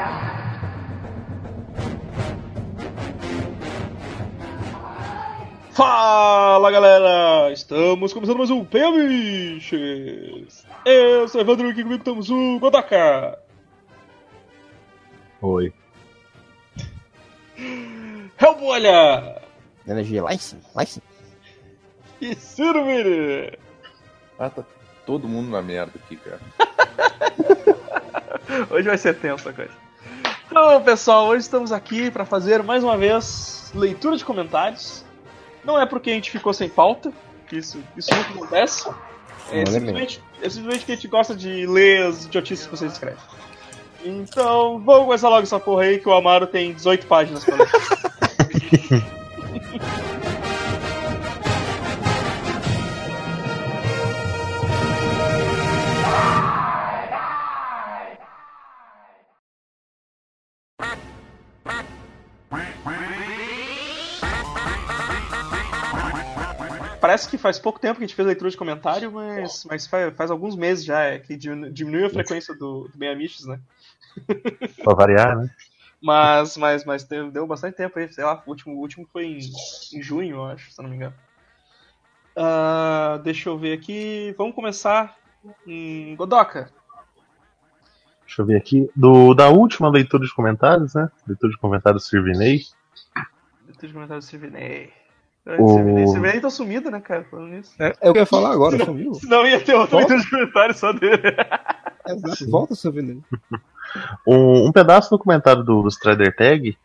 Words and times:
Cara! 0.00 0.40
Fala 5.72 6.70
galera! 6.70 7.52
Estamos 7.52 8.14
começando 8.14 8.38
mais 8.38 8.48
um 8.48 8.64
Pemiches! 8.64 10.64
Eu 10.86 11.28
sou 11.28 11.38
o 11.38 11.44
Evandro 11.44 11.68
e 11.68 11.72
aqui 11.72 11.82
comigo 11.82 12.00
estamos 12.00 12.30
o 12.30 12.58
Godaka! 12.58 13.38
Oi. 15.42 15.70
Hellbolha! 18.40 19.42
Energia 19.86 20.22
lá 20.22 20.32
em 20.32 20.38
cima, 20.38 20.62
lá 20.74 20.82
em 20.82 20.86
cima. 20.86 21.04
E 22.22 22.34
Ciro! 22.34 22.86
Ah, 24.38 24.48
tá 24.48 24.64
todo 25.04 25.28
mundo 25.28 25.50
na 25.50 25.60
merda 25.60 25.92
aqui, 26.02 26.16
cara. 26.16 26.40
Hoje 28.70 28.88
vai 28.88 28.96
ser 28.96 29.14
tenso 29.14 29.46
a 29.46 29.52
coisa. 29.52 29.89
Então, 30.50 30.82
pessoal, 30.82 31.28
hoje 31.28 31.42
estamos 31.42 31.70
aqui 31.70 32.10
para 32.10 32.24
fazer 32.24 32.60
mais 32.64 32.82
uma 32.82 32.96
vez 32.96 33.70
leitura 33.72 34.16
de 34.16 34.24
comentários. 34.24 35.04
Não 35.64 35.80
é 35.80 35.86
porque 35.86 36.10
a 36.10 36.14
gente 36.14 36.28
ficou 36.28 36.52
sem 36.52 36.68
pauta, 36.68 37.12
que 37.46 37.56
isso, 37.56 37.80
isso 37.96 38.12
nunca 38.12 38.30
acontece. 38.30 38.90
É 39.52 39.64
simplesmente, 39.64 40.20
é 40.42 40.50
simplesmente 40.50 40.84
que 40.84 40.90
a 40.90 40.94
gente 40.96 41.06
gosta 41.06 41.36
de 41.36 41.66
ler 41.66 42.04
as 42.04 42.24
idiotices 42.24 42.66
que 42.66 42.76
vocês 42.76 42.92
escrevem. 42.92 43.20
Então, 44.04 44.80
vamos 44.80 45.04
começar 45.04 45.28
logo 45.28 45.44
essa 45.44 45.60
porra 45.60 45.84
aí, 45.84 46.00
que 46.00 46.08
o 46.08 46.12
Amaro 46.12 46.48
tem 46.48 46.72
18 46.72 47.06
páginas 47.06 47.44
pra 47.44 47.54
ler. 47.54 47.68
Parece 67.10 67.28
que 67.28 67.36
faz 67.36 67.58
pouco 67.58 67.80
tempo 67.80 67.98
que 67.98 68.04
a 68.04 68.06
gente 68.06 68.14
fez 68.14 68.24
leitura 68.24 68.48
de 68.48 68.56
comentário, 68.56 69.10
mas, 69.10 69.64
mas 69.64 69.84
faz, 69.84 70.14
faz 70.14 70.30
alguns 70.30 70.54
meses 70.54 70.84
já, 70.84 71.00
é 71.00 71.18
que 71.18 71.36
diminu- 71.36 71.68
diminuiu 71.68 72.06
a 72.06 72.10
frequência 72.10 72.54
do, 72.54 72.86
do 72.86 72.96
Bem 72.96 73.10
Amiches, 73.10 73.46
né? 73.46 73.58
Pra 74.84 74.94
variar, 74.94 75.36
né? 75.36 75.50
Mas, 76.00 76.56
mas, 76.56 76.84
mas 76.84 77.02
deu, 77.02 77.28
deu 77.28 77.48
bastante 77.48 77.74
tempo 77.74 77.98
aí, 77.98 78.12
sei 78.12 78.22
lá, 78.22 78.40
o 78.46 78.48
último, 78.48 78.76
o 78.76 78.78
último 78.78 79.08
foi 79.12 79.24
em, 79.24 79.38
em 79.92 80.00
junho, 80.00 80.36
eu 80.36 80.44
acho, 80.44 80.70
se 80.70 80.80
não 80.80 80.88
me 80.88 80.94
engano. 80.94 81.14
Ah, 82.36 83.20
deixa 83.24 83.48
eu 83.48 83.58
ver 83.58 83.76
aqui. 83.76 84.32
Vamos 84.38 84.54
começar 84.54 85.16
em 85.66 86.14
Godoka. 86.14 86.70
Deixa 88.24 88.42
eu 88.42 88.46
ver 88.46 88.56
aqui. 88.56 88.88
Do, 88.94 89.34
da 89.34 89.48
última 89.48 89.90
leitura 89.90 90.24
de 90.24 90.32
comentários, 90.32 90.94
né? 90.94 91.10
Leitura 91.26 91.50
de 91.50 91.58
comentários 91.58 92.06
Sirvinei. 92.06 92.62
Leitura 93.66 93.88
de 93.88 93.92
comentários 93.94 94.26
Sirvinei. 94.26 94.99
O-. 95.58 96.08
Sirvinei 96.08 96.40
tá 96.40 96.50
sumido, 96.50 96.90
né, 96.90 97.00
cara? 97.00 97.24
Falando 97.30 97.48
nisso. 97.48 97.72
É, 97.78 97.94
é 98.00 98.10
o 98.10 98.12
que 98.12 98.18
eu 98.18 98.22
ia 98.22 98.26
falar 98.26 98.52
agora, 98.52 98.84
sumiu. 98.84 99.14
Senão 99.14 99.46
ia 99.46 99.60
ter 99.60 99.74
outra 99.74 99.98
Volta. 99.98 100.14
leitura 100.14 100.20
de 100.20 100.30
comentários 100.30 100.78
só 100.78 100.92
dele. 100.92 101.22
Exato, 102.06 102.50
volta 102.50 102.74
seu 102.74 102.92
veneno. 102.92 103.22
Um, 104.24 104.68
um 104.68 104.72
pedaço 104.72 105.10
do 105.10 105.18
comentário 105.18 105.64
do, 105.64 105.82
do 105.82 105.88
Strider 105.88 106.32
Tag, 106.36 106.78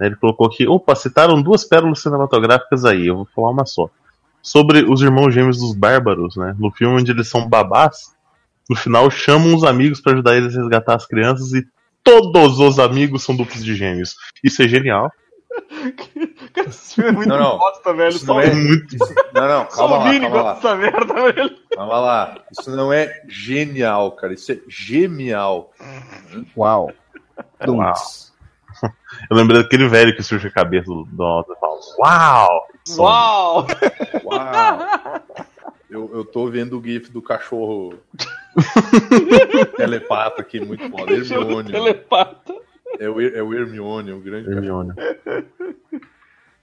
né, 0.00 0.06
ele 0.06 0.16
colocou 0.16 0.46
aqui: 0.46 0.66
opa, 0.66 0.94
citaram 0.94 1.42
duas 1.42 1.64
pérolas 1.64 2.00
cinematográficas 2.00 2.84
aí, 2.86 3.06
eu 3.08 3.16
vou 3.16 3.28
falar 3.34 3.50
uma 3.50 3.66
só. 3.66 3.90
Sobre 4.42 4.82
os 4.90 5.02
irmãos 5.02 5.34
gêmeos 5.34 5.58
dos 5.58 5.74
bárbaros, 5.74 6.36
né? 6.36 6.54
No 6.58 6.70
filme 6.70 7.00
onde 7.00 7.10
eles 7.10 7.28
são 7.28 7.46
babás, 7.46 8.14
no 8.70 8.76
final 8.76 9.10
chamam 9.10 9.54
os 9.54 9.64
amigos 9.64 10.00
pra 10.00 10.12
ajudar 10.12 10.36
eles 10.36 10.56
a 10.56 10.60
resgatar 10.60 10.94
as 10.94 11.06
crianças 11.06 11.52
e 11.52 11.66
todos 12.02 12.60
os 12.60 12.78
amigos 12.78 13.24
são 13.24 13.34
duplos 13.34 13.64
de 13.64 13.74
gêmeos. 13.74 14.14
Isso 14.42 14.62
é 14.62 14.68
genial. 14.68 15.10
Cara, 16.54 16.68
esse 16.68 16.94
filme 16.94 17.10
é 17.10 17.12
muito 17.12 17.28
Não, 17.28 17.38
não. 17.38 17.58
bosta, 17.58 17.92
velho. 17.94 18.08
Isso 18.10 18.24
Só, 18.26 18.34
não 18.34 18.40
é. 18.40 18.54
muito- 18.54 18.96
Não, 19.34 19.48
não, 19.48 19.70
só 19.70 19.76
calma 19.76 19.96
o 19.96 19.98
lá, 19.98 20.10
Vini 20.10 20.20
calma 20.30 20.42
gosta 20.42 20.68
lá. 20.68 20.74
dessa 20.76 20.76
merda, 20.76 21.14
velho. 21.32 21.56
Calma 21.74 21.98
lá. 21.98 22.38
Isso 22.58 22.70
não 22.76 22.92
é 22.92 23.22
genial, 23.28 24.12
cara. 24.12 24.32
Isso 24.34 24.52
é 24.52 24.58
genial. 24.68 25.72
Uau. 26.56 26.90
Uau. 27.66 27.94
Eu 29.30 29.36
lembrei 29.36 29.62
daquele 29.62 29.88
velho 29.88 30.14
que 30.14 30.22
surge 30.22 30.48
a 30.48 30.50
cabeça 30.50 30.86
do, 30.86 31.04
do 31.04 31.22
alto 31.22 31.52
e 31.52 31.56
fala: 31.58 31.78
Uau! 31.98 32.68
Uau! 32.98 33.66
Uau! 34.24 34.78
Eu, 35.88 36.10
eu 36.14 36.24
tô 36.24 36.48
vendo 36.48 36.78
o 36.78 36.82
gif 36.84 37.10
do 37.10 37.22
cachorro 37.22 37.94
telepata 39.76 40.42
aqui, 40.42 40.60
muito 40.60 40.88
foda. 40.90 41.06
Telepata. 41.64 42.54
É 42.98 43.08
o, 43.08 43.20
é 43.20 43.42
o 43.42 43.52
Hermione, 43.52 44.12
o 44.12 44.20
grande 44.20 44.50
Hermione. 44.50 44.92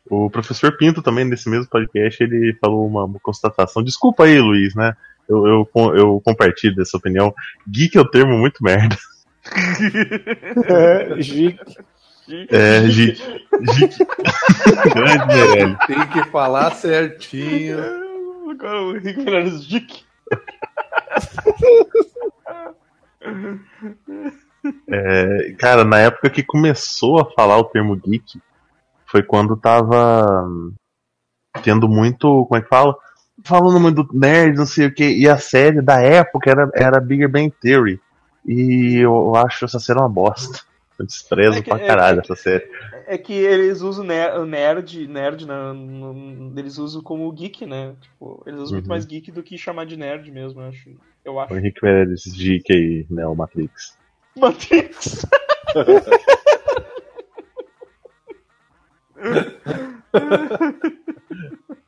O 0.10 0.30
professor 0.30 0.76
Pinto 0.78 1.02
também, 1.02 1.26
nesse 1.26 1.50
mesmo 1.50 1.70
podcast, 1.70 2.24
ele 2.24 2.58
falou 2.60 2.86
uma, 2.86 3.06
uma 3.06 3.20
constatação. 3.20 3.84
Desculpa 3.84 4.26
aí, 4.26 4.40
Luiz, 4.40 4.76
né? 4.76 4.96
Eu, 5.28 5.46
eu, 5.48 5.96
eu 5.96 6.22
compartilho 6.24 6.76
dessa 6.76 6.98
opinião. 6.98 7.34
Geek 7.68 7.98
é 7.98 8.02
um 8.02 8.10
termo 8.10 8.38
muito 8.38 8.64
merda. 8.64 8.98
É, 10.66 11.22
Gic. 11.22 11.60
É, 12.50 12.82
geek. 12.88 13.22
geek. 13.62 13.98
Grande 14.96 15.28
Meirelles. 15.28 15.78
Tem 15.88 16.08
que 16.08 16.24
falar 16.30 16.72
certinho. 16.72 17.78
Agora 18.50 18.82
o 18.82 18.98
Rico 18.98 19.22
Melhores 19.22 19.66
Dick. 19.66 20.06
É, 24.90 25.54
cara, 25.60 25.84
na 25.84 26.00
época 26.00 26.30
que 26.30 26.44
começou 26.44 27.20
a 27.20 27.26
falar 27.32 27.58
o 27.58 27.66
termo 27.66 27.96
geek, 27.96 28.40
foi 29.06 29.22
quando 29.24 29.58
tava 29.58 30.46
hum, 30.48 30.74
tendo 31.64 31.88
muito. 31.88 32.46
Como 32.46 32.58
é 32.58 32.62
que 32.62 32.70
fala? 32.70 32.96
Falando 33.44 33.80
muito 33.80 34.04
do 34.04 34.18
nerd, 34.18 34.58
não 34.58 34.66
sei 34.66 34.88
o 34.88 34.94
que. 34.94 35.04
E 35.04 35.28
a 35.28 35.38
série 35.38 35.82
da 35.82 36.00
época 36.02 36.50
era, 36.50 36.70
era 36.76 37.00
Bigger 37.02 37.30
Bang 37.30 37.52
Theory. 37.62 38.00
E 38.46 38.98
eu 38.98 39.36
acho 39.36 39.66
essa 39.66 39.80
série 39.80 40.00
uma 40.00 40.10
bosta. 40.10 40.60
Eu 41.00 41.06
desprezo 41.06 41.58
É 41.58 41.62
que- 41.62 41.70
pra 41.70 41.80
é 41.80 41.88
caralho 41.88 42.22
que- 42.22 42.32
essa 42.32 42.42
série. 42.42 42.66
É 43.08 43.18
que 43.18 43.34
eles 43.34 43.82
usam 43.82 44.06
o 44.06 44.46
nerd, 44.46 45.08
nerd 45.08 45.46
no- 45.46 46.54
eles 46.56 46.78
usam 46.78 47.02
como 47.02 47.30
geek, 47.32 47.66
né? 47.66 47.96
Tipo, 48.00 48.44
eles 48.46 48.60
usam 48.60 48.76
muito 48.76 48.86
Uhum. 48.86 48.90
mais 48.90 49.06
geek 49.06 49.32
do 49.32 49.42
que 49.44 49.58
chamar 49.58 49.86
de 49.86 49.98
nerd 49.98 50.32
mesmo, 50.32 50.62
eu 50.62 50.68
acho. 50.70 50.90
Eu 51.26 51.34
O 51.34 51.40
acho. 51.40 51.56
Henrique 51.56 51.80
Meirelles, 51.84 52.24
geek 52.26 52.72
aí, 52.72 53.06
né? 53.10 53.26
O 53.28 53.36
Matrix. 53.36 53.98
Matrix. 54.36 55.26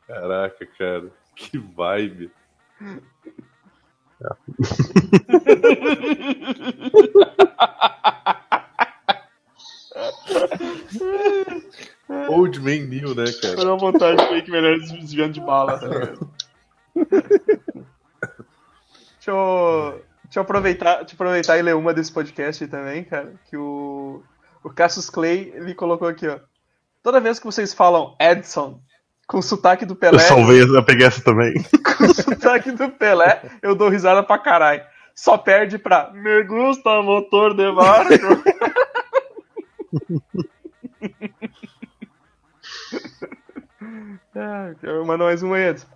Caraca, 0.07 0.65
cara. 0.77 1.11
Que 1.35 1.57
vibe. 1.57 2.31
Old 12.29 12.59
Man 12.59 12.87
New, 12.87 13.15
né, 13.15 13.25
cara? 13.41 13.55
Foi 13.55 13.65
uma 13.65 13.77
montagem 13.77 14.27
do 14.27 14.33
Rico 14.33 14.51
Melhores 14.51 14.91
desviando 14.91 15.33
de 15.33 15.41
bala. 15.41 15.79
tá 15.79 15.87
ligado? 15.87 16.29
deixa, 19.15 19.31
eu, 19.31 20.01
eu 20.39 20.43
aproveitar, 20.43 20.97
deixa 20.97 21.13
eu 21.13 21.15
aproveitar 21.15 21.57
e 21.57 21.61
ler 21.61 21.75
uma 21.75 21.93
desse 21.93 22.11
podcast 22.11 22.63
aí 22.63 22.69
também, 22.69 23.03
cara. 23.03 23.33
Que 23.49 23.57
o, 23.57 24.23
o 24.63 24.69
Cassius 24.69 25.09
Clay 25.09 25.51
ele 25.55 25.73
colocou 25.73 26.07
aqui, 26.07 26.27
ó. 26.27 26.39
Toda 27.01 27.19
vez 27.19 27.39
que 27.39 27.45
vocês 27.45 27.73
falam 27.73 28.15
Edson 28.19 28.81
com 29.27 29.37
o 29.37 29.43
sotaque 29.43 29.85
do 29.85 29.95
Pelé. 29.95 30.15
Eu 30.15 30.19
salvei, 30.19 30.61
eu 30.61 30.83
peguei 30.83 31.07
essa 31.07 31.23
também. 31.23 31.53
com 31.97 32.05
o 32.05 32.13
sotaque 32.13 32.71
do 32.71 32.89
Pelé, 32.89 33.41
eu 33.61 33.75
dou 33.75 33.89
risada 33.89 34.23
pra 34.23 34.39
caralho. 34.39 34.83
Só 35.15 35.37
perde 35.37 35.77
pra 35.77 36.11
Me 36.11 36.43
gusta 36.43 37.01
motor 37.01 37.55
de 37.55 37.71
barco. 37.71 38.13
ah, 44.35 44.73
eu 44.83 45.05
mando 45.05 45.23
mais 45.23 45.41
uma 45.41 45.55
aí, 45.55 45.69
Edson. 45.69 45.87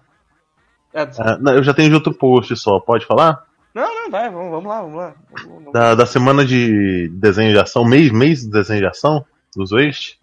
Edson. 0.94 1.22
Ah, 1.22 1.38
não, 1.38 1.54
eu 1.56 1.64
já 1.64 1.74
tenho 1.74 1.90
de 1.90 1.96
outro 1.96 2.14
post 2.14 2.56
só, 2.56 2.80
pode 2.80 3.06
falar? 3.06 3.49
Não, 3.74 3.84
não, 4.04 4.10
vai, 4.10 4.30
vamos, 4.30 4.52
vamos 4.52 4.66
lá, 4.68 4.82
vamos 4.82 4.96
lá. 4.98 5.16
Vamos- 5.46 5.74
Da, 5.74 5.96
da 5.96 6.06
semana 6.06 6.44
de 6.46 7.08
desenho 7.14 7.52
de 7.54 7.60
ação, 7.60 7.86
mês, 7.86 8.12
mês 8.12 8.42
de 8.42 8.50
desenho 8.50 8.82
de 8.82 8.88
ação, 8.88 9.24
dos 9.56 9.72
Waste, 9.72 10.20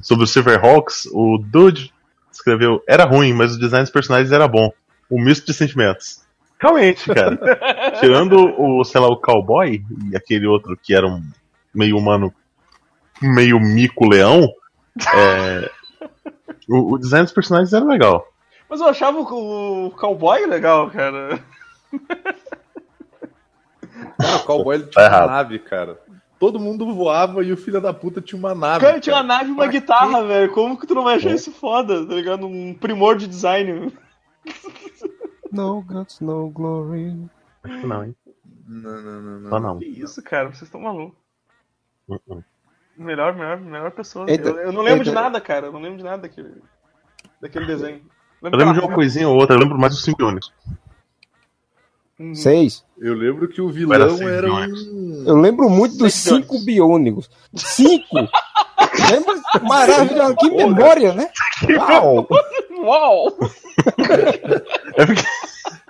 sobre 0.00 0.24
o 0.24 0.26
Silverhawks, 0.26 1.06
o 1.12 1.38
Dude 1.38 1.92
escreveu: 2.32 2.82
era 2.86 3.04
ruim, 3.04 3.32
mas 3.32 3.54
o 3.54 3.58
design 3.58 3.82
dos 3.84 3.92
personagens 3.92 4.32
era 4.32 4.46
bom. 4.46 4.70
Um 5.10 5.22
misto 5.22 5.46
de 5.46 5.54
sentimentos. 5.54 6.22
Realmente, 6.60 7.12
cara. 7.12 7.36
Tirando 7.98 8.36
o, 8.58 8.84
sei 8.84 9.00
lá, 9.00 9.08
o 9.08 9.16
cowboy 9.16 9.82
e 10.12 10.16
aquele 10.16 10.46
outro 10.46 10.76
que 10.76 10.94
era 10.94 11.06
um 11.06 11.22
meio 11.74 11.96
humano, 11.96 12.32
meio 13.20 13.58
mico-leão, 13.58 14.46
é, 15.14 15.70
o, 16.68 16.92
o 16.94 16.98
design 16.98 17.24
dos 17.24 17.32
personagens 17.32 17.72
era 17.72 17.84
legal. 17.84 18.26
Mas 18.68 18.78
eu 18.80 18.86
achava 18.88 19.18
o, 19.18 19.86
o 19.86 19.90
cowboy 19.92 20.46
legal, 20.46 20.90
cara. 20.90 21.40
Cara, 24.18 24.36
o 24.36 24.44
cowboy 24.44 24.74
ele 24.76 24.84
Tá 24.84 24.90
tinha 24.90 25.04
uma 25.04 25.16
errado. 25.16 25.30
nave, 25.30 25.58
cara. 25.58 26.00
todo 26.38 26.58
mundo 26.60 26.94
voava 26.94 27.42
e 27.44 27.52
o 27.52 27.56
filho 27.56 27.80
da 27.80 27.92
puta 27.92 28.20
tinha 28.20 28.38
uma 28.38 28.54
nave. 28.54 28.84
Cara, 28.84 29.00
tinha 29.00 29.14
uma 29.16 29.22
cara. 29.22 29.38
nave 29.38 29.50
e 29.50 29.52
uma 29.52 29.62
Pra 29.64 29.72
guitarra, 29.72 30.24
velho. 30.24 30.52
Como 30.52 30.78
que 30.78 30.86
tu 30.86 30.94
não 30.94 31.04
vai 31.04 31.16
achar 31.16 31.30
É. 31.30 31.34
isso 31.34 31.52
foda, 31.52 32.06
tá 32.06 32.14
ligado? 32.14 32.46
Um 32.46 32.74
primor 32.74 33.16
de 33.16 33.26
design. 33.26 33.92
No 35.52 35.82
guts, 35.82 36.20
no 36.20 36.48
glory. 36.50 37.16
Não, 37.84 38.04
hein? 38.04 38.16
Não, 38.66 39.02
não, 39.02 39.20
não, 39.22 39.40
não. 39.40 39.50
Só 39.50 39.60
não. 39.60 39.78
Que 39.78 39.86
isso, 39.86 40.22
cara? 40.22 40.46
Vocês 40.48 40.62
estão 40.62 40.80
malucos. 40.80 41.18
Uh-uh. 42.08 42.42
Melhor, 42.96 43.34
melhor, 43.34 43.58
melhor 43.60 43.90
pessoa. 43.90 44.26
Eita, 44.30 44.48
eu, 44.48 44.56
eu 44.58 44.72
não 44.72 44.82
lembro 44.82 45.04
de 45.04 45.10
nada, 45.10 45.40
cara. 45.40 45.66
Eu 45.66 45.72
não 45.72 45.80
lembro 45.80 45.98
de 45.98 46.04
nada 46.04 46.22
daquele, 46.22 46.62
daquele 47.40 47.66
desenho. 47.66 48.02
Eu 48.42 48.50
lembro 48.56 48.74
de 48.74 48.80
uma 48.80 48.94
coisinha 48.94 49.28
ou 49.28 49.36
outra, 49.36 49.56
eu 49.56 49.60
lembro 49.60 49.78
mais 49.78 49.92
dos 49.94 50.04
Symbionics. 50.04 50.52
Uhum. 52.20 52.34
Seis. 52.34 52.84
Eu 53.00 53.14
lembro 53.14 53.48
que 53.48 53.62
o 53.62 53.68
Era 53.70 53.72
vilão 54.06 54.16
seis 54.18 54.30
era 54.30 54.42
bilhões. 54.42 54.82
um. 54.88 55.24
Eu 55.26 55.36
lembro 55.36 55.70
muito 55.70 55.96
dos 55.96 56.12
Seis 56.12 56.36
cinco 56.36 56.58
biônicos. 56.64 57.30
Cinco! 57.54 58.14
Lembra? 59.10 59.40
Maravilhoso. 59.62 60.36
Que 60.36 60.50
memória, 60.50 61.14
né? 61.14 61.30
Uau! 61.78 62.28
Uau! 62.82 63.38
É 64.96 65.06
porque, 65.06 65.22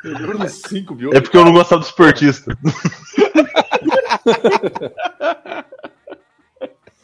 Eu 0.05 0.13
lembro 0.13 0.39
dos 0.39 0.53
cinco, 0.53 0.95
viu? 0.95 1.11
é 1.13 1.21
porque 1.21 1.37
eu 1.37 1.45
não 1.45 1.53
gostava 1.53 1.81
do 1.81 1.87
esportista. 1.87 2.57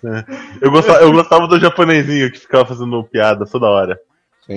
É. 0.05 0.25
Eu, 0.61 0.70
gostava, 0.70 1.00
eu 1.00 1.11
gostava 1.12 1.49
do 1.49 1.58
japonesinho 1.58 2.31
que 2.31 2.38
ficava 2.38 2.64
fazendo 2.67 3.02
piada 3.05 3.44
toda 3.46 3.67
hora. 3.67 3.99
Sim. 4.46 4.55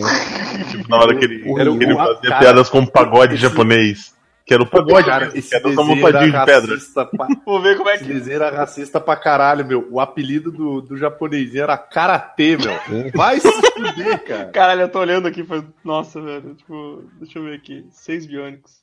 Tipo, 0.70 0.88
na 0.90 0.98
hora 0.98 1.16
que 1.18 1.26
ele, 1.26 1.44
Era 1.60 1.72
o- 1.72 1.82
ele 1.82 1.94
o- 1.94 1.98
fazia 1.98 2.30
cara, 2.30 2.40
piadas 2.40 2.70
com 2.70 2.86
pagode 2.86 3.34
esse- 3.34 3.42
japonês. 3.44 4.14
Que 4.50 4.54
era 4.56 4.64
o 4.64 4.68
pagode, 4.68 5.06
Cara, 5.06 5.32
esse 5.38 5.50
que 5.50 5.56
era 5.56 5.70
desenho 5.70 5.96
montadinho 5.96 6.32
de 6.32 6.46
pedra. 6.46 6.78
pra- 7.16 7.28
Vou 7.46 7.62
ver 7.62 7.78
como 7.78 7.88
é 7.88 7.94
Esse 7.96 8.04
que. 8.04 8.14
desenho 8.14 8.36
era 8.38 8.50
racista 8.50 9.00
pra 9.00 9.16
caralho, 9.16 9.64
meu. 9.64 9.88
O 9.92 10.00
apelido 10.00 10.52
do, 10.52 10.82
do 10.82 10.98
japonesinho 10.98 11.62
era 11.62 11.78
Karatê, 11.78 12.58
meu. 12.58 12.72
Sim. 12.88 13.12
Vai 13.14 13.40
se 13.40 13.52
fuder, 13.52 14.24
cara. 14.26 14.46
Caralho, 14.52 14.82
eu 14.82 14.90
tô 14.90 15.00
olhando 15.00 15.28
aqui. 15.28 15.44
Foi... 15.44 15.64
Nossa, 15.84 16.20
velho. 16.20 16.56
Tipo, 16.56 17.04
deixa 17.20 17.38
eu 17.38 17.44
ver 17.44 17.58
aqui. 17.58 17.86
Seis 17.92 18.26
biônicos. 18.26 18.80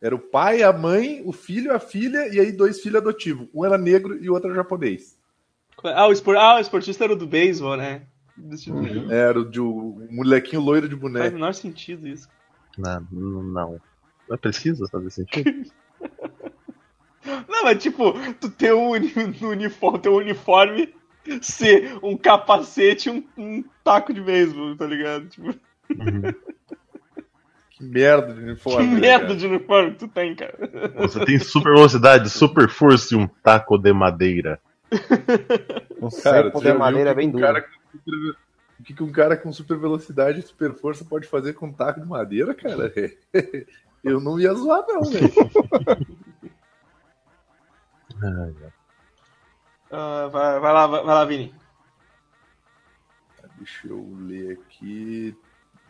Era 0.00 0.14
o 0.14 0.18
pai, 0.20 0.62
a 0.62 0.72
mãe, 0.72 1.22
o 1.24 1.32
filho, 1.32 1.74
a 1.74 1.80
filha 1.80 2.28
e 2.32 2.38
aí 2.38 2.52
dois 2.52 2.80
filhos 2.80 3.00
adotivos. 3.00 3.48
Um 3.52 3.64
era 3.64 3.76
negro 3.76 4.16
e 4.22 4.30
o 4.30 4.34
outro 4.34 4.48
era 4.48 4.56
japonês. 4.58 5.18
Ah, 5.82 6.06
o, 6.06 6.12
espor... 6.12 6.36
ah, 6.36 6.56
o 6.56 6.60
esportista 6.60 7.02
era 7.04 7.12
o 7.14 7.16
do 7.16 7.26
beisebol, 7.26 7.76
né? 7.76 8.02
Ver. 8.38 9.10
Era 9.10 9.40
o, 9.40 9.44
de, 9.50 9.60
o 9.60 10.06
molequinho 10.10 10.62
loiro 10.62 10.86
de 10.88 10.94
Faz 10.94 11.00
boneco. 11.02 11.30
o 11.30 11.32
menor 11.32 11.54
sentido 11.54 12.06
isso. 12.06 12.28
Não, 12.78 13.00
não. 13.10 13.80
Não 14.28 14.38
precisa 14.38 14.86
fazer 14.88 15.10
sentido. 15.10 15.70
Não, 17.48 17.64
mas 17.64 17.82
tipo, 17.82 18.12
tu 18.40 18.50
ter 18.50 18.72
um 18.74 18.90
uni- 18.90 19.12
uniforme, 19.42 19.98
ter 20.00 20.08
um 20.08 20.16
uniforme 20.16 20.94
ser 21.42 21.98
um 22.02 22.16
capacete 22.16 23.08
e 23.08 23.12
um, 23.12 23.24
um 23.36 23.64
taco 23.82 24.12
de 24.14 24.20
beisebol, 24.20 24.76
tá 24.76 24.86
ligado? 24.86 25.28
Tipo, 25.28 25.48
Uhum. 25.90 26.22
Que 27.70 27.84
merda 27.84 28.32
de 28.32 28.40
que 28.40 28.46
uniforme. 28.46 28.86
né, 28.86 29.00
merda 29.00 29.26
cara? 29.26 29.36
de 29.36 29.46
uniforme 29.46 29.90
que 29.92 29.98
tu 29.98 30.08
tem, 30.08 30.34
cara. 30.34 30.56
Você 30.96 31.22
tem 31.26 31.38
super 31.38 31.74
velocidade, 31.74 32.30
super 32.30 32.70
força 32.70 33.14
e 33.14 33.18
um 33.18 33.26
taco 33.28 33.76
de 33.76 33.92
madeira. 33.92 34.58
Um 36.00 36.08
Cara, 36.22 36.50
de 36.50 36.72
madeira 36.74 37.10
que 37.10 37.16
bem 37.16 37.26
que 37.28 37.32
duro. 37.32 37.44
cara 37.46 37.66
super- 37.92 38.36
O 38.78 38.82
que, 38.82 38.94
que 38.94 39.02
um 39.02 39.10
cara 39.10 39.36
com 39.36 39.52
super 39.52 39.78
velocidade 39.78 40.40
e 40.40 40.42
super 40.42 40.74
força 40.74 41.04
pode 41.04 41.26
fazer 41.26 41.54
com 41.54 41.66
um 41.66 41.72
taco 41.72 42.00
de 42.00 42.06
madeira, 42.06 42.54
cara? 42.54 42.92
Eu 44.04 44.20
não 44.20 44.38
ia 44.38 44.54
zoar, 44.54 44.84
não, 44.86 45.02
velho. 45.10 45.32
Ah, 49.90 50.28
vai, 50.28 50.60
vai 50.60 50.72
lá, 50.72 50.86
vai, 50.86 51.04
vai 51.04 51.14
lá, 51.14 51.24
Vini. 51.24 51.54
Deixa 53.58 53.88
eu 53.88 54.14
ler 54.20 54.52
aqui, 54.52 55.36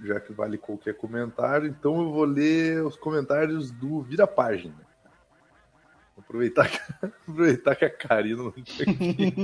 já 0.02 0.20
que 0.20 0.32
vale 0.32 0.56
qualquer 0.56 0.94
comentário. 0.94 1.68
Então 1.68 2.00
eu 2.00 2.10
vou 2.12 2.24
ler 2.24 2.82
os 2.84 2.96
comentários 2.96 3.70
do 3.70 4.00
Vira 4.02 4.26
Página. 4.26 4.74
Vou 6.14 6.22
Aproveitar 6.24 6.70
que, 6.70 6.78
aproveitar 7.04 7.74
que 7.74 7.84
a 7.84 7.90
Karina 7.90 8.44
não 8.44 8.50
tá 8.50 8.60
aqui. 8.60 9.42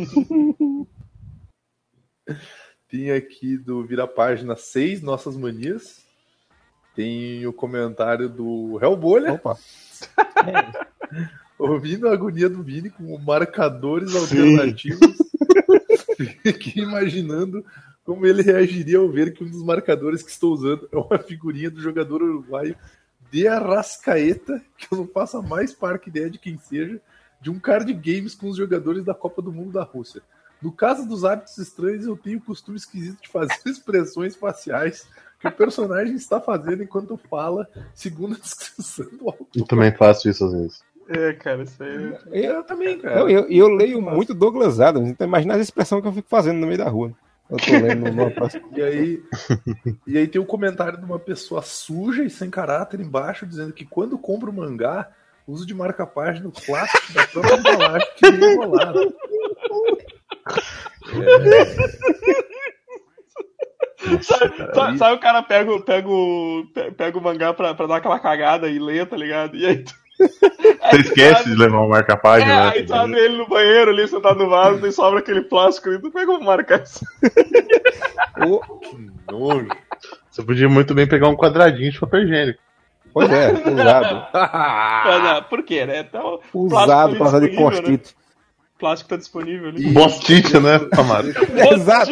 Tem 2.92 3.10
aqui 3.10 3.56
do 3.56 3.82
Vira 3.82 4.06
Página 4.06 4.54
6, 4.54 5.00
Nossas 5.00 5.34
Manias. 5.34 6.04
Tem 6.94 7.46
o 7.46 7.52
comentário 7.52 8.28
do 8.28 8.78
Hellbolha, 8.82 9.32
Opa. 9.32 9.56
ouvindo 11.58 12.06
a 12.06 12.12
agonia 12.12 12.50
do 12.50 12.62
Vini 12.62 12.90
com 12.90 13.16
marcadores 13.16 14.14
alternativos. 14.14 15.00
Fiquei 16.44 16.82
imaginando 16.82 17.64
como 18.04 18.26
ele 18.26 18.42
reagiria 18.42 18.98
ao 18.98 19.08
ver 19.08 19.32
que 19.32 19.42
um 19.42 19.48
dos 19.48 19.64
marcadores 19.64 20.22
que 20.22 20.30
estou 20.30 20.52
usando 20.52 20.86
é 20.92 20.96
uma 20.98 21.18
figurinha 21.18 21.70
do 21.70 21.80
jogador 21.80 22.22
uruguaio 22.22 22.76
de 23.30 23.48
Arrascaeta, 23.48 24.60
que 24.76 24.88
eu 24.92 24.98
não 24.98 25.06
faço 25.06 25.38
a 25.38 25.42
mais 25.42 25.72
parca 25.72 26.10
ideia 26.10 26.28
de 26.28 26.38
quem 26.38 26.58
seja, 26.58 27.00
de 27.40 27.48
um 27.48 27.58
card 27.58 27.90
games 27.94 28.34
com 28.34 28.50
os 28.50 28.58
jogadores 28.58 29.02
da 29.02 29.14
Copa 29.14 29.40
do 29.40 29.50
Mundo 29.50 29.72
da 29.72 29.82
Rússia. 29.82 30.20
No 30.62 30.70
caso 30.70 31.06
dos 31.06 31.24
hábitos 31.24 31.58
estranhos, 31.58 32.06
eu 32.06 32.16
tenho 32.16 32.38
o 32.38 32.42
costume 32.42 32.76
esquisito 32.76 33.20
de 33.20 33.28
fazer 33.28 33.54
expressões 33.66 34.36
faciais 34.36 35.06
que 35.40 35.48
o 35.48 35.52
personagem 35.52 36.14
está 36.14 36.40
fazendo 36.40 36.82
enquanto 36.82 37.18
fala, 37.28 37.68
segundo 37.94 38.36
a 38.36 38.38
descrição 38.38 39.06
do 39.18 39.26
autor. 39.26 39.46
Eu 39.56 39.64
também 39.64 39.92
faço 39.92 40.28
isso 40.28 40.44
às 40.44 40.52
vezes. 40.52 40.84
É, 41.08 41.32
cara, 41.32 41.64
isso 41.64 41.82
aí. 41.82 42.44
Eu 42.44 42.62
também, 42.62 42.98
cara. 42.98 43.20
Não, 43.20 43.28
eu, 43.28 43.48
eu 43.50 43.68
leio 43.68 44.00
muito 44.00 44.32
Douglas 44.32 44.78
Adams, 44.80 45.10
então 45.10 45.26
imagina 45.26 45.54
as 45.54 45.60
expressões 45.60 46.00
que 46.00 46.08
eu 46.08 46.12
fico 46.12 46.28
fazendo 46.28 46.58
no 46.58 46.66
meio 46.66 46.78
da 46.78 46.88
rua. 46.88 47.12
Eu 47.50 47.58
tô 47.58 47.72
lendo 47.72 48.34
próxima. 48.34 48.62
E 48.72 48.82
aí, 48.82 49.22
e 50.06 50.16
aí 50.16 50.26
tem 50.26 50.40
um 50.40 50.46
comentário 50.46 50.98
de 50.98 51.04
uma 51.04 51.18
pessoa 51.18 51.60
suja 51.60 52.22
e 52.22 52.30
sem 52.30 52.48
caráter 52.48 53.00
embaixo, 53.00 53.46
dizendo 53.46 53.72
que 53.72 53.84
quando 53.84 54.16
compra 54.16 54.48
o 54.48 54.52
mangá, 54.52 55.10
uso 55.46 55.66
de 55.66 55.74
marca-página 55.74 56.44
no 56.44 56.52
plástico 56.52 57.12
da 57.12 57.26
própria 57.26 57.58
embalagem 57.58 58.08
que 58.16 58.26
é 58.26 58.30
enrolado. 58.30 59.14
Sabe, 64.20 64.56
sabe- 64.74 64.98
sabe 64.98 65.14
o 65.14 65.20
cara 65.20 65.42
pega, 65.42 65.70
o- 65.72 65.80
pega, 65.82 66.08
o, 66.08 66.64
pe- 66.74 66.90
pega 66.92 67.16
o 67.18 67.22
mangá 67.22 67.52
pra, 67.54 67.72
pra 67.74 67.86
dar 67.86 67.96
aquela 67.96 68.18
cagada 68.18 68.68
e 68.68 68.78
lê, 68.78 69.06
tá 69.06 69.16
ligado? 69.16 69.56
E 69.56 69.64
aí 69.64 69.78
tu. 69.84 69.92
Você 70.22 70.96
esquece 71.00 71.44
de 71.48 71.54
levar 71.56 71.78
uma 71.78 71.86
É, 71.86 71.90
marca-página, 71.90 72.70
aí 72.70 72.84
tu 72.84 72.92
né? 72.92 72.98
abre 72.98 73.18
ele 73.20 73.36
no 73.38 73.48
banheiro 73.48 73.90
ali, 73.90 74.06
sentado 74.08 74.38
no 74.38 74.50
vaso, 74.50 74.84
e 74.86 74.92
sobra 74.92 75.20
aquele 75.20 75.42
plástico 75.42 75.88
ali, 75.88 76.00
tu 76.00 76.10
pega 76.10 76.30
uma 76.30 76.40
marca. 76.40 76.82
Ô, 78.44 78.58
Que 78.78 79.10
nojo. 79.30 79.68
Você 80.30 80.42
podia 80.42 80.68
muito 80.68 80.94
bem 80.94 81.06
pegar 81.06 81.28
um 81.28 81.36
quadradinho 81.36 81.90
de 81.92 81.98
papel 82.00 82.22
higiênico. 82.24 82.58
Pois 83.12 83.30
é, 83.30 83.52
usado. 83.70 84.26
Mas, 84.32 85.24
ah, 85.26 85.46
por 85.48 85.62
quê, 85.62 85.86
né? 85.86 86.00
Então, 86.00 86.40
Usado 86.52 87.16
pra 87.16 87.30
fazer 87.30 87.50
de 87.50 87.56
né? 87.56 87.98
Plástico 88.82 89.10
tá 89.10 89.16
disponível 89.16 89.68
ali. 89.68 89.86
E- 89.86 89.92
Bostite, 89.92 90.58
né, 90.58 90.80
Amaro? 90.98 91.28
Exato. 91.72 92.10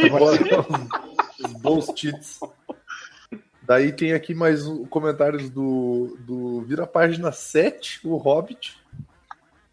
Os 1.45 1.53
bons 1.55 1.87
cheats. 1.97 2.39
Daí 3.61 3.91
tem 3.91 4.13
aqui 4.13 4.35
mais 4.35 4.69
um, 4.69 4.85
comentários 4.85 5.51
do, 5.51 6.17
do 6.21 6.63
Vira 6.63 6.87
Página 6.87 7.33
7, 7.33 8.07
o 8.07 8.17
Hobbit. 8.17 8.79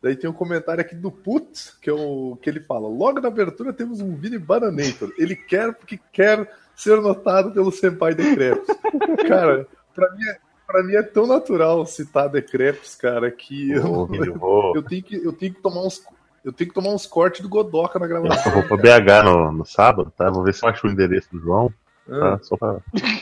Daí 0.01 0.15
tem 0.15 0.27
um 0.27 0.33
comentário 0.33 0.81
aqui 0.81 0.95
do 0.95 1.11
Putz, 1.11 1.77
que 1.79 1.89
é 1.89 1.93
o 1.93 2.35
que 2.41 2.49
ele 2.49 2.61
fala. 2.61 2.87
Logo 2.87 3.19
na 3.19 3.27
abertura 3.27 3.71
temos 3.71 4.01
um 4.01 4.15
Vini 4.15 4.39
Bananator. 4.39 5.13
Ele 5.19 5.35
quer 5.35 5.73
porque 5.73 5.99
quer 6.11 6.51
ser 6.75 6.99
notado 6.99 7.51
pelo 7.51 7.71
Senpai 7.71 8.15
Decrepes. 8.15 8.75
Cara, 9.27 9.67
pra 9.93 10.11
mim, 10.15 10.23
é, 10.29 10.37
pra 10.65 10.83
mim 10.83 10.95
é 10.95 11.03
tão 11.03 11.27
natural 11.27 11.85
citar 11.85 12.29
Decrepes, 12.29 12.95
cara, 12.95 13.29
que 13.31 13.71
eu, 13.71 14.07
Eu 14.13 14.73
eu 14.77 14.83
tenho 14.83 15.03
que, 15.03 15.15
eu 15.15 15.33
tenho 15.33 15.53
que 15.53 15.61
tomar 15.61 15.85
uns. 15.85 16.03
Eu 16.47 16.53
tenho 16.53 16.69
que 16.69 16.73
tomar 16.73 16.91
uns 16.93 17.05
cortes 17.05 17.41
do 17.41 17.49
Godoka 17.49 17.99
na 17.99 18.05
eu 18.05 18.09
gravação. 18.09 18.51
vou 18.53 18.63
pra 18.63 18.77
BH 18.77 19.25
no, 19.25 19.51
no 19.51 19.65
sábado, 19.65 20.11
tá? 20.15 20.29
Vou 20.31 20.43
ver 20.43 20.53
se 20.53 20.63
eu 20.65 20.69
acho 20.69 20.87
o 20.87 20.89
endereço 20.89 21.27
do 21.31 21.39
João, 21.41 21.73
Ah. 22.09 22.37
tá? 22.37 22.39
Só 22.43 22.55
pra... 22.55 22.77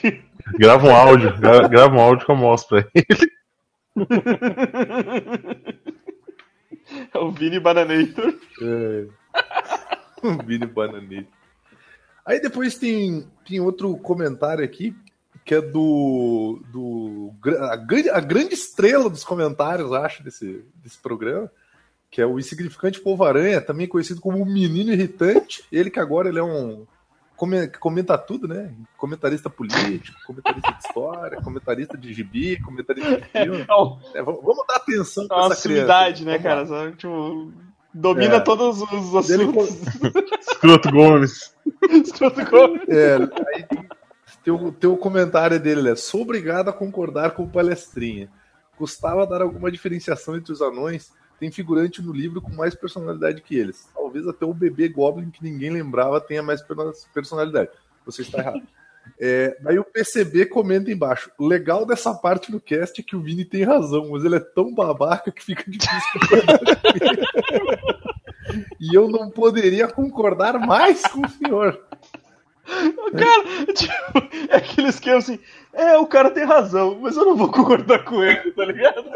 grava 0.60 0.88
um 0.88 0.96
áudio, 0.96 1.36
gra- 1.39 1.67
grava 1.67 1.96
um 1.96 2.00
áudio 2.00 2.24
que 2.25 2.32
eu 2.32 2.36
mostro 2.36 2.84
pra 2.84 2.88
ele. 2.94 3.32
É 7.13 7.17
o 7.17 7.32
Vini 7.32 7.60
Bananator. 7.60 8.34
É. 8.62 9.05
Um 10.24 10.38
Vini 10.38 10.65
Bananete. 10.65 11.29
Aí 12.25 12.41
depois 12.41 12.77
tem, 12.79 13.27
tem 13.48 13.60
outro 13.60 13.96
comentário 13.98 14.63
aqui, 14.63 14.96
que 15.44 15.53
é 15.53 15.62
do. 15.62 16.60
do 16.72 17.32
a, 17.70 17.75
grande, 17.75 18.10
a 18.10 18.20
grande 18.20 18.53
estrela 18.55 19.08
dos 19.08 19.24
comentários, 19.24 19.91
acho, 19.94 20.24
desse, 20.24 20.63
desse 20.84 20.98
programa, 20.98 21.51
que 22.15 22.22
é 22.22 22.25
o 22.25 22.39
insignificante 22.39 23.01
Polvo-Aranha, 23.01 23.60
também 23.60 23.89
conhecido 23.89 24.22
como 24.22 24.41
o 24.41 24.45
Menino 24.45 24.89
Irritante. 24.93 25.65
Ele 25.69 25.89
que 25.91 26.00
agora 26.00 26.29
ele 26.29 26.39
é 26.39 26.43
um, 26.43 26.86
come- 27.36 27.67
comenta 27.67 28.17
tudo, 28.17 28.48
né? 28.48 28.74
Comentarista 28.98 29.50
político, 29.50 30.17
comentarista 30.25 30.72
de 30.72 30.79
história, 30.88 31.41
comentarista 31.41 31.98
de 31.98 32.13
gibi, 32.13 32.57
comentarista 32.62 33.17
de 33.17 33.25
filme. 33.25 33.65
É 34.13 34.19
É, 34.19 34.24
vamos, 34.24 34.65
dar 34.65 34.77
atenção 34.77 35.25
é 35.25 35.27
pra 35.27 35.38
uma 35.38 35.53
essa 35.53 35.62
criança. 35.62 35.88
né, 36.24 36.38
Vamos 36.38 36.43
cara? 36.43 36.65
Só, 36.65 36.91
tipo, 36.91 37.51
domina 37.93 38.36
É. 38.36 38.39
todos 38.39 38.81
os 38.81 39.13
assuntos. 39.13 39.75
Escroto 40.39 40.89
Gomes. 40.91 41.53
Escroto 42.01 42.45
Gomes. 42.50 42.81
É, 42.88 43.15
aí 43.53 43.63
tem, 43.63 43.89
tem, 44.41 44.53
o, 44.53 44.72
tem 44.72 44.89
o 44.89 44.95
comentário 44.95 45.60
dele, 45.60 45.81
né? 45.81 45.95
Sou 45.98 46.22
obrigado 46.22 46.69
a 46.69 46.74
concordar 46.74 47.31
com 47.31 47.43
o 47.43 47.50
palestrinha. 47.50 48.29
Custava 48.77 49.27
dar 49.27 49.41
alguma 49.41 49.69
diferenciação 49.69 50.38
entre 50.38 50.53
os 50.53 50.62
anões. 50.62 51.12
Tem 51.39 51.51
figurante 51.51 52.01
no 52.01 52.13
livro 52.13 52.41
com 52.41 52.49
mais 52.51 52.73
personalidade 52.73 53.41
que 53.41 53.55
eles. 53.55 53.89
Talvez 53.93 54.27
até 54.27 54.45
o 54.45 54.53
bebê 54.53 54.87
Goblin, 54.87 55.29
que 55.29 55.43
ninguém 55.43 55.69
lembrava, 55.69 56.21
tenha 56.21 56.41
mais 56.41 56.61
per- 56.61 56.77
personalidade. 57.13 57.69
Você 58.05 58.21
está 58.21 58.39
errado. 58.39 58.61
É, 59.19 59.55
daí 59.61 59.77
o 59.77 59.83
PCB 59.83 60.47
comenta 60.47 60.91
embaixo. 60.91 61.29
O 61.37 61.45
legal 61.45 61.85
dessa 61.85 62.11
parte 62.11 62.51
do 62.51 62.59
cast 62.59 62.99
é 62.99 63.03
que 63.03 63.15
o 63.15 63.21
Vini 63.21 63.45
tem 63.45 63.63
razão, 63.63 64.09
mas 64.09 64.25
ele 64.25 64.37
é 64.37 64.39
tão 64.39 64.73
babaca 64.73 65.31
que 65.31 65.43
fica 65.43 65.63
difícil. 65.69 66.01
E 68.79 68.95
eu 68.95 69.09
não 69.09 69.29
poderia 69.29 69.87
concordar 69.87 70.59
mais 70.59 71.01
com 71.07 71.25
o 71.25 71.29
senhor. 71.29 71.79
Cara, 72.65 73.65
tipo, 73.74 73.93
é 74.51 74.55
aquele 74.57 74.88
esquema 74.89 75.17
assim. 75.17 75.39
É, 75.74 75.98
o 75.98 76.07
cara 76.07 76.31
tem 76.31 76.45
razão, 76.45 76.98
mas 77.01 77.15
eu 77.17 77.25
não 77.25 77.36
vou 77.36 77.51
concordar 77.51 78.03
com 78.03 78.24
ele, 78.24 78.51
tá 78.51 78.65
ligado? 78.65 79.03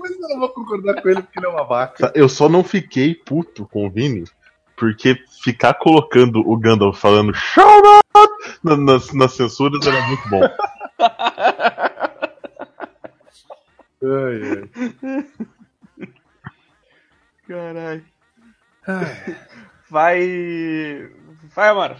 Mas 0.00 0.10
eu 0.20 0.28
não 0.28 0.38
vou 0.40 0.48
concordar 0.50 1.00
com 1.02 1.08
ele 1.08 1.22
porque 1.22 1.38
ele 1.38 1.46
é 1.46 1.48
uma 1.50 1.64
vaca. 1.64 2.12
Eu 2.14 2.28
só 2.28 2.48
não 2.48 2.62
fiquei 2.62 3.14
puto 3.14 3.66
com 3.66 3.86
o 3.86 3.90
Vini, 3.90 4.24
porque 4.76 5.16
ficar 5.42 5.74
colocando 5.74 6.40
o 6.40 6.56
Gandalf 6.56 6.98
falando 7.00 7.32
Shout 7.34 7.86
out! 8.14 8.32
na- 8.62 8.76
nas, 8.76 9.12
nas 9.12 9.32
censuras 9.32 9.84
era 9.86 10.00
muito 10.06 10.28
bom. 10.28 10.40
Ai, 14.04 14.68
ai. 15.04 15.24
Caralho. 17.46 18.04
Ai, 18.86 19.36
Vai. 19.88 21.10
Vai, 21.54 21.68
Amaro. 21.68 21.96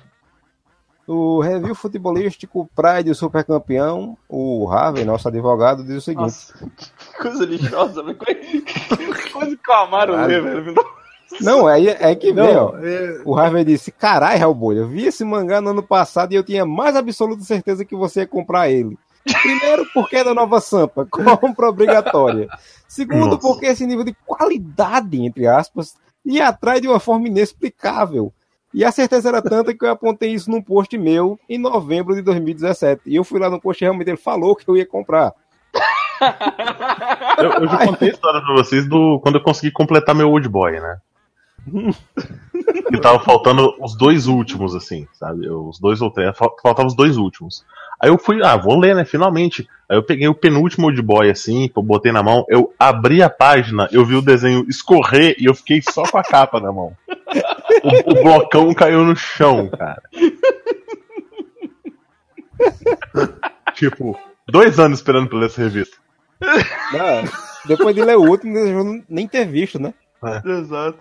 O 1.06 1.40
review 1.40 1.74
futebolístico 1.74 2.68
Pride 2.76 3.10
do 3.10 3.14
Super 3.14 3.44
Campeão, 3.44 4.16
o 4.28 4.70
Harvey, 4.70 5.04
nosso 5.04 5.26
advogado, 5.26 5.82
diz 5.82 5.96
o 5.96 6.00
seguinte. 6.00 6.22
Nossa, 6.22 6.54
que 6.76 7.18
coisa 7.20 7.44
lixosa, 7.44 8.02
velho. 8.02 8.16
Que 8.18 9.30
coisa 9.32 9.56
que 9.56 9.70
o 9.70 9.74
Amaro 9.74 10.14
lê, 10.26 10.40
velho. 10.40 10.74
Não, 11.40 11.68
é, 11.68 11.82
é 11.82 12.14
que 12.14 12.32
vem, 12.32 12.56
ó. 12.56 12.76
É, 12.78 13.22
O 13.24 13.36
Harvey 13.36 13.64
disse: 13.64 13.90
Carai, 13.90 14.40
Hellboy, 14.40 14.78
eu 14.78 14.88
vi 14.88 15.06
esse 15.06 15.24
mangá 15.24 15.60
no 15.60 15.70
ano 15.70 15.82
passado 15.82 16.32
e 16.32 16.36
eu 16.36 16.44
tinha 16.44 16.64
mais 16.64 16.94
absoluta 16.94 17.42
certeza 17.42 17.84
que 17.84 17.96
você 17.96 18.20
ia 18.20 18.26
comprar 18.26 18.70
ele. 18.70 18.96
Primeiro, 19.24 19.86
porque 19.94 20.16
é 20.16 20.24
da 20.24 20.34
nova 20.34 20.60
Sampa, 20.60 21.06
compra 21.10 21.68
obrigatória. 21.68 22.48
Segundo, 22.88 23.36
Nossa. 23.36 23.38
porque 23.38 23.66
esse 23.66 23.86
nível 23.86 24.04
de 24.04 24.14
qualidade, 24.26 25.24
entre 25.24 25.46
aspas, 25.46 25.94
ia 26.24 26.48
atrás 26.48 26.80
de 26.80 26.88
uma 26.88 27.00
forma 27.00 27.28
inexplicável. 27.28 28.32
E 28.74 28.84
a 28.84 28.90
certeza 28.90 29.28
era 29.28 29.42
tanta 29.42 29.74
que 29.74 29.84
eu 29.84 29.90
apontei 29.90 30.32
isso 30.32 30.50
num 30.50 30.62
post 30.62 30.96
meu 30.96 31.38
em 31.48 31.58
novembro 31.58 32.14
de 32.14 32.22
2017. 32.22 33.02
E 33.06 33.16
eu 33.16 33.24
fui 33.24 33.38
lá 33.38 33.50
no 33.50 33.60
post 33.60 33.82
e 33.82 33.84
realmente 33.84 34.08
ele 34.08 34.16
falou 34.16 34.56
que 34.56 34.68
eu 34.68 34.76
ia 34.76 34.86
comprar. 34.86 35.32
Eu, 37.38 37.50
eu 37.62 37.68
já 37.68 37.86
contei 37.86 38.08
a 38.10 38.12
história 38.12 38.40
pra 38.40 38.54
vocês 38.54 38.86
do 38.88 39.18
quando 39.20 39.36
eu 39.36 39.42
consegui 39.42 39.72
completar 39.72 40.14
meu 40.14 40.30
Old 40.30 40.48
Boy, 40.48 40.80
né? 40.80 40.98
E 42.92 42.98
tava 43.00 43.20
faltando 43.20 43.74
os 43.80 43.96
dois 43.96 44.26
últimos, 44.26 44.74
assim, 44.74 45.06
sabe? 45.14 45.48
Os 45.48 45.78
dois 45.78 46.00
ou 46.00 46.10
três, 46.10 46.36
fal- 46.36 46.54
faltavam 46.62 46.88
os 46.88 46.96
dois 46.96 47.16
últimos. 47.16 47.64
Aí 48.00 48.10
eu 48.10 48.18
fui, 48.18 48.40
ah, 48.44 48.56
vou 48.56 48.78
ler, 48.78 48.94
né? 48.96 49.04
Finalmente. 49.04 49.68
Aí 49.88 49.96
eu 49.96 50.02
peguei 50.02 50.26
o 50.28 50.34
penúltimo 50.34 50.86
Old 50.86 51.00
Boy, 51.02 51.30
assim, 51.30 51.70
botei 51.76 52.10
na 52.10 52.22
mão, 52.22 52.44
eu 52.48 52.72
abri 52.78 53.22
a 53.22 53.30
página, 53.30 53.88
eu 53.92 54.04
vi 54.04 54.14
o 54.16 54.22
desenho 54.22 54.64
escorrer 54.68 55.36
e 55.38 55.44
eu 55.44 55.54
fiquei 55.54 55.80
só 55.82 56.02
com 56.02 56.18
a 56.18 56.22
capa 56.22 56.58
na 56.60 56.72
mão. 56.72 56.96
O, 57.82 58.10
o 58.12 58.22
blocão 58.22 58.74
caiu 58.74 59.04
no 59.04 59.16
chão, 59.16 59.68
cara. 59.68 60.02
tipo, 63.74 64.18
dois 64.48 64.78
anos 64.78 64.98
esperando 64.98 65.28
pra 65.28 65.38
ler 65.38 65.46
essa 65.46 65.62
revista. 65.62 65.96
Não, 66.40 67.24
depois 67.66 67.94
de 67.94 68.02
ler 68.02 68.16
o 68.16 68.28
último, 68.28 68.56
eu 68.58 69.04
nem 69.08 69.28
ter 69.28 69.46
visto, 69.46 69.78
né? 69.78 69.94
Exato. 70.44 70.98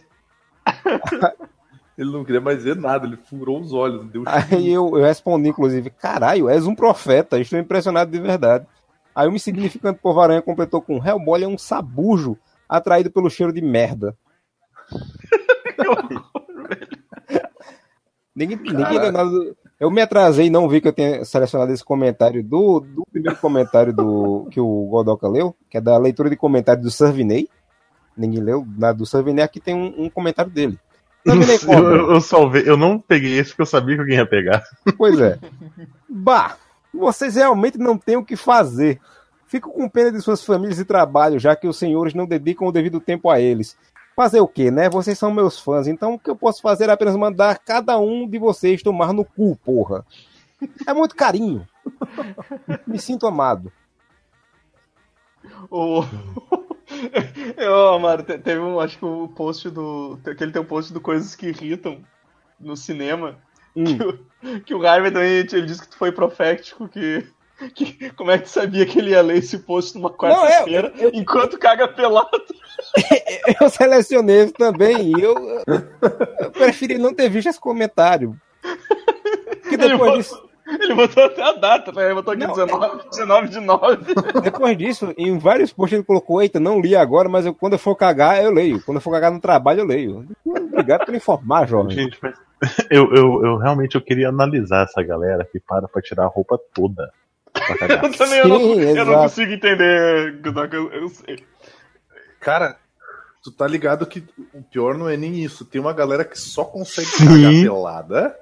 ele 1.97 2.11
não 2.11 2.23
queria 2.23 2.41
mais 2.41 2.63
ver 2.63 2.75
nada, 2.75 3.05
ele 3.05 3.17
furou 3.17 3.59
os 3.59 3.73
olhos, 3.73 4.05
deu 4.07 4.23
Aí 4.25 4.71
eu, 4.71 4.97
eu 4.97 5.03
respondi, 5.03 5.49
inclusive, 5.49 5.89
caralho, 5.89 6.49
és 6.49 6.65
um 6.65 6.75
profeta, 6.75 7.39
estou 7.39 7.59
impressionado 7.59 8.11
de 8.11 8.19
verdade. 8.19 8.65
Aí 9.13 9.27
o 9.27 9.35
insignificante 9.35 9.99
povo 10.01 10.21
aranha 10.21 10.41
completou 10.41 10.81
com 10.81 11.05
Hellboy 11.05 11.43
é 11.43 11.47
um 11.47 11.57
sabujo 11.57 12.37
atraído 12.67 13.11
pelo 13.11 13.29
cheiro 13.29 13.51
de 13.51 13.61
merda. 13.61 14.15
Ninguém, 18.47 18.73
ninguém 18.73 19.11
nada. 19.11 19.29
Eu 19.79 19.89
me 19.89 20.01
atrasei 20.01 20.47
e 20.47 20.49
não 20.49 20.69
vi 20.69 20.79
que 20.79 20.87
eu 20.87 20.93
tinha 20.93 21.25
selecionado 21.25 21.71
esse 21.73 21.83
comentário 21.83 22.43
do, 22.43 22.81
do 22.81 23.05
primeiro 23.11 23.37
comentário 23.39 23.91
do 23.91 24.47
que 24.51 24.59
o 24.59 24.85
Godoka 24.85 25.27
leu, 25.27 25.55
que 25.69 25.77
é 25.77 25.81
da 25.81 25.97
leitura 25.97 26.29
de 26.29 26.35
comentário 26.35 26.83
do 26.83 26.91
Servinei. 26.91 27.49
Ninguém 28.15 28.41
leu 28.41 28.65
nada 28.77 28.97
do 28.97 29.05
Servinei, 29.05 29.43
aqui 29.43 29.59
tem 29.59 29.73
um, 29.73 30.05
um 30.05 30.09
comentário 30.09 30.51
dele. 30.51 30.77
Servinei 31.25 31.55
Eu, 31.61 31.65
cobra. 31.65 31.95
eu, 31.95 32.11
eu 32.11 32.21
salvei, 32.21 32.63
eu 32.65 32.77
não 32.77 32.99
peguei 32.99 33.39
esse 33.39 33.49
porque 33.51 33.63
eu 33.63 33.65
sabia 33.65 33.95
que 33.95 34.01
alguém 34.01 34.17
ia 34.17 34.25
pegar. 34.25 34.63
Pois 34.97 35.19
é. 35.19 35.39
Bah, 36.07 36.57
vocês 36.93 37.35
realmente 37.35 37.77
não 37.77 37.97
têm 37.97 38.17
o 38.17 38.25
que 38.25 38.35
fazer. 38.35 38.99
Fico 39.47 39.71
com 39.71 39.89
pena 39.89 40.11
de 40.11 40.21
suas 40.21 40.45
famílias 40.45 40.79
e 40.79 40.85
trabalho, 40.85 41.39
já 41.39 41.55
que 41.55 41.67
os 41.67 41.77
senhores 41.77 42.13
não 42.13 42.25
dedicam 42.25 42.67
o 42.67 42.71
devido 42.71 43.01
tempo 43.01 43.29
a 43.29 43.39
eles. 43.39 43.75
Fazer 44.15 44.39
o 44.39 44.47
quê, 44.47 44.69
né? 44.69 44.89
Vocês 44.89 45.17
são 45.17 45.31
meus 45.31 45.59
fãs, 45.59 45.87
então 45.87 46.15
o 46.15 46.19
que 46.19 46.29
eu 46.29 46.35
posso 46.35 46.61
fazer 46.61 46.89
é 46.89 46.91
apenas 46.91 47.15
mandar 47.15 47.57
cada 47.59 47.97
um 47.97 48.27
de 48.27 48.37
vocês 48.37 48.83
tomar 48.83 49.13
no 49.13 49.23
cu, 49.23 49.55
porra. 49.63 50.05
É 50.85 50.93
muito 50.93 51.15
carinho. 51.15 51.67
Me 52.85 52.99
sinto 52.99 53.25
amado. 53.25 53.71
O. 55.69 56.03
Eu, 57.57 58.39
teve 58.43 58.59
um. 58.59 58.79
Acho 58.79 58.97
que 58.97 59.05
o 59.05 59.27
post 59.29 59.69
do. 59.69 60.19
Aquele 60.25 60.51
teu 60.51 60.65
post 60.65 60.91
do 60.93 60.99
Coisas 60.99 61.35
que 61.35 61.47
Irritam 61.47 62.03
no 62.59 62.75
cinema. 62.75 63.37
Hum. 63.75 63.85
Que 63.85 64.03
o, 64.03 64.61
que 64.61 64.73
o 64.75 64.85
Harvey 64.85 65.11
também 65.11 65.31
ele 65.31 65.65
disse 65.65 65.81
que 65.81 65.87
tu 65.87 65.97
foi 65.97 66.11
profético, 66.11 66.87
que. 66.87 67.25
que 67.75 68.09
como 68.11 68.31
é 68.31 68.37
que 68.37 68.45
tu 68.45 68.49
sabia 68.49 68.85
que 68.85 68.99
ele 68.99 69.11
ia 69.11 69.21
ler 69.21 69.37
esse 69.37 69.59
post 69.59 69.95
numa 69.95 70.11
quarta-feira 70.11 70.91
eu- 70.97 71.11
enquanto 71.13 71.57
caga 71.57 71.87
pelado? 71.87 72.29
Eu 73.61 73.69
selecionei 73.69 74.49
também 74.51 75.11
e 75.15 75.21
eu, 75.21 75.35
eu 76.39 76.51
preferi 76.51 76.97
não 76.97 77.13
ter 77.13 77.29
visto 77.29 77.47
esse 77.47 77.59
comentário. 77.59 78.35
Que 79.67 79.75
Ele 79.75 79.77
depois 79.77 79.99
botou, 79.99 80.17
disso, 80.17 80.49
ele 80.67 80.93
botou 80.95 81.23
até 81.25 81.41
a 81.43 81.51
data, 81.53 81.91
né? 81.91 82.05
Ele 82.05 82.13
botou 82.15 82.33
aqui 82.33 82.41
Não, 82.45 82.53
19, 82.53 83.09
19 83.09 83.47
de 83.49 83.59
9. 83.59 83.97
depois 84.41 84.77
disso, 84.77 85.13
em 85.17 85.37
vários 85.37 85.71
posts 85.71 85.97
ele 85.97 86.03
colocou, 86.05 86.41
eita, 86.41 86.59
não 86.59 86.79
li 86.81 86.95
agora, 86.95 87.29
mas 87.29 87.45
eu- 87.45 87.53
quando 87.53 87.73
eu 87.73 87.79
for 87.79 87.95
cagar, 87.95 88.43
eu 88.43 88.51
leio. 88.51 88.81
Quando 88.83 88.97
eu 88.97 89.01
for 89.01 89.11
cagar 89.11 89.31
no 89.31 89.39
trabalho, 89.39 89.81
eu 89.81 89.85
leio. 89.85 90.25
Obrigado 90.45 91.05
por 91.05 91.13
informar, 91.15 91.67
jovem. 91.67 91.91
Gente, 91.95 92.17
mas 92.21 92.35
eu, 92.89 93.13
eu, 93.13 93.45
eu 93.45 93.57
realmente 93.57 93.95
eu 93.95 94.01
queria 94.01 94.29
analisar 94.29 94.83
essa 94.85 95.01
galera 95.03 95.47
que 95.49 95.59
para 95.59 95.87
pra 95.87 96.01
tirar 96.01 96.23
a 96.23 96.27
roupa 96.27 96.59
toda. 96.73 97.11
Pra 97.67 97.77
cagar. 97.87 98.03
Eu 98.05 98.11
também 98.17 98.39
eu 98.39 98.47
não, 98.47 98.59
Sim, 98.59 98.81
eu 98.81 99.05
não 99.05 99.13
consigo 99.15 99.51
entender, 99.51 100.35
eu. 100.43 101.11
Cara, 102.39 102.77
tu 103.43 103.51
tá 103.51 103.67
ligado 103.67 104.05
que 104.05 104.23
o 104.53 104.61
pior 104.63 104.97
não 104.97 105.07
é 105.09 105.15
nem 105.17 105.43
isso. 105.43 105.65
Tem 105.65 105.79
uma 105.79 105.93
galera 105.93 106.25
que 106.25 106.37
só 106.39 106.63
consegue 106.63 107.07
Sim. 107.07 107.27
cagar 107.27 107.51
pelada. 107.51 108.35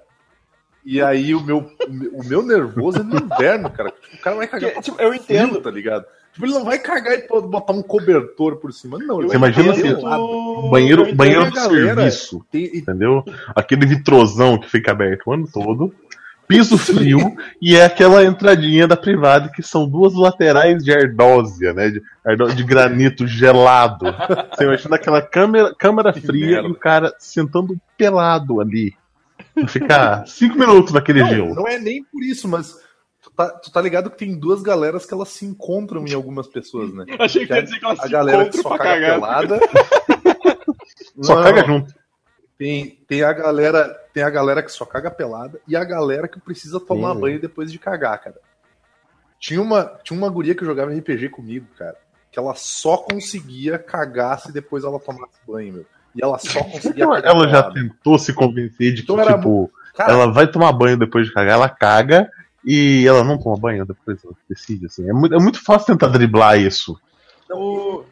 E 0.86 1.02
aí 1.02 1.36
o 1.36 1.42
meu, 1.44 1.70
o 2.14 2.24
meu, 2.24 2.42
nervoso 2.42 3.00
é 3.00 3.04
no 3.04 3.18
inverno, 3.18 3.70
cara. 3.70 3.92
Tipo, 3.92 4.16
o 4.16 4.20
cara 4.22 4.36
vai 4.38 4.48
cagar 4.48 4.72
tipo, 4.82 5.00
eu 5.02 5.14
entendo. 5.14 5.50
frio, 5.50 5.62
tá 5.62 5.70
ligado? 5.70 6.06
Tipo, 6.34 6.46
ele 6.46 6.54
não 6.54 6.64
vai 6.64 6.80
cagar 6.80 7.20
e 7.20 7.28
botar 7.28 7.74
um 7.74 7.82
cobertor 7.82 8.56
por 8.58 8.72
cima. 8.72 8.98
Não, 8.98 9.20
ele 9.20 9.30
Você 9.30 9.38
vai 9.38 9.50
imagina 9.50 9.74
assim, 9.74 9.96
pelado. 9.96 10.24
o 10.24 10.70
Banheiro, 10.70 11.14
banheiro 11.14 11.46
do 11.46 11.52
galera. 11.52 11.96
serviço, 11.96 12.46
Tem- 12.50 12.78
entendeu? 12.78 13.24
Aquele 13.54 13.86
vitrozão 13.86 14.58
que 14.58 14.70
fica 14.70 14.92
aberto 14.92 15.28
o 15.28 15.34
ano 15.34 15.48
todo. 15.52 15.94
Piso 16.50 16.80
frio 16.80 17.36
e 17.62 17.76
é 17.76 17.86
aquela 17.86 18.24
entradinha 18.26 18.88
da 18.88 18.98
privada 18.98 19.52
que 19.54 19.62
são 19.62 19.88
duas 19.88 20.16
laterais 20.16 20.84
de 20.84 20.92
ardósia, 20.92 21.74
né? 21.76 21.92
De, 21.92 22.02
de 22.56 22.64
granito 22.64 23.28
gelado. 23.28 24.06
Você 24.58 24.64
imagina 24.64 24.96
aquela 24.96 25.22
câmera, 25.22 25.76
câmera 25.78 26.12
Que 26.12 26.22
fria 26.22 26.62
e 26.62 26.68
o 26.72 26.74
cara 26.74 27.14
sentando 27.20 27.78
pelado 27.96 28.60
ali. 28.60 28.96
Ficar 29.68 30.26
cinco 30.26 30.58
minutos 30.58 30.92
naquele 30.92 31.22
Não, 31.22 31.30
gelo. 31.30 31.54
não 31.54 31.68
é 31.68 31.78
nem 31.78 32.04
por 32.04 32.24
isso, 32.24 32.48
mas 32.48 32.76
tu 33.22 33.30
tá, 33.30 33.50
tu 33.52 33.72
tá 33.72 33.80
ligado 33.80 34.10
que 34.10 34.18
tem 34.18 34.36
duas 34.40 34.64
galeras 34.64 35.06
que 35.06 35.14
elas 35.14 35.30
se 35.30 35.46
encontram 35.46 36.04
em 36.08 36.14
algumas 36.16 36.48
pessoas, 36.48 36.92
né? 36.92 37.06
Achei 37.20 37.42
que 37.42 37.48
Que 37.48 37.54
ia 37.54 37.62
dizer 37.62 37.78
que 37.78 37.86
elas 37.86 38.00
a 38.00 38.04
se 38.04 38.10
galera 38.10 38.46
que 38.50 38.58
encontram 38.58 38.64
só 38.64 38.70
pra 38.78 38.86
caga 38.86 39.20
cagar. 39.20 39.20
pelada. 39.20 39.60
Só 41.22 41.36
Não, 41.36 41.44
caga 41.44 41.64
junto. 41.66 41.94
Tem, 42.60 43.00
tem, 43.08 43.24
a 43.24 43.32
galera, 43.32 43.88
tem 44.14 44.22
a 44.22 44.30
galera 44.30 44.62
que 44.62 44.70
só 44.70 44.86
caga 44.86 45.10
pelada 45.10 45.62
e 45.66 45.78
a 45.78 45.84
galera 45.86 46.28
que 46.28 46.42
precisa 46.42 46.78
tomar 46.78 47.16
Sim. 47.16 47.22
banho 47.22 47.40
depois 47.40 47.72
de 47.72 47.80
cagar, 47.80 48.22
cara. 48.22 48.36
Tinha 49.40 49.62
uma, 49.62 49.86
tinha 50.04 50.18
uma 50.18 50.30
guria 50.30 50.54
que 50.54 50.66
jogava 50.66 50.92
RPG 50.92 51.30
comigo, 51.30 51.66
cara, 51.78 51.96
que 52.30 52.38
ela 52.38 52.54
só 52.56 52.98
conseguia 52.98 53.80
cagar 53.80 54.42
se 54.42 54.52
depois 54.52 54.84
ela 54.84 55.00
tomasse 55.00 55.40
banho, 55.48 55.72
meu. 55.72 55.86
E 56.14 56.22
ela 56.22 56.38
só 56.38 56.62
conseguia 56.62 57.06
Ela 57.24 57.48
já 57.48 57.64
pelada. 57.64 57.74
tentou 57.74 58.20
se 58.20 58.34
convencer 58.34 58.92
de 58.94 58.98
que, 58.98 59.02
Então 59.04 59.22
era 59.22 59.38
tipo, 59.38 59.72
Cara, 59.96 60.12
ela 60.12 60.30
vai 60.30 60.46
tomar 60.46 60.74
banho 60.74 60.98
depois 60.98 61.28
de 61.28 61.34
cagar, 61.34 61.54
ela 61.54 61.70
caga 61.70 62.30
e 62.66 63.08
ela 63.08 63.24
não 63.24 63.38
toma 63.38 63.56
banho 63.56 63.86
depois, 63.86 64.22
ela 64.22 64.34
decide, 64.50 64.88
assim. 64.88 65.10
É 65.10 65.14
muito, 65.14 65.34
é 65.34 65.40
muito 65.40 65.64
fácil 65.64 65.88
tentar 65.88 66.08
driblar 66.10 66.60
isso. 66.60 67.00
O... 67.50 68.04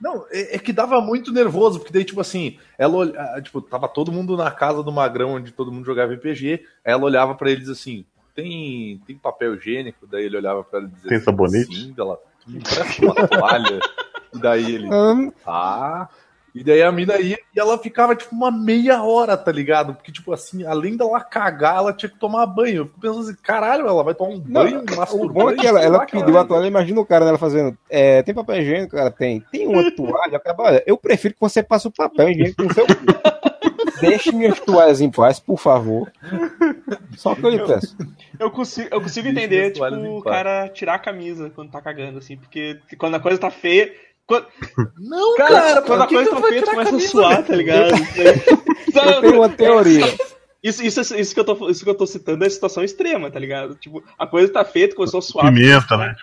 Não, 0.00 0.26
é, 0.30 0.56
é 0.56 0.58
que 0.58 0.72
dava 0.72 1.00
muito 1.00 1.32
nervoso, 1.32 1.78
porque 1.78 1.92
daí, 1.92 2.04
tipo 2.04 2.20
assim, 2.20 2.58
ela 2.78 3.04
ah, 3.16 3.40
tipo, 3.40 3.60
tava 3.60 3.88
todo 3.88 4.12
mundo 4.12 4.36
na 4.36 4.50
casa 4.50 4.82
do 4.82 4.92
Magrão, 4.92 5.34
onde 5.34 5.52
todo 5.52 5.72
mundo 5.72 5.86
jogava 5.86 6.12
RPG, 6.14 6.64
aí 6.84 6.92
ela 6.92 7.04
olhava 7.04 7.34
pra 7.34 7.50
eles 7.50 7.68
assim, 7.68 8.04
tem, 8.34 9.00
tem 9.06 9.16
papel 9.16 9.54
higiênico? 9.54 10.06
Daí 10.06 10.26
ele 10.26 10.36
olhava 10.36 10.62
pra 10.62 10.80
ela 10.80 10.88
e 10.88 10.90
dizia 10.90 11.08
Tem 11.08 11.16
assim, 11.16 11.24
sabonete? 11.24 11.74
Sim, 11.74 11.94
ela, 11.98 12.18
"Tu 12.44 12.50
me 12.50 12.58
empresta 12.58 13.02
uma 13.04 13.14
toalha. 13.28 13.80
E 14.34 14.38
daí 14.38 14.74
ele, 14.74 14.92
Hum, 14.92 15.30
tá. 15.42 16.10
E 16.56 16.64
daí 16.64 16.82
a 16.82 16.90
mina 16.90 17.18
ia 17.20 17.38
e 17.54 17.60
ela 17.60 17.76
ficava, 17.76 18.16
tipo, 18.16 18.34
uma 18.34 18.50
meia 18.50 19.02
hora, 19.02 19.36
tá 19.36 19.52
ligado? 19.52 19.94
Porque, 19.94 20.10
tipo 20.10 20.32
assim, 20.32 20.64
além 20.64 20.96
dela 20.96 21.20
cagar, 21.20 21.76
ela 21.76 21.92
tinha 21.92 22.08
que 22.08 22.18
tomar 22.18 22.46
banho. 22.46 22.78
Eu 22.78 22.86
fico 22.86 22.98
pensando 22.98 23.20
assim, 23.20 23.36
caralho, 23.42 23.86
ela 23.86 24.02
vai 24.02 24.14
tomar 24.14 24.30
um 24.30 24.42
Não, 24.46 24.62
banho, 24.62 24.82
o 25.12 25.28
bom 25.28 25.50
é 25.50 25.54
que 25.54 25.66
ela, 25.66 25.82
ela 25.82 25.98
lá, 25.98 26.06
pediu 26.06 26.20
caralho. 26.20 26.38
a 26.38 26.44
toalha, 26.46 26.66
imagina 26.66 26.98
o 26.98 27.04
cara 27.04 27.26
dela 27.26 27.36
fazendo. 27.36 27.76
É, 27.90 28.22
tem 28.22 28.34
papel 28.34 28.62
higiênico, 28.62 28.96
cara? 28.96 29.10
Tem. 29.10 29.44
Tem 29.52 29.66
uma 29.66 29.82
toalha? 29.94 30.38
Acaba, 30.38 30.62
olha, 30.62 30.82
eu 30.86 30.96
prefiro 30.96 31.34
que 31.34 31.40
você 31.40 31.62
passe 31.62 31.88
o 31.88 31.92
papel 31.92 32.30
higiênico 32.30 32.62
no 32.62 32.72
seu. 32.72 32.86
Deixe 34.00 34.32
minhas 34.32 34.58
toalhas 34.60 35.02
em 35.02 35.10
paz, 35.10 35.38
por 35.38 35.58
favor. 35.58 36.10
Só 37.16 37.34
que 37.34 37.44
eu 37.44 37.50
lhe 37.50 37.66
peço. 37.66 37.96
Eu 38.38 38.50
consigo, 38.50 38.88
eu 38.90 39.00
consigo 39.00 39.28
entender, 39.28 39.72
tipo, 39.72 39.84
o 39.86 40.22
cara 40.22 40.68
tirar 40.68 40.94
a 40.94 40.98
camisa 40.98 41.50
quando 41.54 41.70
tá 41.70 41.82
cagando, 41.82 42.18
assim, 42.18 42.36
porque 42.36 42.78
quando 42.98 43.14
a 43.14 43.20
coisa 43.20 43.38
tá 43.38 43.50
feia. 43.50 43.92
Quando, 44.26 44.46
Não, 44.98 45.36
cara, 45.36 45.54
cara, 45.54 45.82
quando 45.82 46.02
a 46.02 46.06
coisa 46.08 46.30
tá 46.30 46.36
a 46.36 46.40
começa 46.74 46.96
a 46.96 47.00
suar, 47.00 47.44
tá 47.44 47.54
ligado? 47.54 47.92
Eu 48.94 49.20
tenho 49.20 49.34
uma 49.36 49.48
teoria. 49.48 50.04
Isso, 50.62 50.82
isso, 50.84 51.14
isso, 51.14 51.32
que 51.34 51.38
eu 51.40 51.44
tô, 51.44 51.70
isso 51.70 51.84
que 51.84 51.90
eu 51.90 51.94
tô 51.94 52.06
citando 52.06 52.44
é 52.44 52.48
situação 52.50 52.82
extrema, 52.82 53.30
tá 53.30 53.38
ligado? 53.38 53.76
Tipo, 53.76 54.02
a 54.18 54.26
coisa 54.26 54.52
tá 54.52 54.64
feia, 54.64 54.88
tu 54.88 54.96
começou 54.96 55.18
a 55.18 55.22
suar. 55.22 55.52
Pimenta, 55.52 55.96
né? 55.96 56.16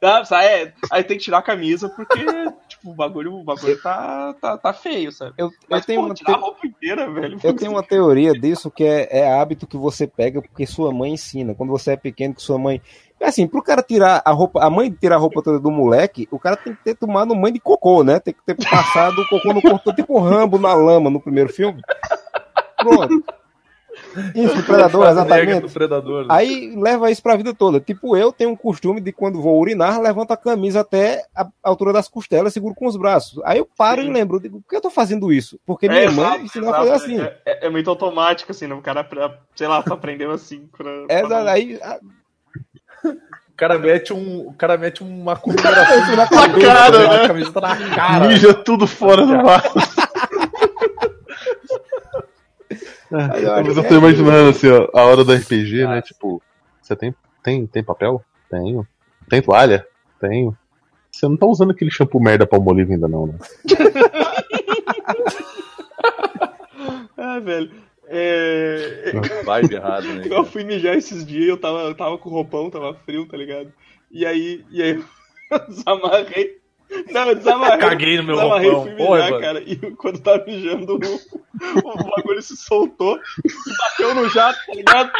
Tá, 0.00 0.24
sabe? 0.24 0.46
É, 0.46 0.72
aí 0.90 1.04
tem 1.04 1.18
que 1.18 1.24
tirar 1.24 1.38
a 1.38 1.42
camisa 1.42 1.86
porque, 1.90 2.18
tipo, 2.66 2.90
o 2.90 2.94
bagulho, 2.94 3.34
o 3.34 3.44
bagulho 3.44 3.78
tá, 3.82 4.34
tá, 4.40 4.56
tá 4.56 4.72
feio, 4.72 5.12
sabe? 5.12 5.34
Eu, 5.36 5.48
eu 5.48 5.52
Mas, 5.68 5.84
tenho 5.84 6.00
pô, 6.00 6.06
uma 6.06 6.14
tirar 6.14 6.32
te- 6.32 6.38
a 6.38 6.40
roupa 6.40 6.66
inteira, 6.66 7.10
velho. 7.12 7.38
Eu 7.44 7.54
tenho 7.54 7.72
uma 7.72 7.82
teoria 7.82 8.32
disso 8.32 8.70
que 8.70 8.82
é, 8.82 9.06
é 9.10 9.30
hábito 9.38 9.66
que 9.66 9.76
você 9.76 10.06
pega 10.06 10.40
porque 10.40 10.64
sua 10.64 10.90
mãe 10.90 11.12
ensina. 11.12 11.54
Quando 11.54 11.68
você 11.68 11.90
é 11.92 11.96
pequeno, 11.98 12.34
que 12.34 12.40
sua 12.40 12.58
mãe. 12.58 12.80
É 13.20 13.26
Assim, 13.26 13.46
pro 13.46 13.62
cara 13.62 13.82
tirar 13.82 14.22
a 14.24 14.30
roupa, 14.32 14.64
a 14.64 14.70
mãe 14.70 14.90
tirar 14.90 15.16
a 15.16 15.18
roupa 15.18 15.42
toda 15.42 15.58
do 15.60 15.70
moleque, 15.70 16.26
o 16.30 16.38
cara 16.38 16.56
tem 16.56 16.74
que 16.74 16.82
ter 16.82 16.94
tomado 16.94 17.34
mãe 17.36 17.52
de 17.52 17.60
cocô, 17.60 18.02
né? 18.02 18.18
Tem 18.18 18.32
que 18.34 18.40
ter 18.44 18.54
passado 18.68 19.20
o 19.20 19.28
cocô 19.28 19.52
no 19.52 19.60
corpo, 19.62 19.92
tipo 19.94 20.14
o 20.14 20.20
Rambo 20.20 20.58
na 20.58 20.72
lama 20.74 21.10
no 21.10 21.20
primeiro 21.20 21.52
filme. 21.52 21.80
Pronto. 22.78 23.22
Isso, 24.34 24.62
predador, 24.64 25.02
Schwarzenegger 25.02 25.38
exatamente. 25.42 25.60
do 25.60 25.70
predador. 25.70 26.20
né? 26.22 26.28
Aí 26.30 26.74
leva 26.74 27.10
isso 27.10 27.22
pra 27.22 27.36
vida 27.36 27.52
toda. 27.52 27.78
Tipo, 27.80 28.16
eu 28.16 28.32
tenho 28.32 28.50
um 28.50 28.56
costume 28.56 29.00
de 29.00 29.12
quando 29.12 29.40
vou 29.42 29.60
urinar, 29.60 30.00
levanto 30.00 30.30
a 30.32 30.36
camisa 30.36 30.80
até 30.80 31.22
a 31.34 31.46
altura 31.62 31.92
das 31.92 32.08
costelas, 32.08 32.52
seguro 32.52 32.74
com 32.74 32.86
os 32.86 32.96
braços. 32.96 33.40
Aí 33.44 33.58
eu 33.58 33.68
paro 33.76 34.00
Sim. 34.02 34.08
e 34.08 34.12
lembro, 34.12 34.40
digo, 34.40 34.60
por 34.62 34.68
que 34.70 34.76
eu 34.76 34.80
tô 34.80 34.90
fazendo 34.90 35.30
isso? 35.32 35.60
Porque 35.66 35.88
minha 35.88 36.00
É, 36.04 36.10
mãe 36.10 36.40
ensinou 36.42 36.70
a 36.72 36.78
fazer 36.78 36.92
assim. 36.92 37.20
É, 37.20 37.36
é- 37.44 37.66
é 37.66 37.70
muito 37.70 37.90
automático, 37.90 38.50
assim, 38.50 38.66
né? 38.66 38.74
O 38.74 38.80
cara, 38.80 39.06
sei 39.54 39.68
lá, 39.68 39.82
tu 39.82 39.92
aprendeu 39.92 40.30
assim. 40.30 40.66
Pra, 40.76 40.90
É, 41.08 41.20
pra 41.20 41.42
não- 41.44 41.48
aí, 41.52 41.78
a- 41.82 41.98
O 42.02 42.19
cara 43.60 43.78
mete, 43.78 44.14
um, 44.14 44.48
o 44.48 44.54
cara 44.54 44.78
mete 44.78 45.02
uma 45.02 45.36
comemoração 45.36 46.16
na 46.16 46.26
cabeça, 46.26 46.66
cara, 46.66 46.98
né? 46.98 47.24
A 47.24 47.28
camiseta 47.28 47.60
na 47.60 47.76
cara. 47.94 48.26
Mija 48.26 48.54
tudo 48.54 48.86
fora 48.86 49.26
do 49.26 49.36
vaso. 49.42 49.68
Aí 53.12 53.42
eu 53.42 53.52
acho 53.52 53.66
Mas 53.66 53.76
eu 53.76 53.82
tô 53.88 53.94
é 53.94 53.98
imaginando 53.98 54.50
assim, 54.50 54.68
ó, 54.70 54.88
a 54.94 55.04
hora 55.04 55.24
do 55.24 55.34
RPG, 55.34 55.84
né? 55.86 56.00
Tipo, 56.00 56.40
você 56.80 56.96
tem, 56.96 57.14
tem, 57.42 57.66
tem 57.66 57.82
papel? 57.82 58.24
Tenho. 58.48 58.86
Tem 59.28 59.42
toalha? 59.42 59.84
Tenho. 60.20 60.56
Você 61.10 61.28
não 61.28 61.36
tá 61.36 61.44
usando 61.44 61.72
aquele 61.72 61.90
shampoo 61.90 62.20
merda 62.20 62.46
palmolive 62.46 62.94
ainda 62.94 63.08
não, 63.08 63.26
né? 63.26 63.34
Ah, 67.18 67.40
velho. 67.44 67.70
É... 68.12 69.12
Vibe 69.44 69.74
errado, 69.74 70.04
né? 70.04 70.24
Eu 70.28 70.44
fui 70.44 70.64
mijar 70.64 70.96
esses 70.96 71.24
dias, 71.24 71.48
eu 71.48 71.56
tava, 71.56 71.82
eu 71.82 71.94
tava 71.94 72.18
com 72.18 72.28
roupão, 72.28 72.68
tava 72.68 72.92
frio, 72.92 73.24
tá 73.24 73.36
ligado? 73.36 73.72
E 74.10 74.26
aí, 74.26 74.64
e 74.68 74.82
aí 74.82 75.04
eu 75.50 75.58
desamarrei. 75.70 76.58
Não, 77.08 77.28
eu 77.28 77.36
desamarrei. 77.36 77.78
Caguei 77.78 78.16
no 78.16 78.24
meu 78.24 78.34
desamarrei 78.34 78.68
e 78.68 78.72
roupão. 78.72 78.96
fui 78.96 79.06
mijar, 79.06 79.32
Oi, 79.32 79.40
cara. 79.40 79.62
E 79.62 79.76
quando 79.94 80.16
eu 80.16 80.22
tava 80.22 80.44
mijando, 80.44 80.94
o, 80.94 80.98
o 80.98 82.10
bagulho 82.10 82.42
se 82.42 82.56
soltou 82.56 83.16
e 83.16 83.78
bateu 83.78 84.12
no 84.16 84.28
jato, 84.28 84.58
tá 84.66 84.74
ligado? 84.74 85.12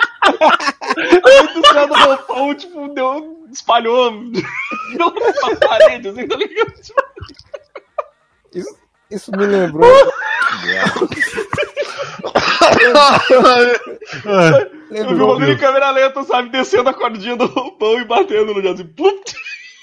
Aí 0.96 1.54
do 1.54 1.66
céu 1.68 1.86
do 1.86 1.94
roupão, 1.94 2.54
tipo, 2.56 2.88
deu, 2.88 3.46
espalhou 3.52 4.12
pela 4.96 5.56
parede, 5.56 6.08
assim, 6.08 6.26
tá 6.26 6.36
ligado? 6.36 6.72
Tipo, 8.50 8.80
Isso 9.10 9.30
me 9.32 9.46
lembrou. 9.46 9.90
eu 14.90 15.08
vi 15.08 15.14
o 15.14 15.26
bagulho 15.26 15.52
em 15.52 15.58
câmera 15.58 15.90
lenta, 15.90 16.22
sabe? 16.24 16.50
Descendo 16.50 16.88
a 16.88 16.94
cordinha 16.94 17.36
do 17.36 17.46
roupão 17.46 17.98
e 17.98 18.04
batendo 18.04 18.54
no 18.54 18.62
jato, 18.62 18.82
assim, 18.82 18.86
plum. 18.86 19.20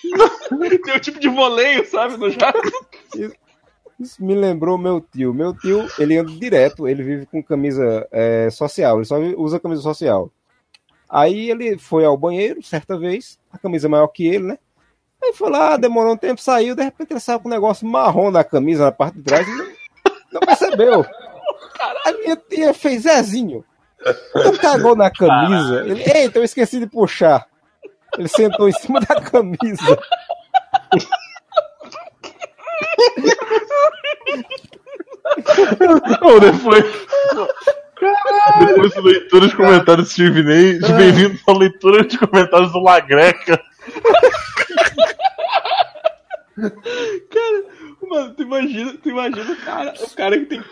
Deu 0.85 0.99
tipo 0.99 1.19
de 1.19 1.27
voleio, 1.27 1.85
sabe, 1.89 2.17
no 2.17 2.29
jato. 2.29 2.59
isso 3.99 4.23
me 4.23 4.35
lembrou 4.35 4.77
meu 4.77 5.01
tio. 5.01 5.33
Meu 5.33 5.53
tio, 5.53 5.87
ele 5.99 6.17
anda 6.17 6.31
direto, 6.31 6.87
ele 6.87 7.03
vive 7.03 7.25
com 7.25 7.43
camisa 7.43 8.07
é, 8.11 8.49
social, 8.49 8.97
ele 8.97 9.05
só 9.05 9.19
usa 9.19 9.59
camisa 9.59 9.81
social. 9.81 10.31
Aí 11.09 11.49
ele 11.49 11.77
foi 11.77 12.05
ao 12.05 12.17
banheiro, 12.17 12.61
certa 12.63 12.97
vez, 12.97 13.39
a 13.51 13.57
camisa 13.57 13.87
maior 13.87 14.07
que 14.07 14.27
ele, 14.27 14.43
né? 14.43 14.59
Aí 15.27 15.33
foi 15.33 15.49
lá, 15.49 15.75
demorou 15.75 16.13
um 16.13 16.17
tempo, 16.17 16.39
saiu, 16.39 16.73
de 16.73 16.83
repente 16.83 17.11
ele 17.11 17.19
saiu 17.19 17.39
com 17.39 17.49
um 17.49 17.51
negócio 17.51 17.85
marrom 17.85 18.31
na 18.31 18.45
camisa, 18.45 18.85
na 18.85 18.91
parte 18.93 19.17
de 19.17 19.23
trás, 19.23 19.45
e 19.45 19.51
não, 19.51 19.67
não 20.31 20.39
percebeu. 20.39 21.05
A 22.05 22.11
minha 22.13 22.37
tia 22.37 22.73
fez 22.73 23.03
Zezinho. 23.03 23.65
Tu 24.03 24.59
cagou 24.59 24.95
na 24.95 25.11
camisa. 25.11 25.81
Ele, 25.81 26.01
Eita, 26.01 26.39
eu 26.39 26.43
esqueci 26.43 26.79
de 26.79 26.87
puxar. 26.87 27.45
Ele 28.17 28.29
sentou 28.29 28.69
em 28.69 28.71
cima 28.71 29.01
da 29.01 29.19
camisa. 29.19 29.99
Não, 36.21 36.39
depois. 36.39 36.85
Depois 38.59 38.93
da 38.93 39.01
leitura 39.01 39.47
de 39.47 39.55
comentários 39.55 40.07
do 40.07 40.13
Steve 40.13 40.43
Ney, 40.43 40.79
bem-vindo 40.79 41.37
à 41.47 41.51
leitura 41.51 42.05
de 42.05 42.17
comentários 42.17 42.71
do 42.71 42.79
Lagreca. 42.79 43.61
Cara, 47.29 47.63
mano, 48.09 48.33
tu 48.33 48.43
imagina, 48.43 48.97
tu 48.97 49.09
imagina 49.09 49.51
o 49.51 49.55
cara, 49.57 49.93
o 49.99 50.15
cara 50.15 50.39
que 50.39 50.45
tem 50.45 50.61
que 50.61 50.69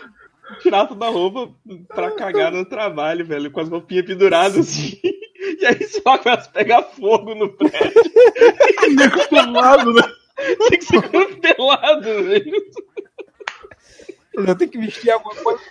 tirar 0.60 0.86
toda 0.86 1.06
a 1.06 1.10
roupa 1.10 1.52
pra 1.88 2.10
cagar 2.12 2.52
no 2.52 2.64
trabalho, 2.64 3.24
velho, 3.24 3.50
com 3.50 3.60
as 3.60 3.68
roupinhas 3.68 4.06
penduradas 4.06 4.58
assim. 4.58 4.98
E 5.38 5.64
aí 5.64 5.78
vai 6.04 6.18
começa 6.18 6.48
a 6.48 6.52
pegar 6.52 6.82
fogo 6.82 7.34
no 7.34 7.48
prédio. 7.52 8.02
Pelado, 9.30 9.92
né? 9.92 10.02
Tem 10.68 10.78
que 10.78 10.84
ser 10.84 11.02
pelado, 11.40 12.02
velho. 12.02 12.52
Eu 14.32 14.56
tenho 14.56 14.70
que 14.70 14.78
vestir 14.78 15.10
alguma 15.10 15.34
coisa. 15.36 15.62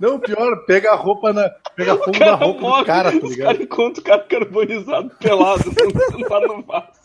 Não, 0.00 0.18
pior, 0.18 0.64
pega 0.66 0.92
a 0.92 0.96
roupa 0.96 1.32
na. 1.32 1.48
Pega 1.76 1.96
fogo 1.96 2.18
na 2.18 2.34
roupa 2.34 2.60
morre, 2.60 2.80
do 2.80 2.86
cara, 2.86 3.10
tá 3.12 3.18
os 3.18 3.30
ligado? 3.30 3.46
caras 3.46 3.60
encontram 3.60 4.02
o 4.02 4.04
cara 4.04 4.22
carbonizado 4.24 5.10
pelado, 5.20 5.62
sentado 5.62 6.46
no 6.48 6.62
vaso. 6.62 7.03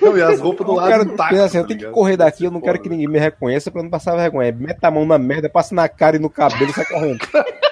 Não, 0.00 0.16
e 0.18 0.22
as 0.22 0.40
roupas 0.40 0.66
do 0.66 0.72
lado 0.74 0.90
cara 0.90 1.04
intactas, 1.04 1.28
pensa 1.28 1.44
assim, 1.44 1.58
eu 1.58 1.62
tá 1.62 1.68
tenho 1.68 1.80
que 1.80 1.86
correr 1.90 2.16
daqui, 2.16 2.44
eu 2.44 2.50
não 2.50 2.60
quero 2.60 2.78
foda. 2.78 2.82
que 2.82 2.88
ninguém 2.88 3.06
me 3.08 3.18
reconheça 3.18 3.70
pra 3.70 3.82
não 3.82 3.90
passar 3.90 4.16
vergonha. 4.16 4.50
Mete 4.52 4.78
a 4.82 4.90
mão 4.90 5.04
na 5.06 5.18
merda, 5.18 5.48
passa 5.48 5.74
na 5.74 5.88
cara 5.88 6.16
e 6.16 6.18
no 6.18 6.28
cabelo 6.28 6.70
e 6.70 6.74
sai 6.74 6.84
correndo. 6.86 7.20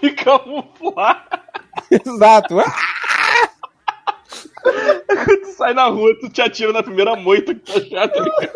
E 0.00 0.10
camuflar. 0.12 1.26
Exato. 1.90 2.60
Ah, 2.60 2.72
Tu 4.64 5.46
sai 5.56 5.74
na 5.74 5.86
rua, 5.88 6.14
tu 6.20 6.28
te 6.30 6.40
atira 6.40 6.72
na 6.72 6.82
primeira 6.82 7.16
moita 7.16 7.54
que 7.54 7.60
tu 7.60 7.76
achar, 7.78 8.08
tá 8.08 8.20
ligado? 8.20 8.52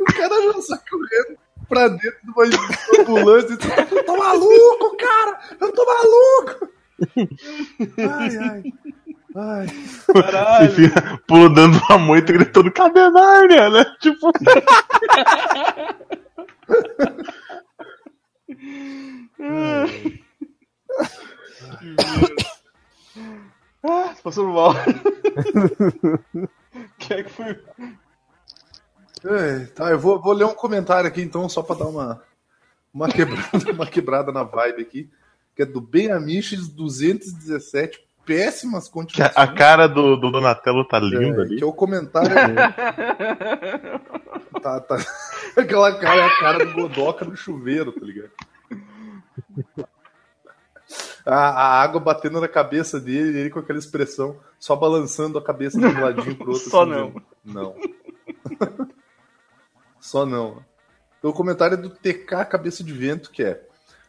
O 0.00 0.04
cara 0.12 0.42
já 0.42 0.60
sai 0.62 0.78
correndo 0.90 1.38
pra 1.74 1.88
dentro 1.88 2.18
de 2.22 2.30
uma 2.30 2.44
ambulância 3.00 3.48
e 3.48 3.52
eu 3.96 4.04
tô 4.04 4.16
maluco, 4.16 4.96
cara! 4.96 5.40
Eu 5.60 5.72
tô 5.72 5.84
maluco! 5.84 6.68
Ai, 7.98 8.36
ai. 8.36 8.62
Ai. 9.36 9.66
Caralho. 10.12 10.66
Enfim, 10.66 10.88
pulando 11.26 11.76
uma 11.88 11.98
moita 11.98 12.30
e 12.30 12.34
gritando, 12.36 12.70
cadê 12.70 13.10
Nárnia, 13.10 13.68
né? 13.70 13.84
Tipo, 14.00 14.30
Ah, 23.86 24.14
passando 24.22 24.48
mal. 24.48 24.72
Quem 26.98 27.18
é 27.18 27.22
que 27.22 27.30
foi? 27.30 27.60
É, 29.24 29.64
tá, 29.74 29.90
eu 29.90 29.98
vou, 29.98 30.20
vou 30.20 30.32
ler 30.34 30.44
um 30.44 30.54
comentário 30.54 31.08
aqui 31.08 31.22
então, 31.22 31.48
só 31.48 31.62
pra 31.62 31.76
dar 31.76 31.86
uma, 31.86 32.22
uma, 32.92 33.08
quebrada, 33.12 33.72
uma 33.72 33.86
quebrada 33.86 34.32
na 34.32 34.42
vibe 34.42 34.82
aqui, 34.82 35.10
que 35.56 35.62
é 35.62 35.66
do 35.66 35.80
Ben 35.80 36.10
Amiches 36.12 36.68
217, 36.68 38.04
péssimas 38.26 38.88
continuações. 38.88 39.36
a 39.36 39.46
cara 39.52 39.86
do, 39.86 40.16
do 40.16 40.30
Donatello 40.30 40.84
tá 40.86 40.98
linda 40.98 41.42
É, 41.42 41.44
ali. 41.44 41.56
que 41.56 41.62
é 41.62 41.66
o 41.66 41.72
comentário. 41.72 42.30
tá, 44.62 44.80
tá. 44.80 44.96
Aquela 45.56 45.94
cara 45.98 46.20
é 46.20 46.24
a 46.26 46.38
cara 46.38 46.66
do 46.66 46.72
Godoca 46.74 47.24
no 47.24 47.36
chuveiro, 47.36 47.92
tá 47.92 48.04
ligado? 48.04 48.30
A, 51.24 51.34
a 51.34 51.82
água 51.82 52.00
batendo 52.00 52.40
na 52.40 52.48
cabeça 52.48 53.00
dele, 53.00 53.38
ele 53.38 53.50
com 53.50 53.58
aquela 53.60 53.78
expressão, 53.78 54.36
só 54.58 54.76
balançando 54.76 55.38
a 55.38 55.42
cabeça 55.44 55.78
de 55.78 55.86
um 55.86 56.00
ladinho 56.00 56.36
pro 56.36 56.52
outro. 56.52 56.68
Só 56.68 56.82
assim, 56.82 56.90
não. 56.90 57.22
Não. 57.44 57.74
Só 60.04 60.26
não. 60.26 60.62
Então, 61.18 61.30
o 61.30 61.34
comentário 61.34 61.74
é 61.74 61.80
do 61.80 61.88
TK 61.88 62.44
Cabeça 62.44 62.84
de 62.84 62.92
Vento, 62.92 63.30
que 63.30 63.42
é. 63.42 63.62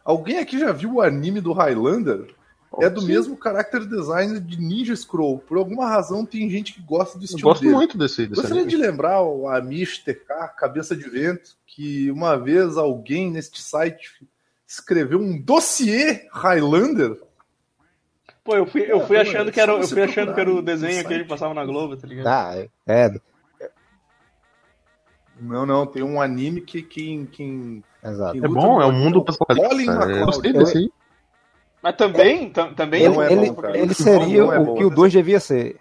Alguém 0.04 0.38
aqui 0.38 0.58
já 0.58 0.70
viu 0.70 0.94
o 0.94 1.00
anime 1.00 1.40
do 1.40 1.54
Highlander? 1.54 2.34
É 2.78 2.90
do 2.90 3.00
Sim. 3.00 3.06
mesmo 3.06 3.38
character 3.42 3.86
design 3.86 4.38
de 4.38 4.60
Ninja 4.60 4.94
Scroll. 4.94 5.38
Por 5.38 5.56
alguma 5.56 5.88
razão 5.88 6.26
tem 6.26 6.50
gente 6.50 6.74
que 6.74 6.82
gosta 6.82 7.16
do 7.16 7.22
Eu 7.22 7.24
estilo 7.24 7.42
gosto 7.42 7.62
dele. 7.62 7.74
muito 7.74 7.96
desse, 7.96 8.26
desse 8.26 8.42
Gostaria 8.42 8.62
anime. 8.64 8.70
de 8.70 8.76
lembrar 8.76 9.22
o 9.22 9.48
Amish 9.48 10.00
TK, 10.04 10.54
Cabeça 10.58 10.94
de 10.94 11.08
Vento, 11.08 11.56
que 11.66 12.10
uma 12.10 12.36
vez 12.36 12.76
alguém 12.76 13.30
neste 13.30 13.62
site 13.62 14.12
escreveu 14.68 15.18
um 15.18 15.40
dossiê 15.40 16.28
Highlander. 16.30 17.18
Pô, 18.44 18.54
eu 18.54 18.66
fui, 18.66 18.82
eu 18.82 19.06
fui 19.06 19.16
Pô, 19.16 19.22
achando 19.22 19.48
é 19.48 19.52
que 19.52 19.60
era, 19.60 19.72
eu 19.72 19.88
fui 19.88 20.02
achando 20.02 20.34
que 20.34 20.40
era 20.40 20.52
o 20.52 20.60
desenho 20.60 21.06
que 21.06 21.14
ele 21.14 21.24
passava 21.24 21.54
na 21.54 21.64
Globo, 21.64 21.96
tá 21.96 22.06
ligado? 22.06 22.26
Ah, 22.26 22.68
é. 22.86 23.14
É, 25.38 25.42
Não, 25.44 25.66
não, 25.66 25.86
tem 25.86 26.02
um 26.02 26.20
anime 26.20 26.60
que 26.60 26.82
quem. 26.82 27.26
quem, 27.26 27.82
exato. 28.04 28.32
quem 28.32 28.44
É 28.44 28.48
bom, 28.48 28.80
é 28.80 28.86
um 28.86 28.92
mundo 28.92 29.24
pós-apocalipse. 29.24 29.86
McLeod. 29.86 30.18
Eu 30.18 30.26
gostei 30.26 30.50
Eu- 30.52 30.58
desse 30.58 30.78
aí. 30.78 30.90
Mas 31.82 31.96
também, 31.96 32.50
tam- 32.50 32.74
também 32.74 33.02
Ele, 33.04 33.14
não 33.14 33.22
é 33.22 33.32
ele- 33.32 33.50
bom, 33.52 33.62
ele 33.72 33.94
seria 33.94 34.42
Não 34.44 34.52
é 34.52 34.58
o 34.58 34.64
bom, 34.64 34.74
que 34.76 34.84
o 34.84 34.88
né? 34.90 34.94
2 34.96 35.12
devia 35.12 35.38
ser. 35.38 35.76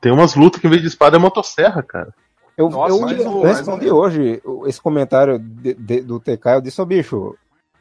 Tem 0.00 0.10
umas 0.10 0.34
lutas 0.34 0.60
que 0.60 0.66
em 0.66 0.70
vez 0.70 0.82
de 0.82 0.88
espada 0.88 1.16
é 1.16 1.20
motosserra, 1.20 1.82
cara. 1.82 2.12
Eu, 2.56 2.68
Nossa, 2.68 2.92
eu, 2.92 3.00
mais 3.00 3.20
eu 3.20 3.40
mais 3.42 3.56
respondi 3.58 3.90
um. 3.90 3.94
hoje 3.94 4.42
esse 4.66 4.80
comentário 4.80 5.38
de- 5.38 5.74
de- 5.74 6.00
do 6.02 6.18
TK. 6.18 6.54
Eu 6.56 6.60
disse, 6.60 6.80
ô 6.82 6.84
bicho, 6.86 7.36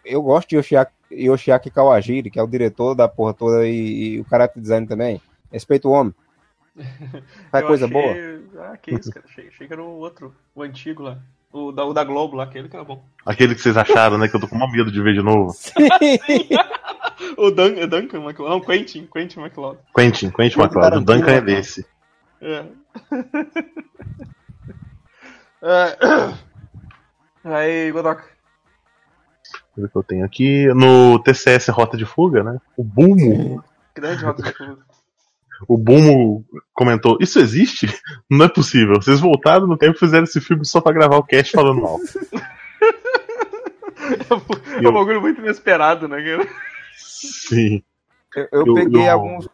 eu 0.06 0.22
gosto 0.22 0.50
de 0.50 0.56
Yoshiaki, 0.58 0.92
Yoshiaki 1.12 1.72
Kawajiri, 1.72 2.30
que 2.30 2.40
é 2.40 2.44
o 2.44 2.48
diretor 2.48 2.94
da 2.96 3.08
porra 3.08 3.34
toda 3.34 3.66
e, 3.68 4.14
e 4.16 4.20
o 4.20 4.26
character 4.30 4.62
design 4.62 4.86
também. 4.88 5.20
Respeito 5.52 5.90
o 5.90 5.92
homem. 5.92 6.14
Eu 6.76 7.68
coisa 7.68 7.86
achei- 7.86 8.38
boa. 8.48 8.66
Ah, 8.72 8.78
que 8.78 8.92
isso, 8.96 9.12
cara. 9.12 9.26
Achei, 9.28 9.48
achei 9.50 9.68
que 9.68 9.74
era 9.74 9.84
o 9.84 9.98
outro, 10.00 10.34
o 10.56 10.64
antigo 10.64 11.04
lá. 11.04 11.18
O 11.52 11.72
da, 11.74 11.84
o 11.84 11.94
da 11.94 12.04
Globo 12.06 12.38
lá, 12.38 12.46
aquele 12.46 12.70
que 12.70 12.76
era 12.78 12.86
bom. 12.86 13.04
Aquele 13.26 13.54
que 13.56 13.62
vocês 13.62 13.76
acharam, 13.76 14.18
né? 14.18 14.30
Que 14.30 14.36
eu 14.38 14.40
tô 14.40 14.48
com 14.48 14.56
uma 14.56 14.72
medo 14.72 14.90
de 14.92 15.02
ver 15.02 15.14
de 15.14 15.22
novo. 15.22 15.54
O 17.38 17.52
Dun, 17.52 17.76
é 17.78 17.86
Duncan 17.86 18.18
McLeod. 18.20 18.50
Não, 18.50 18.60
Quentin, 18.60 19.06
Quentin 19.06 19.40
McLeod. 19.42 19.78
Quentin, 19.96 20.32
Quentin 20.32 20.58
MacLeod. 20.58 20.98
O 20.98 21.02
Duncan 21.02 21.32
é 21.32 21.42
desse. 21.42 21.86
É. 22.42 22.66
É. 25.64 25.98
Aí, 27.44 27.92
Godoka. 27.92 28.24
O 29.78 29.88
que 29.88 29.96
eu 29.96 30.04
tenho 30.04 30.26
aqui. 30.26 30.68
No 30.74 31.20
TCS 31.20 31.68
Rota 31.70 31.96
de 31.96 32.06
Fuga, 32.06 32.44
né? 32.44 32.58
O 32.76 32.84
Bulmo. 32.84 33.64
Grande 33.96 34.24
rota 34.24 34.42
de 34.44 34.54
fuga. 34.54 34.78
O 35.68 35.78
Bulmo 35.78 36.46
comentou: 36.74 37.18
Isso 37.22 37.40
existe? 37.40 37.88
Não 38.30 38.46
é 38.46 38.50
possível. 38.50 38.96
Vocês 38.96 39.20
voltaram 39.20 39.68
no 39.68 39.78
tempo 39.78 39.96
e 39.96 40.00
fizeram 40.00 40.24
esse 40.24 40.40
filme 40.42 40.66
só 40.66 40.82
pra 40.82 40.94
gravar 40.94 41.18
o 41.18 41.24
cast 41.24 41.52
falando 41.52 41.82
mal. 41.82 41.98
É 44.84 44.88
um 44.90 44.94
bagulho 44.94 45.22
muito 45.22 45.40
inesperado, 45.42 46.08
né, 46.08 46.22
cara? 46.22 46.48
Sim. 46.98 47.82
Eu, 48.36 48.48
eu 48.52 48.66
Eu- 48.68 48.74
peguei 48.74 49.08
eu- 49.08 49.12
alguns, 49.12 49.50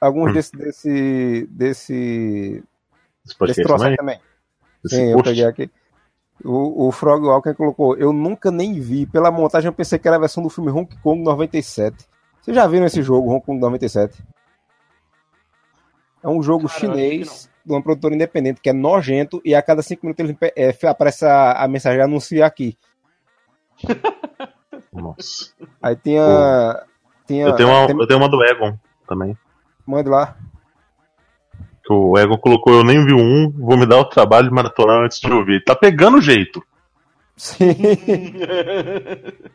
alguns 0.00 0.30
Hum. 0.30 0.32
desse, 0.32 0.56
desse, 0.56 1.48
desse, 1.50 2.64
Esse 3.26 3.38
desse 3.46 3.62
troço 3.62 3.84
também? 3.84 3.96
também. 3.96 4.20
Sim, 4.86 5.12
eu 5.12 5.22
peguei 5.22 5.44
aqui. 5.44 5.70
O, 6.44 6.86
o 6.88 6.92
Frog 6.92 7.24
Walker 7.26 7.52
colocou, 7.54 7.96
eu 7.96 8.12
nunca 8.12 8.50
nem 8.50 8.80
vi. 8.80 9.06
Pela 9.06 9.30
montagem 9.30 9.68
eu 9.68 9.72
pensei 9.72 9.98
que 9.98 10.06
era 10.08 10.16
a 10.16 10.20
versão 10.20 10.42
do 10.42 10.48
filme 10.48 10.70
Hong 10.70 10.88
Kong 11.02 11.22
97. 11.22 11.96
Vocês 12.40 12.54
já 12.56 12.66
viram 12.66 12.86
esse 12.86 13.02
jogo, 13.02 13.30
Hong 13.30 13.44
Kong 13.44 13.60
97? 13.60 14.22
É 16.22 16.28
um 16.28 16.42
jogo 16.42 16.66
Cara, 16.68 16.80
chinês 16.80 17.48
de 17.64 17.72
uma 17.72 17.82
produtora 17.82 18.14
independente 18.14 18.60
que 18.60 18.70
é 18.70 18.72
nojento 18.72 19.40
e 19.44 19.54
a 19.54 19.62
cada 19.62 19.82
cinco 19.82 20.06
minutos 20.06 20.24
ele 20.28 20.38
é, 20.56 20.74
aparece 20.86 21.24
a, 21.24 21.52
a 21.52 21.68
mensagem 21.68 22.00
anuncia 22.00 22.44
aqui. 22.46 22.76
Nossa. 24.92 25.52
Aí 25.80 25.94
tinha. 25.96 26.82
tinha 27.26 27.46
Eu 27.46 27.54
tenho, 27.54 27.68
uma, 27.68 27.86
tem- 27.86 27.96
eu 28.00 28.06
tenho 28.06 28.18
uma 28.20 28.28
do 28.28 28.42
Egon 28.44 28.76
também. 29.06 29.36
Mande 29.86 30.08
lá. 30.08 30.36
Que 31.84 31.92
o 31.92 32.18
Egon 32.18 32.36
colocou: 32.38 32.72
Eu 32.74 32.84
nem 32.84 33.04
vi 33.04 33.12
um, 33.14 33.50
vou 33.50 33.76
me 33.78 33.86
dar 33.86 33.98
o 33.98 34.04
trabalho 34.08 34.48
de 34.48 34.54
maratonar 34.54 35.04
antes 35.04 35.20
de 35.20 35.30
ouvir. 35.32 35.62
Tá 35.64 35.74
pegando 35.76 36.20
jeito. 36.20 36.62
Sim. 37.36 37.74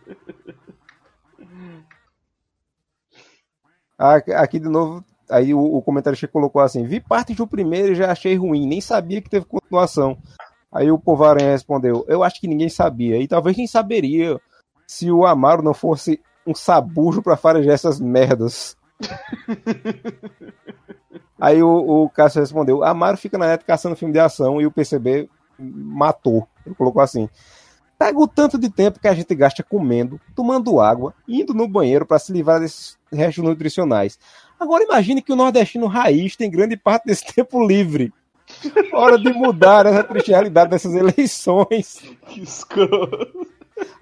Ah, 3.97 4.15
Aqui 4.41 4.59
de 4.59 4.67
novo, 4.67 5.03
aí 5.29 5.53
o, 5.53 5.59
o 5.59 5.81
comentarista 5.81 6.27
colocou 6.27 6.61
assim: 6.61 6.83
vi 6.83 6.99
parte 6.99 7.33
do 7.33 7.47
primeiro 7.47 7.91
e 7.91 7.95
já 7.95 8.11
achei 8.11 8.35
ruim, 8.35 8.67
nem 8.67 8.81
sabia 8.81 9.21
que 9.21 9.29
teve 9.29 9.45
continuação. 9.45 10.17
Aí 10.71 10.91
o 10.91 10.99
Povaranha 10.99 11.51
respondeu: 11.51 12.05
eu 12.07 12.23
acho 12.23 12.39
que 12.39 12.47
ninguém 12.47 12.69
sabia, 12.69 13.17
e 13.17 13.27
talvez 13.27 13.55
quem 13.55 13.67
saberia 13.67 14.39
se 14.87 15.11
o 15.11 15.25
Amaro 15.25 15.61
não 15.61 15.73
fosse 15.73 16.19
um 16.45 16.53
sabujo 16.53 17.21
pra 17.21 17.37
farejar 17.37 17.73
essas 17.73 17.99
merdas. 17.99 18.77
aí 21.39 21.61
o, 21.63 22.03
o 22.03 22.09
Cássio 22.09 22.41
respondeu: 22.41 22.83
Amaro 22.83 23.17
fica 23.17 23.37
na 23.37 23.47
net 23.47 23.65
caçando 23.65 23.95
filme 23.95 24.13
de 24.13 24.19
ação 24.19 24.61
e 24.61 24.65
o 24.65 24.71
PCB 24.71 25.29
matou. 25.57 26.47
Ele 26.65 26.75
colocou 26.75 27.01
assim. 27.01 27.29
Pega 27.97 28.19
o 28.19 28.27
tanto 28.27 28.57
de 28.57 28.69
tempo 28.69 28.99
que 28.99 29.07
a 29.07 29.13
gente 29.13 29.33
gasta 29.33 29.63
comendo, 29.63 30.19
tomando 30.35 30.79
água, 30.79 31.13
indo 31.27 31.53
no 31.53 31.67
banheiro 31.67 32.05
para 32.05 32.19
se 32.19 32.33
livrar 32.33 32.59
desses 32.59 32.97
restos 33.11 33.43
nutricionais. 33.43 34.19
Agora 34.63 34.85
imagine 34.85 35.21
que 35.21 35.33
o 35.33 35.35
nordestino 35.35 35.87
raiz 35.87 36.37
tem 36.37 36.49
grande 36.49 36.77
parte 36.77 37.03
desse 37.03 37.25
tempo 37.35 37.67
livre. 37.67 38.13
Hora 38.93 39.19
de 39.19 39.33
mudar 39.33 39.85
essa 39.85 40.05
triste 40.05 40.31
realidade 40.31 40.69
dessas 40.69 40.95
eleições. 40.95 42.01
que 42.27 42.41
escroto. 42.41 43.45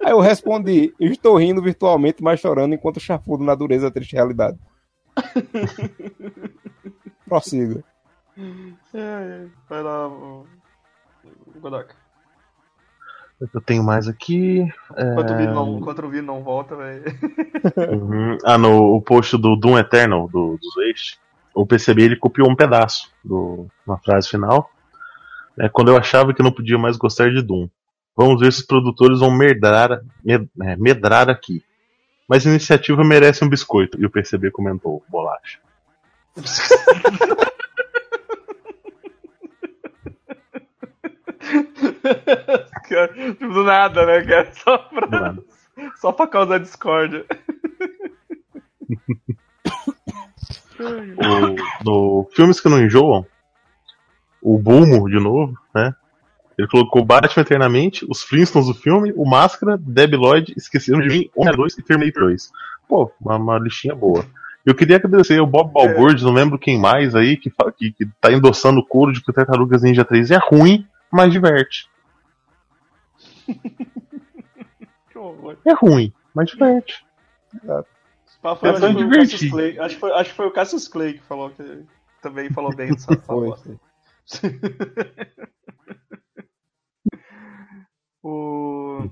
Aí 0.00 0.12
eu 0.12 0.20
respondi: 0.20 0.94
Estou 1.00 1.36
rindo 1.36 1.60
virtualmente, 1.60 2.22
mas 2.22 2.38
chorando 2.38 2.74
enquanto 2.74 3.00
chafudo 3.00 3.42
na 3.42 3.56
dureza 3.56 3.86
da 3.86 3.90
triste 3.90 4.14
realidade. 4.14 4.56
Prossiga. 7.26 7.82
É, 8.94 8.94
é. 8.94 9.46
Vai 9.68 9.82
lá, 9.82 10.06
o... 10.08 10.46
o 13.42 13.46
Godoka. 13.46 13.58
Eu 13.58 13.60
tenho 13.60 13.82
mais 13.82 14.08
aqui. 14.08 14.66
Enquanto 14.96 15.32
o 15.32 15.36
vídeo 15.36 15.54
não, 15.54 15.78
enquanto 15.78 15.98
o 16.04 16.08
vídeo 16.08 16.24
não 16.26 16.42
volta, 16.42 16.76
vai. 16.76 17.00
Uhum. 17.90 18.38
Ah, 18.44 18.58
no 18.58 18.94
o 18.94 19.02
post 19.02 19.36
do 19.36 19.56
Doom 19.56 19.78
Eternal, 19.78 20.28
do, 20.28 20.58
do 20.60 20.68
o 21.54 21.66
PCB 21.66 22.02
ele 22.02 22.16
copiou 22.16 22.50
um 22.50 22.56
pedaço 22.56 23.10
do, 23.22 23.66
na 23.86 23.98
frase 23.98 24.28
final. 24.28 24.70
É, 25.58 25.68
quando 25.68 25.88
eu 25.88 25.96
achava 25.98 26.32
que 26.32 26.42
não 26.42 26.52
podia 26.52 26.78
mais 26.78 26.96
gostar 26.96 27.30
de 27.30 27.42
Doom. 27.42 27.68
Vamos 28.16 28.40
ver 28.40 28.52
se 28.52 28.60
os 28.60 28.66
produtores 28.66 29.20
vão 29.20 29.30
medrar, 29.30 30.00
med- 30.24 30.48
é, 30.62 30.76
medrar 30.76 31.28
aqui. 31.30 31.62
Mas 32.28 32.46
a 32.46 32.50
iniciativa 32.50 33.02
merece 33.04 33.44
um 33.44 33.48
biscoito. 33.48 34.00
E 34.00 34.06
o 34.06 34.10
PCB 34.10 34.50
comentou, 34.50 35.02
bolacha. 35.08 35.58
Cara, 42.88 43.08
tipo, 43.08 43.48
do 43.48 43.64
nada, 43.64 44.04
né, 44.06 44.22
cara? 44.24 44.52
Só 44.64 44.78
pra, 44.78 45.34
só 45.96 46.12
pra 46.12 46.26
causar 46.26 46.58
discórdia. 46.58 47.24
O- 50.80 51.84
no 51.84 52.28
Filmes 52.34 52.60
que 52.60 52.68
não 52.68 52.80
enjoam, 52.82 53.24
o 54.42 54.58
Bulmo, 54.58 55.08
de 55.08 55.18
novo, 55.20 55.54
né? 55.74 55.94
Ele 56.58 56.68
colocou 56.68 57.04
Batman 57.04 57.42
eternamente, 57.42 58.04
os 58.10 58.22
Flintstones 58.22 58.68
do 58.68 58.74
filme, 58.74 59.12
o 59.16 59.24
Máscara, 59.28 59.78
Debi 59.80 60.16
Lloyd, 60.16 60.52
Esqueceram 60.56 61.00
de 61.00 61.08
Mim, 61.08 61.30
Homem 61.34 61.54
2 61.56 61.78
e 61.78 61.82
Terminator 61.82 62.24
2. 62.24 62.50
Pô, 62.88 63.10
uma, 63.20 63.36
uma 63.36 63.58
listinha 63.58 63.94
boa. 63.94 64.24
Eu 64.64 64.74
queria 64.74 64.96
agradecer 64.96 65.40
o 65.40 65.46
Bob 65.46 65.72
Balbord, 65.72 66.22
não 66.22 66.32
lembro 66.32 66.58
quem 66.58 66.78
mais 66.78 67.14
aí, 67.14 67.36
que, 67.36 67.50
que, 67.78 67.92
que 67.92 68.06
tá 68.20 68.30
endossando 68.32 68.80
o 68.80 68.86
couro 68.86 69.12
de 69.12 69.22
que 69.22 69.30
o 69.30 69.34
Tartarugas 69.34 69.82
Ninja 69.82 70.04
3 70.04 70.30
é 70.32 70.38
ruim, 70.38 70.86
mas 71.10 71.32
diverte. 71.32 71.88
Que 75.10 75.18
horror. 75.18 75.58
É 75.66 75.72
ruim, 75.74 76.12
mas 76.34 76.50
foi- 76.52 76.70
É 78.68 78.70
acho, 78.70 78.80
tão 78.80 78.88
que 78.88 78.94
foi 78.94 79.02
o 79.04 79.08
divertido. 79.10 79.30
Cassius 79.32 79.50
Clay, 79.52 79.78
acho, 79.78 79.94
que 79.94 80.00
foi, 80.00 80.12
acho 80.12 80.30
que 80.30 80.36
foi 80.36 80.46
o 80.46 80.50
Cassius 80.52 80.88
Clay 80.88 81.12
que 81.14 81.22
falou 81.22 81.50
que 81.50 81.84
também 82.22 82.50
falou 82.50 82.74
bem 82.74 82.90
dessa 82.92 83.14
Foi. 83.20 83.50
fala. 83.50 83.58
O... 88.24 89.10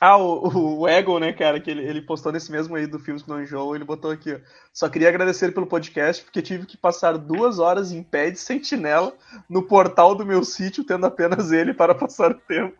Ah, 0.00 0.16
o, 0.18 0.80
o 0.80 0.88
Ego, 0.88 1.18
né, 1.18 1.32
cara, 1.32 1.58
que 1.58 1.70
ele, 1.70 1.82
ele 1.82 2.02
postou 2.02 2.30
nesse 2.30 2.52
mesmo 2.52 2.76
aí 2.76 2.86
do 2.86 2.98
Filmes 2.98 3.22
que 3.22 3.28
não 3.30 3.42
enjoam, 3.42 3.74
ele 3.74 3.84
botou 3.84 4.10
aqui, 4.10 4.34
ó. 4.34 4.38
Só 4.72 4.88
queria 4.90 5.08
agradecer 5.08 5.52
pelo 5.54 5.66
podcast, 5.66 6.22
porque 6.22 6.42
tive 6.42 6.66
que 6.66 6.76
passar 6.76 7.16
duas 7.16 7.58
horas 7.58 7.92
em 7.92 8.02
pé 8.02 8.30
de 8.30 8.38
sentinela 8.38 9.14
no 9.48 9.62
portal 9.62 10.14
do 10.14 10.26
meu 10.26 10.44
sítio, 10.44 10.84
tendo 10.84 11.06
apenas 11.06 11.50
ele 11.50 11.72
para 11.72 11.94
passar 11.94 12.32
o 12.32 12.34
tempo. 12.40 12.76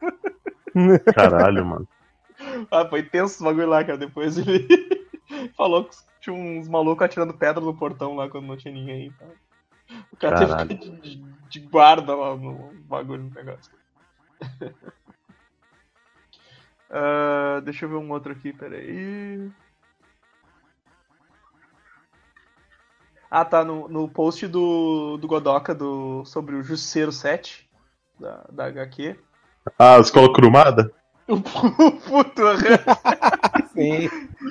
Caralho, 1.14 1.64
mano. 1.64 1.88
Ah, 2.70 2.86
foi 2.86 3.02
tenso 3.02 3.34
esse 3.36 3.42
bagulho 3.42 3.66
lá, 3.68 3.82
cara. 3.82 3.96
Depois 3.96 4.36
ele 4.36 4.66
falou 5.56 5.84
que 5.84 5.96
tinha 6.20 6.36
uns 6.36 6.68
malucos 6.68 7.02
atirando 7.06 7.32
pedra 7.32 7.64
no 7.64 7.74
portão 7.74 8.14
lá 8.14 8.28
quando 8.28 8.46
não 8.46 8.58
tinha 8.58 8.74
ninguém. 8.74 9.10
Tá? 9.18 9.24
O 10.12 10.16
cara 10.18 10.36
teve 10.36 10.50
Caralho. 10.50 10.68
que 10.68 10.84
ficar 10.84 10.96
de, 11.00 11.16
de- 11.16 11.36
de 11.48 11.60
guarda 11.60 12.14
lá 12.14 12.36
no 12.36 12.72
bagulho 12.84 13.22
no 13.22 13.30
negócio. 13.30 13.72
Ah, 16.90 17.60
deixa 17.64 17.84
eu 17.84 17.88
ver 17.88 17.96
um 17.96 18.10
outro 18.10 18.32
aqui, 18.32 18.52
peraí. 18.52 19.50
Ah, 23.30 23.44
tá. 23.44 23.64
No, 23.64 23.88
no 23.88 24.08
post 24.08 24.46
do, 24.46 25.16
do 25.18 25.26
Godoka 25.26 25.74
do, 25.74 26.24
sobre 26.24 26.54
o 26.54 26.62
Justiceiro 26.62 27.10
7 27.12 27.68
da, 28.18 28.44
da 28.50 28.66
HQ. 28.66 29.16
Ah, 29.78 29.98
escola 29.98 30.32
crumada? 30.32 30.92
O 31.28 31.40
puto, 31.40 32.40
Sim. 33.74 34.08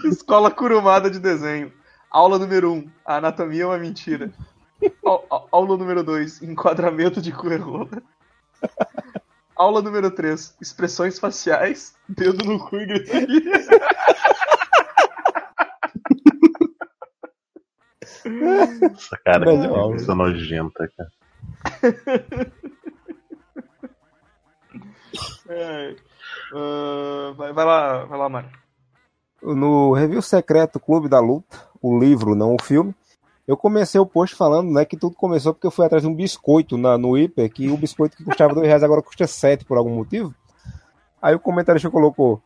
Escola 0.09 0.51
curumada 0.51 1.09
de 1.09 1.19
desenho. 1.19 1.71
Aula 2.11 2.37
número 2.37 2.69
1. 2.69 2.75
Um, 2.75 2.91
a 3.05 3.15
anatomia 3.15 3.63
é 3.63 3.65
uma 3.65 3.77
mentira. 3.77 4.29
Au- 5.05 5.25
au- 5.29 5.47
Aula 5.53 5.77
número 5.77 6.03
2. 6.03 6.41
Enquadramento 6.41 7.21
de 7.21 7.31
cu 7.31 7.47
e 7.49 7.55
rola. 7.55 7.87
Aula 9.55 9.81
número 9.81 10.11
3. 10.11 10.57
Expressões 10.61 11.17
faciais. 11.19 11.95
Dedo 12.09 12.43
no 12.45 12.59
cu 12.59 12.77
e 12.77 12.85
gritaria. 12.85 13.53
Essa 18.93 19.17
cara 19.23 19.45
que 19.45 19.67
coisa 19.67 20.15
nojenta, 20.15 20.89
cara. 20.97 21.11
É. 25.47 25.95
Ah, 26.53 27.33
vai, 27.37 27.53
vai 27.53 27.65
lá, 27.65 28.05
vai 28.05 28.19
lá, 28.19 28.29
Mário. 28.29 28.49
No 29.41 29.93
review 29.93 30.21
secreto 30.21 30.79
Clube 30.79 31.07
da 31.07 31.19
Luta, 31.19 31.57
o 31.81 31.99
livro, 31.99 32.35
não 32.35 32.55
o 32.55 32.61
filme, 32.61 32.95
eu 33.47 33.55
comecei 33.55 33.99
o 33.99 34.05
post 34.05 34.35
falando 34.35 34.71
né, 34.71 34.85
que 34.85 34.97
tudo 34.97 35.15
começou 35.15 35.53
porque 35.53 35.67
eu 35.67 35.71
fui 35.71 35.85
atrás 35.85 36.03
de 36.03 36.09
um 36.09 36.13
biscoito 36.15 36.77
na, 36.77 36.97
no 36.97 37.17
hiper, 37.17 37.51
que 37.51 37.69
o 37.69 37.77
biscoito 37.77 38.17
que 38.17 38.23
custava 38.23 38.53
dois 38.55 38.67
reais 38.67 38.83
agora 38.83 39.01
custa 39.01 39.27
sete 39.27 39.63
por 39.65 39.77
algum 39.77 39.93
motivo. 39.95 40.33
Aí 41.21 41.33
o 41.35 41.39
comentarista 41.39 41.89
colocou, 41.89 42.41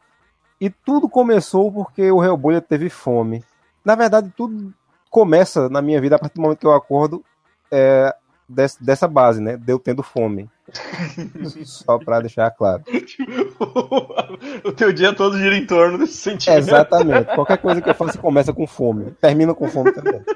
e 0.60 0.70
tudo 0.70 1.08
começou 1.10 1.72
porque 1.72 2.12
o 2.12 2.20
Reobolha 2.20 2.62
teve 2.62 2.90
fome. 2.90 3.44
Na 3.84 3.96
verdade, 3.96 4.32
tudo 4.36 4.74
começa 5.10 5.70
na 5.70 5.82
minha 5.82 6.00
vida 6.02 6.16
a 6.16 6.20
partir 6.20 6.36
do 6.36 6.42
momento 6.42 6.60
que 6.60 6.68
eu 6.68 6.74
acordo 6.74 7.24
é, 7.72 8.14
des- 8.48 8.78
dessa 8.80 9.08
base, 9.08 9.42
né? 9.42 9.56
De 9.58 9.72
eu 9.72 9.80
tendo 9.80 10.04
fome. 10.04 10.50
Só 11.66 11.98
pra 11.98 12.20
deixar 12.20 12.52
claro. 12.52 12.84
o 14.64 14.72
teu 14.72 14.92
dia 14.94 15.16
todo 15.16 15.38
gira 15.38 15.56
em 15.56 15.66
torno 15.66 15.98
desse 15.98 16.14
sentimento. 16.18 16.60
Exatamente. 16.60 17.34
Qualquer 17.36 17.58
coisa 17.58 17.82
que 17.82 17.90
eu 17.90 17.96
faça 17.96 18.18
começa 18.18 18.54
com 18.54 18.68
fome. 18.68 19.12
Termina 19.22 19.54
com 19.54 19.68
fome 19.70 19.92
também. 19.94 20.22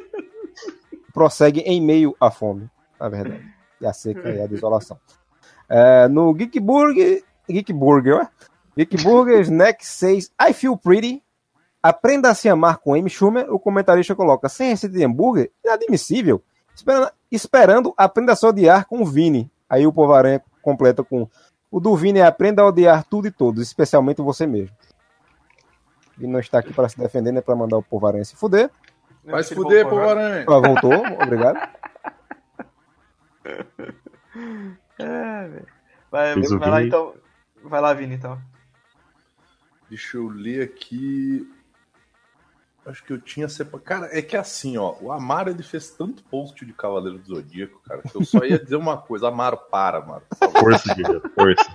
Prossegue 1.14 1.60
em 1.62 1.80
meio 1.80 2.16
à 2.20 2.32
fome, 2.32 2.70
na 3.00 3.08
verdade. 3.08 3.46
E 3.80 3.86
a 3.86 3.94
seca 3.94 4.30
e 4.30 4.42
a 4.42 4.48
desolação. 4.48 5.00
É, 5.70 6.08
no 6.08 6.34
Geek 6.34 6.60
Burger. 6.60 7.24
Geek 7.48 7.72
Burger. 7.72 8.28
Geek 8.76 8.98
Burger 9.04 9.40
Snack 9.42 9.86
6 9.86 10.32
I 10.50 10.54
Feel 10.54 10.76
Pretty. 10.76 11.24
Aprenda 11.82 12.30
a 12.30 12.34
se 12.34 12.50
amar 12.50 12.78
com 12.78 12.94
Amy 12.94 13.10
Schumer. 13.10 13.54
O 13.54 13.60
comentarista 13.60 14.16
coloca: 14.16 14.50
sem 14.50 14.70
receita 14.70 14.98
de 14.98 15.04
hambúrguer? 15.04 15.52
Inadmissível. 15.64 16.42
Esperando, 16.76 17.12
esperando 17.32 17.94
aprenda 17.96 18.32
a 18.34 18.36
se 18.36 18.46
odiar 18.46 18.88
com 18.88 19.02
o 19.02 19.06
Vini. 19.06 19.52
Aí 19.70 19.86
o 19.86 19.94
Povaranha 19.94 20.42
completa 20.62 21.04
com: 21.04 21.30
o 21.70 21.80
do 21.80 21.96
Vini 21.96 22.20
é 22.20 22.26
aprenda 22.26 22.62
a 22.62 22.68
odiar 22.68 23.04
tudo 23.04 23.28
e 23.28 23.32
todos, 23.32 23.62
especialmente 23.62 24.22
você 24.22 24.48
mesmo. 24.48 24.76
E 26.20 26.28
não 26.28 26.40
está 26.40 26.60
aqui 26.60 26.74
para 26.74 26.88
se 26.88 26.98
defender, 26.98 27.32
nem 27.32 27.42
para 27.42 27.56
mandar 27.56 27.78
o 27.78 27.84
Povaranha 27.84 28.24
se 28.24 28.36
fuder. 28.36 28.70
Vai 29.26 29.44
se 29.44 29.54
Ele 29.54 29.62
fuder, 29.62 29.84
povo 29.86 30.02
agora. 30.02 30.26
aranha. 30.26 30.46
Ela 30.48 30.62
voltou, 30.62 30.94
obrigado. 31.22 31.70
É, 35.00 35.48
velho. 35.48 35.68
vai, 36.10 36.36
vai 36.36 36.70
lá 36.70 36.78
Vini. 36.78 36.88
então. 36.88 37.16
Vai 37.64 37.82
lá, 37.82 37.94
Vini, 37.94 38.16
então. 38.16 38.42
Deixa 39.90 40.18
eu 40.18 40.28
ler 40.28 40.64
aqui. 40.64 41.48
Acho 42.86 43.04
que 43.04 43.14
eu 43.14 43.22
tinha 43.22 43.48
separado. 43.48 43.84
Cara, 43.86 44.10
é 44.18 44.22
que 44.22 44.36
assim, 44.36 44.78
ó, 44.78 44.96
o 45.00 45.12
Amaro 45.12 45.50
ele 45.50 45.64
fez 45.64 45.90
tanto 45.92 46.24
post 46.24 46.66
de 46.66 46.74
Cavaleiro 46.74 47.18
do 47.20 47.36
Zodíaco, 47.36 47.80
cara, 47.88 48.02
que 48.02 48.16
eu 48.16 48.26
só 48.26 48.44
ia 48.44 48.60
dizer 48.60 48.76
uma 48.76 48.98
coisa. 48.98 49.28
Amaro, 49.30 49.58
para, 49.58 50.00
Amaro. 50.00 50.24
favor. 50.38 50.60
Força, 50.60 50.94
Guilherme, 50.94 51.22
força. 51.34 51.72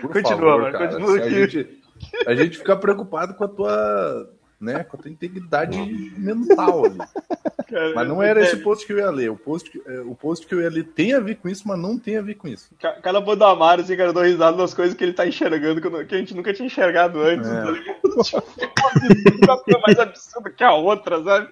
Por 0.00 0.12
Continua, 0.12 0.36
favor, 0.38 0.52
Amaro, 0.60 0.72
cara. 0.72 0.88
continua 0.88 1.14
a, 1.16 1.20
aqui. 1.20 1.30
gente, 1.30 1.82
a 2.26 2.34
gente 2.34 2.58
fica 2.58 2.76
preocupado 2.76 3.34
com 3.34 3.44
a 3.44 3.48
tua. 3.48 4.35
Né, 4.58 4.82
com 4.84 4.96
a 4.96 5.00
tua 5.00 5.10
integridade 5.10 5.78
mental 6.16 6.86
ali. 6.86 6.98
Cara, 7.68 7.92
Mas 7.94 8.08
não 8.08 8.22
era 8.22 8.40
é, 8.40 8.44
esse 8.44 8.56
post 8.58 8.86
que 8.86 8.92
eu 8.94 8.98
ia 8.98 9.10
ler. 9.10 9.30
O 9.30 9.36
post 9.36 9.68
que, 9.70 9.82
é, 9.86 10.00
o 10.00 10.14
post 10.14 10.46
que 10.46 10.54
eu 10.54 10.62
ia 10.62 10.70
ler 10.70 10.84
tem 10.84 11.12
a 11.12 11.20
ver 11.20 11.34
com 11.36 11.48
isso, 11.48 11.66
mas 11.68 11.78
não 11.78 11.98
tem 11.98 12.16
a 12.16 12.22
ver 12.22 12.36
com 12.36 12.48
isso. 12.48 12.70
ca- 12.80 12.98
Cada 13.02 13.20
boa 13.20 13.36
do 13.36 13.44
Amaro, 13.44 13.82
assim, 13.82 13.94
cara, 13.96 14.10
eu 14.10 14.12
dou 14.14 14.22
risada 14.22 14.56
das 14.56 14.72
coisas 14.72 14.96
que 14.96 15.04
ele 15.04 15.12
tá 15.12 15.26
enxergando 15.26 15.78
que, 15.80 15.86
eu 15.86 16.06
que 16.06 16.14
a 16.14 16.18
gente 16.18 16.34
nunca 16.34 16.54
tinha 16.54 16.64
enxergado 16.66 17.20
antes. 17.20 17.46
É. 17.50 17.60
tá 17.62 17.70
ligado? 17.70 17.96
Tipo, 18.16 19.44
uma 19.44 19.58
coisa 19.58 19.78
mais 19.86 19.98
absurda 19.98 20.50
que 20.50 20.64
a 20.64 20.72
outra, 20.72 21.22
sabe? 21.22 21.48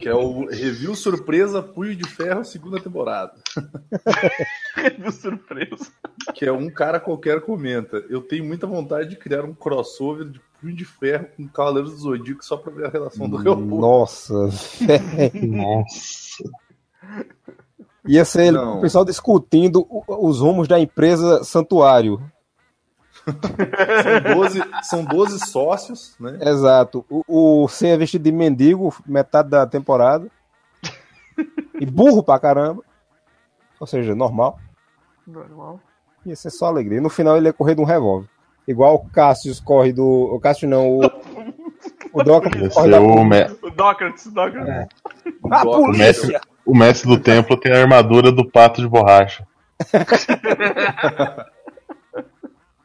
Que 0.00 0.08
é 0.08 0.14
o 0.14 0.46
Review 0.46 0.94
Surpresa 0.96 1.62
Punho 1.62 1.94
de 1.94 2.08
Ferro, 2.08 2.44
segunda 2.44 2.80
temporada. 2.80 3.32
Review 4.74 5.12
surpresa. 5.12 5.86
Que 6.34 6.46
é 6.46 6.52
um 6.52 6.68
cara 6.68 6.98
qualquer 6.98 7.40
comenta. 7.42 8.02
Eu 8.08 8.20
tenho 8.22 8.44
muita 8.44 8.66
vontade 8.66 9.10
de 9.10 9.16
criar 9.16 9.44
um 9.44 9.54
crossover 9.54 10.28
de 10.28 10.40
Punho 10.60 10.74
de 10.74 10.84
Ferro 10.84 11.26
com 11.36 11.46
Cavaleiros 11.48 11.92
do 11.92 11.98
Zodíaco 11.98 12.44
só 12.44 12.56
pra 12.56 12.72
ver 12.72 12.86
a 12.86 12.90
relação 12.90 13.28
do 13.28 13.36
Real 13.36 13.56
Nossa, 13.56 14.48
velho. 14.80 15.52
Nossa. 15.52 16.44
Ia 18.06 18.24
ser 18.24 18.52
Não. 18.52 18.78
o 18.78 18.80
pessoal 18.80 19.04
discutindo 19.04 19.86
os 20.06 20.40
rumos 20.40 20.68
da 20.68 20.78
empresa 20.78 21.42
Santuário. 21.44 22.20
São 23.24 24.34
12, 24.34 24.62
são 24.82 25.04
12 25.04 25.38
sócios, 25.50 26.14
né? 26.20 26.38
Exato. 26.42 27.04
O, 27.10 27.64
o 27.64 27.68
C 27.68 27.88
é 27.88 27.96
vestido 27.96 28.22
de 28.22 28.30
mendigo, 28.30 28.94
metade 29.04 29.50
da 29.50 29.66
temporada. 29.66 30.30
E 31.80 31.84
burro 31.84 32.22
pra 32.22 32.38
caramba. 32.38 32.82
Ou 33.80 33.86
seja, 33.86 34.14
normal. 34.14 34.58
Normal. 35.26 35.80
Ia 36.24 36.36
ser 36.36 36.50
só 36.50 36.66
alegria. 36.66 37.00
No 37.00 37.10
final 37.10 37.36
ele 37.36 37.48
ia 37.48 37.52
correr 37.52 37.74
de 37.74 37.80
um 37.80 37.84
revólver. 37.84 38.28
Igual 38.66 38.94
o 38.96 39.08
Cassius 39.10 39.60
corre 39.60 39.92
do. 39.92 40.04
O 40.04 40.40
Cassius 40.40 40.70
não, 40.70 40.98
o. 40.98 41.00
O 42.12 42.22
Ia 42.22 42.70
corre 42.70 42.90
da. 42.90 43.00
o, 43.00 43.24
me- 43.24 43.44
O 43.62 43.70
Dócrates, 43.70 44.26
Dócrates. 44.32 44.88
Ah, 45.50 45.62
o, 45.66 45.88
mestre, 45.88 46.40
o 46.64 46.74
mestre 46.76 47.08
do 47.08 47.20
templo 47.22 47.56
tem 47.58 47.72
a 47.72 47.80
armadura 47.80 48.32
do 48.32 48.48
pato 48.50 48.80
de 48.80 48.88
borracha. 48.88 49.46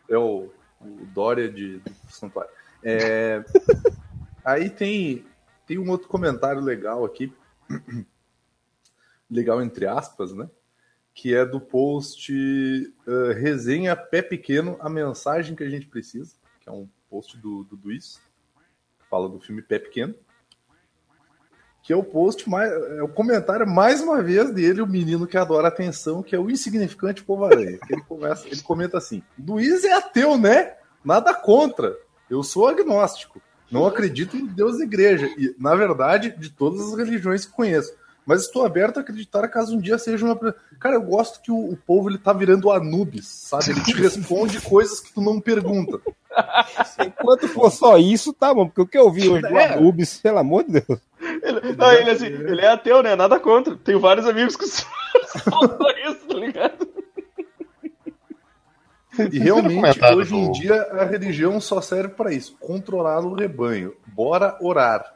É 0.09 0.17
o, 0.17 0.49
o 0.81 1.05
Dória 1.13 1.49
de, 1.49 1.77
do 1.79 1.91
Santuário. 2.09 2.51
É, 2.83 3.43
aí 4.43 4.69
tem, 4.69 5.25
tem 5.65 5.77
um 5.77 5.89
outro 5.89 6.07
comentário 6.07 6.59
legal 6.61 7.05
aqui. 7.05 7.33
legal 9.29 9.61
entre 9.61 9.85
aspas, 9.87 10.33
né? 10.33 10.47
Que 11.13 11.35
é 11.35 11.45
do 11.45 11.59
post 11.59 12.31
eh, 12.33 13.33
Resenha 13.33 13.95
Pé 13.95 14.21
Pequeno, 14.21 14.77
a 14.79 14.89
mensagem 14.89 15.55
que 15.55 15.63
a 15.63 15.69
gente 15.69 15.87
precisa, 15.87 16.35
que 16.59 16.69
é 16.69 16.71
um 16.71 16.87
post 17.09 17.37
do, 17.37 17.63
do 17.65 17.79
Luiz, 17.83 18.19
fala 19.09 19.27
do 19.27 19.39
filme 19.39 19.61
Pé 19.61 19.77
Pequeno. 19.77 20.15
Que 21.83 21.91
é 21.91 21.95
o 21.95 22.03
post 22.03 22.47
mais. 22.49 22.71
É 22.71 23.03
o 23.03 23.09
comentário, 23.09 23.67
mais 23.67 24.01
uma 24.01 24.21
vez, 24.21 24.51
dele, 24.51 24.81
o 24.81 24.87
menino 24.87 25.25
que 25.27 25.35
adora 25.35 25.67
atenção, 25.67 26.21
que 26.21 26.35
é 26.35 26.39
o 26.39 26.49
insignificante 26.49 27.23
Povaranha. 27.23 27.79
Ele, 27.89 28.01
começa, 28.03 28.47
ele 28.47 28.61
comenta 28.61 28.97
assim: 28.99 29.23
Luiz 29.37 29.83
é 29.83 29.93
ateu, 29.93 30.37
né? 30.37 30.75
Nada 31.03 31.33
contra. 31.33 31.97
Eu 32.29 32.43
sou 32.43 32.67
agnóstico. 32.67 33.41
Não 33.71 33.85
acredito 33.85 34.37
em 34.37 34.45
Deus 34.45 34.79
e 34.79 34.83
igreja. 34.83 35.25
E, 35.37 35.55
na 35.57 35.73
verdade, 35.73 36.35
de 36.37 36.49
todas 36.49 36.81
as 36.81 36.97
religiões 36.97 37.45
que 37.45 37.53
conheço. 37.53 37.93
Mas 38.25 38.41
estou 38.43 38.63
aberto 38.65 38.97
a 38.97 39.01
acreditar 39.01 39.47
caso 39.47 39.75
um 39.75 39.79
dia 39.79 39.97
seja 39.97 40.23
uma. 40.25 40.37
Cara, 40.79 40.95
eu 40.95 41.01
gosto 41.01 41.41
que 41.41 41.51
o, 41.51 41.57
o 41.71 41.75
povo 41.75 42.07
ele 42.09 42.17
tá 42.19 42.31
virando 42.31 42.71
Anubis, 42.71 43.27
sabe? 43.27 43.71
Ele 43.71 43.81
te 43.81 43.93
responde 43.99 44.61
coisas 44.61 44.99
que 44.99 45.11
tu 45.11 45.21
não 45.21 45.41
pergunta. 45.41 45.99
Enquanto 47.05 47.47
for 47.47 47.71
só 47.71 47.97
isso, 47.97 48.31
tá 48.31 48.53
bom. 48.53 48.67
Porque 48.67 48.81
o 48.81 48.87
que 48.87 48.97
eu 48.97 49.11
vi 49.11 49.27
hoje 49.27 49.41
do 49.41 49.57
É. 49.57 49.73
Anubis, 49.73 50.19
pelo 50.19 50.37
amor 50.37 50.63
de 50.63 50.81
Deus. 50.81 50.99
Ele, 51.19 51.75
não, 51.75 51.91
ele, 51.91 52.09
assim, 52.11 52.25
ele 52.27 52.61
é 52.61 52.67
ateu, 52.71 53.01
né? 53.03 53.15
Nada 53.15 53.39
contra. 53.39 53.75
Tenho 53.75 53.99
vários 53.99 54.27
amigos 54.27 54.55
que 54.55 54.67
falam 55.49 55.77
isso, 56.07 56.27
tá 56.27 56.33
ligado? 56.35 56.87
E 59.31 59.39
realmente, 59.39 59.99
hoje 60.15 60.35
em 60.35 60.45
do- 60.47 60.51
dia, 60.53 60.81
a 60.93 61.03
religião 61.05 61.59
só 61.59 61.81
serve 61.81 62.09
para 62.15 62.31
isso: 62.33 62.55
controlar 62.59 63.19
o 63.25 63.33
rebanho. 63.33 63.93
Bora 64.07 64.57
orar. 64.61 65.15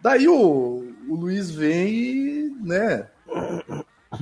Daí 0.00 0.28
o, 0.28 0.92
o 1.08 1.14
Luiz 1.14 1.50
vem 1.50 1.88
e, 1.88 2.56
né, 2.60 3.08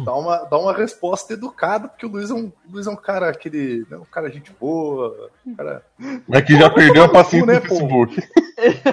dá 0.04 0.14
uma, 0.14 0.36
dá 0.44 0.58
uma 0.58 0.72
resposta 0.72 1.34
educada, 1.34 1.86
porque 1.88 2.06
o 2.06 2.08
Luiz 2.08 2.30
é 2.30 2.34
um, 2.34 2.50
Luiz 2.70 2.86
é 2.86 2.90
um 2.90 2.96
cara, 2.96 3.28
aquele, 3.28 3.86
né, 3.90 3.96
um 3.98 4.04
cara 4.04 4.30
gente 4.30 4.52
boa, 4.58 5.30
um 5.46 5.54
cara. 5.54 5.84
Mas 6.26 6.44
que 6.44 6.56
já 6.58 6.70
perdeu 6.70 7.04
a 7.04 7.08
paciência 7.08 7.46
né, 7.46 7.54
no 7.54 7.60
pô? 7.62 7.68
Facebook. 7.68 8.22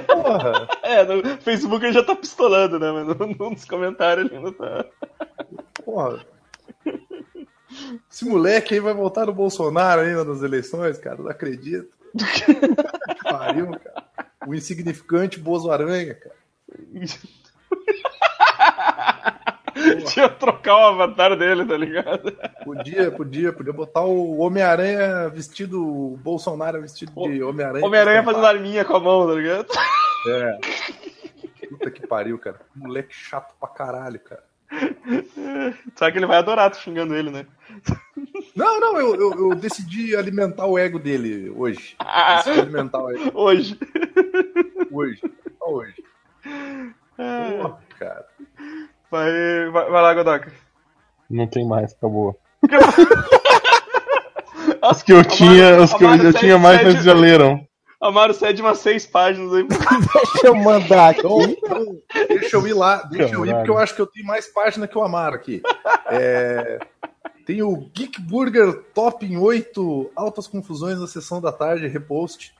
Porra, 0.07 0.67
É, 0.83 1.03
no 1.05 1.37
Facebook 1.41 1.85
ele 1.85 1.93
já 1.93 2.03
tá 2.03 2.15
pistolando, 2.15 2.77
né? 2.77 2.91
Mas 2.91 3.07
no- 3.17 3.27
no- 3.27 3.49
nos 3.51 3.65
comentários 3.65 4.25
ele 4.27 4.37
ainda 4.37 4.51
tá. 4.51 4.85
porra. 5.85 6.19
Esse 8.11 8.25
moleque 8.25 8.73
aí 8.75 8.79
vai 8.79 8.93
voltar 8.93 9.25
no 9.25 9.33
Bolsonaro 9.33 10.01
ainda 10.01 10.23
nas 10.23 10.43
eleições, 10.43 10.97
cara, 10.99 11.17
não 11.21 11.29
acredito. 11.31 11.89
Que 12.13 13.23
pariu, 13.23 13.71
cara. 13.71 14.03
O 14.45 14.53
insignificante 14.53 15.39
Bozo 15.39 15.71
Aranha, 15.71 16.13
cara. 16.13 16.35
Tinha 20.05 20.29
que 20.29 20.39
trocar 20.39 20.75
o 20.75 20.87
avatar 20.89 21.35
dele, 21.35 21.65
tá 21.65 21.75
ligado? 21.75 22.31
Podia, 22.63 23.11
podia, 23.11 23.51
podia 23.51 23.73
botar 23.73 24.01
o 24.01 24.37
Homem-Aranha 24.37 25.29
vestido, 25.29 25.81
o 25.83 26.15
Bolsonaro 26.17 26.81
vestido 26.81 27.11
de 27.27 27.43
Homem-Aranha. 27.43 27.85
Homem-Aranha 27.85 28.23
fazendo 28.23 28.45
arminha 28.45 28.85
com 28.85 28.95
a 28.95 28.99
mão, 28.99 29.27
tá 29.27 29.33
ligado? 29.33 29.67
É. 30.27 30.59
Puta 31.67 31.91
que 31.91 32.05
pariu, 32.07 32.37
cara. 32.37 32.59
Moleque 32.75 33.13
chato 33.15 33.53
pra 33.59 33.69
caralho, 33.69 34.19
cara. 34.19 34.43
Sabe 35.95 36.11
que 36.11 36.17
ele 36.19 36.25
vai 36.25 36.37
adorar 36.37 36.69
tu 36.71 36.77
xingando 36.77 37.15
ele, 37.15 37.29
né? 37.31 37.45
Não, 38.55 38.79
não, 38.79 38.99
eu, 38.99 39.15
eu, 39.15 39.31
eu 39.49 39.55
decidi 39.55 40.15
alimentar 40.15 40.65
o 40.67 40.77
ego 40.77 40.99
dele 40.99 41.49
hoje. 41.55 41.95
Ah, 41.99 42.37
Decidi 42.37 42.59
alimentar 42.59 43.03
o 43.03 43.11
ego 43.11 43.31
hoje. 43.33 43.77
hoje. 44.91 45.19
Só 45.57 45.65
hoje. 45.71 45.95
É. 47.17 47.51
Porra, 47.57 47.79
cara. 47.99 48.25
Vai, 49.11 49.31
vai, 49.71 49.89
vai 49.91 50.01
lá, 50.01 50.13
Godoka. 50.13 50.51
Não 51.29 51.47
tem 51.47 51.65
mais, 51.67 51.93
acabou. 51.93 52.39
Os 54.91 55.01
que 55.03 55.13
eu 55.13 55.23
tinha, 55.23 55.67
Amaro- 55.69 55.83
os 55.83 55.93
que 55.93 56.03
eu, 56.03 56.09
eu 56.15 56.33
tinha 56.33 56.57
mais, 56.57 56.81
sete- 56.81 56.93
mas 56.95 57.03
já 57.05 57.13
leram. 57.13 57.65
Amaro 58.01 58.33
cede 58.33 58.61
umas 58.61 58.79
seis 58.79 59.05
páginas 59.05 59.53
aí. 59.53 59.63
Deixa 60.33 60.47
eu 60.47 60.55
mandar 60.55 61.11
aqui. 61.11 61.21
Então, 61.21 61.97
deixa 62.27 62.57
eu 62.57 62.67
ir 62.67 62.73
lá, 62.73 62.97
deixa 63.03 63.33
eu 63.33 63.45
ir, 63.45 63.53
porque 63.55 63.71
eu 63.71 63.77
acho 63.77 63.95
que 63.95 64.01
eu 64.01 64.07
tenho 64.07 64.25
mais 64.27 64.47
página 64.47 64.85
que 64.87 64.97
o 64.97 65.03
Amaro 65.03 65.35
aqui. 65.35 65.61
É, 66.07 66.79
tem 67.45 67.61
o 67.63 67.77
Geek 67.95 68.19
Burger 68.21 68.73
Top 68.93 69.25
em 69.25 69.37
8 69.37 70.11
Altas 70.17 70.47
Confusões 70.47 70.99
na 70.99 71.07
sessão 71.07 71.39
da 71.39 71.51
tarde, 71.53 71.87
repost. 71.87 72.53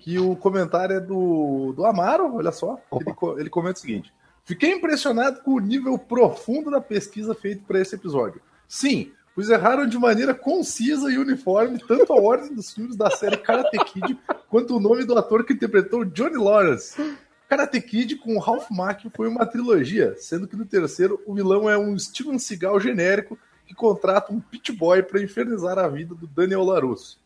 Que 0.00 0.18
o 0.18 0.34
comentário 0.34 0.96
é 0.96 1.00
do, 1.00 1.72
do 1.76 1.84
Amaro, 1.84 2.34
olha 2.34 2.50
só. 2.50 2.78
Ele, 2.92 3.40
ele 3.40 3.50
comenta 3.50 3.78
o 3.78 3.80
seguinte: 3.80 4.12
Fiquei 4.44 4.72
impressionado 4.72 5.40
com 5.42 5.52
o 5.52 5.60
nível 5.60 5.96
profundo 5.96 6.70
da 6.70 6.80
pesquisa 6.80 7.34
feita 7.34 7.62
para 7.66 7.80
esse 7.80 7.94
episódio. 7.94 8.40
Sim, 8.66 9.12
pois 9.34 9.48
erraram 9.48 9.86
de 9.86 9.96
maneira 9.96 10.34
concisa 10.34 11.10
e 11.10 11.18
uniforme 11.18 11.78
tanto 11.78 12.12
a 12.12 12.16
ordem 12.16 12.52
dos 12.52 12.72
filmes 12.72 12.96
da 12.96 13.08
série 13.10 13.36
Karate 13.36 13.78
Kid 13.84 14.18
quanto 14.48 14.76
o 14.76 14.80
nome 14.80 15.04
do 15.04 15.16
ator 15.16 15.44
que 15.44 15.52
interpretou 15.52 16.04
Johnny 16.04 16.36
Lawrence. 16.36 17.16
Karate 17.48 17.80
Kid 17.80 18.16
com 18.16 18.38
Ralph 18.38 18.68
Macchio 18.70 19.12
foi 19.14 19.28
uma 19.28 19.46
trilogia, 19.46 20.16
sendo 20.18 20.48
que 20.48 20.56
no 20.56 20.66
terceiro 20.66 21.20
o 21.24 21.34
vilão 21.34 21.70
é 21.70 21.78
um 21.78 21.96
Steven 21.96 22.38
Seagal 22.38 22.80
genérico 22.80 23.38
que 23.64 23.74
contrata 23.74 24.32
um 24.32 24.40
pit 24.40 24.72
boy 24.72 25.02
para 25.04 25.22
infernizar 25.22 25.78
a 25.78 25.86
vida 25.86 26.14
do 26.14 26.26
Daniel 26.26 26.64
LaRusso. 26.64 27.21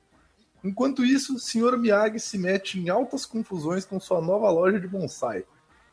Enquanto 0.67 1.05
isso, 1.05 1.39
Sr. 1.39 1.79
Miyagi 1.79 2.19
se 2.19 2.37
mete 2.37 2.81
em 2.81 2.89
altas 2.89 3.25
confusões 3.25 3.85
com 3.85 4.01
sua 4.01 4.21
nova 4.21 4.51
loja 4.51 4.81
de 4.81 4.89
bonsai. 4.89 5.45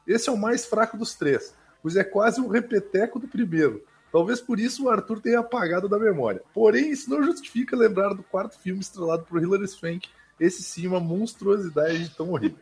Esse 0.08 0.30
é 0.30 0.32
o 0.32 0.38
mais 0.38 0.66
fraco 0.66 0.98
dos 0.98 1.14
três, 1.14 1.54
pois 1.80 1.96
é 1.96 2.04
quase 2.04 2.42
um 2.42 2.48
repeteco 2.48 3.20
do 3.20 3.28
primeiro. 3.28 3.84
Talvez 4.12 4.42
por 4.42 4.60
isso 4.60 4.86
o 4.86 4.90
Arthur 4.90 5.22
tenha 5.22 5.40
apagado 5.40 5.88
da 5.88 6.00
memória. 6.00 6.42
Porém, 6.56 6.90
isso 6.90 7.08
não 7.08 7.24
justifica 7.24 7.78
lembrar 7.78 8.16
do 8.16 8.24
quarto 8.24 8.58
filme 8.58 8.82
estrelado 8.82 9.26
por 9.26 9.40
Hilary 9.40 9.68
Swank, 9.68 10.10
esse 10.40 10.64
sim 10.64 10.88
uma 10.88 11.00
monstruosidade 11.00 12.06
de 12.06 12.16
tão 12.16 12.32
horrível. 12.32 12.58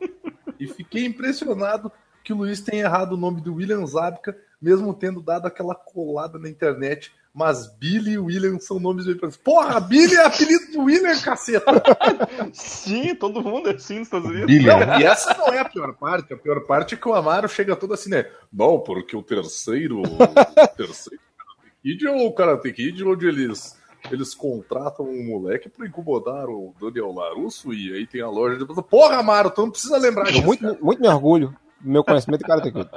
E 0.60 0.67
fiquei 0.67 1.06
impressionado 1.06 1.89
que 2.26 2.34
o 2.34 2.38
Luiz 2.38 2.60
tenha 2.60 2.84
errado 2.84 3.13
o 3.13 3.17
nome 3.17 3.39
do 3.39 3.56
William 3.56 3.86
Zabka, 3.86 4.38
mesmo 4.62 4.93
tendo 4.93 5.21
dado 5.21 5.47
aquela 5.47 5.74
colada 5.74 6.38
na 6.38 6.50
internet. 6.50 7.12
Mas 7.34 7.67
Billy 7.78 8.12
e 8.12 8.17
William 8.17 8.60
são 8.60 8.78
nomes 8.78 9.06
bem 9.06 9.17
parecidos. 9.17 9.43
Porra, 9.43 9.80
Billy 9.80 10.15
é 10.15 10.26
apelido 10.26 10.74
do 10.74 10.84
William, 10.84 11.17
caceta! 11.21 11.82
Sim, 12.52 13.15
todo 13.15 13.41
mundo 13.41 13.69
é 13.69 13.76
assim 13.76 14.00
nos 14.00 14.08
Estados 14.08 14.30
Unidos. 14.30 14.47
Billion. 14.47 14.80
Não, 14.86 15.00
e 15.00 15.04
essa 15.06 15.34
não 15.38 15.47
é 15.47 15.60
a 15.60 15.69
pior 15.69 15.93
parte. 15.93 16.34
A 16.34 16.38
pior 16.38 16.60
parte 16.65 16.93
é 16.93 16.97
que 16.97 17.08
o 17.08 17.13
Amaro 17.13 17.47
chega 17.47 17.76
todo 17.76 17.93
assim, 17.93 18.10
né? 18.10 18.30
Não, 18.52 18.80
porque 18.80 19.15
o 19.15 19.24
terceiro. 19.24 20.02
o 20.02 20.67
terceiro 20.76 21.21
Karate 21.38 21.71
Kid 21.82 22.06
é 22.06 22.12
o 22.12 22.32
Karate 22.34 22.74
Kid 22.74 23.04
onde 23.06 23.28
eles. 23.28 23.80
Eles 24.10 24.34
contratam 24.34 25.06
um 25.06 25.24
moleque 25.24 25.69
pra 25.69 25.86
incomodar 25.86 26.50
o 26.50 26.74
Daniel 26.82 27.13
Larusso 27.13 27.71
e 27.71 27.93
aí 27.93 28.08
tem 28.08 28.19
a 28.19 28.28
loja 28.28 28.58
de. 28.58 28.65
Porra, 28.84 29.17
Amaro, 29.17 29.52
tu 29.52 29.62
não 29.62 29.69
precisa 29.69 29.95
lembrar 29.97 30.26
disso. 30.26 30.43
muito, 30.43 30.78
muito 30.84 31.00
me 31.00 31.08
orgulho 31.08 31.56
do 31.80 31.89
meu 31.89 32.04
conhecimento 32.04 32.41
de 32.41 32.47
Karate 32.47 32.71
Kid. 32.71 32.89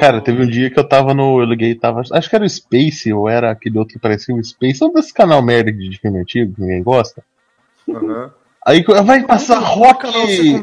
Cara, 0.00 0.20
teve 0.20 0.42
um 0.42 0.46
dia 0.48 0.70
que 0.70 0.78
eu 0.78 0.88
tava 0.88 1.14
no. 1.14 1.40
Eu 1.40 1.44
liguei, 1.46 1.74
tava. 1.74 2.02
Acho 2.12 2.28
que 2.28 2.34
era 2.34 2.44
o 2.44 2.48
Space, 2.48 3.12
ou 3.12 3.28
era 3.28 3.50
aquele 3.52 3.78
outro 3.78 3.94
que 3.94 4.00
parecia 4.00 4.34
o 4.34 4.42
Space. 4.42 4.78
Sabe 4.78 4.94
desse 4.94 5.14
canal 5.14 5.40
merda 5.40 5.70
de 5.72 5.98
filme 6.00 6.18
antigo 6.18 6.52
que 6.54 6.60
ninguém 6.60 6.82
gosta? 6.82 7.22
Aham. 7.88 8.32
Aí 8.64 8.82
vai 8.84 9.24
passar 9.24 9.58
rock. 9.58 10.06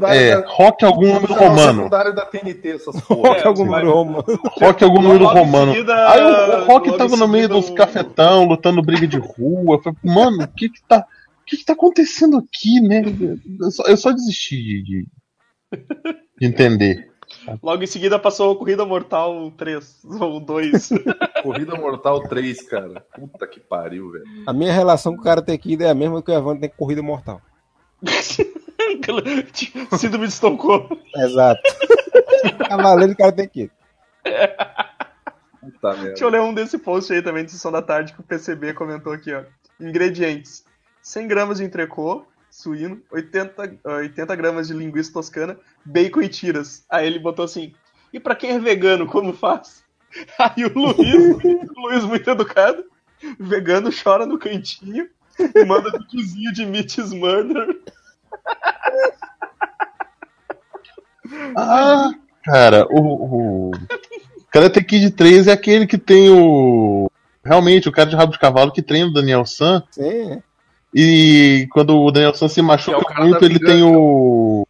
É, 0.08 0.40
da- 0.42 0.48
rock 0.48 0.86
algum 0.86 1.14
número 1.14 1.34
romano. 1.34 1.78
secundário 1.80 2.16
da 2.16 2.26
TNT, 2.26 2.70
essas 2.76 3.00
porra. 3.04 3.36
que 3.36 3.42
é 3.42 3.48
algum 3.48 3.66
número 3.66 3.92
romano? 3.92 4.24
Rock 4.62 4.84
algum 4.84 5.02
número 5.02 5.26
romano. 5.28 5.72
seguida- 5.74 6.10
Aí 6.12 6.22
o, 6.22 6.62
o 6.62 6.66
Rock 6.66 6.98
tava 6.98 7.16
no 7.18 7.28
meio 7.28 7.50
dos 7.50 7.70
cafetão, 7.70 8.46
lutando 8.46 8.82
briga 8.82 9.06
de 9.08 9.18
rua. 9.18 9.76
Eu 9.76 9.82
falei, 9.82 10.00
mano, 10.04 10.44
o 10.44 10.48
que 10.48 10.70
que 10.70 10.82
tá. 10.88 11.06
O 11.42 11.46
que 11.50 11.58
que 11.58 11.66
tá 11.66 11.74
acontecendo 11.74 12.38
aqui, 12.38 12.80
né? 12.80 13.02
Eu 13.60 13.72
só, 13.72 13.84
eu 13.84 13.98
só 13.98 14.12
desisti 14.12 14.56
de, 14.56 14.84
de, 14.84 15.02
de 15.04 15.08
entender. 16.42 17.10
Logo 17.62 17.84
em 17.84 17.88
seguida 17.88 18.18
passou 18.18 18.52
a 18.52 18.58
Corrida 18.58 18.86
Mortal 18.86 19.52
3, 19.52 20.02
ou 20.20 20.40
2. 20.40 20.90
Corrida 21.44 21.76
Mortal 21.76 22.24
3, 22.24 22.62
cara. 22.64 23.06
Puta 23.14 23.48
que 23.48 23.60
pariu, 23.60 24.12
velho. 24.12 24.26
A 24.48 24.54
minha 24.54 24.74
relação 24.74 25.16
com 25.16 25.22
o 25.22 25.24
Karate 25.24 25.58
Kid 25.58 25.84
é 25.84 25.90
a 25.90 25.96
mesma 25.96 26.22
que 26.22 26.32
o 26.32 26.34
Evandro 26.34 26.62
tem 26.62 26.70
com 26.70 26.76
Corrida 26.78 27.04
Mortal. 27.04 27.42
Síndrome 29.98 30.28
de 30.28 30.34
Estocolmo. 30.34 30.98
Exato. 31.16 31.62
Cavaleiro 32.68 33.12
de 33.12 33.18
Karate 33.18 33.48
Kid. 33.48 33.72
Puta 34.24 35.90
merda. 35.94 36.08
Deixa 36.10 36.26
eu 36.26 36.30
ler 36.30 36.42
um 36.42 36.54
desse 36.54 36.78
post 36.78 37.14
aí 37.14 37.22
também 37.22 37.46
de 37.46 37.52
Sessão 37.52 37.72
da 37.72 37.82
Tarde 37.82 38.14
que 38.14 38.20
o 38.20 38.24
PCB 38.24 38.74
comentou 38.74 39.14
aqui, 39.14 39.34
ó. 39.34 39.44
Ingredientes: 39.80 40.66
100 41.02 41.28
gramas 41.28 41.58
de 41.60 41.64
entrecô, 41.64 42.26
suíno, 42.60 43.02
80, 43.10 43.80
ah, 43.86 43.96
80 43.96 44.36
gramas 44.36 44.68
de 44.68 44.74
linguiça 44.74 45.14
toscana, 45.14 45.58
bacon 45.86 46.22
e 46.22 46.28
tiras. 46.28 46.84
Aí 46.90 47.08
ele 47.08 47.18
botou 47.18 47.46
assim: 47.46 47.74
e 48.12 48.20
pra 48.20 48.36
quem 48.36 48.52
é 48.52 48.60
vegano, 48.60 49.08
como 49.08 49.32
faz? 49.34 49.84
Aí 50.38 50.66
o 50.66 50.74
Luiz, 50.78 51.38
o 51.78 51.82
Luiz 51.82 52.04
muito 52.04 52.30
educado, 52.30 52.84
vegano 53.40 53.90
chora 53.92 54.26
no 54.26 54.38
cantinho 54.38 55.10
e 55.56 55.66
manda 55.66 55.98
videozinho 55.98 56.52
de 56.52 56.66
Meat 56.66 56.98
is 56.98 57.14
Murder. 57.14 57.80
Ah, 61.56 62.12
cara, 62.44 62.86
o, 62.90 63.70
o 63.70 63.72
Karate 64.52 64.84
Kid 64.84 65.12
3 65.12 65.48
é 65.48 65.54
aquele 65.54 65.88
que 65.88 65.98
tem 65.98 66.30
o. 66.30 67.10
Realmente, 67.42 67.88
o 67.88 67.92
cara 67.92 68.10
de 68.10 68.18
rabo 68.18 68.34
de 68.34 68.40
cavalo 68.40 68.74
que 68.74 68.82
treina 68.82 69.08
o 69.08 69.14
Daniel 69.14 69.46
San. 69.46 69.82
Sim. 69.92 70.42
E 70.94 71.68
quando 71.72 72.00
o 72.00 72.12
Daniel 72.12 72.34
San 72.34 72.48
se 72.48 72.60
é 72.60 72.64
machuca 72.64 73.04
cara 73.06 73.26
muito, 73.26 73.40
da 73.40 73.46
ele 73.46 73.60
tem 73.60 73.84
o. 73.84 74.68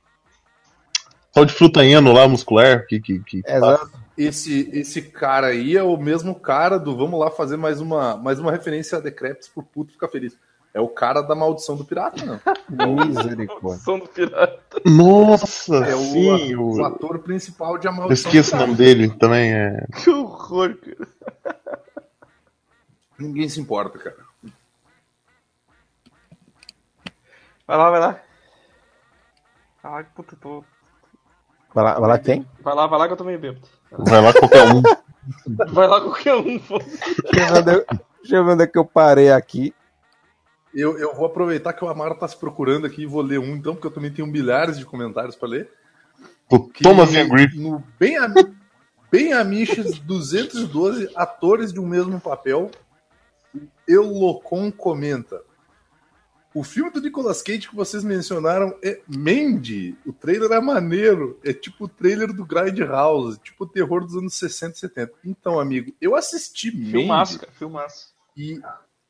Tal 1.34 1.46
de 1.46 1.54
flutaeno 1.54 2.12
lá, 2.12 2.28
muscular, 2.28 2.86
que, 2.88 3.00
que, 3.00 3.20
que 3.20 3.42
Exato. 3.46 4.00
Esse, 4.18 4.70
esse 4.74 5.02
cara 5.02 5.48
aí 5.48 5.78
é 5.78 5.84
o 5.84 5.96
mesmo 5.96 6.36
cara 6.36 6.78
do 6.78 6.98
vamos 6.98 7.18
lá 7.18 7.32
fazer 7.32 7.56
mais 7.56 7.80
uma, 7.80 8.18
mais 8.18 8.38
uma 8.38 8.52
referência 8.52 8.98
a 8.98 9.02
Decrepes 9.02 9.48
pro 9.48 9.64
puto 9.64 9.94
ficar 9.94 10.10
feliz. 10.10 10.38
É 10.74 10.82
o 10.82 10.90
cara 10.90 11.22
da 11.22 11.34
maldição 11.34 11.76
do 11.78 11.86
pirata, 11.86 12.24
não. 12.70 12.96
Misericórdia. 13.08 13.84
Som 13.84 14.00
do 14.00 14.08
pirata. 14.08 14.82
Nossa, 14.86 15.78
É 15.78 15.96
o, 15.96 16.00
sim, 16.00 16.56
o, 16.56 16.76
o... 16.76 16.86
ator 16.86 17.20
principal 17.20 17.78
de 17.78 17.88
A 17.88 17.92
Eu 17.92 17.96
Maldição 17.96 18.30
esqueço 18.30 18.52
do 18.52 18.58
o 18.58 18.60
nome 18.60 18.76
dele 18.76 19.10
também. 19.10 19.54
É... 19.54 19.86
Que 20.04 20.10
horror, 20.10 20.76
cara. 20.76 21.08
Ninguém 23.18 23.50
se 23.50 23.60
importa, 23.60 23.98
cara. 23.98 24.29
Vai 27.70 27.78
lá, 27.78 27.90
vai 27.92 28.00
lá. 28.00 28.20
Ai, 29.84 30.04
puta, 30.16 30.36
tô... 30.36 30.64
Vai 31.72 31.84
lá, 31.84 32.00
vai 32.00 32.10
lá 32.10 32.18
quem? 32.18 32.44
Vai 32.62 32.74
lá, 32.74 32.88
vai 32.88 32.98
lá 32.98 33.06
que 33.06 33.14
eu 33.14 33.18
tô 33.18 33.24
meio 33.24 33.38
bêbado. 33.38 33.68
Vai 33.92 34.20
lá 34.20 34.34
qualquer 34.34 34.64
um. 34.74 34.82
Vai 35.72 35.88
lá 35.88 36.02
qualquer 36.02 36.34
um, 36.34 36.58
foda 36.60 36.84
Deixa 36.86 37.46
eu 37.46 37.54
ver 37.54 37.60
onde 37.60 37.72
eu- 37.76 37.86
deixa 38.24 38.36
eu 38.38 38.46
ver 38.46 38.52
onde 38.54 38.64
é 38.64 38.68
que 38.68 38.80
eu 38.80 38.86
parei 38.86 39.32
aqui. 39.32 39.72
Eu, 40.74 40.98
eu 40.98 41.14
vou 41.14 41.28
aproveitar 41.28 41.74
que 41.74 41.86
o 41.86 41.90
Amaro 41.90 42.16
tá 42.16 42.28
se 42.28 42.36
procurando 42.36 42.88
aqui 42.88 43.04
e 43.04 43.06
vou 43.06 43.22
ler 43.22 43.38
um, 43.38 43.56
então, 43.56 43.76
porque 43.76 43.86
eu 43.86 43.92
também 43.92 44.12
tenho 44.12 44.28
milhares 44.28 44.80
de 44.80 44.86
comentários 44.86 45.36
para 45.36 45.50
ler. 45.50 45.72
Thomas 46.82 47.14
Ian 47.14 47.30
Griffith. 47.30 47.60
No 47.62 47.84
Bem, 48.00 48.18
Am 48.18 48.34
Bem 49.12 49.34
Amiches 49.34 50.00
212 50.00 51.12
atores 51.16 51.72
de 51.72 51.80
um 51.80 51.86
mesmo 51.86 52.20
papel. 52.20 52.72
Eulocon 53.88 54.72
comenta. 54.72 55.44
O 56.54 56.64
filme 56.64 56.90
do 56.92 57.00
Nicolas 57.00 57.42
Cage 57.44 57.68
que 57.70 57.76
vocês 57.76 58.04
mencionaram 58.04 58.76
é 58.84 59.00
Mandy. 59.08 59.96
O 60.06 60.12
trailer 60.12 60.52
é 60.52 60.60
maneiro. 60.60 61.40
É 61.44 61.54
tipo 61.54 61.86
o 61.86 61.88
trailer 61.88 62.34
do 62.34 62.44
Grindhouse. 62.46 63.40
Tipo 63.40 63.66
o 63.66 63.68
terror 63.68 64.04
dos 64.04 64.16
anos 64.16 64.34
60 64.34 64.76
e 64.76 64.80
70. 64.80 65.12
Então, 65.24 65.60
amigo, 65.60 65.94
eu 66.02 66.16
assisti 66.16 66.76
Mandy. 66.76 66.92
Filmaço, 66.92 67.40
filmaço. 67.52 68.08
E, 68.36 68.60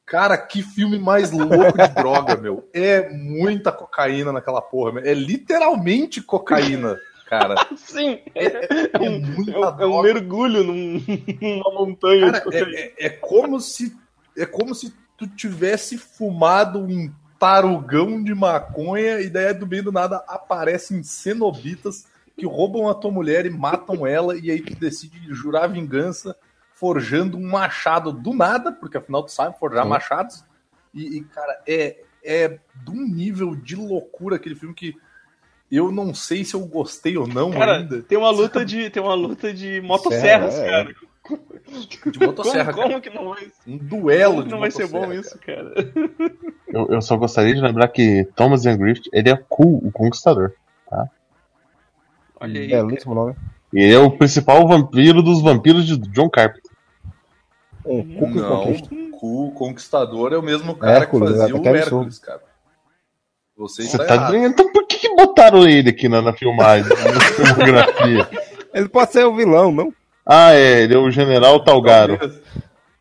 cara, 0.05 0.37
que 0.37 0.61
filme 0.61 0.99
mais 0.99 1.31
louco 1.31 1.77
de 1.77 1.87
droga, 1.95 2.35
meu. 2.35 2.67
É 2.73 3.09
muita 3.09 3.71
cocaína 3.71 4.33
naquela 4.33 4.61
porra, 4.61 4.93
meu. 4.93 5.03
É 5.05 5.13
literalmente 5.13 6.21
cocaína, 6.21 6.99
cara. 7.25 7.55
Sim, 7.77 8.19
É, 8.35 8.45
é- 8.45 8.67
é 8.73 8.89
é 8.93 8.99
um, 8.99 9.51
é 9.53 9.57
um- 9.59 9.81
é 9.81 9.85
um 9.85 10.01
mergulho 10.01 10.63
num- 10.63 11.01
numa 11.41 11.71
montanha 11.85 12.25
de 12.25 12.31
Cara, 12.33 12.41
cocaína. 12.43 12.69
é, 12.77 12.81
é- 12.81 13.05
é 13.05 13.09
como 13.09 13.61
se 13.61 13.95
é 14.37 14.45
como 14.45 14.75
se 14.75 14.93
tu 15.17 15.25
tivesse 15.27 15.97
fumado 15.97 16.79
um 16.79 17.11
tarugão 17.39 18.21
de 18.21 18.35
maconha 18.35 19.21
e 19.21 19.29
daí 19.29 19.53
do 19.53 19.65
meio 19.65 19.83
do 19.83 19.91
nada 19.91 20.17
aparecem 20.27 21.01
cenobitas 21.01 22.05
que 22.37 22.45
roubam 22.45 22.87
a 22.89 22.93
tua 22.93 23.11
mulher 23.11 23.45
e 23.45 23.49
matam 23.49 24.05
ela 24.05 24.37
e 24.37 24.51
aí 24.51 24.61
tu 24.61 24.75
decide 24.75 25.19
jurar 25.33 25.67
vingança 25.67 26.35
forjando 26.73 27.37
um 27.37 27.45
machado 27.49 28.13
do 28.13 28.33
nada, 28.33 28.71
porque 28.71 28.97
afinal 28.97 29.23
tu 29.23 29.31
sabe 29.31 29.57
forjar 29.59 29.85
machados. 29.85 30.45
E, 30.93 31.17
e, 31.17 31.23
cara, 31.25 31.61
é, 31.67 31.97
é 32.23 32.47
de 32.47 32.91
um 32.91 33.05
nível 33.05 33.53
de 33.53 33.75
loucura 33.75 34.37
aquele 34.37 34.55
filme 34.55 34.73
que 34.73 34.95
eu 35.69 35.91
não 35.91 36.13
sei 36.13 36.43
se 36.45 36.55
eu 36.55 36.61
gostei 36.61 37.17
ou 37.17 37.27
não 37.27 37.51
Cara, 37.51 37.77
ainda. 37.77 38.01
tem 38.01 38.17
uma 38.17 38.31
luta 38.31 38.65
de. 38.65 38.89
Tem 38.89 39.03
uma 39.03 39.13
luta 39.13 39.53
de 39.53 39.81
motosserras, 39.81 40.55
É, 40.55 40.65
é. 40.65 40.69
cara. 40.69 40.95
De 42.11 42.19
motosserra, 42.19 42.73
como, 42.73 42.87
como 42.87 43.01
que 43.01 43.09
não 43.09 43.29
vai, 43.29 43.47
Um 43.67 43.77
duelo 43.77 44.35
como 44.35 44.43
de 44.45 44.51
não 44.51 44.59
vai 44.59 44.71
ser 44.71 44.87
bom 44.87 45.01
motosserra, 45.07 45.21
isso, 45.21 45.39
cara? 45.39 45.73
Eu, 46.67 46.87
eu 46.89 47.01
só 47.01 47.15
gostaria 47.17 47.53
de 47.53 47.61
lembrar 47.61 47.87
que 47.89 48.27
Thomas 48.35 48.65
Ian 48.65 48.77
Griffith, 48.77 49.09
ele 49.13 49.29
é 49.29 49.37
cool, 49.49 49.79
o 49.85 49.91
Conquistador. 49.91 50.53
Olha 52.39 52.61
aí. 52.61 52.67
Belíssimo 52.67 53.13
nome. 53.13 53.35
Ele 53.73 53.93
é 53.93 53.99
o 53.99 54.09
principal 54.11 54.67
vampiro 54.67 55.21
dos 55.21 55.41
vampiros 55.41 55.85
de 55.85 55.97
John 56.09 56.29
Carpenter. 56.29 56.71
Um 57.85 58.15
cu 58.15 58.31
que 58.31 58.39
Não, 58.39 58.63
conquista. 58.63 58.95
o 59.21 59.51
Conquistador 59.51 60.33
é 60.33 60.37
o 60.37 60.41
mesmo 60.43 60.75
cara 60.75 60.93
Hércules, 60.99 61.31
que 61.33 61.37
fazia 61.39 61.55
até 61.55 61.71
o. 61.71 61.75
Hércules, 61.75 62.19
cara. 62.19 62.41
Você 63.57 63.83
Você 63.83 63.87
está 63.97 64.05
tá 64.05 64.15
errado. 64.15 64.31
ganhando. 64.31 64.51
Então 64.53 64.71
por 64.71 64.87
que, 64.87 64.97
que 64.97 65.15
botaram 65.15 65.67
ele 65.67 65.89
aqui 65.89 66.07
na, 66.07 66.21
na 66.21 66.33
filmagem, 66.33 66.89
na 66.89 67.19
filmografia? 67.21 68.29
Ele 68.73 68.89
pode 68.89 69.11
ser 69.11 69.25
o 69.25 69.35
vilão, 69.35 69.71
não? 69.71 69.93
Ah, 70.31 70.53
é, 70.53 70.83
ele 70.83 70.93
é 70.93 70.97
o 70.97 71.09
General 71.09 71.59
Talgaro. 71.63 72.15
Talvez. 72.19 72.41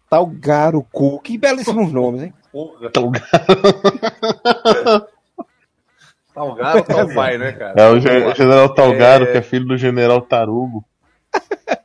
Talgaro 0.09 0.83
Cu. 0.91 1.21
Que 1.21 1.37
belíssimos 1.37 1.93
nomes, 1.93 2.23
hein? 2.23 2.33
Porra, 2.51 2.89
Talgaro. 2.91 3.27
Talgaro 6.33 6.83
tá 6.85 7.05
o 7.05 7.15
pai, 7.15 7.37
né, 7.37 7.53
cara? 7.53 7.75
É 7.83 7.89
o 7.91 8.01
Ge- 8.01 8.35
General 8.35 8.73
Talgaro, 8.73 9.25
É. 9.25 9.33
que 9.33 9.37
é 9.39 9.43
filho 9.43 9.67
do 9.67 9.77
General 9.77 10.23
Tarugo. 10.23 10.83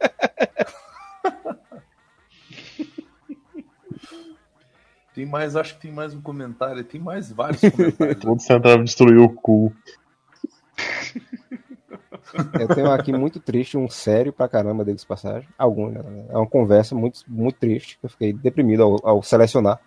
Tem 5.13 5.25
mais, 5.27 5.55
acho 5.55 5.75
que 5.75 5.81
tem 5.81 5.91
mais 5.91 6.13
um 6.13 6.21
comentário. 6.21 6.83
Tem 6.83 6.99
mais 6.99 7.31
vários 7.31 7.61
comentários. 7.69 8.19
Todo 8.19 8.41
central 8.41 8.83
destruiu 8.83 9.23
o 9.25 9.29
cu. 9.29 9.71
Eu 12.59 12.67
tenho 12.67 12.91
aqui 12.91 13.11
muito 13.13 13.39
triste, 13.39 13.77
um 13.77 13.89
sério 13.89 14.31
pra 14.33 14.47
caramba 14.47 14.83
deles 14.83 15.03
passagem. 15.03 15.47
Algum, 15.57 15.89
né? 15.89 16.01
É 16.29 16.37
uma 16.37 16.47
conversa 16.47 16.95
muito, 16.95 17.19
muito 17.27 17.57
triste. 17.59 17.97
Eu 18.01 18.09
fiquei 18.09 18.33
deprimido 18.33 18.83
ao, 18.83 18.97
ao 19.07 19.23
selecionar. 19.23 19.79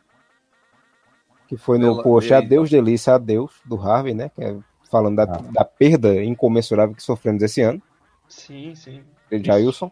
Que 1.49 1.57
foi 1.57 1.79
no 1.79 1.87
Ela- 1.87 2.03
post 2.03 2.33
eita. 2.33 2.45
Adeus 2.45 2.71
Delícia, 2.71 3.15
Adeus, 3.15 3.53
do 3.65 3.77
Harvey, 3.81 4.15
né? 4.15 4.31
Que 4.35 4.43
é 4.43 4.57
falando 4.91 5.17
da, 5.17 5.23
Ah. 5.25 5.43
da 5.53 5.65
perda 5.65 6.23
incomensurável 6.23 6.95
que 6.95 7.03
sofremos 7.03 7.43
esse 7.43 7.61
ano. 7.61 7.81
Sim, 8.29 8.75
sim. 8.75 9.03
de 9.31 9.43
Jailson. 9.45 9.91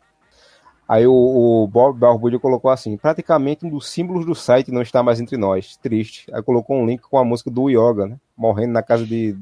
Aí 0.89 1.07
o, 1.07 1.13
o 1.15 1.67
Bob 1.69 1.99
Barbudo 1.99 2.39
colocou 2.41 2.71
assim: 2.71 2.97
praticamente 2.97 3.65
um 3.65 3.71
dos 3.71 3.89
símbolos 3.89 4.27
do 4.27 4.35
site 4.35 4.71
não 4.71 4.83
está 4.83 5.03
mais 5.03 5.21
entre 5.21 5.37
nós. 5.37 5.77
Triste. 5.77 6.27
Aí 6.35 6.43
colocou 6.43 6.77
um 6.77 6.87
link 6.87 7.01
com 7.03 7.19
a 7.19 7.25
música 7.25 7.51
do 7.51 7.69
Yoga, 7.71 8.07
né? 8.07 8.19
Morrendo 8.37 8.73
na 8.73 8.83
casa 8.83 9.07
de, 9.07 9.37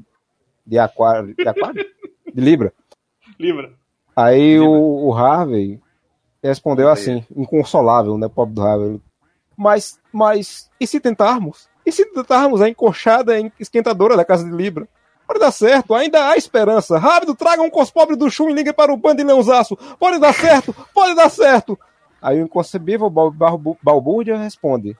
de 0.67 0.79
Aquário. 0.79 1.35
De 1.35 1.49
Aquário? 1.49 1.85
De 2.33 2.41
Libra. 2.41 2.73
Aí 4.15 4.59
o, 4.61 5.09
o 5.09 5.15
Harvey 5.15 5.81
respondeu 6.43 6.89
assim, 6.89 7.25
inconsolável, 7.37 8.19
né, 8.19 8.29
pobre 8.29 8.55
do 8.55 8.63
Harvey. 8.63 9.01
Mas, 9.57 9.99
mas, 10.13 10.71
e 10.81 10.87
se 10.87 10.99
tentarmos? 11.01 11.69
E 11.85 11.91
se 11.93 12.05
tentarmos 12.07 12.61
a 12.61 12.69
encoxada 12.69 13.35
esquentadora 13.59 14.17
da 14.17 14.25
casa 14.25 14.45
de 14.45 14.51
Libra? 14.55 14.89
Pode 15.27 15.39
dar 15.41 15.51
certo, 15.53 15.95
ainda 15.95 16.29
há 16.29 16.37
esperança. 16.37 16.99
Rápido, 16.99 17.35
traga 17.35 17.63
um 17.63 17.71
cospobre 17.71 18.17
do 18.17 18.31
chum 18.31 18.51
e 18.51 18.53
ligue 18.53 18.73
para 18.73 18.93
o 18.93 18.97
bando 18.97 19.17
de 19.19 19.25
leãozaço. 19.25 19.77
Pode 19.99 20.19
dar 20.19 20.35
certo, 20.35 20.75
pode 20.93 21.15
dar 21.15 21.31
certo. 21.31 21.79
Aí 22.21 22.41
o 22.41 22.45
inconcebível 22.45 23.09
Balbúrdia 23.83 24.37
responde, 24.37 24.97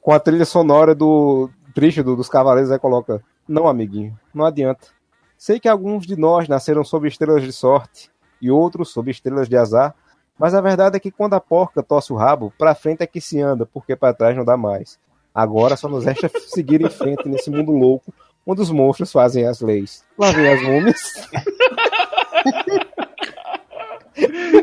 com 0.00 0.12
a 0.12 0.20
trilha 0.20 0.44
sonora 0.44 0.94
do 0.94 1.50
triste 1.74 2.02
do- 2.02 2.16
dos 2.16 2.28
cavaleiros, 2.28 2.70
aí 2.72 2.78
coloca, 2.78 3.22
não 3.46 3.68
amiguinho, 3.68 4.18
não 4.32 4.44
adianta. 4.44 4.86
Sei 5.44 5.60
que 5.60 5.68
alguns 5.68 6.06
de 6.06 6.16
nós 6.18 6.48
nasceram 6.48 6.82
sob 6.82 7.06
estrelas 7.06 7.42
de 7.42 7.52
sorte 7.52 8.10
e 8.40 8.50
outros 8.50 8.88
sob 8.88 9.10
estrelas 9.10 9.46
de 9.46 9.54
azar, 9.58 9.94
mas 10.38 10.54
a 10.54 10.60
verdade 10.62 10.96
é 10.96 10.98
que 10.98 11.10
quando 11.10 11.34
a 11.34 11.38
porca 11.40 11.82
tosse 11.82 12.14
o 12.14 12.16
rabo, 12.16 12.50
pra 12.56 12.74
frente 12.74 13.02
é 13.02 13.06
que 13.06 13.20
se 13.20 13.42
anda, 13.42 13.66
porque 13.66 13.94
pra 13.94 14.14
trás 14.14 14.34
não 14.34 14.42
dá 14.42 14.56
mais. 14.56 14.98
Agora 15.34 15.76
só 15.76 15.86
nos 15.86 16.06
resta 16.06 16.30
seguir 16.48 16.80
em 16.80 16.88
frente 16.88 17.28
nesse 17.28 17.50
mundo 17.50 17.72
louco, 17.72 18.10
onde 18.46 18.62
os 18.62 18.70
monstros 18.70 19.12
fazem 19.12 19.44
as 19.46 19.60
leis. 19.60 20.02
Lá 20.16 20.30
vem 20.30 20.48
as 20.50 20.62
múmias. 20.62 21.12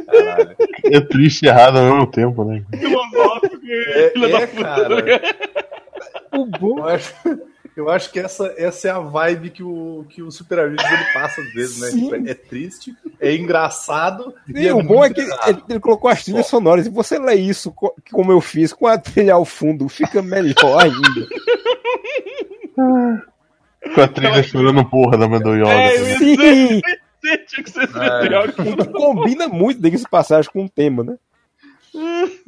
Caralho. 0.07 0.55
É 0.85 0.99
triste 0.99 1.45
e 1.45 1.47
errado 1.47 1.77
ao 1.77 1.85
mesmo 1.85 2.07
tempo, 2.07 2.43
né? 2.43 2.65
Filosófico, 2.71 3.67
É, 3.67 4.05
é, 4.05 4.47
puta. 4.47 4.63
cara. 4.63 5.21
O 6.31 6.45
bom 6.47 6.83
Eu 7.75 7.89
acho, 7.89 8.11
que 8.11 8.19
essa, 8.19 8.53
essa 8.57 8.87
é 8.89 8.91
a 8.91 8.99
vibe 8.99 9.49
que 9.49 9.63
o, 9.63 10.05
que 10.09 10.21
o 10.21 10.29
Super 10.29 10.59
Amigos 10.59 10.83
ele 10.83 11.13
passa 11.13 11.39
às 11.41 11.53
vezes, 11.53 11.79
né? 11.79 11.89
Tipo, 11.89 12.29
é 12.29 12.33
triste, 12.33 12.93
é 13.19 13.33
engraçado. 13.33 14.33
E 14.53 14.69
o 14.71 14.83
bom 14.83 15.03
é 15.05 15.09
que 15.09 15.21
ele, 15.21 15.31
ele 15.69 15.79
colocou 15.79 16.09
as 16.11 16.21
trilhas 16.23 16.47
sonoras. 16.47 16.85
E 16.85 16.89
você 16.89 17.17
lê 17.17 17.35
isso, 17.35 17.71
co- 17.71 17.95
como 18.11 18.31
eu 18.31 18.41
fiz, 18.41 18.73
com 18.73 18.87
a 18.87 18.97
trilha 18.97 19.35
ao 19.35 19.45
fundo, 19.45 19.87
fica 19.87 20.21
melhor 20.21 20.81
ainda. 20.83 21.27
Com 23.95 24.01
a 24.01 24.07
trilha 24.07 24.43
chorando 24.43 24.85
porra 24.89 25.17
da 25.17 25.27
mãe 25.27 25.39
do 25.39 25.55
Yoda. 25.55 25.71
É, 25.71 25.97
eu- 26.13 26.17
Sim! 26.17 26.81
Tinha 27.47 27.63
que 27.63 27.69
ser 27.69 27.83
É. 27.83 28.87
combina 28.91 29.47
muito, 29.47 29.79
diga-se 29.81 30.09
passagem, 30.09 30.49
com 30.51 30.65
o 30.65 30.69
tema, 30.69 31.03
né? 31.03 31.15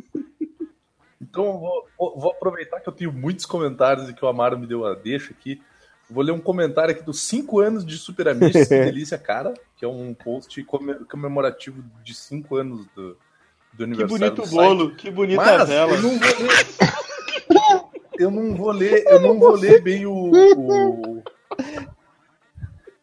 Então 1.33 1.57
vou, 1.59 1.87
vou- 2.15 2.31
aproveitar 2.31 2.79
que 2.79 2.87
eu 2.87 2.93
tenho 2.93 3.11
muitos 3.11 3.43
comentários 3.47 4.07
e 4.07 4.13
que 4.13 4.23
o 4.23 4.27
Amaro 4.27 4.55
me 4.59 4.67
deu 4.67 4.85
a 4.85 4.93
deixa 4.93 5.31
aqui. 5.33 5.59
Vou 6.07 6.23
ler 6.23 6.31
um 6.31 6.39
comentário 6.39 6.93
aqui 6.93 7.01
dos 7.01 7.21
5 7.21 7.59
anos 7.59 7.83
de 7.83 7.97
Super 7.97 8.27
Amigos, 8.27 8.51
que 8.51 8.65
delícia, 8.69 9.17
cara, 9.17 9.51
que 9.75 9.83
é 9.83 9.87
um 9.87 10.13
post 10.13 10.63
come- 10.65 10.93
comemorativo 11.05 11.83
de 12.03 12.13
5 12.13 12.55
anos 12.55 12.85
do, 12.95 13.13
do 13.13 13.17
Que 13.77 13.83
aniversário 13.83 14.19
bonito 14.19 14.35
do 14.35 14.41
o 14.43 14.45
site. 14.45 14.55
bolo, 14.67 14.95
que 14.95 15.09
bonita 15.09 15.41
Mas 15.43 15.67
vela. 15.69 15.91
eu 15.93 16.01
não 16.03 16.19
vou 16.19 16.29
ler. 16.37 16.65
Eu 18.19 18.29
não 18.31 18.55
vou 18.55 18.71
ler, 18.71 19.03
eu 19.07 19.19
não 19.21 19.39
vou 19.39 19.55
ler 19.55 19.81
bem 19.81 20.05
o. 20.05 20.13
o- 20.13 21.23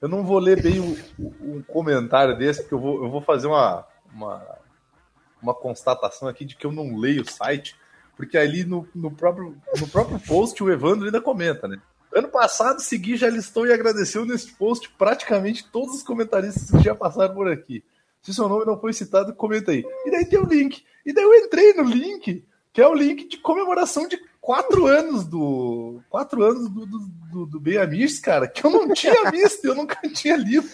eu 0.01 0.09
não 0.09 0.25
vou 0.25 0.39
ler 0.39 0.63
bem 0.63 0.79
um 1.19 1.63
comentário 1.63 2.39
desse, 2.39 2.61
porque 2.63 2.75
eu 2.75 2.79
vou, 2.79 3.03
eu 3.05 3.11
vou 3.11 3.21
fazer 3.21 3.49
uma, 3.49 3.85
uma, 4.15 4.57
uma 5.43 5.53
constatação 5.55 6.29
aqui 6.29 6.45
de 6.45 6.55
que 6.57 6.65
eu 6.65 6.73
não 6.73 6.97
leio 6.97 7.23
o 7.23 7.31
site, 7.31 7.77
Porque 8.21 8.37
ali 8.37 8.65
no, 8.65 8.87
no, 8.95 9.11
próprio, 9.11 9.57
no 9.81 9.89
próprio 9.89 10.21
post 10.21 10.63
o 10.63 10.71
Evandro 10.71 11.07
ainda 11.07 11.23
comenta, 11.23 11.67
né? 11.67 11.81
Ano 12.15 12.29
passado, 12.29 12.83
Segui 12.83 13.17
já 13.17 13.31
listou 13.31 13.67
e 13.67 13.73
agradeceu 13.73 14.27
neste 14.27 14.53
post 14.53 14.91
praticamente 14.99 15.67
todos 15.73 15.95
os 15.95 16.03
comentaristas 16.03 16.71
que 16.71 16.85
já 16.85 16.95
passaram 16.95 17.35
por 17.35 17.51
aqui. 17.51 17.83
Se 18.21 18.35
seu 18.35 18.47
nome 18.47 18.67
não 18.67 18.79
foi 18.79 18.93
citado, 18.93 19.33
comenta 19.33 19.71
aí. 19.71 19.83
E 20.05 20.11
daí 20.11 20.27
tem 20.27 20.39
o 20.39 20.45
link. 20.45 20.85
E 21.07 21.15
daí 21.15 21.25
eu 21.25 21.35
entrei 21.35 21.73
no 21.73 21.85
link, 21.85 22.45
que 22.75 22.83
é 22.83 22.87
o 22.87 22.93
link 22.93 23.27
de 23.27 23.39
comemoração 23.39 24.07
de 24.07 24.21
quatro 24.39 24.87
anos 24.87 25.25
do. 25.25 26.03
Quatro 26.11 26.43
anos 26.43 26.69
do, 26.69 26.85
do, 26.85 26.99
do, 26.99 27.47
do 27.47 27.59
Ben 27.59 27.79
Amish, 27.79 28.21
cara, 28.21 28.47
que 28.47 28.67
eu 28.67 28.71
não 28.71 28.93
tinha 28.93 29.31
visto, 29.31 29.65
eu 29.65 29.75
nunca 29.75 29.97
tinha 30.11 30.37
lido. 30.37 30.69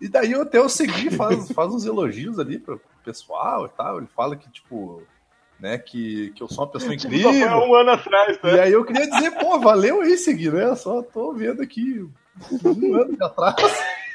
E 0.00 0.08
daí 0.08 0.32
eu 0.32 0.40
até 0.40 0.56
eu 0.56 0.70
segui, 0.70 1.10
faz, 1.10 1.52
faz 1.52 1.70
uns 1.70 1.84
elogios 1.84 2.38
ali 2.38 2.58
pro 2.58 2.80
pessoal 3.04 3.66
e 3.66 3.68
tal. 3.76 3.98
Ele 3.98 4.06
fala 4.06 4.36
que, 4.36 4.50
tipo, 4.50 5.02
né, 5.58 5.78
que, 5.78 6.30
que 6.34 6.42
eu 6.42 6.48
sou 6.48 6.64
uma 6.64 6.70
pessoa 6.70 6.94
Tipo, 6.96 7.14
incrível. 7.14 7.32
só 7.50 7.58
foi 7.58 7.68
um 7.68 7.74
ano 7.74 7.90
atrás, 7.90 8.38
E 8.42 8.46
né? 8.46 8.60
aí 8.60 8.72
eu 8.72 8.84
queria 8.84 9.08
dizer, 9.08 9.30
pô, 9.32 9.58
valeu 9.58 10.00
aí, 10.02 10.16
Segui, 10.18 10.50
né? 10.50 10.64
Eu 10.64 10.76
só 10.76 11.02
tô 11.02 11.32
vendo 11.32 11.62
aqui 11.62 12.06
um 12.64 12.94
ano 12.94 13.16
atrás. 13.20 13.56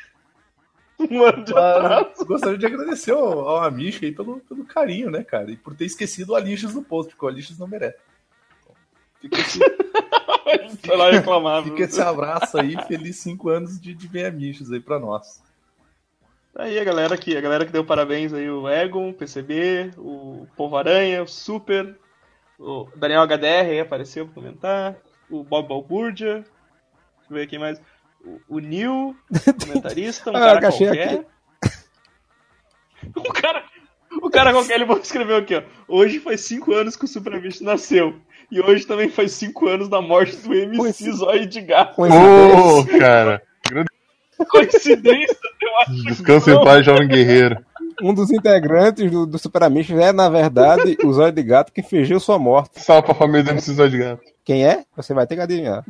Um 1.10 1.24
ano 1.24 1.44
de 1.44 1.52
atrás. 1.52 2.14
Mas 2.16 2.28
gostaria 2.28 2.60
de 2.60 2.66
agradecer 2.68 3.10
ao, 3.10 3.48
ao 3.50 3.64
Amish 3.64 4.04
aí 4.04 4.12
pelo, 4.12 4.40
pelo 4.42 4.64
carinho, 4.64 5.10
né, 5.10 5.24
cara? 5.24 5.50
E 5.50 5.58
por 5.58 5.74
ter 5.74 5.86
esquecido 5.86 6.30
o 6.34 6.36
Alixas 6.36 6.76
no 6.76 6.84
post, 6.84 7.12
porque 7.12 7.26
o 7.26 7.28
Alixas 7.28 7.58
não 7.58 7.68
merece. 7.68 7.98
Fica 9.20 9.40
esse, 9.42 9.60
reclamar. 11.12 11.64
fica 11.64 11.84
esse 11.86 12.00
abraço 12.00 12.56
aí, 12.60 12.76
feliz 12.86 13.18
cinco 13.18 13.50
anos 13.50 13.82
de, 13.82 13.96
de 13.96 14.08
bem 14.08 14.26
Amiches 14.28 14.72
aí 14.72 14.80
pra 14.80 15.00
nós. 15.00 15.42
Aí 16.56 16.78
a 16.78 16.84
galera 16.84 17.18
que, 17.18 17.36
a 17.36 17.42
galera 17.42 17.66
que 17.66 17.72
deu 17.72 17.86
parabéns 17.86 18.34
aí, 18.34 18.50
o 18.50 18.68
Egon, 18.68 19.10
o 19.10 19.14
PCB, 19.14 19.92
o 19.98 20.46
Povo 20.56 20.76
Aranha, 20.76 21.24
o 21.24 21.28
Super, 21.28 21.98
o 22.60 22.90
Daniel 22.96 23.24
HDR 23.26 23.70
aí 23.70 23.80
apareceu 23.80 24.26
pra 24.26 24.36
comentar, 24.36 24.98
o 25.30 25.44
Bob 25.44 25.70
Balbúrdia, 25.70 26.36
deixa 26.36 27.30
eu 27.30 27.36
ver 27.36 27.44
aqui 27.44 27.58
mais, 27.58 27.82
o, 28.26 28.58
o 28.58 28.60
Neil, 28.60 29.16
comentarista, 29.66 30.30
um 30.30 30.36
Ah, 30.36 30.40
cara 30.40 30.68
achei 30.68 30.88
qualquer. 30.88 31.26
O 33.16 33.34
cara, 33.34 33.64
o 34.22 34.30
cara 34.30 34.54
qualquer, 34.54 34.80
ele 34.80 34.94
escreveu 35.02 35.38
aqui, 35.38 35.56
ó, 35.56 35.64
hoje 35.88 36.20
faz 36.20 36.42
5 36.42 36.72
anos 36.74 36.96
que 36.96 37.06
o 37.06 37.08
Super 37.08 37.34
Amish 37.34 37.62
nasceu, 37.62 38.22
e 38.52 38.62
hoje 38.62 38.86
também 38.86 39.10
faz 39.10 39.32
5 39.32 39.68
anos 39.68 39.90
da 39.90 40.02
morte 40.02 40.36
do 40.36 40.54
MC 40.54 41.12
Zóio 41.14 41.48
de 41.48 41.62
Gato. 41.62 42.00
Ô, 42.00 42.86
cara. 43.00 43.42
Coincidência, 44.50 45.38
eu 45.72 45.80
acho. 45.80 46.04
Descansa 46.04 46.52
em 46.52 46.64
paz, 46.64 46.86
jovem 46.86 47.08
guerreiro. 47.08 47.64
Um 48.02 48.14
dos 48.14 48.32
integrantes 48.32 49.10
do, 49.12 49.26
do 49.26 49.38
Super 49.38 49.64
Amigos 49.64 49.92
é, 49.92 50.12
na 50.12 50.30
verdade, 50.30 50.98
o 51.04 51.14
Zóio 51.14 51.32
de 51.32 51.44
Gato 51.44 51.72
que 51.72 51.84
fingiu 51.84 52.20
sua 52.20 52.40
morte. 52.40 52.82
Salve 52.82 53.06
pra 53.06 53.16
família 53.16 53.44
do 53.44 53.52
MC 53.52 53.74
Zóio 53.74 53.90
de 53.90 53.98
Gato. 53.98 54.22
Quem 54.44 54.66
é? 54.66 54.84
Você 54.96 55.14
vai 55.14 55.28
ter 55.28 55.36
que 55.36 55.42
adivinhar. 55.42 55.86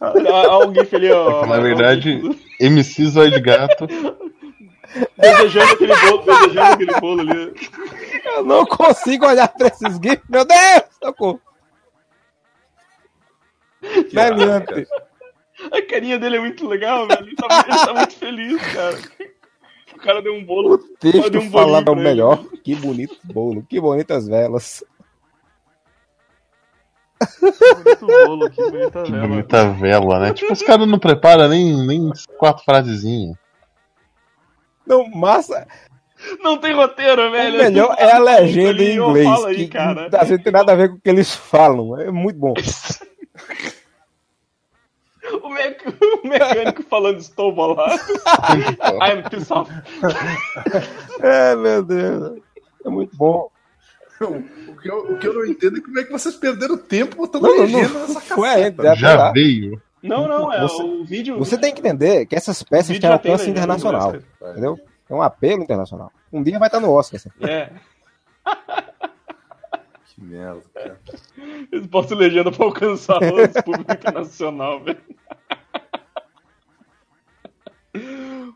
Alguém 0.00 0.84
feliz, 0.84 1.12
ó. 1.12 1.46
Na 1.46 1.60
verdade, 1.60 2.20
MC 2.60 3.06
Zóio 3.06 3.30
de 3.30 3.40
Gato. 3.40 3.86
desejando 5.16 5.72
aquele 5.72 5.94
bolo, 5.96 6.22
desejando 6.24 6.72
aquele 6.72 7.00
bolo 7.00 7.20
ali. 7.20 7.54
Eu 8.24 8.44
não 8.44 8.64
consigo 8.64 9.26
olhar 9.26 9.48
pra 9.48 9.68
esses 9.68 9.98
GIFs, 10.02 10.28
meu 10.28 10.44
Deus! 10.44 10.82
Socorro! 11.02 11.40
Meliante. 14.12 14.86
A 15.72 15.82
carinha 15.82 16.18
dele 16.18 16.36
é 16.36 16.40
muito 16.40 16.66
legal, 16.66 17.06
velho. 17.06 17.26
Ele 17.26 17.34
tá, 17.36 17.64
ele 17.66 17.78
tá 17.78 17.94
muito 17.94 18.14
feliz, 18.14 18.62
cara. 18.72 18.98
O 19.94 19.98
cara 19.98 20.22
deu 20.22 20.34
um 20.34 20.44
bolo. 20.44 20.74
O 20.74 20.78
texto 20.78 21.30
Deu 21.30 21.40
um 21.40 21.50
falava 21.50 21.90
o 21.90 21.96
melhor. 21.96 22.44
Que 22.62 22.74
bonito 22.74 23.16
bolo, 23.24 23.64
que 23.68 23.80
bonitas 23.80 24.28
velas. 24.28 24.84
Bonito 27.40 28.06
bolo, 28.06 28.50
que 28.50 28.70
bonita 28.70 29.02
Que 29.02 29.10
vela. 29.10 29.26
bonita 29.26 29.70
vela, 29.72 30.20
né? 30.20 30.32
Tipo, 30.32 30.52
os 30.52 30.62
caras 30.62 30.86
não 30.86 30.98
preparam 30.98 31.48
nem, 31.48 31.84
nem 31.86 32.10
quatro 32.38 32.64
frasezinhas. 32.64 33.36
Não, 34.86 35.08
massa. 35.10 35.66
Não 36.40 36.58
tem 36.58 36.74
roteiro, 36.74 37.30
velho. 37.30 37.54
o 37.54 37.58
melhor 37.64 37.94
é 37.98 38.12
a 38.12 38.18
legenda 38.18 38.82
em 38.82 38.96
inglês. 38.96 39.44
Aí, 39.44 39.56
que 39.56 39.68
cara. 39.68 40.08
Não 40.10 40.38
tem 40.38 40.52
nada 40.52 40.72
a 40.72 40.76
ver 40.76 40.90
com 40.90 40.96
o 40.96 41.00
que 41.00 41.10
eles 41.10 41.34
falam. 41.34 41.98
É 42.00 42.10
muito 42.10 42.38
bom. 42.38 42.54
O, 45.42 45.48
mec- 45.50 45.84
o 46.24 46.28
mecânico 46.28 46.82
falando 46.84 47.18
estou 47.18 47.52
bolado. 47.52 48.00
I'm 49.02 49.22
pissed 49.30 49.52
off. 49.52 49.70
É, 51.20 51.54
meu 51.56 51.82
Deus. 51.82 52.38
É 52.84 52.88
muito 52.88 53.16
bom. 53.16 53.50
O 54.20 54.76
que, 54.80 54.90
eu, 54.90 54.98
o 55.12 55.18
que 55.18 55.26
eu 55.28 55.34
não 55.34 55.46
entendo 55.46 55.78
é 55.78 55.80
como 55.80 55.98
é 56.00 56.04
que 56.04 56.10
vocês 56.12 56.34
perderam 56.34 56.76
tempo 56.76 57.16
botando 57.16 57.42
Não, 57.42 57.54
não, 57.56 57.60
legenda 57.62 57.88
não. 57.88 58.00
nessa 58.08 58.20
caceta. 58.20 58.82
já- 58.82 58.94
Já 58.94 59.16
lá. 59.16 59.32
veio. 59.32 59.80
Não, 60.02 60.28
não, 60.28 60.52
é 60.52 60.60
Você- 60.62 60.82
o 60.82 61.04
vídeo. 61.04 61.38
Você 61.38 61.56
tem 61.58 61.72
que 61.74 61.80
entender 61.80 62.26
que 62.26 62.34
essas 62.36 62.62
peças 62.62 62.98
têm 62.98 63.10
alcance 63.10 63.48
internacional. 63.50 64.12
cara. 64.12 64.52
Entendeu? 64.52 64.78
É 65.10 65.14
um 65.14 65.22
apelo 65.22 65.62
internacional. 65.62 66.12
Um 66.32 66.42
dia 66.42 66.58
vai 66.58 66.68
estar 66.68 66.80
no 66.80 66.90
Oscar. 66.92 67.18
Assim. 67.20 67.30
É. 67.40 67.70
Que 70.18 70.24
merda, 70.24 70.62
cara. 70.74 71.00
Eles 71.70 71.86
botam 71.86 72.18
legenda 72.18 72.50
pra 72.50 72.64
alcançar 72.64 73.18
o 73.18 73.62
público 73.62 73.92
internacional, 73.92 74.82
velho. 74.82 74.98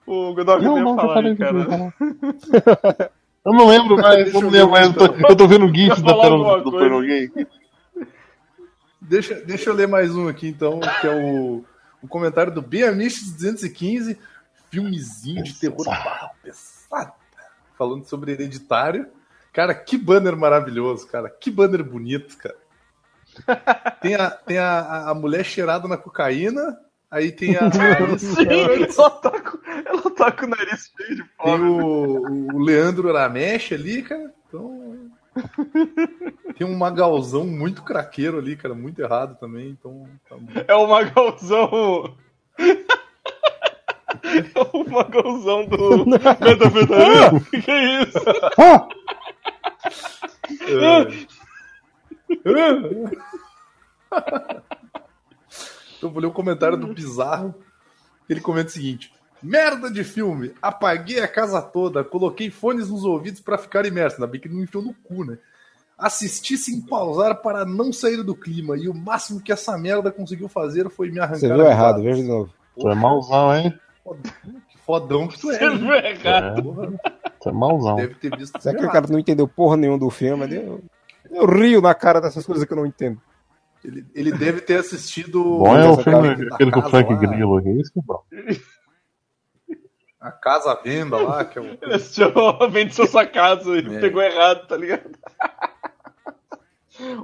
O 0.04 0.34
Godok 0.34 0.64
Não, 0.64 0.80
não, 0.80 0.96
falar 0.96 1.24
aí, 1.24 1.36
cara. 1.36 1.64
falei 1.64 1.92
Eu 3.44 3.52
não 3.52 3.66
lembro 3.66 3.96
mais, 3.96 4.32
eu 4.32 4.40
não 4.40 4.50
lembro 4.50 4.70
mais. 4.70 4.86
Eu 4.86 4.94
tô, 4.94 5.04
eu 5.04 5.36
tô 5.36 5.48
vendo 5.48 5.66
o 5.66 5.74
GIF 5.74 6.00
da 6.00 6.14
Pernambuco 6.14 6.70
do? 6.70 6.78
Pernogay. 6.78 7.28
Deixa, 9.00 9.34
deixa 9.34 9.70
eu 9.70 9.74
ler 9.74 9.88
mais 9.88 10.14
um 10.14 10.28
aqui, 10.28 10.46
então, 10.46 10.78
que 11.00 11.08
é 11.08 11.10
o, 11.12 11.64
o 12.00 12.06
comentário 12.06 12.54
do 12.54 12.62
Beamish 12.62 13.32
215, 13.32 14.16
filmezinho 14.70 15.42
de 15.42 15.58
terror 15.58 15.84
barra 15.84 16.30
pesada, 16.40 17.12
falando 17.76 18.04
sobre 18.04 18.30
hereditário. 18.30 19.08
Cara, 19.52 19.74
que 19.74 19.98
banner 19.98 20.34
maravilhoso, 20.36 21.06
cara. 21.06 21.28
Que 21.28 21.50
banner 21.50 21.84
bonito, 21.84 22.36
cara. 22.38 22.56
Tem 24.02 24.14
a, 24.14 24.30
tem 24.30 24.58
a, 24.58 25.08
a- 25.10 25.14
mulher 25.14 25.42
cheirada 25.44 25.88
na 25.88 25.96
cocaína, 25.96 26.76
aí 27.10 27.32
tem 27.32 27.56
a. 27.56 27.70
Sim, 28.18 28.46
ela 28.46 29.10
tá, 29.10 29.40
com, 29.40 29.58
ela 29.86 30.10
tá 30.10 30.30
com 30.32 30.44
o 30.44 30.48
nariz 30.50 30.92
cheio 30.94 31.16
de 31.16 31.22
Tem 31.22 31.30
fome. 31.38 31.64
o, 31.64 32.52
o 32.54 32.58
Leandro 32.62 33.08
Aramesh 33.08 33.72
ali, 33.72 34.02
cara. 34.02 34.30
Então. 34.46 35.08
Tem 36.58 36.66
um 36.66 36.76
Magalzão 36.76 37.46
muito 37.46 37.82
craqueiro 37.82 38.36
ali, 38.38 38.54
cara, 38.54 38.74
muito 38.74 39.00
errado 39.00 39.38
também. 39.40 39.70
Então. 39.70 40.06
Tá. 40.28 40.36
É 40.68 40.74
o 40.74 40.86
Magalzão. 40.86 42.14
É 42.58 44.76
o 44.76 44.90
Magalzão 44.90 45.64
do 45.66 46.04
Metafetamina. 46.06 47.40
que 47.50 47.70
é 47.70 48.02
isso? 48.02 48.18
Ah! 50.74 51.06
Então 55.96 56.10
vou 56.10 56.20
ler 56.20 56.26
o 56.26 56.32
comentário 56.32 56.76
do 56.76 56.92
Bizarro. 56.92 57.54
Ele 58.28 58.40
comenta 58.40 58.68
o 58.68 58.72
seguinte: 58.72 59.12
Merda 59.42 59.90
de 59.90 60.04
filme! 60.04 60.52
Apaguei 60.60 61.20
a 61.20 61.28
casa 61.28 61.60
toda, 61.60 62.04
coloquei 62.04 62.50
fones 62.50 62.88
nos 62.88 63.04
ouvidos 63.04 63.40
pra 63.40 63.58
ficar 63.58 63.84
imerso. 63.86 64.16
Ainda 64.16 64.26
bem 64.26 64.40
que 64.40 64.48
não 64.48 64.62
enfiou 64.62 64.82
no 64.82 64.94
cu, 64.94 65.24
né? 65.24 65.38
Assisti 65.98 66.56
sem 66.56 66.80
pausar 66.80 67.36
para 67.42 67.64
não 67.64 67.92
sair 67.92 68.22
do 68.22 68.34
clima. 68.34 68.76
E 68.76 68.88
o 68.88 68.94
máximo 68.94 69.40
que 69.40 69.52
essa 69.52 69.76
merda 69.76 70.10
conseguiu 70.10 70.48
fazer 70.48 70.88
foi 70.90 71.10
me 71.10 71.20
arrancar. 71.20 71.38
Você 71.38 71.52
viu 71.52 71.66
errado, 71.66 72.02
veja 72.02 72.22
de 72.22 72.28
novo. 72.28 72.52
Tu 72.78 72.88
é 72.88 72.94
mauzão, 72.94 73.54
hein? 73.54 73.78
Que 74.68 74.78
fodão 74.78 75.28
que 75.28 75.38
tu 75.38 75.50
é. 75.50 75.58
Você 75.58 75.70
né? 75.70 75.76
viu 75.76 75.94
errado. 75.94 76.62
Porra, 76.62 76.92
Tu 77.42 77.48
é 77.48 77.52
mauzão. 77.52 77.96
Deve 77.96 78.14
ter 78.14 78.36
visto. 78.36 78.60
Será 78.60 78.78
que 78.78 78.86
o 78.86 78.90
cara 78.90 79.06
não 79.08 79.18
entendeu 79.18 79.48
porra 79.48 79.76
nenhuma 79.76 79.98
do 79.98 80.08
filme? 80.10 80.54
Eu, 80.54 80.82
eu 81.30 81.46
rio 81.46 81.80
na 81.80 81.94
cara 81.94 82.20
dessas 82.20 82.46
coisas 82.46 82.64
que 82.64 82.72
eu 82.72 82.76
não 82.76 82.86
entendo. 82.86 83.20
Ele, 83.84 84.06
ele 84.14 84.32
deve 84.32 84.60
ter 84.60 84.78
assistido. 84.78 85.42
Bom 85.42 85.76
é 85.76 85.88
o 85.88 85.96
filme, 85.96 86.48
aquele 86.52 86.70
com 86.70 86.78
o 86.80 86.88
Frank 86.88 87.12
lá, 87.12 87.18
Grillo, 87.18 87.58
é 87.58 87.72
isso 87.72 87.92
que 87.92 87.98
é 87.98 88.02
bom. 88.04 88.22
A 90.20 90.30
casa 90.30 90.70
à 90.70 90.80
venda 90.80 91.16
lá, 91.16 91.44
que 91.44 91.58
é 91.58 91.62
o. 91.62 91.78
Ele 91.82 91.94
assistiu, 91.94 92.30
vende 92.70 92.94
sua 92.94 93.08
sua 93.08 93.26
casa 93.26 93.76
e 93.76 93.96
É. 93.96 93.98
pegou 94.00 94.22
errado, 94.22 94.68
tá 94.68 94.76
ligado? 94.76 95.10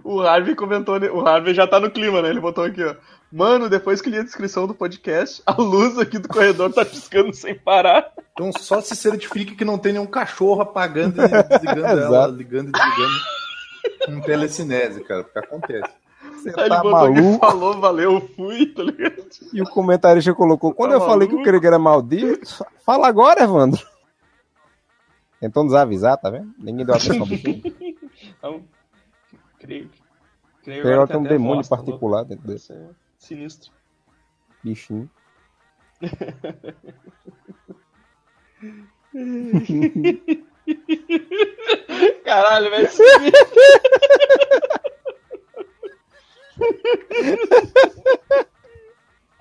O 0.03 0.23
Harvey 0.23 0.55
comentou, 0.57 0.99
né? 0.99 1.11
o 1.11 1.21
Harvey 1.21 1.55
já 1.55 1.67
tá 1.67 1.79
no 1.79 1.91
clima, 1.91 2.23
né? 2.23 2.31
Ele 2.31 2.41
botou 2.41 2.65
aqui, 2.65 2.83
ó. 2.83 2.97
Mano, 3.31 3.69
depois 3.69 4.01
que 4.01 4.09
li 4.09 4.19
a 4.19 4.23
descrição 4.23 4.67
do 4.67 4.75
podcast, 4.75 5.43
a 5.45 5.53
luz 5.53 5.99
aqui 5.99 6.19
do 6.19 6.29
corredor 6.29 6.73
tá 6.73 6.85
piscando 6.85 7.35
sem 7.35 7.55
parar. 7.55 8.11
Então 8.33 8.51
só 8.53 8.81
se 8.81 8.97
certifique 8.97 9.55
que 9.55 9.67
não 9.67 9.79
tem 9.79 9.93
nenhum 9.93 10.07
cachorro 10.07 10.63
apagando 10.63 11.21
e 11.23 11.29
desligando 11.29 11.87
ela, 12.01 12.27
ligando 12.29 12.69
e 12.69 12.73
desligando 12.73 13.39
com 14.07 14.21
telecinese, 14.23 15.05
cara, 15.05 15.25
porque 15.25 15.39
acontece. 15.39 15.93
Você 16.33 16.49
Aí 16.51 16.67
ele 16.67 16.69
tá 16.69 16.81
que 16.81 16.89
maluco? 16.89 17.39
falou, 17.39 17.81
valeu, 17.81 18.29
fui, 18.35 18.67
tá 18.67 18.83
ligado? 18.83 19.27
E 19.53 19.61
o 19.61 19.69
comentarista 19.69 20.33
colocou: 20.35 20.73
quando 20.73 20.91
Tá 20.91 20.97
eu 20.97 21.01
falei 21.01 21.29
que 21.29 21.35
o 21.35 21.39
maluco? 21.39 21.51
Krieger 21.51 21.73
é 21.75 21.79
maldito, 21.79 22.65
fala 22.85 23.09
agora, 23.09 23.43
Evandro. 23.43 23.85
Tentou 25.41 25.65
nos 25.65 25.75
avisar, 25.75 26.17
tá 26.17 26.31
vendo? 26.31 26.53
Ninguém 26.59 26.87
deu 26.87 26.95
atenção. 26.95 27.27
Então, 28.37 28.65
creio. 29.61 29.89
creio 30.65 30.83
Tem 30.83 30.93
agora 30.93 31.07
tem 31.07 31.17
um 31.17 31.21
até 31.21 31.29
demônio 31.31 31.69
particular 31.69 32.25
dentro 32.25 32.47
louco. 32.47 32.53
desse 32.53 32.73
Isso 32.73 32.73
é 32.73 33.08
sinistro. 33.19 33.73
bichinho. 34.63 35.11
Caralho, 42.25 42.71
velho. 42.71 42.89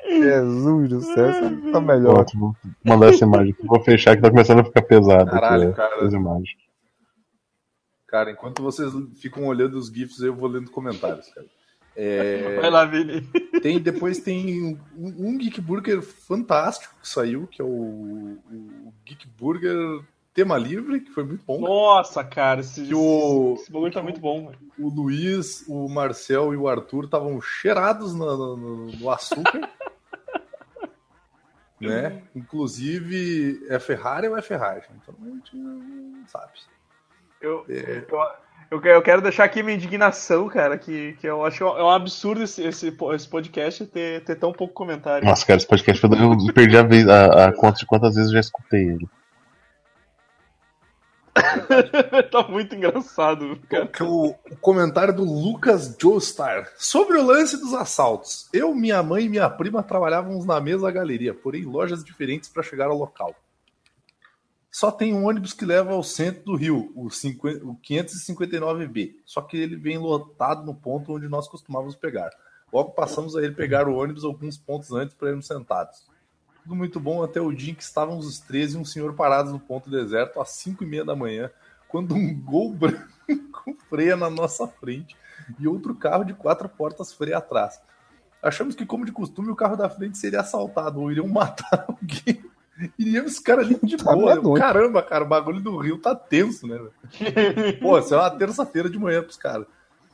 Jesus 0.07 0.89
do 0.89 1.01
céu, 1.01 1.29
isso 1.29 1.71
tá 1.71 1.81
melhor. 1.81 2.19
Ótimo. 2.19 2.55
Vou 2.63 2.95
mandar 2.95 3.13
essa 3.13 3.25
imagem 3.25 3.51
aqui. 3.51 3.67
Vou 3.67 3.79
fechar 3.81 4.15
que 4.15 4.21
tá 4.21 4.29
começando 4.29 4.59
a 4.59 4.63
ficar 4.63 4.81
pesado. 4.83 5.29
Caralho, 5.29 5.69
aqui, 5.69 5.75
cara. 5.75 6.05
As 6.05 6.13
imagens. 6.13 6.49
Cara, 8.07 8.31
enquanto 8.31 8.63
vocês 8.63 8.91
ficam 9.19 9.45
olhando 9.45 9.77
os 9.77 9.89
GIFs, 9.89 10.21
eu 10.21 10.33
vou 10.33 10.47
lendo 10.47 10.71
comentários, 10.71 11.27
cara. 11.33 11.47
É, 11.99 12.59
Vai 12.61 12.69
lá, 12.69 12.85
Vini. 12.85 13.21
tem, 13.61 13.79
depois 13.79 14.19
tem 14.19 14.77
um, 14.95 15.29
um 15.29 15.35
Geek 15.37 15.59
Burger 15.59 16.01
fantástico 16.03 16.93
que 17.01 17.09
saiu, 17.09 17.47
que 17.47 17.59
é 17.59 17.65
o, 17.65 17.67
o 17.67 18.93
Geek 19.03 19.27
Burger 19.29 20.03
Tema 20.31 20.59
Livre, 20.59 20.99
que 21.01 21.09
foi 21.11 21.23
muito 21.23 21.43
bom. 21.43 21.59
Nossa, 21.59 22.23
cara, 22.23 22.61
esse, 22.61 22.85
Que 22.85 22.93
o- 22.93 23.55
esse 23.55 23.71
bagulho 23.71 23.91
tá 23.91 24.03
muito 24.03 24.21
bom, 24.21 24.45
velho. 24.45 24.59
O 24.77 24.89
Luiz, 24.89 25.65
o 25.67 25.89
Marcel 25.89 26.53
e 26.53 26.57
o 26.57 26.67
Arthur 26.67 27.05
estavam 27.05 27.41
cheirados 27.41 28.13
no, 28.13 28.55
no- 28.55 28.85
no 28.91 29.09
açúcar. 29.09 29.67
né? 31.81 32.21
Inclusive, 32.35 33.65
é 33.69 33.79
Ferrari 33.79 34.27
ou 34.27 34.37
é 34.37 34.41
Ferrari? 34.41 34.83
Então 35.01 35.15
a 35.19 35.29
gente 35.29 35.55
não 35.55 36.25
sabe. 36.27 36.51
Eu, 37.41 37.65
É, 37.69 38.05
eu, 38.09 38.19
eu, 38.69 38.81
que- 38.81 38.87
eu 38.87 39.01
quero 39.01 39.21
deixar 39.21 39.43
aqui 39.45 39.63
minha 39.63 39.75
indignação, 39.75 40.47
cara, 40.49 40.77
que, 40.77 41.13
que 41.19 41.27
eu 41.27 41.43
acho 41.45 41.57
que 41.57 41.63
é 41.63 41.83
um 41.83 41.89
absurdo 41.89 42.43
esse, 42.43 42.63
esse, 42.63 42.95
esse 43.13 43.27
podcast 43.27 43.85
ter, 43.87 44.23
ter 44.23 44.35
tão 44.35 44.51
pouco 44.51 44.73
comentário. 44.73 45.25
Nossa, 45.25 45.45
cara, 45.45 45.57
esse 45.57 45.67
podcast 45.67 46.01
foi- 46.01 46.17
eu 46.19 46.53
perdi 46.53 46.77
a, 46.77 46.83
vez, 46.83 47.07
a, 47.07 47.47
a 47.47 47.53
conta 47.53 47.79
de 47.79 47.85
quantas 47.85 48.15
vezes 48.15 48.29
eu 48.29 48.33
já 48.35 48.39
escutei 48.41 48.81
ele. 48.89 49.07
tá 52.31 52.43
muito 52.49 52.75
engraçado, 52.75 53.59
cara. 53.69 53.85
que 53.87 54.01
é 54.01 54.05
o, 54.05 54.33
o 54.51 54.55
comentário 54.59 55.13
do 55.13 55.23
Lucas 55.23 55.95
Joestar. 56.01 56.67
Sobre 56.77 57.17
o 57.17 57.23
lance 57.23 57.57
dos 57.57 57.73
assaltos. 57.75 58.49
Eu, 58.51 58.73
minha 58.73 59.01
mãe 59.03 59.25
e 59.25 59.29
minha 59.29 59.47
prima 59.49 59.83
trabalhávamos 59.83 60.45
na 60.45 60.59
mesma 60.59 60.89
galeria, 60.91 61.33
porém 61.35 61.61
em 61.61 61.65
lojas 61.65 62.03
diferentes 62.03 62.49
para 62.49 62.63
chegar 62.63 62.87
ao 62.87 62.97
local. 62.97 63.35
Só 64.79 64.91
tem 64.91 65.11
um 65.11 65.25
ônibus 65.25 65.53
que 65.53 65.65
leva 65.65 65.93
ao 65.93 66.03
centro 66.03 66.43
do 66.43 66.55
Rio, 66.55 66.91
o, 66.95 67.09
50 67.09 67.65
o 67.65 67.75
559B. 67.77 69.15
Só 69.25 69.41
que 69.41 69.57
ele 69.57 69.75
vem 69.75 69.97
lotado 69.97 70.63
no 70.63 70.75
ponto 70.75 71.15
onde 71.15 71.27
nós 71.27 71.47
costumávamos 71.47 71.95
pegar. 71.95 72.29
Logo 72.71 72.91
passamos 72.91 73.35
a 73.35 73.41
ele 73.41 73.55
pegar 73.55 73.87
o 73.87 73.95
ônibus 73.95 74.23
alguns 74.23 74.55
pontos 74.55 74.91
antes 74.91 75.15
para 75.15 75.29
irmos 75.29 75.47
sentados. 75.47 76.05
Tudo 76.61 76.75
muito 76.75 76.99
bom 76.99 77.23
até 77.23 77.41
o 77.41 77.51
dia 77.51 77.71
em 77.71 77.73
que 77.73 77.81
estávamos 77.81 78.27
os 78.27 78.39
três 78.39 78.75
e 78.75 78.77
um 78.77 78.85
senhor 78.85 79.15
parados 79.15 79.51
no 79.51 79.59
ponto 79.59 79.89
deserto 79.89 80.39
às 80.39 80.49
5 80.49 80.83
e 80.83 80.87
meia 80.87 81.03
da 81.03 81.15
manhã, 81.15 81.49
quando 81.87 82.13
um 82.13 82.39
gol 82.39 82.69
branco 82.77 83.75
freia 83.89 84.15
na 84.15 84.29
nossa 84.29 84.67
frente 84.67 85.17
e 85.57 85.67
outro 85.67 85.95
carro 85.95 86.23
de 86.23 86.35
quatro 86.35 86.69
portas 86.69 87.11
freia 87.11 87.39
atrás. 87.39 87.81
Achamos 88.43 88.75
que, 88.75 88.85
como 88.85 89.07
de 89.07 89.11
costume, 89.11 89.49
o 89.49 89.55
carro 89.55 89.75
da 89.75 89.89
frente 89.89 90.19
seria 90.19 90.41
assaltado 90.41 91.01
ou 91.01 91.11
iriam 91.11 91.25
matar 91.33 91.85
alguém. 91.87 92.46
Iríamos 92.97 93.37
ficar 93.37 93.59
ali 93.59 93.79
de 93.81 93.97
Tá 94.03 94.13
boa. 94.15 94.59
Caramba, 94.59 95.01
cara, 95.01 95.23
o 95.23 95.27
bagulho 95.27 95.59
do 95.59 95.77
Rio 95.77 95.97
tá 95.97 96.15
tenso, 96.15 96.67
né? 96.67 96.77
velho? 96.77 97.79
Pô, 97.79 97.97
isso 97.97 98.13
é 98.13 98.17
uma 98.17 98.29
terça-feira 98.29 98.89
de 98.89 98.99
manhã 98.99 99.21
pros 99.23 99.37
caras. 99.37 99.65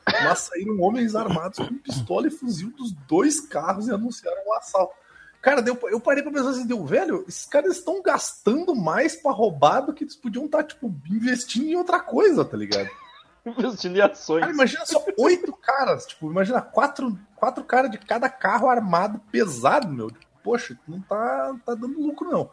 Mas 0.06 0.40
saíram 0.40 0.80
homens 0.82 1.16
armados 1.16 1.60
com 1.60 1.78
pistola 1.78 2.28
e 2.28 2.32
fuzil 2.32 2.72
dos 2.72 2.92
dois 3.08 3.40
carros 3.40 3.88
e 3.88 3.92
anunciaram 3.92 4.42
o 4.46 4.54
assalto. 4.54 4.94
Cara, 5.42 5.62
eu 5.92 6.00
parei 6.00 6.24
pra 6.24 6.32
pensar 6.32 6.52
assim, 6.52 6.66
deu, 6.66 6.86
velho, 6.86 7.26
esses 7.28 7.46
caras 7.46 7.76
estão 7.76 8.02
gastando 8.02 8.74
mais 8.74 9.18
pra 9.18 9.34
roubar 9.34 9.82
do 9.82 9.94
que 9.94 10.06
eles 10.06 10.16
podiam 10.16 10.46
estar, 10.46 10.64
tipo, 10.64 10.94
investindo 11.10 11.66
em 11.66 11.76
outra 11.76 12.00
coisa, 12.00 12.46
tá 12.46 12.56
ligado? 12.56 12.90
Investindo 13.46 13.98
em 13.98 14.00
ações. 14.00 14.40
Cara, 14.40 14.54
imagina 14.54 14.86
só 14.86 15.04
oito 15.20 15.52
caras, 15.52 16.06
tipo, 16.06 16.32
imagina 16.32 16.62
quatro, 16.62 17.20
quatro 17.36 17.62
caras 17.66 17.92
de 17.92 17.98
cada 17.98 18.30
carro 18.30 18.70
armado 18.70 19.20
pesado, 19.30 19.90
meu. 19.90 20.10
Poxa, 20.44 20.78
não 20.88 21.00
tá, 21.02 21.56
tá 21.66 21.74
dando 21.74 22.02
lucro, 22.02 22.30
não. 22.30 22.50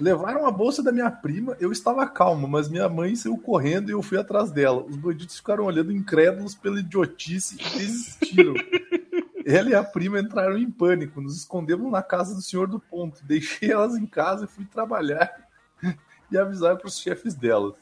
Levaram 0.00 0.46
a 0.46 0.50
bolsa 0.50 0.82
da 0.82 0.92
minha 0.92 1.10
prima, 1.10 1.56
eu 1.60 1.70
estava 1.70 2.06
calmo, 2.06 2.48
mas 2.48 2.68
minha 2.68 2.88
mãe 2.88 3.14
saiu 3.14 3.38
correndo 3.38 3.90
e 3.90 3.92
eu 3.92 4.02
fui 4.02 4.18
atrás 4.18 4.50
dela. 4.50 4.84
Os 4.84 4.96
bandidos 4.96 5.36
ficaram 5.36 5.64
olhando 5.64 5.92
incrédulos 5.92 6.54
pela 6.54 6.80
idiotice 6.80 7.56
e 7.56 7.78
desistiram. 7.78 8.54
Ela 9.46 9.70
e 9.70 9.74
a 9.74 9.82
prima 9.82 10.20
entraram 10.20 10.58
em 10.58 10.70
pânico. 10.70 11.22
Nos 11.22 11.36
escondemos 11.36 11.90
na 11.90 12.02
casa 12.02 12.34
do 12.34 12.42
senhor 12.42 12.66
do 12.66 12.78
ponto. 12.78 13.24
Deixei 13.24 13.72
elas 13.72 13.96
em 13.96 14.04
casa 14.04 14.44
e 14.44 14.46
fui 14.46 14.66
trabalhar 14.66 15.48
e 16.30 16.36
avisar 16.36 16.76
para 16.76 16.86
os 16.86 16.98
chefes 16.98 17.34
delas. 17.34 17.72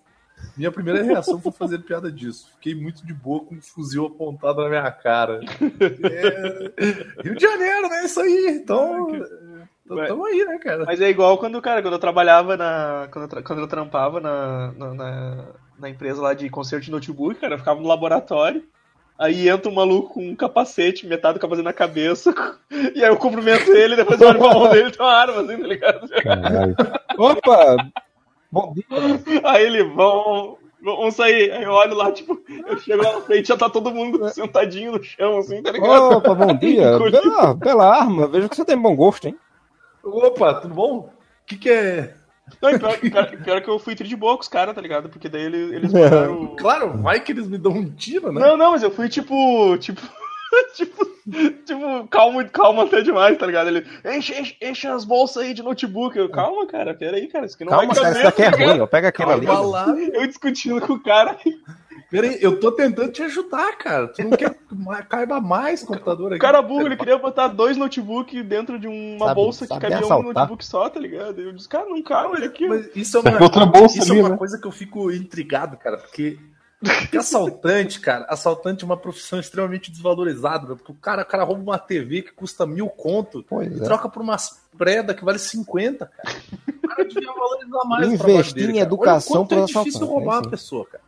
Minha 0.57 0.73
primeira 0.73 1.03
reação 1.03 1.41
foi 1.41 1.53
fazer 1.53 1.79
piada 1.81 2.11
disso. 2.11 2.51
Fiquei 2.55 2.75
muito 2.75 3.07
de 3.07 3.13
boa 3.13 3.45
com 3.45 3.55
um 3.55 3.61
fuzil 3.61 4.07
apontado 4.07 4.63
na 4.63 4.69
minha 4.69 4.91
cara. 4.91 5.41
É... 6.03 7.23
Rio 7.23 7.35
de 7.35 7.43
Janeiro, 7.43 7.89
né? 7.89 8.05
Isso 8.05 8.21
aí. 8.21 8.59
Então, 8.63 9.09
Ué. 9.91 10.07
tamo 10.07 10.25
aí, 10.27 10.45
né, 10.45 10.59
cara? 10.59 10.85
Mas 10.87 11.01
é 11.01 11.09
igual 11.11 11.37
quando, 11.39 11.61
cara, 11.61 11.83
quando 11.83 11.95
eu 11.95 12.01
trabalhava 12.01 12.57
na. 12.57 13.09
Quando 13.11 13.25
eu, 13.25 13.29
tra- 13.29 13.43
quando 13.43 13.59
eu 13.61 13.69
trampava 13.69 14.21
na, 14.21 14.73
na, 14.73 14.95
na, 14.95 15.45
na 15.79 15.89
empresa 15.91 16.23
lá 16.23 16.33
de 16.35 16.49
conserto 16.49 16.85
de 16.85 16.91
notebook, 16.91 17.41
cara, 17.41 17.55
eu 17.55 17.59
ficava 17.59 17.81
no 17.81 17.87
laboratório. 17.87 18.65
Aí 19.19 19.49
entra 19.49 19.71
um 19.71 19.75
maluco 19.75 20.15
com 20.15 20.29
um 20.29 20.37
capacete, 20.37 21.07
metade 21.07 21.39
do 21.39 21.41
capacete 21.41 21.65
na 21.65 21.73
cabeça, 21.73 22.35
e 22.95 23.03
aí 23.03 23.11
eu 23.11 23.17
cumprimento 23.17 23.71
ele, 23.73 23.95
e 23.95 23.97
depois 23.97 24.21
eu 24.21 24.29
olho 24.29 24.39
pra 24.39 24.53
mão 24.53 24.69
dele 24.69 24.89
e 24.89 24.93
tem 24.93 25.07
uma 25.07 25.13
arma, 25.13 25.41
assim, 25.41 25.57
tá 25.59 25.67
ligado? 25.67 26.09
Caralho. 26.23 26.77
Opa! 27.17 27.77
Bom 28.57 28.73
dia. 28.73 28.85
Aí 29.45 29.67
ele, 29.67 29.85
vão, 29.85 30.57
vão 30.83 31.11
sair. 31.11 31.53
Aí 31.53 31.65
eu 31.65 31.73
olho 31.73 31.95
lá, 31.95 32.11
tipo, 32.11 32.41
eu 32.67 32.79
chego 32.79 33.03
lá 33.03 33.13
na 33.13 33.21
frente, 33.21 33.49
já 33.49 33.57
tá 33.57 33.69
todo 33.69 33.91
mundo 33.91 34.27
sentadinho 34.31 34.93
no 34.93 35.05
chão, 35.05 35.37
assim, 35.37 35.63
tá 35.63 35.73
ligado? 35.73 36.17
Opa, 36.17 36.35
bom 36.35 36.55
dia. 36.57 36.99
Bela, 36.99 37.55
bela 37.55 37.95
arma. 37.95 38.27
Vejo 38.27 38.49
que 38.49 38.57
você 38.57 38.65
tem 38.65 38.79
bom 38.79 38.97
gosto, 38.97 39.29
hein? 39.29 39.37
Opa, 40.03 40.55
tudo 40.55 40.75
bom? 40.75 41.01
O 41.01 41.11
que, 41.45 41.57
que 41.57 41.69
é. 41.69 42.15
Não, 42.63 42.79
pior, 42.79 42.99
pior, 42.99 43.37
pior 43.43 43.61
que 43.61 43.69
eu 43.69 43.79
fui 43.79 43.95
tri 43.95 44.09
de 44.09 44.17
boa 44.17 44.37
com 44.37 44.43
os 44.43 44.49
caras, 44.49 44.75
tá 44.75 44.81
ligado? 44.81 45.11
Porque 45.11 45.29
daí 45.29 45.43
eles, 45.43 45.73
eles 45.73 45.93
mandaram. 45.93 46.57
Claro, 46.57 46.97
vai 47.03 47.21
que 47.21 47.33
eles 47.33 47.49
me 47.49 47.59
dão 47.59 47.73
um 47.73 47.91
tiro, 47.91 48.33
né? 48.33 48.41
Não, 48.41 48.57
não, 48.57 48.71
mas 48.71 48.83
eu 48.83 48.91
fui 48.91 49.09
tipo. 49.09 49.77
Tipo. 49.79 50.01
tipo. 50.75 51.16
Tipo, 51.67 52.07
calmo, 52.09 52.49
calma 52.51 52.85
até 52.85 53.03
demais, 53.03 53.37
tá 53.37 53.47
ligado? 53.47 53.69
Ele. 53.69 53.85
Enche, 54.05 54.33
enche, 54.41 54.57
enche 54.63 54.87
as 54.87 55.05
bolsas 55.05 55.43
aí 55.43 55.53
de 55.55 55.63
notebook. 55.63 56.17
Eu, 56.17 56.29
calma, 56.31 56.67
cara, 56.67 56.95
peraí, 56.95 57.27
cara, 57.27 57.47
isso 57.47 57.57
aqui 57.57 57.65
não 57.65 57.71
Calma, 57.73 57.87
vai 57.93 57.97
cara, 57.97 58.07
caber, 58.09 58.17
isso 58.21 58.31
daqui 58.31 58.43
é 58.43 58.51
tá 58.51 58.71
ruim. 58.73 58.81
ó. 58.81 58.87
Pega 58.87 59.09
aquela 59.09 59.33
ali. 59.35 59.47
Calma 59.47 59.69
lá. 59.69 59.87
Eu 59.89 60.27
discutindo 60.27 60.81
com 60.81 60.93
o 60.93 61.03
cara. 61.03 61.37
Peraí, 62.09 62.39
eu 62.41 62.61
tô 62.61 62.71
tentando 62.71 63.11
te 63.11 63.21
ajudar, 63.25 63.77
cara. 63.79 64.07
Tu 64.07 64.23
não 64.23 64.31
quer 64.37 64.51
que 64.51 65.07
caiba 65.09 65.41
mais 65.41 65.83
computador 65.83 66.29
aqui? 66.29 66.37
O 66.37 66.41
cara 66.41 66.63
burro, 66.63 66.87
ele 66.87 66.97
queria 66.97 67.19
botar 67.19 67.49
dois 67.49 67.77
notebooks 67.77 68.45
dentro 68.45 68.79
de 68.79 68.87
uma 68.87 69.27
Sabe- 69.27 69.35
bolsa 69.35 69.67
que 69.67 69.77
cabia 69.81 69.97
um 69.97 70.05
assaltar. 70.05 70.25
notebook 70.35 70.65
só, 70.65 70.89
tá 70.89 71.01
ligado? 71.01 71.41
Eu 71.41 71.53
disse, 71.53 71.69
cara, 71.69 71.87
não 71.89 72.01
cabe, 72.05 72.29
olha 72.35 72.47
aqui. 72.47 72.69
Mas 72.69 72.95
isso 72.95 73.19
é 73.19 73.21
uma, 73.21 73.43
outra 73.43 73.67
bolsa 73.67 73.99
isso 73.99 74.13
ali, 74.13 74.21
é 74.21 74.23
uma 74.23 74.31
né? 74.31 74.37
coisa 74.37 74.57
que 74.61 74.67
eu 74.67 74.71
fico 74.71 75.11
intrigado, 75.11 75.77
cara, 75.77 75.97
porque, 75.97 76.39
porque 77.01 77.17
assaltante, 77.17 78.01
cara, 78.01 78.27
assaltante 78.29 78.85
é 78.85 78.87
uma 78.87 78.97
profissão 78.97 79.41
extremamente 79.41 79.91
desvalorizada, 79.91 80.77
porque 80.77 80.93
o 80.93 80.95
cara, 80.95 81.23
o 81.23 81.27
cara 81.27 81.45
rouba 81.45 81.63
uma 81.63 81.79
TV 81.79 82.23
que 82.23 82.33
custa 82.33 82.67
mil 82.67 82.89
conto 82.89 83.45
Pois 83.49 83.75
e 83.75 83.81
é. 83.81 83.85
troca 83.85 84.09
por 84.09 84.23
umas 84.23 84.67
preda 84.77 85.15
que 85.15 85.25
vale 85.25 85.39
50, 85.39 86.07
cara. 86.07 86.39
O 86.69 86.89
cara 86.89 87.05
devia 87.09 87.33
valorizar 87.33 87.85
mais 87.89 88.13
Investir 88.13 88.55
dele, 88.55 88.73
em 88.73 88.75
cara. 88.75 88.87
educação 88.87 89.37
Olha 89.37 89.45
o 89.45 89.49
quanto 89.49 89.55
é 89.55 89.65
difícil 89.65 89.81
assaltante, 89.81 90.05
roubar 90.05 90.35
é 90.35 90.39
uma 90.41 90.51
pessoa, 90.51 90.87
cara. 90.87 91.07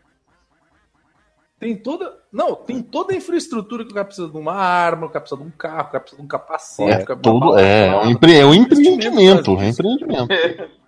Tem 1.58 1.76
toda. 1.76 2.16
Não, 2.32 2.54
tem 2.54 2.80
toda 2.80 3.12
a 3.12 3.16
infraestrutura 3.16 3.84
que 3.84 3.90
o 3.90 3.94
cara 3.94 4.04
precisa 4.04 4.28
de 4.28 4.36
uma 4.36 4.54
arma, 4.54 5.06
o 5.06 5.10
cara 5.10 5.20
precisa 5.20 5.40
de 5.42 5.46
um 5.46 5.50
carro, 5.50 5.88
o 5.88 5.90
cara 5.90 6.00
precisa 6.00 6.22
de 6.22 6.24
um 6.24 6.28
capacete, 6.28 7.12
É 7.12 7.16
tudo. 7.16 7.58
É, 7.58 7.88
é 7.88 7.96
um, 7.96 8.10
empre, 8.10 8.38
é 8.38 8.46
um 8.46 8.54
empreendimento. 8.54 9.50
É 9.50 9.54
um 9.54 9.68
isso. 9.68 9.82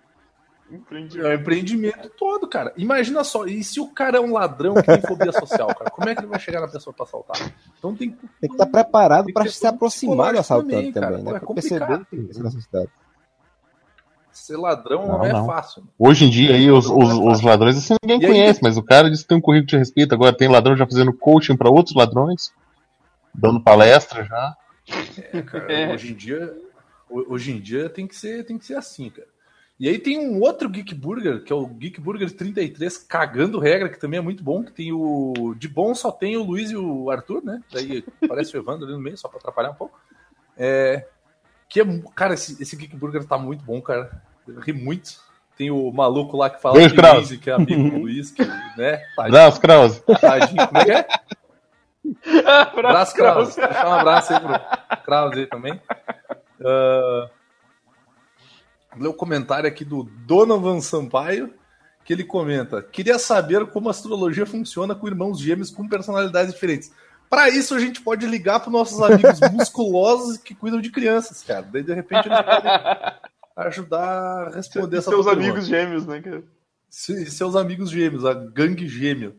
empreendimento. 0.75 1.17
Empreendi- 1.17 1.19
É 1.21 1.29
o 1.29 1.33
empreendimento 1.33 2.09
todo, 2.17 2.47
cara. 2.47 2.73
Imagina 2.77 3.23
só, 3.23 3.45
e 3.45 3.63
se 3.63 3.79
o 3.79 3.87
cara 3.87 4.17
é 4.17 4.21
um 4.21 4.31
ladrão 4.33 4.73
que 4.75 4.83
tem 4.83 5.01
fobia 5.01 5.31
social, 5.31 5.67
cara? 5.75 5.89
Como 5.91 6.09
é 6.09 6.15
que 6.15 6.21
ele 6.21 6.27
vai 6.27 6.39
chegar 6.39 6.61
na 6.61 6.67
pessoa 6.67 6.93
pra 6.93 7.05
assaltar? 7.05 7.37
Então 7.77 7.95
tem, 7.95 8.11
Tem 8.11 8.49
que 8.49 8.55
estar 8.55 8.65
preparado 8.65 9.25
Tem 9.25 9.33
que 9.33 9.39
para 9.41 9.49
se 9.51 9.65
aproximar 9.67 10.33
do 10.33 10.39
assaltante 10.39 10.71
também, 10.71 10.91
cara. 10.91 11.07
também, 11.17 11.23
né? 11.23 11.31
Pô, 11.31 11.37
é 11.37 11.39
Pra 11.39 11.53
perceber 11.55 11.79
complicado. 11.97 12.43
necessidade. 12.43 12.89
ser 14.31 14.55
ladrão 14.57 15.07
não, 15.07 15.17
Não, 15.19 15.25
é 15.25 15.33
não. 15.33 15.45
fácil. 15.45 15.83
Hoje 15.99 16.25
em 16.25 16.29
dia 16.29 16.55
aí 16.55 16.71
os, 16.71 16.87
Não 16.89 17.01
é 17.01 17.03
os, 17.05 17.13
os 17.37 17.41
ladrões 17.41 17.77
assim 17.77 17.95
ninguém 18.01 18.21
E 18.21 18.25
aí- 18.25 18.31
conhece, 18.31 18.59
mas 18.63 18.77
o 18.77 18.83
cara 18.83 19.09
disse 19.09 19.23
que 19.23 19.29
tem 19.29 19.37
um 19.37 19.41
currículo 19.41 19.67
de 19.67 19.77
respeito. 19.77 20.15
Agora 20.15 20.35
tem 20.35 20.47
ladrão 20.47 20.75
já 20.75 20.85
fazendo 20.87 21.11
coaching 21.13 21.57
pra 21.57 21.69
outros 21.69 21.93
ladrões, 21.95 22.51
dando 23.35 23.61
palestra 23.61 24.23
já. 24.23 24.55
É, 25.33 25.41
cara, 25.41 25.65
É. 25.71 25.93
Hoje 25.93 26.11
em 26.13 26.15
dia, 26.15 26.53
ho- 27.09 27.25
hoje 27.33 27.51
em 27.51 27.59
dia 27.59 27.89
tem 27.89 28.07
que 28.07 28.15
ser, 28.15 28.45
tem 28.45 28.57
que 28.57 28.65
ser 28.65 28.75
assim, 28.75 29.09
cara. 29.09 29.27
E 29.81 29.89
aí 29.89 29.97
tem 29.97 30.19
um 30.19 30.39
outro 30.41 30.69
Geek 30.69 30.93
Burger, 30.93 31.43
que 31.43 31.51
é 31.51 31.55
o 31.55 31.65
Geek 31.65 31.99
Burger 31.99 32.31
33, 32.31 32.99
cagando 32.99 33.57
regra, 33.57 33.89
que 33.89 33.99
também 33.99 34.19
é 34.19 34.21
muito 34.21 34.43
bom, 34.43 34.63
que 34.63 34.71
tem 34.71 34.93
o... 34.93 35.55
De 35.57 35.67
bom 35.67 35.95
só 35.95 36.11
tem 36.11 36.37
o 36.37 36.43
Luiz 36.43 36.69
e 36.69 36.77
o 36.77 37.09
Arthur, 37.09 37.43
né? 37.43 37.63
Daí 37.73 38.05
parece 38.29 38.55
o 38.55 38.59
Evandro 38.59 38.85
ali 38.85 38.93
no 38.93 38.99
meio, 38.99 39.17
só 39.17 39.27
pra 39.27 39.39
atrapalhar 39.39 39.71
um 39.71 39.73
pouco. 39.73 39.99
É... 40.55 41.07
Que 41.67 41.81
é... 41.81 42.01
Cara, 42.15 42.35
esse, 42.35 42.61
esse 42.61 42.75
Geek 42.75 42.95
Burger 42.95 43.25
tá 43.25 43.39
muito 43.39 43.65
bom, 43.65 43.81
cara. 43.81 44.21
Eu 44.47 44.59
ri 44.59 44.71
muito. 44.71 45.19
Tem 45.57 45.71
o 45.71 45.91
maluco 45.91 46.37
lá 46.37 46.51
que 46.51 46.61
fala 46.61 46.75
Beijo, 46.75 46.93
que, 46.93 47.01
Krause. 47.01 47.37
que 47.39 47.49
é 47.49 47.53
amigo 47.53 47.89
do 47.89 47.97
Luiz, 48.01 48.29
que, 48.29 48.45
né? 48.45 49.01
Tadinho, 49.15 49.35
Abraço, 49.35 49.61
Krause. 49.61 50.03
tadinho. 50.21 50.67
Como 50.67 50.77
é 50.77 50.85
que 50.85 50.91
é? 50.91 51.07
Abraço, 52.45 53.15
Krause. 53.15 53.59
Deixa 53.59 53.89
um 53.89 53.93
abraço 53.93 54.31
aí 54.31 54.39
pro 54.39 54.97
Krause 55.03 55.39
aí 55.39 55.47
também. 55.47 55.81
Vou 56.59 57.40
ler 58.97 59.07
o 59.07 59.13
comentário 59.13 59.67
aqui 59.67 59.83
do 59.85 60.03
Donovan 60.03 60.81
Sampaio, 60.81 61.53
que 62.03 62.13
ele 62.13 62.23
comenta: 62.23 62.81
Queria 62.81 63.17
saber 63.19 63.65
como 63.67 63.87
a 63.87 63.91
astrologia 63.91 64.45
funciona 64.45 64.95
com 64.95 65.07
irmãos 65.07 65.39
gêmeos 65.39 65.69
com 65.71 65.87
personalidades 65.87 66.53
diferentes. 66.53 66.91
Para 67.29 67.49
isso, 67.49 67.73
a 67.73 67.79
gente 67.79 68.01
pode 68.01 68.25
ligar 68.25 68.59
para 68.59 68.69
nossos 68.71 69.01
amigos 69.01 69.39
musculosos 69.53 70.37
que 70.37 70.53
cuidam 70.53 70.81
de 70.81 70.91
crianças, 70.91 71.41
cara. 71.41 71.61
Daí, 71.71 71.81
de 71.83 71.93
repente, 71.93 72.27
eles 72.27 72.41
podem 72.41 72.71
ajudar 73.55 74.47
a 74.47 74.49
responder 74.49 74.97
essa 74.97 75.09
Seus 75.11 75.25
pergunta. 75.25 75.45
amigos 75.45 75.65
gêmeos, 75.67 76.05
né, 76.05 76.21
cara? 76.21 76.43
Se- 76.89 77.25
seus 77.31 77.55
amigos 77.55 77.89
gêmeos, 77.89 78.25
a 78.25 78.33
gangue 78.33 78.87
gêmeo. 78.87 79.35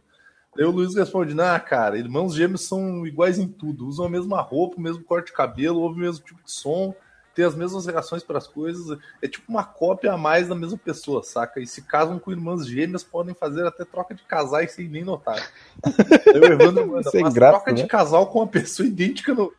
Daí 0.56 0.64
o 0.66 0.70
Luiz 0.70 0.94
responde: 0.94 1.38
Ah, 1.40 1.58
cara, 1.60 1.98
irmãos 1.98 2.34
gêmeos 2.34 2.66
são 2.66 3.06
iguais 3.06 3.38
em 3.38 3.48
tudo, 3.48 3.86
usam 3.86 4.06
a 4.06 4.10
mesma 4.10 4.40
roupa, 4.40 4.76
o 4.78 4.80
mesmo 4.80 5.02
corte 5.04 5.26
de 5.26 5.32
cabelo, 5.32 5.80
ouvem 5.80 5.98
o 5.98 6.06
mesmo 6.06 6.24
tipo 6.24 6.42
de 6.42 6.50
som, 6.50 6.94
têm 7.34 7.44
as 7.44 7.54
mesmas 7.54 7.86
reações 7.86 8.22
para 8.22 8.38
as 8.38 8.46
coisas. 8.46 8.98
É 9.20 9.28
tipo 9.28 9.50
uma 9.50 9.64
cópia 9.64 10.12
a 10.12 10.16
mais 10.16 10.48
da 10.48 10.54
mesma 10.54 10.78
pessoa, 10.78 11.22
saca? 11.22 11.60
E 11.60 11.66
se 11.66 11.82
casam 11.82 12.18
com 12.18 12.30
irmãs 12.30 12.66
gêmeas, 12.66 13.02
podem 13.02 13.34
fazer 13.34 13.66
até 13.66 13.84
troca 13.84 14.14
de 14.14 14.22
casais 14.24 14.72
sem 14.72 14.88
nem 14.88 15.04
notar. 15.04 15.38
O 16.34 16.44
Evandro 16.44 16.86
manda: 16.86 17.10
Sem 17.10 17.22
Mas 17.22 17.34
graça, 17.34 17.52
troca 17.52 17.72
de 17.72 17.82
né? 17.82 17.88
casal 17.88 18.26
com 18.26 18.38
uma 18.40 18.46
pessoa 18.48 18.86
idêntica 18.86 19.34
no. 19.34 19.52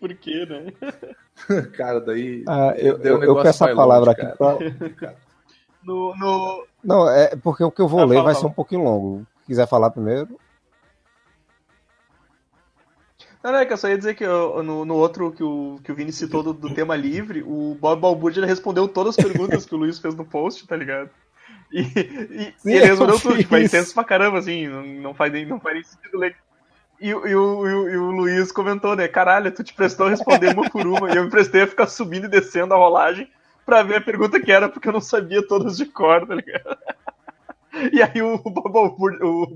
Por 0.00 0.14
quê, 0.14 0.46
né? 0.46 0.72
Cara, 1.76 2.00
daí. 2.00 2.44
Ah, 2.46 2.74
eu, 2.76 2.96
eu, 2.98 3.04
eu 3.04 3.18
negócio 3.18 3.42
peço 3.42 3.64
a 3.64 3.66
vai 3.68 3.76
palavra 3.76 4.10
longe, 4.10 4.22
aqui 4.22 4.96
pra... 4.96 5.14
No, 5.84 6.14
no... 6.16 6.66
Não, 6.84 7.08
é 7.08 7.34
porque 7.36 7.64
o 7.64 7.70
que 7.70 7.80
eu 7.80 7.88
vou 7.88 8.00
Ah, 8.00 8.04
ler 8.04 8.16
fala, 8.16 8.24
vai 8.24 8.34
fala. 8.34 8.42
ser 8.42 8.50
um 8.50 8.54
pouquinho 8.54 8.82
longo. 8.82 9.26
Se 9.40 9.46
quiser 9.46 9.66
falar 9.66 9.90
primeiro. 9.90 10.38
Não, 13.42 13.52
não, 13.52 13.58
é 13.60 13.66
que 13.66 13.72
eu 13.72 13.76
só 13.76 13.88
ia 13.88 13.96
dizer 13.96 14.14
que 14.14 14.24
eu- 14.24 14.62
no, 14.62 14.84
no 14.84 14.94
outro 14.96 15.30
que 15.32 15.42
o, 15.42 15.78
que 15.84 15.92
o 15.92 15.94
Vini 15.94 16.12
citou 16.12 16.42
do, 16.42 16.52
do 16.52 16.74
tema 16.74 16.96
livre, 16.96 17.42
o 17.46 17.76
Bob 17.80 18.00
Balbúrdia 18.00 18.44
respondeu 18.44 18.88
todas 18.88 19.16
as 19.18 19.24
perguntas 19.24 19.64
que 19.64 19.74
o 19.74 19.78
Luiz 19.78 19.98
fez 19.98 20.14
no 20.14 20.24
post, 20.24 20.66
tá 20.66 20.76
ligado? 20.76 21.10
E, 21.72 21.80
e- 21.82 22.54
Sim, 22.56 22.72
ele 22.74 22.84
eu 22.84 22.88
respondeu 22.88 23.20
tudo, 23.20 23.38
tipo, 23.38 23.54
é 23.56 23.62
intenso 23.62 23.94
pra 23.94 24.04
caramba, 24.04 24.38
assim, 24.38 24.66
não, 24.66 24.82
não, 24.84 25.14
faz, 25.14 25.32
nem, 25.32 25.46
não 25.46 25.60
faz 25.60 25.74
nem 25.74 25.84
sentido 25.84 26.18
ler. 26.18 26.34
E, 27.00 27.14
o- 27.14 27.26
e 27.28 27.34
o, 27.34 27.66
e, 27.68 27.74
o, 27.74 27.90
e 27.90 27.96
o 27.96 28.10
Luiz 28.10 28.50
comentou, 28.50 28.96
né? 28.96 29.06
Caralho, 29.06 29.52
tu 29.52 29.62
te 29.62 29.72
prestou 29.72 30.06
a 30.06 30.10
responder 30.10 30.52
uma 30.52 30.68
por 30.68 30.86
uma, 30.86 31.12
e 31.12 31.16
eu 31.16 31.24
me 31.24 31.30
prestei 31.30 31.62
a 31.62 31.66
ficar 31.66 31.86
subindo 31.86 32.24
e 32.26 32.28
descendo 32.30 32.74
a 32.74 32.76
rolagem 32.76 33.30
pra 33.64 33.82
ver 33.82 33.96
a 33.96 34.00
pergunta 34.00 34.40
que 34.40 34.50
era, 34.50 34.68
porque 34.68 34.88
eu 34.88 34.92
não 34.92 35.00
sabia 35.00 35.46
todas 35.46 35.76
de 35.76 35.86
cor, 35.86 36.26
tá 36.26 36.34
ligado? 36.34 36.76
E 37.92 38.02
aí 38.02 38.22
o 38.22 38.38
Bob 38.38 38.72
Balbúrdia- 38.72 39.24
o 39.24 39.46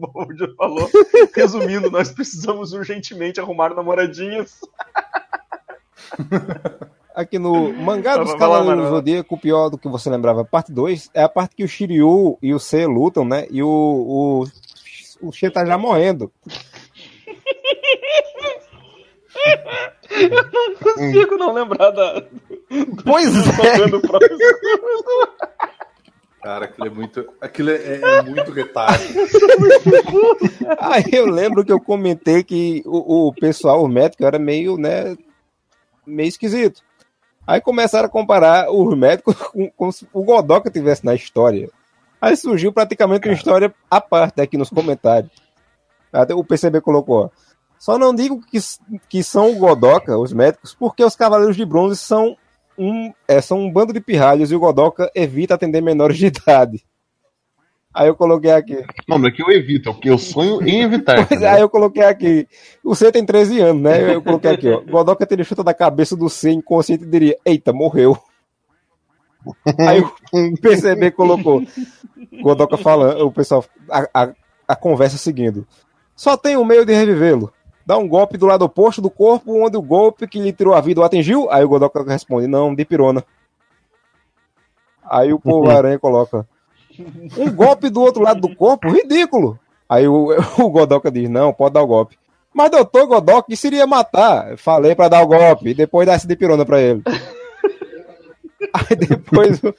falou, 0.56 0.88
resumindo, 1.34 1.90
nós 1.90 2.10
precisamos 2.10 2.72
urgentemente 2.72 3.40
arrumar 3.40 3.74
namoradinhas. 3.74 4.60
Aqui 7.14 7.38
no 7.38 7.72
Mangá 7.74 8.16
dos 8.16 8.34
Cavaleiros 8.34 8.84
do. 8.86 8.90
Zodíaco, 8.90 9.36
pior 9.38 9.68
do 9.68 9.76
que 9.76 9.86
você 9.86 10.08
lembrava, 10.08 10.44
parte 10.46 10.72
2, 10.72 11.10
é 11.12 11.22
a 11.22 11.28
parte 11.28 11.54
que 11.54 11.62
o 11.64 11.68
Shiryu 11.68 12.38
e 12.40 12.54
o 12.54 12.58
C 12.58 12.86
lutam, 12.86 13.22
né? 13.24 13.46
E 13.50 13.62
o, 13.62 13.68
o, 13.68 15.28
o 15.28 15.32
She 15.32 15.50
tá 15.50 15.64
já 15.66 15.76
morrendo. 15.76 16.32
consigo 20.82 21.36
não 21.36 21.52
lembrar 21.52 21.90
da. 21.90 22.22
Pois 23.04 23.34
é! 23.36 23.82
Cara, 26.42 26.64
aquilo 26.64 26.86
é 26.88 26.90
muito. 26.90 27.32
Aquilo 27.40 27.70
é, 27.70 28.00
é- 28.00 28.22
muito 28.22 28.50
retardo. 28.50 29.04
Aí 30.80 31.04
eu 31.12 31.26
lembro 31.26 31.64
que 31.64 31.72
eu 31.72 31.80
comentei 31.80 32.42
que 32.42 32.82
o, 32.84 33.28
o 33.28 33.34
pessoal, 33.34 33.84
o 33.84 33.88
médico, 33.88 34.24
era 34.24 34.40
meio, 34.40 34.76
né, 34.76 35.16
meio 36.04 36.28
esquisito. 36.28 36.82
Aí 37.46 37.60
começaram 37.60 38.06
a 38.06 38.10
comparar 38.10 38.70
os 38.70 38.96
médicos 38.96 39.36
com, 39.52 39.70
como 39.70 39.92
se 39.92 40.06
o 40.12 40.24
Godoka 40.24 40.68
tivesse 40.68 41.04
na 41.04 41.14
história. 41.14 41.70
Aí 42.20 42.36
surgiu 42.36 42.72
praticamente 42.72 43.28
uma 43.28 43.34
história 43.34 43.72
à 43.88 44.00
parte 44.00 44.40
aqui 44.40 44.56
nos 44.56 44.70
comentários. 44.70 45.30
Até 46.12 46.34
o 46.34 46.44
PCB 46.44 46.80
colocou, 46.80 47.24
ó. 47.24 47.30
Só 47.78 47.98
não 47.98 48.14
digo 48.14 48.40
que, 48.40 48.58
que 49.08 49.24
são 49.24 49.50
o 49.50 49.56
Godoka, 49.56 50.16
os 50.16 50.32
médicos, 50.32 50.74
porque 50.74 51.04
os 51.04 51.16
Cavaleiros 51.16 51.56
de 51.56 51.64
Bronze 51.64 51.96
são 51.96 52.36
um, 52.82 53.12
é, 53.28 53.40
são 53.40 53.60
um 53.60 53.72
bando 53.72 53.92
de 53.92 54.00
pirralhos 54.00 54.50
e 54.50 54.54
o 54.54 54.60
Godoka 54.60 55.10
evita 55.14 55.54
atender 55.54 55.80
menores 55.80 56.16
de 56.16 56.26
idade. 56.32 56.84
Aí 57.94 58.08
eu 58.08 58.14
coloquei 58.14 58.50
aqui. 58.50 58.82
Não, 59.06 59.18
não 59.18 59.28
é 59.28 59.30
que 59.30 59.42
eu 59.42 59.50
evito, 59.50 59.90
é 59.90 59.92
porque 59.92 60.08
eu 60.08 60.16
sonho 60.16 60.66
em 60.66 60.80
evitar. 60.80 61.26
Pois 61.26 61.42
é, 61.42 61.48
aí 61.48 61.60
eu 61.60 61.68
coloquei 61.68 62.02
aqui. 62.02 62.48
O 62.82 62.94
C 62.94 63.12
tem 63.12 63.24
13 63.24 63.60
anos, 63.60 63.82
né? 63.82 64.14
Eu 64.14 64.22
coloquei 64.22 64.50
aqui, 64.50 64.68
ó. 64.70 64.80
Godoka 64.80 65.26
teria 65.26 65.44
chuta 65.44 65.62
da 65.62 65.74
cabeça 65.74 66.16
do 66.16 66.30
C 66.30 66.50
inconsciente 66.50 67.04
e 67.04 67.06
diria: 67.06 67.36
Eita, 67.44 67.70
morreu. 67.70 68.16
Aí 69.78 70.00
o 70.00 70.60
PCB 70.60 71.10
colocou. 71.10 71.62
Godoka 72.40 72.78
falando, 72.78 73.26
o 73.26 73.32
pessoal, 73.32 73.64
a, 73.90 74.08
a, 74.14 74.32
a 74.68 74.76
conversa 74.76 75.18
seguindo. 75.18 75.66
Só 76.14 76.36
tem 76.36 76.56
um 76.56 76.64
meio 76.64 76.86
de 76.86 76.94
revivê-lo. 76.94 77.52
Dá 77.84 77.98
um 77.98 78.06
golpe 78.06 78.38
do 78.38 78.46
lado 78.46 78.64
oposto 78.64 79.02
do 79.02 79.10
corpo, 79.10 79.64
onde 79.64 79.76
o 79.76 79.82
golpe 79.82 80.26
que 80.26 80.40
lhe 80.40 80.52
tirou 80.52 80.74
a 80.74 80.80
vida 80.80 81.00
o 81.00 81.04
atingiu. 81.04 81.50
Aí 81.50 81.64
o 81.64 81.68
Godoka 81.68 82.02
responde: 82.04 82.46
Não, 82.46 82.74
de 82.74 82.84
pirona. 82.84 83.24
Aí 85.04 85.32
o 85.32 85.40
povo 85.40 85.68
aranha 85.70 85.98
coloca. 85.98 86.46
Um 87.36 87.50
golpe 87.50 87.88
do 87.90 88.00
outro 88.00 88.22
lado 88.22 88.40
do 88.40 88.54
corpo? 88.54 88.88
Ridículo. 88.88 89.58
Aí 89.88 90.06
o, 90.06 90.28
o 90.58 90.70
Godoka 90.70 91.10
diz: 91.10 91.28
Não, 91.28 91.52
pode 91.52 91.74
dar 91.74 91.82
o 91.82 91.86
golpe. 91.86 92.18
Mas 92.54 92.70
doutor 92.70 93.06
Godoka, 93.06 93.52
isso 93.52 93.66
iria 93.66 93.86
matar. 93.86 94.56
Falei 94.58 94.94
pra 94.94 95.08
dar 95.08 95.22
o 95.22 95.26
golpe. 95.26 95.70
E 95.70 95.74
depois 95.74 96.06
dá 96.06 96.12
essa 96.12 96.28
de 96.28 96.36
pirona 96.36 96.64
pra 96.64 96.80
ele. 96.80 97.02
Aí 98.72 98.96
depois 98.96 99.62
o 99.62 99.74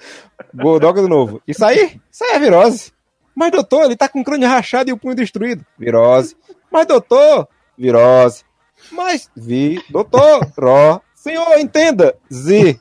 Godoka 0.54 1.02
de 1.02 1.08
novo. 1.08 1.42
Isso 1.48 1.64
aí? 1.64 2.00
Isso 2.12 2.24
aí 2.26 2.36
é 2.36 2.40
virose. 2.40 2.92
Mas 3.36 3.52
doutor, 3.52 3.86
ele 3.86 3.96
tá 3.96 4.08
com 4.08 4.22
o 4.22 4.24
crânio 4.24 4.48
rachado 4.48 4.90
e 4.90 4.94
o 4.94 4.98
punho 4.98 5.16
destruído. 5.16 5.66
Virose. 5.80 6.36
Mas 6.70 6.86
doutor, 6.86 7.48
virose. 7.78 8.44
Mas 8.92 9.30
vi, 9.36 9.84
doutor, 9.90 10.46
ró. 10.58 11.00
Senhor, 11.16 11.58
entenda. 11.60 12.16
Z. 12.32 12.80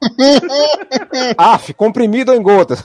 Af, 1.38 1.72
comprimido 1.74 2.32
em 2.34 2.42
gotas. 2.42 2.82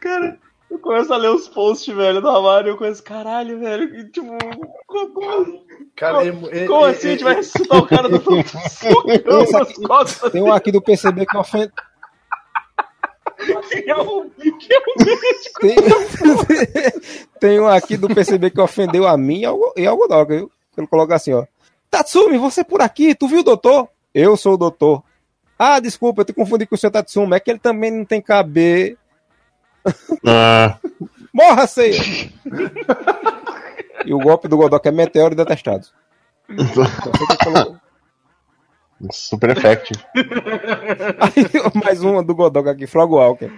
Cara, 0.00 0.38
eu 0.70 0.78
começo 0.78 1.12
a 1.12 1.16
ler 1.16 1.30
os 1.30 1.48
posts, 1.48 1.94
velho, 1.94 2.20
do 2.20 2.28
Amaro 2.28 2.68
e 2.68 2.70
eu 2.70 2.76
começo, 2.76 3.02
caralho, 3.02 3.58
velho, 3.58 3.94
e, 3.96 4.10
tipo, 4.10 4.36
como, 4.86 5.66
Cara, 5.96 6.24
é, 6.24 6.28
é- 6.28 6.66
como 6.66 6.86
é- 6.86 6.90
assim 6.90 7.08
a 7.08 7.10
é- 7.10 7.12
gente 7.12 7.24
vai 7.24 7.34
ressuscitar 7.36 7.78
o 7.78 7.86
cara 7.86 8.08
do 8.08 8.18
nas 9.52 9.72
costas? 9.86 10.32
Tem 10.32 10.42
um 10.42 10.52
aqui 10.52 10.70
do 10.72 10.82
PCB 10.82 11.26
que 11.26 11.36
ofende. 11.36 11.72
Que 13.46 13.90
é 13.90 13.96
um, 13.96 14.28
que 14.30 14.72
é 14.72 14.78
um 14.78 15.04
médico. 15.04 15.60
Tem... 15.60 15.76
Tem 17.38 17.60
um 17.60 17.66
aqui 17.66 17.96
do 17.96 18.08
PCB 18.08 18.50
que 18.50 18.60
ofendeu 18.60 19.06
a 19.06 19.16
mim 19.16 19.42
e 19.76 19.86
ao, 19.86 19.96
Godoka, 19.96 20.34
viu? 20.34 20.50
Ele 20.76 20.86
coloca 20.86 21.14
assim, 21.14 21.32
ó. 21.32 21.44
Tatsumi, 21.90 22.38
você 22.38 22.64
por 22.64 22.80
aqui, 22.80 23.14
tu 23.14 23.28
viu 23.28 23.40
o 23.40 23.44
doutor? 23.44 23.88
Eu 24.14 24.36
sou 24.36 24.54
o 24.54 24.58
doutor. 24.58 25.02
Ah, 25.58 25.80
desculpa, 25.80 26.22
eu 26.22 26.24
te 26.24 26.32
confundi 26.32 26.66
com 26.66 26.74
o 26.74 26.78
seu 26.78 26.90
Tatsumi, 26.90 27.34
é 27.34 27.40
que 27.40 27.50
ele 27.50 27.58
também 27.58 27.90
não 27.90 28.04
tem 28.04 28.20
cabelo. 28.20 28.96
Ah, 30.26 30.78
Morra, 31.32 31.66
ceia! 31.66 32.00
e 34.04 34.14
o 34.14 34.18
golpe 34.18 34.48
do 34.48 34.56
Godoka 34.56 34.88
é 34.88 34.92
meteoro 34.92 35.34
e 35.34 35.36
detestado. 35.36 35.86
Então. 36.48 37.80
Super 39.10 39.50
effective. 39.50 40.02
Aí, 40.14 41.44
mais 41.84 42.02
uma 42.02 42.22
do 42.22 42.34
Godoka 42.34 42.70
aqui, 42.70 42.86
Frog 42.86 43.12
Walker. 43.12 43.50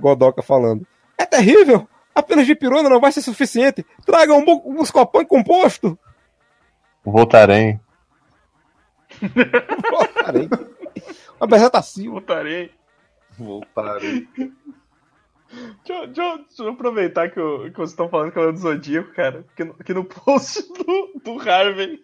Godoka 0.00 0.42
falando. 0.42 0.86
É 1.18 1.24
terrível! 1.26 1.88
Apenas 2.14 2.46
de 2.46 2.54
pirona 2.54 2.88
não 2.88 3.00
vai 3.00 3.10
ser 3.10 3.22
suficiente. 3.22 3.84
Traga 4.06 4.32
um, 4.34 4.44
bu- 4.44 4.62
um 4.64 4.74
Buscopan 4.76 5.24
composto! 5.24 5.98
Voltarei. 7.04 7.78
Voltarei. 9.90 10.48
Uma 11.40 11.46
bezetacil. 11.46 12.12
Voltarei. 12.12 12.70
Voltarei. 13.38 14.28
Deixa, 15.86 16.06
deixa, 16.06 16.36
deixa 16.38 16.62
eu 16.62 16.68
aproveitar 16.70 17.30
que, 17.30 17.38
eu, 17.38 17.64
que 17.70 17.76
vocês 17.76 17.90
estão 17.90 18.08
falando 18.08 18.32
que 18.32 18.38
ela 18.38 18.48
é 18.48 18.52
do 18.52 18.58
Zodíaco, 18.58 19.12
cara. 19.14 19.44
Que, 19.56 19.64
no- 19.64 19.74
que 19.74 19.94
no 19.94 20.04
post 20.04 20.62
do, 20.72 21.20
do 21.24 21.48
Harvey, 21.50 22.03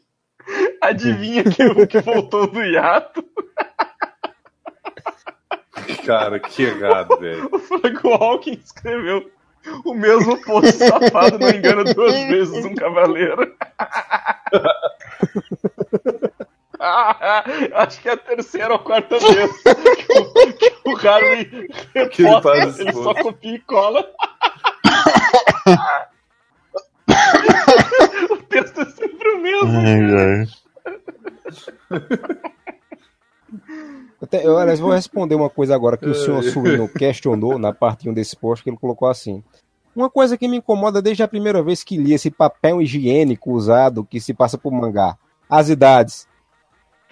adivinha 0.81 1.45
que, 1.45 1.65
o 1.65 1.87
que 1.87 2.01
voltou 2.01 2.47
do 2.47 2.63
hiato? 2.63 3.25
Cara, 6.05 6.41
que 6.41 6.63
errado, 6.63 7.19
velho. 7.19 7.49
O 7.53 7.59
Frank 7.59 8.07
Walking 8.07 8.61
escreveu 8.65 9.31
o 9.85 9.95
mesmo 9.95 10.41
post 10.43 10.73
safado, 10.73 11.39
não 11.39 11.51
engana 11.51 11.85
duas 11.85 12.15
vezes 12.29 12.65
um 12.65 12.75
cavaleiro. 12.75 13.55
Acho 17.75 18.01
que 18.01 18.09
é 18.09 18.13
a 18.13 18.17
terceira 18.17 18.73
ou 18.73 18.79
quarta 18.79 19.19
vez 19.19 19.63
que 19.63 20.19
o, 20.19 20.53
que 20.55 20.73
o 20.87 20.97
Harvey 20.97 21.69
Que 21.93 22.23
ele 22.23 22.31
reposta, 22.31 22.69
esse 22.69 22.81
ele 22.81 22.93
só 22.93 23.15
copia 23.15 23.55
e 23.55 23.59
cola. 23.61 24.11
o 28.31 28.37
texto 28.45 28.81
é 28.81 28.85
sempre 28.87 29.29
o 29.31 29.43
mesmo. 29.43 29.79
Ai, 29.79 30.01
ai. 30.15 30.47
Eu, 34.43 34.59
aliás, 34.59 34.79
vou 34.79 34.93
responder 34.93 35.35
uma 35.35 35.51
coisa 35.51 35.75
agora 35.75 35.97
que 35.97 36.09
o 36.09 36.15
senhor 36.15 36.43
Suíno 36.43 36.89
questionou 36.89 37.59
na 37.59 37.73
parte 37.73 38.09
1 38.09 38.13
desse 38.13 38.37
post, 38.37 38.63
que 38.63 38.71
ele 38.71 38.77
colocou 38.77 39.09
assim. 39.09 39.43
Uma 39.95 40.09
coisa 40.09 40.37
que 40.37 40.47
me 40.47 40.59
incomoda 40.59 41.03
desde 41.03 41.23
a 41.23 41.29
primeira 41.29 41.63
vez 41.63 41.83
que 41.83 41.97
li 41.97 42.13
esse 42.13 42.31
papel 42.31 42.81
higiênico 42.81 43.51
usado 43.51 44.05
que 44.05 44.21
se 44.21 44.33
passa 44.33 44.57
por 44.57 44.73
mangá. 44.73 45.17
As 45.49 45.69
idades. 45.69 46.29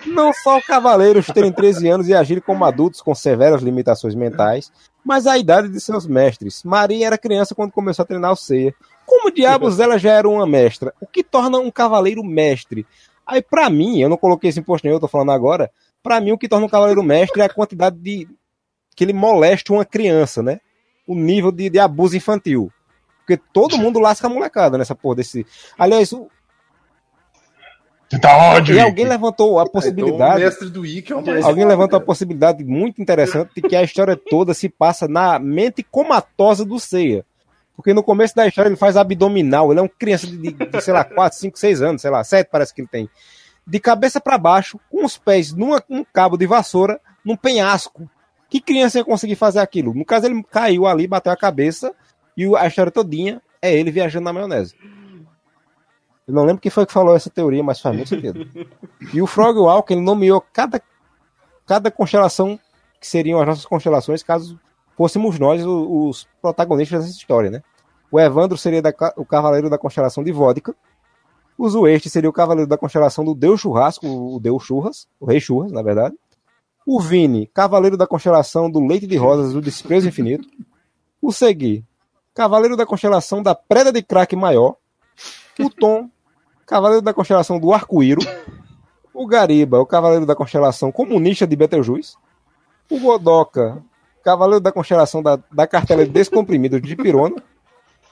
Não 0.06 0.32
só 0.32 0.60
cavaleiros 0.60 1.26
terem 1.26 1.50
13 1.50 1.88
anos 1.88 2.08
e 2.08 2.14
agirem 2.14 2.42
como 2.42 2.64
adultos 2.64 3.00
com 3.02 3.14
severas 3.16 3.62
limitações 3.62 4.14
mentais, 4.14 4.70
mas 5.04 5.26
a 5.26 5.36
idade 5.36 5.68
de 5.68 5.80
seus 5.80 6.06
mestres. 6.06 6.62
Maria 6.62 7.08
era 7.08 7.18
criança 7.18 7.52
quando 7.54 7.72
começou 7.72 8.04
a 8.04 8.06
treinar 8.06 8.32
o 8.32 8.36
Seiya. 8.36 8.72
Como 9.08 9.30
diabos 9.32 9.80
ela 9.80 9.98
já 9.98 10.12
era 10.12 10.28
uma 10.28 10.46
mestra? 10.46 10.92
O 11.00 11.06
que 11.06 11.24
torna 11.24 11.58
um 11.58 11.70
cavaleiro 11.70 12.22
mestre? 12.22 12.86
Aí, 13.26 13.42
pra 13.42 13.68
mim, 13.70 14.00
eu 14.00 14.08
não 14.08 14.16
coloquei 14.16 14.50
esse 14.50 14.60
imposto 14.60 14.86
nenhum, 14.86 14.96
eu 14.96 15.00
tô 15.00 15.08
falando 15.08 15.32
agora. 15.32 15.70
Pra 16.02 16.20
mim, 16.20 16.30
o 16.32 16.38
que 16.38 16.48
torna 16.48 16.64
um 16.66 16.68
cavaleiro 16.68 17.02
mestre 17.02 17.40
é 17.42 17.44
a 17.44 17.48
quantidade 17.48 17.96
de. 17.98 18.28
que 18.94 19.04
ele 19.04 19.12
moleste 19.12 19.72
uma 19.72 19.84
criança, 19.84 20.42
né? 20.42 20.60
O 21.06 21.14
nível 21.14 21.50
de, 21.50 21.68
de 21.70 21.78
abuso 21.78 22.16
infantil. 22.16 22.70
Porque 23.20 23.36
todo 23.52 23.76
mundo 23.78 23.98
lasca 23.98 24.26
a 24.26 24.30
molecada 24.30 24.78
nessa 24.78 24.94
porra 24.94 25.16
desse. 25.16 25.46
Aliás, 25.78 26.12
o- 26.12 26.28
Você 28.08 28.18
tá 28.18 28.34
ódio, 28.54 28.74
e 28.74 28.80
alguém 28.80 29.04
levantou 29.06 29.58
a 29.58 29.62
Então, 29.62 29.68
o 29.68 29.72
possibilidade. 29.72 30.40
mestre 30.42 30.70
do 30.70 30.86
Ikki 30.86 31.12
é 31.12 31.16
o 31.16 31.24
mais 31.24 31.44
Alguém 31.44 31.66
levantou 31.66 31.98
a 31.98 32.02
possibilidade 32.02 32.64
muito 32.64 33.02
interessante 33.02 33.50
de 33.54 33.60
que 33.60 33.76
a 33.76 33.82
história 33.82 34.16
toda 34.16 34.54
se 34.54 34.68
passa 34.70 35.06
na 35.06 35.38
mente 35.38 35.82
comatosa 35.82 36.64
do 36.64 36.80
Seiya. 36.80 37.26
Porque 37.78 37.94
no 37.94 38.02
começo 38.02 38.34
da 38.34 38.44
história 38.44 38.68
ele 38.68 38.76
faz 38.76 38.96
abdominal, 38.96 39.70
ele 39.70 39.78
é 39.78 39.82
um 39.84 39.86
criança 39.88 40.26
de, 40.26 40.36
de, 40.36 40.50
de, 40.52 40.80
sei 40.80 40.92
lá, 40.92 41.04
4, 41.04 41.38
5, 41.38 41.56
6 41.56 41.80
anos, 41.80 42.02
sei 42.02 42.10
lá, 42.10 42.24
7 42.24 42.48
parece 42.50 42.74
que 42.74 42.80
ele 42.80 42.88
tem. 42.88 43.08
De 43.64 43.78
cabeça 43.78 44.20
para 44.20 44.36
baixo, 44.36 44.80
com 44.90 45.04
os 45.04 45.16
pés 45.16 45.52
num 45.52 45.76
cabo 46.12 46.36
de 46.36 46.44
vassoura, 46.44 47.00
num 47.24 47.36
penhasco. 47.36 48.10
Que 48.50 48.60
criança 48.60 48.98
ia 48.98 49.04
conseguir 49.04 49.36
fazer 49.36 49.60
aquilo? 49.60 49.94
No 49.94 50.04
caso, 50.04 50.26
ele 50.26 50.42
caiu 50.42 50.88
ali, 50.88 51.06
bateu 51.06 51.30
a 51.32 51.36
cabeça, 51.36 51.94
e 52.36 52.48
o- 52.48 52.56
a 52.56 52.66
história 52.66 52.90
todinha 52.90 53.40
é 53.62 53.72
ele 53.72 53.92
viajando 53.92 54.24
na 54.24 54.32
maionese. 54.32 54.74
Eu 56.26 56.34
não 56.34 56.44
lembro 56.44 56.60
quem 56.60 56.70
foi 56.72 56.84
que 56.84 56.92
falou 56.92 57.14
essa 57.14 57.30
teoria, 57.30 57.62
mas 57.62 57.80
faz 57.80 57.94
muito 57.94 58.08
sentido. 58.08 58.44
E 59.14 59.22
o 59.22 59.26
Frog 59.28 59.56
Walker, 59.56 59.94
ele 59.94 60.02
nomeou 60.02 60.40
cada 60.52 60.82
cada 61.64 61.90
constelação 61.92 62.58
que 63.00 63.06
seriam 63.06 63.40
as 63.40 63.46
nossas 63.46 63.66
constelações 63.66 64.22
caso 64.24 64.58
fôssemos 64.98 65.38
nós 65.38 65.62
os 65.64 66.26
protagonistas 66.42 67.04
dessa 67.04 67.16
história, 67.16 67.50
né? 67.50 67.62
O 68.10 68.18
Evandro 68.18 68.58
seria 68.58 68.82
da 68.82 68.92
o 69.16 69.24
cavaleiro 69.24 69.70
da 69.70 69.78
constelação 69.78 70.24
de 70.24 70.32
Vodka. 70.32 70.74
O 71.56 71.68
Zueste 71.68 72.10
seria 72.10 72.28
o 72.28 72.32
cavaleiro 72.32 72.68
da 72.68 72.76
constelação 72.76 73.24
do 73.24 73.32
Deus 73.32 73.60
Churrasco, 73.60 74.06
o 74.06 74.40
Deus 74.40 74.64
Churras, 74.64 75.06
o 75.20 75.26
Rei 75.26 75.38
Churras, 75.38 75.70
na 75.70 75.82
verdade. 75.82 76.16
O 76.84 77.00
Vini, 77.00 77.46
cavaleiro 77.46 77.96
da 77.96 78.08
constelação 78.08 78.68
do 78.68 78.84
Leite 78.84 79.06
de 79.06 79.16
Rosas, 79.16 79.52
do 79.52 79.60
Desprezo 79.60 80.08
Infinito. 80.08 80.48
O 81.22 81.32
Segui, 81.32 81.84
cavaleiro 82.34 82.76
da 82.76 82.86
constelação 82.86 83.40
da 83.40 83.54
Preda 83.54 83.92
de 83.92 84.02
Crack 84.02 84.34
Maior. 84.34 84.76
O 85.60 85.70
Tom, 85.70 86.10
cavaleiro 86.66 87.02
da 87.02 87.14
constelação 87.14 87.60
do 87.60 87.72
Arco-Íro. 87.72 88.22
O 89.14 89.26
Gariba, 89.26 89.78
o 89.78 89.86
cavaleiro 89.86 90.26
da 90.26 90.34
constelação 90.34 90.90
comunista 90.90 91.46
de 91.46 91.54
Betelgeuse. 91.54 92.14
O 92.90 92.98
Godoka, 92.98 93.84
cavaleiro 94.28 94.60
da 94.60 94.70
constelação 94.70 95.22
da, 95.22 95.38
da 95.50 95.66
cartela 95.66 96.04
de 96.04 96.10
descomprimidos 96.10 96.82
de 96.82 96.94
Pirona. 96.94 97.36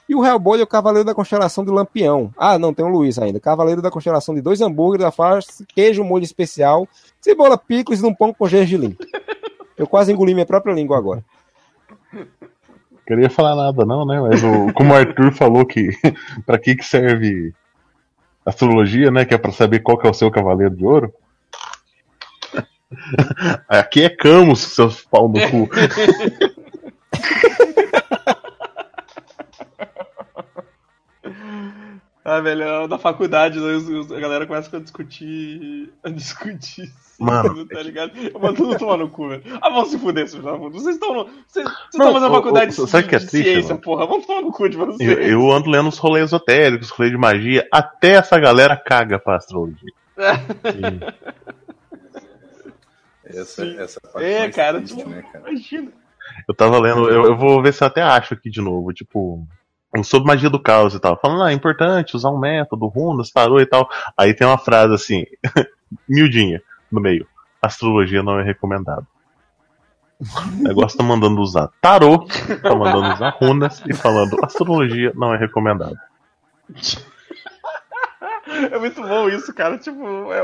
E 0.09 0.15
o 0.15 0.25
Hellboy 0.25 0.59
é 0.59 0.63
o 0.63 0.67
cavaleiro 0.67 1.05
da 1.05 1.13
constelação 1.13 1.63
de 1.63 1.69
Lampião. 1.69 2.31
Ah, 2.35 2.57
não, 2.57 2.73
tem 2.73 2.83
o 2.83 2.87
Luiz 2.87 3.19
ainda. 3.19 3.39
Cavaleiro 3.39 3.81
da 3.83 3.91
constelação 3.91 4.33
de 4.33 4.41
dois 4.41 4.59
hambúrgueres 4.61 5.05
da 5.05 5.11
face, 5.11 5.63
queijo, 5.65 6.03
molho 6.03 6.23
especial, 6.23 6.87
cebola 7.21 7.57
picles 7.57 8.01
e 8.01 8.05
um 8.05 8.15
pão 8.15 8.33
com 8.33 8.47
gergelim. 8.47 8.97
Eu 9.77 9.85
quase 9.85 10.11
engoli 10.11 10.33
minha 10.33 10.45
própria 10.45 10.73
língua 10.73 10.97
agora. 10.97 11.23
Queria 13.05 13.29
falar 13.29 13.55
nada, 13.55 13.85
não, 13.85 14.05
né? 14.05 14.19
Mas 14.19 14.41
o, 14.43 14.73
como 14.73 14.93
o 14.93 14.95
Arthur 14.95 15.31
falou 15.33 15.65
que 15.65 15.91
pra 16.47 16.57
que, 16.57 16.75
que 16.75 16.83
serve 16.83 17.53
astrologia, 18.43 19.11
né? 19.11 19.23
Que 19.23 19.35
é 19.35 19.37
pra 19.37 19.51
saber 19.51 19.79
qual 19.81 19.99
que 19.99 20.07
é 20.07 20.09
o 20.09 20.15
seu 20.15 20.31
cavaleiro 20.31 20.75
de 20.75 20.83
ouro. 20.83 21.13
Aqui 23.67 24.03
é 24.03 24.09
Camus, 24.09 24.59
seus 24.59 25.01
pau 25.01 25.27
no 25.27 25.39
cu. 25.49 25.69
Ah, 32.23 32.41
velho, 32.41 32.87
na 32.89 32.97
faculdade, 32.97 33.57
a 33.57 34.19
galera 34.19 34.45
começa 34.45 34.75
a 34.75 34.79
discutir. 34.81 35.93
A 36.03 36.09
discutir. 36.09 36.91
Mano, 37.17 37.65
tá 37.71 37.81
ligado? 37.81 38.11
Eu 38.17 38.37
mando 38.37 38.55
tudo 38.57 38.77
tomar 38.77 38.97
no 38.97 39.07
cu, 39.09 39.29
velho. 39.29 39.43
Ah, 39.61 39.69
vão 39.69 39.85
se 39.85 39.97
fuder, 39.97 40.27
seus 40.27 40.43
da 40.43 40.51
puta. 40.57 40.77
Vocês 40.77 40.95
estão 40.95 41.13
no- 41.13 41.29
Vocês 41.47 41.65
estão 41.93 42.11
fazendo 42.13 42.31
faculdade 42.33 42.71
o- 42.81 42.85
de, 42.85 42.97
o 42.97 43.03
que 43.07 43.15
é 43.15 43.19
de 43.19 43.27
triste, 43.27 43.43
ciência, 43.49 43.69
mano? 43.69 43.81
porra. 43.81 44.05
Vão 44.05 44.21
tomar 44.21 44.41
no 44.41 44.51
cu 44.51 44.67
de 44.67 44.75
vocês. 44.75 45.09
Eu, 45.09 45.19
eu 45.21 45.51
ando 45.53 45.69
lendo 45.69 45.87
os 45.87 45.97
rolês 45.97 46.25
esotéricos, 46.25 46.89
rolês 46.89 47.13
de 47.13 47.17
magia, 47.17 47.65
até 47.71 48.15
essa 48.15 48.37
galera 48.37 48.75
caga 48.75 49.17
pra 49.17 49.37
astrologia. 49.37 49.93
Essa, 53.29 53.65
essa 53.65 54.01
parte 54.01 54.25
É, 54.25 54.39
mais 54.39 54.55
cara, 54.55 54.77
triste, 54.77 54.97
tipo, 54.97 55.09
né, 55.09 55.21
cara? 55.31 55.49
imagina. 55.49 55.91
Eu 56.47 56.55
tava 56.55 56.79
lendo, 56.79 57.09
eu, 57.09 57.25
eu 57.25 57.37
vou 57.37 57.61
ver 57.61 57.73
se 57.73 57.83
eu 57.83 57.87
até 57.87 58.01
acho 58.01 58.33
aqui 58.33 58.49
de 58.49 58.61
novo, 58.61 58.93
tipo, 58.93 59.47
um 59.95 60.03
sobre 60.03 60.27
magia 60.27 60.49
do 60.49 60.61
caos 60.61 60.93
e 60.93 60.99
tal. 60.99 61.19
Falando, 61.19 61.43
ah, 61.43 61.51
é 61.51 61.53
importante 61.53 62.15
usar 62.15 62.29
um 62.29 62.39
método, 62.39 62.87
runas, 62.87 63.31
tarô 63.31 63.59
e 63.59 63.65
tal. 63.65 63.89
Aí 64.17 64.33
tem 64.33 64.45
uma 64.45 64.57
frase 64.57 64.93
assim, 64.93 65.25
miudinha, 66.07 66.61
no 66.91 67.01
meio. 67.01 67.27
Astrologia 67.61 68.21
não 68.21 68.39
é 68.39 68.43
recomendado. 68.43 69.05
O 70.19 70.63
negócio 70.63 70.97
tá 70.97 71.03
mandando 71.03 71.39
usar 71.41 71.69
tarô, 71.79 72.25
tá 72.61 72.75
mandando 72.75 73.13
usar 73.13 73.29
runas 73.39 73.83
e 73.87 73.93
falando 73.93 74.43
astrologia 74.43 75.11
não 75.15 75.33
é 75.33 75.37
recomendado. 75.37 75.95
É 78.71 78.77
muito 78.79 79.01
bom 79.01 79.29
isso, 79.29 79.53
cara. 79.53 79.77
Tipo, 79.77 80.31
é- 80.33 80.39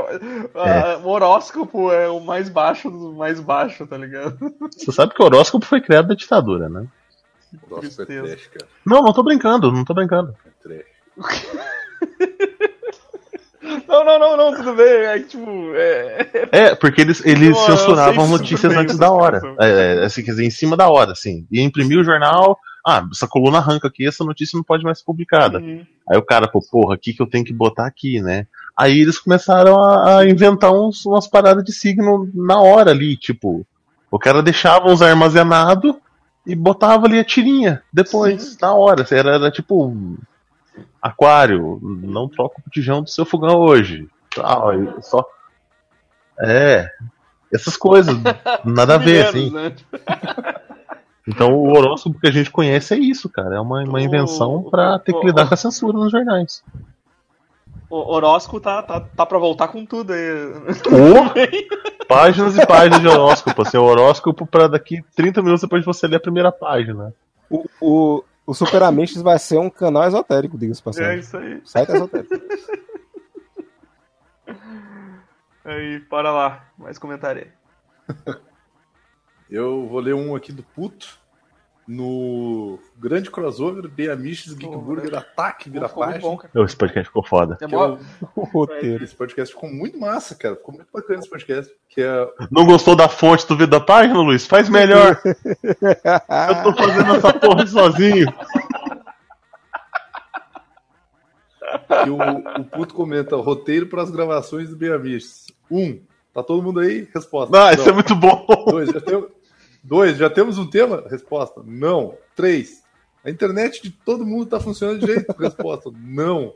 a- 0.54 0.98
o 1.02 1.08
horóscopo 1.08 1.90
é 1.92 2.08
o 2.08 2.20
mais 2.20 2.48
baixo 2.48 2.90
do 2.90 3.12
mais 3.12 3.40
baixo, 3.40 3.86
tá 3.86 3.96
ligado? 3.96 4.36
Você 4.76 4.92
sabe 4.92 5.14
que 5.14 5.22
o 5.22 5.24
horóscopo 5.24 5.66
foi 5.66 5.80
criado 5.80 6.08
da 6.08 6.14
ditadura, 6.14 6.68
né? 6.68 6.86
Nossa, 7.70 8.02
é 8.02 8.06
trash, 8.06 8.46
cara. 8.48 8.66
Não, 8.84 9.02
não 9.02 9.12
tô 9.12 9.22
brincando, 9.22 9.70
não 9.70 9.84
tô 9.84 9.94
brincando. 9.94 10.34
É 10.46 10.68
trash. 10.68 10.84
Não, 13.88 14.04
não, 14.04 14.18
não, 14.18 14.36
não, 14.36 14.54
tudo 14.54 14.74
bem. 14.74 14.86
É 14.86 15.18
tipo, 15.20 15.72
é. 15.74 16.28
É, 16.52 16.74
porque 16.74 17.00
eles, 17.00 17.24
eles 17.24 17.50
Não, 17.56 17.64
censuravam 17.64 18.28
notícias 18.28 18.76
antes 18.76 18.98
da 18.98 19.10
hora. 19.10 19.40
situação. 19.40 19.64
É, 19.64 19.96
é, 20.02 20.04
assim, 20.04 20.22
quer 20.22 20.32
dizer, 20.32 20.44
em 20.44 20.50
cima 20.50 20.76
da 20.76 20.88
hora, 20.90 21.12
assim. 21.12 21.46
E 21.50 21.62
imprimir 21.62 21.98
o 21.98 22.04
jornal, 22.04 22.58
ah, 22.86 23.06
essa 23.10 23.26
coluna 23.26 23.58
arranca 23.58 23.88
aqui, 23.88 24.06
essa 24.06 24.22
notícia 24.24 24.56
não 24.56 24.62
pode 24.62 24.84
mais 24.84 24.98
ser 24.98 25.04
publicada. 25.04 25.58
Uhum. 25.58 25.86
Aí 26.08 26.18
o 26.18 26.22
cara, 26.22 26.46
pô, 26.46 26.60
porra, 26.60 26.96
o 26.96 26.98
que, 26.98 27.14
que 27.14 27.22
eu 27.22 27.26
tenho 27.26 27.44
que 27.44 27.52
botar 27.52 27.86
aqui, 27.86 28.20
né? 28.20 28.46
Aí 28.76 29.00
eles 29.00 29.18
começaram 29.18 29.82
a, 29.82 30.18
a 30.18 30.28
inventar 30.28 30.70
uns, 30.70 31.06
umas 31.06 31.26
paradas 31.26 31.64
de 31.64 31.72
signo 31.72 32.30
na 32.34 32.60
hora 32.60 32.90
ali, 32.90 33.16
tipo. 33.16 33.66
O 34.10 34.18
cara 34.18 34.42
deixava 34.42 34.88
uns 34.88 35.00
armazenados 35.00 35.96
e 36.46 36.54
botava 36.54 37.06
ali 37.06 37.18
a 37.18 37.24
tirinha 37.24 37.82
depois, 37.90 38.58
na 38.60 38.74
hora. 38.74 39.06
Era, 39.10 39.36
era 39.36 39.50
tipo. 39.50 39.86
um 39.86 40.18
Aquário, 41.00 41.78
não 41.82 42.28
troca 42.28 42.58
o 42.58 42.62
botijão 42.64 43.02
do 43.02 43.10
seu 43.10 43.24
fogão 43.24 43.58
hoje. 43.58 44.08
Aí 44.36 45.02
só. 45.02 45.24
É. 46.40 46.90
Essas 47.52 47.76
coisas, 47.76 48.16
nada 48.64 48.94
a 48.94 48.98
ver, 48.98 49.26
assim. 49.28 49.50
Né? 49.50 49.74
Então 51.26 51.54
o 51.54 51.70
horóscopo 51.76 52.20
que 52.20 52.26
a 52.26 52.30
gente 52.30 52.50
conhece 52.50 52.94
é 52.94 52.98
isso, 52.98 53.28
cara. 53.28 53.56
É 53.56 53.60
uma, 53.60 53.82
uma 53.82 54.00
invenção 54.02 54.56
O- 54.56 54.70
pra 54.70 54.98
ter 54.98 55.12
que 55.14 55.26
lidar 55.26 55.48
com 55.48 55.54
a 55.54 55.56
censura 55.56 55.96
nos 55.96 56.12
jornais. 56.12 56.62
O 57.88 57.96
horóscopo 57.96 58.60
tá, 58.60 58.82
tá, 58.82 59.00
tá 59.00 59.24
pra 59.24 59.38
voltar 59.38 59.68
com 59.68 59.86
tudo 59.86 60.12
aí. 60.12 60.30
Ou 60.92 61.24
páginas 62.08 62.56
e 62.58 62.66
páginas 62.66 63.00
de 63.00 63.08
horóscopo. 63.08 63.62
Assim, 63.62 63.76
o 63.78 63.84
horóscopo 63.84 64.46
pra 64.46 64.66
daqui 64.68 65.02
30 65.14 65.40
minutos 65.42 65.62
depois 65.62 65.82
de 65.82 65.86
você 65.86 66.06
ler 66.06 66.16
a 66.16 66.20
primeira 66.20 66.50
página. 66.52 67.14
O, 67.48 67.64
o, 67.80 68.24
o 68.46 68.54
Super 68.54 68.82
vai 69.22 69.38
ser 69.38 69.58
um 69.58 69.70
canal 69.70 70.04
esotérico, 70.04 70.58
diga-se 70.58 70.80
É 70.80 70.84
passagem. 70.84 71.18
isso 71.20 71.36
aí. 71.36 71.60
Site 71.64 71.92
esotérico. 71.92 72.34
Aí, 75.64 75.98
bora 76.10 76.30
lá. 76.30 76.64
Mais 76.76 76.98
comentário 76.98 77.46
aí. 78.08 78.14
Eu 79.50 79.86
vou 79.86 80.00
ler 80.00 80.14
um 80.14 80.34
aqui 80.34 80.52
do 80.52 80.62
puto. 80.62 81.22
No 81.86 82.78
grande 82.96 83.30
crossover, 83.30 83.86
Beamiches, 83.88 84.54
Geek 84.54 84.72
Pô, 84.72 84.78
Burger, 84.78 85.16
Ataque, 85.16 85.68
vira 85.68 85.86
página. 85.86 86.38
Esse 86.64 86.74
podcast 86.74 87.08
ficou 87.08 87.22
foda. 87.22 87.58
É 87.60 87.66
O 88.34 88.44
roteiro. 88.44 89.04
Esse 89.04 89.14
podcast 89.14 89.54
ficou 89.54 89.70
muito 89.70 89.98
massa, 89.98 90.34
cara. 90.34 90.56
Ficou 90.56 90.74
muito 90.74 90.88
bacana 90.90 91.18
esse 91.18 91.28
podcast. 91.28 91.70
Que 91.90 92.00
é 92.00 92.28
Não 92.50 92.64
gostou 92.64 92.96
da 92.96 93.06
fonte 93.06 93.46
do 93.46 93.54
vídeo 93.54 93.70
da 93.70 93.80
página, 93.80 94.18
Luiz? 94.18 94.46
Faz 94.46 94.70
melhor. 94.70 95.20
Eu 95.22 96.62
tô 96.62 96.74
fazendo 96.74 97.16
essa 97.16 97.34
porra 97.34 97.66
sozinho. 97.66 98.32
que 102.04 102.10
o, 102.10 102.60
o 102.60 102.64
puto 102.64 102.94
comenta 102.94 103.36
roteiro 103.36 103.88
para 103.88 104.02
as 104.02 104.10
gravações 104.10 104.70
do 104.70 104.76
Beamiches. 104.76 105.46
Um, 105.70 106.00
tá 106.34 106.42
todo 106.42 106.62
mundo 106.62 106.80
aí? 106.80 107.08
Resposta. 107.14 107.56
Não, 107.56 107.70
isso 107.72 107.88
é 107.88 107.92
muito 107.92 108.14
bom. 108.14 108.44
Dois, 108.68 108.90
já 108.90 109.00
tem- 109.00 109.26
Dois, 109.82 110.16
já 110.16 110.28
temos 110.30 110.58
um 110.58 110.68
tema? 110.68 111.04
Resposta, 111.10 111.62
não. 111.64 112.16
Três, 112.34 112.82
a 113.24 113.30
internet 113.30 113.82
de 113.82 113.90
todo 113.90 114.26
mundo 114.26 114.46
tá 114.46 114.58
funcionando 114.60 114.98
direito? 115.00 115.32
Resposta, 115.38 115.90
não. 115.96 116.54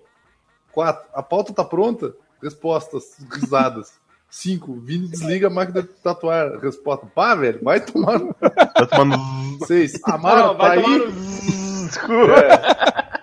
Quatro, 0.73 1.09
a 1.15 1.23
pauta 1.23 1.53
tá 1.53 1.65
pronta? 1.65 2.15
Respostas, 2.43 3.17
risadas. 3.33 3.93
Cinco, 4.31 4.75
Vini 4.81 5.09
desliga 5.09 5.47
a 5.47 5.51
máquina 5.51 5.81
de 5.83 5.89
tatuar. 5.89 6.59
Resposta, 6.59 7.07
pá, 7.07 7.35
velho, 7.35 7.61
vai 7.63 7.81
tomar. 7.81 8.21
Tá 8.41 8.87
tomando. 8.87 9.67
Seis, 9.67 9.93
Amaro, 10.05 10.49
Não, 10.49 10.55
tá 10.57 10.71
aí? 10.73 10.83
no. 10.87 12.31
É. 12.35 13.21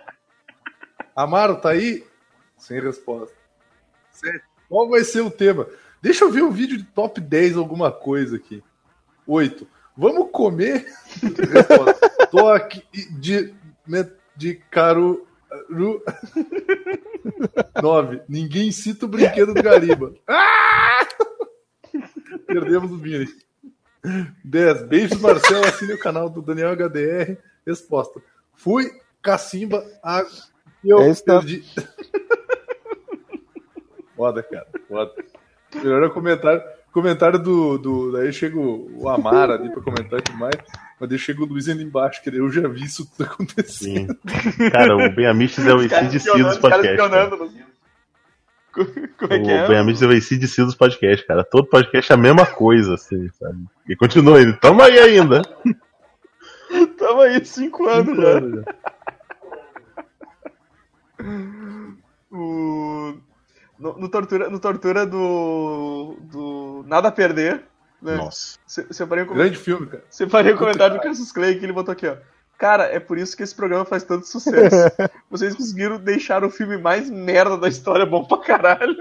Amaro, 1.15 1.55
tá 1.57 1.69
aí? 1.69 2.03
Sem 2.57 2.81
resposta. 2.81 3.33
Sete, 4.11 4.43
qual 4.67 4.89
vai 4.89 5.03
ser 5.03 5.21
o 5.21 5.29
tema? 5.31 5.67
Deixa 6.05 6.23
eu 6.23 6.29
ver 6.29 6.43
um 6.43 6.51
vídeo 6.51 6.77
de 6.77 6.83
top 6.83 7.19
10 7.19 7.57
alguma 7.57 7.91
coisa 7.91 8.35
aqui. 8.35 8.63
Oito, 9.25 9.67
vamos 9.97 10.29
comer? 10.31 10.85
Tô 12.29 12.47
aqui 12.47 12.83
de, 13.19 13.51
de 14.37 14.53
caro... 14.69 15.25
Ru- 15.67 16.03
Nove, 17.81 18.21
ninguém 18.29 18.71
cita 18.71 19.07
o 19.07 19.09
brinquedo 19.09 19.51
do 19.55 19.63
Gariba. 19.63 20.13
Ah! 20.27 21.07
Perdemos 22.45 22.91
o 22.91 22.97
Vini. 22.99 23.27
10. 24.43 24.83
Beijos, 24.83 25.19
Marcelo. 25.19 25.65
Assine 25.65 25.93
o 25.93 25.99
canal 25.99 26.29
do 26.29 26.39
Daniel 26.39 26.75
HDR. 26.75 27.35
Resposta. 27.65 28.21
Fui, 28.53 28.91
cacimba, 29.23 29.83
a... 30.03 30.23
eu 30.83 31.01
Esse 31.09 31.25
tá- 31.25 31.39
perdi. 31.39 31.63
Foda, 34.15 34.43
cara. 34.43 34.67
Foda. 34.87 35.11
Melhor 35.84 36.03
é 36.03 36.07
o 36.07 36.11
comentário. 36.11 36.61
Comentário 36.91 37.38
do, 37.39 37.78
do. 37.78 38.11
Daí 38.13 38.32
chega 38.32 38.57
o, 38.57 39.03
o 39.03 39.09
Amara 39.09 39.55
ali 39.55 39.69
pra 39.69 39.82
comentar 39.82 40.21
demais. 40.21 40.55
Mas 40.99 41.09
daí 41.09 41.19
chega 41.19 41.43
o 41.43 41.45
Luiz 41.45 41.67
ainda 41.67 41.84
embaixo, 41.84 42.23
que 42.23 42.30
eu 42.30 42.49
já 42.49 42.67
vi 42.67 42.86
isso 42.86 43.05
tudo 43.11 43.30
acontecer. 43.30 43.67
Sim. 43.73 44.07
Cara, 44.71 44.95
o 44.95 45.09
Ben 45.13 45.28
Amiches 45.28 45.65
é 45.65 45.73
o 45.73 45.89
caras 45.89 45.93
ACDC 45.93 46.17
espionando, 46.17 46.49
dos 46.49 46.57
podcasts. 46.57 47.76
Como 48.71 49.34
é 49.34 49.39
que 49.39 49.47
O 49.47 49.51
é? 49.51 49.67
Ben 49.67 49.78
Amiches 49.78 50.01
é 50.01 50.07
o 50.07 50.11
ACDC 50.11 50.63
dos 50.63 50.76
podcasts, 50.76 51.28
cara. 51.28 51.43
Todo 51.43 51.67
podcast 51.67 52.11
é 52.11 52.15
a 52.15 52.17
mesma 52.17 52.45
coisa, 52.45 52.93
assim, 52.93 53.30
sabe? 53.34 53.65
E 53.89 53.95
continua 53.95 54.38
ainda. 54.38 54.53
Tamo 54.53 54.82
aí 54.82 54.97
ainda. 54.97 55.41
Tamo 56.97 57.21
aí, 57.21 57.43
cinco 57.45 57.88
anos 57.88 58.17
já. 58.17 58.41
O... 62.32 63.17
No, 63.78 63.97
no 63.97 64.09
tortura, 64.09 64.49
no 64.49 64.59
tortura 64.59 65.05
do, 65.05 66.15
do 66.21 66.84
Nada 66.88 67.09
a 67.09 67.11
Perder, 67.11 67.63
né? 68.01 68.15
Nossa. 68.15 68.57
Se- 68.65 68.88
Separei 68.91 69.26
com- 69.26 69.34
Grande 69.36 69.57
filme, 69.57 69.86
cara. 69.88 70.03
separei 70.09 70.53
o 70.53 70.57
comentário 70.57 70.95
do 70.95 71.01
Cassius 71.01 71.32
Clay 71.32 71.59
que 71.59 71.65
ele 71.65 71.73
botou 71.73 71.91
aqui, 71.91 72.07
ó. 72.07 72.15
Cara, 72.57 72.86
é 72.86 73.01
por 73.01 73.17
isso 73.17 73.36
que 73.36 73.43
esse 73.43 73.53
programa 73.53 73.84
faz 73.84 74.03
tanto 74.03 74.26
sucesso. 74.26 74.76
Vocês 75.30 75.53
conseguiram 75.55 75.97
deixar 75.97 76.45
o 76.45 76.49
filme 76.49 76.78
mais 76.78 77.09
merda 77.09 77.57
da 77.57 77.67
história 77.67 78.05
bom 78.05 78.23
pra 78.23 78.38
caralho. 78.38 78.95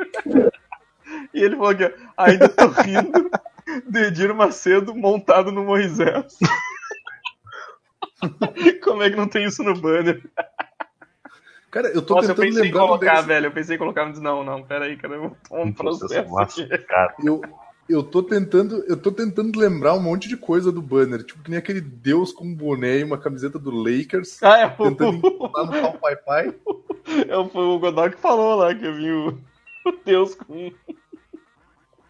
E 1.33 1.41
ele 1.41 1.55
falou 1.55 1.71
aqui, 1.71 1.85
ó. 1.85 1.91
Ainda 2.17 2.49
tô 2.49 2.67
rindo 2.67 3.31
do 3.89 3.99
Edir 3.99 4.35
Macedo 4.35 4.93
montado 4.93 5.53
no 5.53 5.63
Moisés. 5.65 6.37
Como 8.83 9.03
é 9.03 9.11
que 9.11 9.17
não 9.17 9.29
tem 9.29 9.45
isso 9.45 9.63
no 9.63 9.79
banner? 9.79 10.23
Cara, 11.75 11.89
eu 11.89 12.01
tô 12.03 12.15
Nossa, 12.15 12.31
eu 12.31 12.37
tentando 12.37 12.47
pensei 12.47 12.63
em 12.63 12.67
lembrar 12.67 12.87
colocar, 12.87 13.15
desse- 13.17 13.27
velho. 13.27 13.47
Eu 13.47 13.51
pensei 13.51 13.75
em 13.75 13.79
colocar, 13.81 14.05
mas 14.07 14.21
não, 14.21 14.45
não, 14.45 14.63
pera 14.63 14.85
aí, 14.85 14.97
cara. 14.97 15.15
Eu 15.17 15.37
vou 15.51 15.65
um 15.65 15.73
processo 15.73 16.31
Nossa, 16.31 16.63
aqui. 16.63 16.79
cara. 16.85 17.15
Eu, 17.25 17.41
eu 17.89 18.01
tô 18.01 18.23
tentando, 18.23 18.85
eu 18.87 18.97
tô 18.97 19.11
tentando 19.11 19.59
lembrar 19.59 19.95
um 19.95 20.01
monte 20.01 20.29
de 20.29 20.37
coisa 20.37 20.71
do 20.71 20.81
banner, 20.81 21.25
tipo 21.25 21.43
que 21.43 21.51
nem 21.51 21.59
aquele 21.59 21.81
Deus 21.81 22.33
com 22.33 22.45
um 22.45 22.55
boné 22.55 22.99
e 22.99 23.03
uma 23.05 23.19
camiseta 23.19 23.59
do 23.59 23.73
Lakers, 23.73 24.41
Ah, 24.41 24.61
é 24.61 24.69
tentando 24.69 25.17
o, 25.17 25.17
encontrar 25.17 25.65
no 25.65 25.73
pau 25.73 25.99
pai 25.99 26.17
pai. 26.17 26.55
é 27.29 27.37
o, 27.37 27.49
foi 27.49 27.65
o 27.65 27.79
Godot 27.81 28.15
que 28.15 28.23
falou 28.23 28.55
lá, 28.55 28.73
que 28.73 28.87
eu 28.87 28.95
vi 28.95 29.11
o, 29.11 29.31
o 29.85 29.93
Deus 30.05 30.37
com 30.37 30.71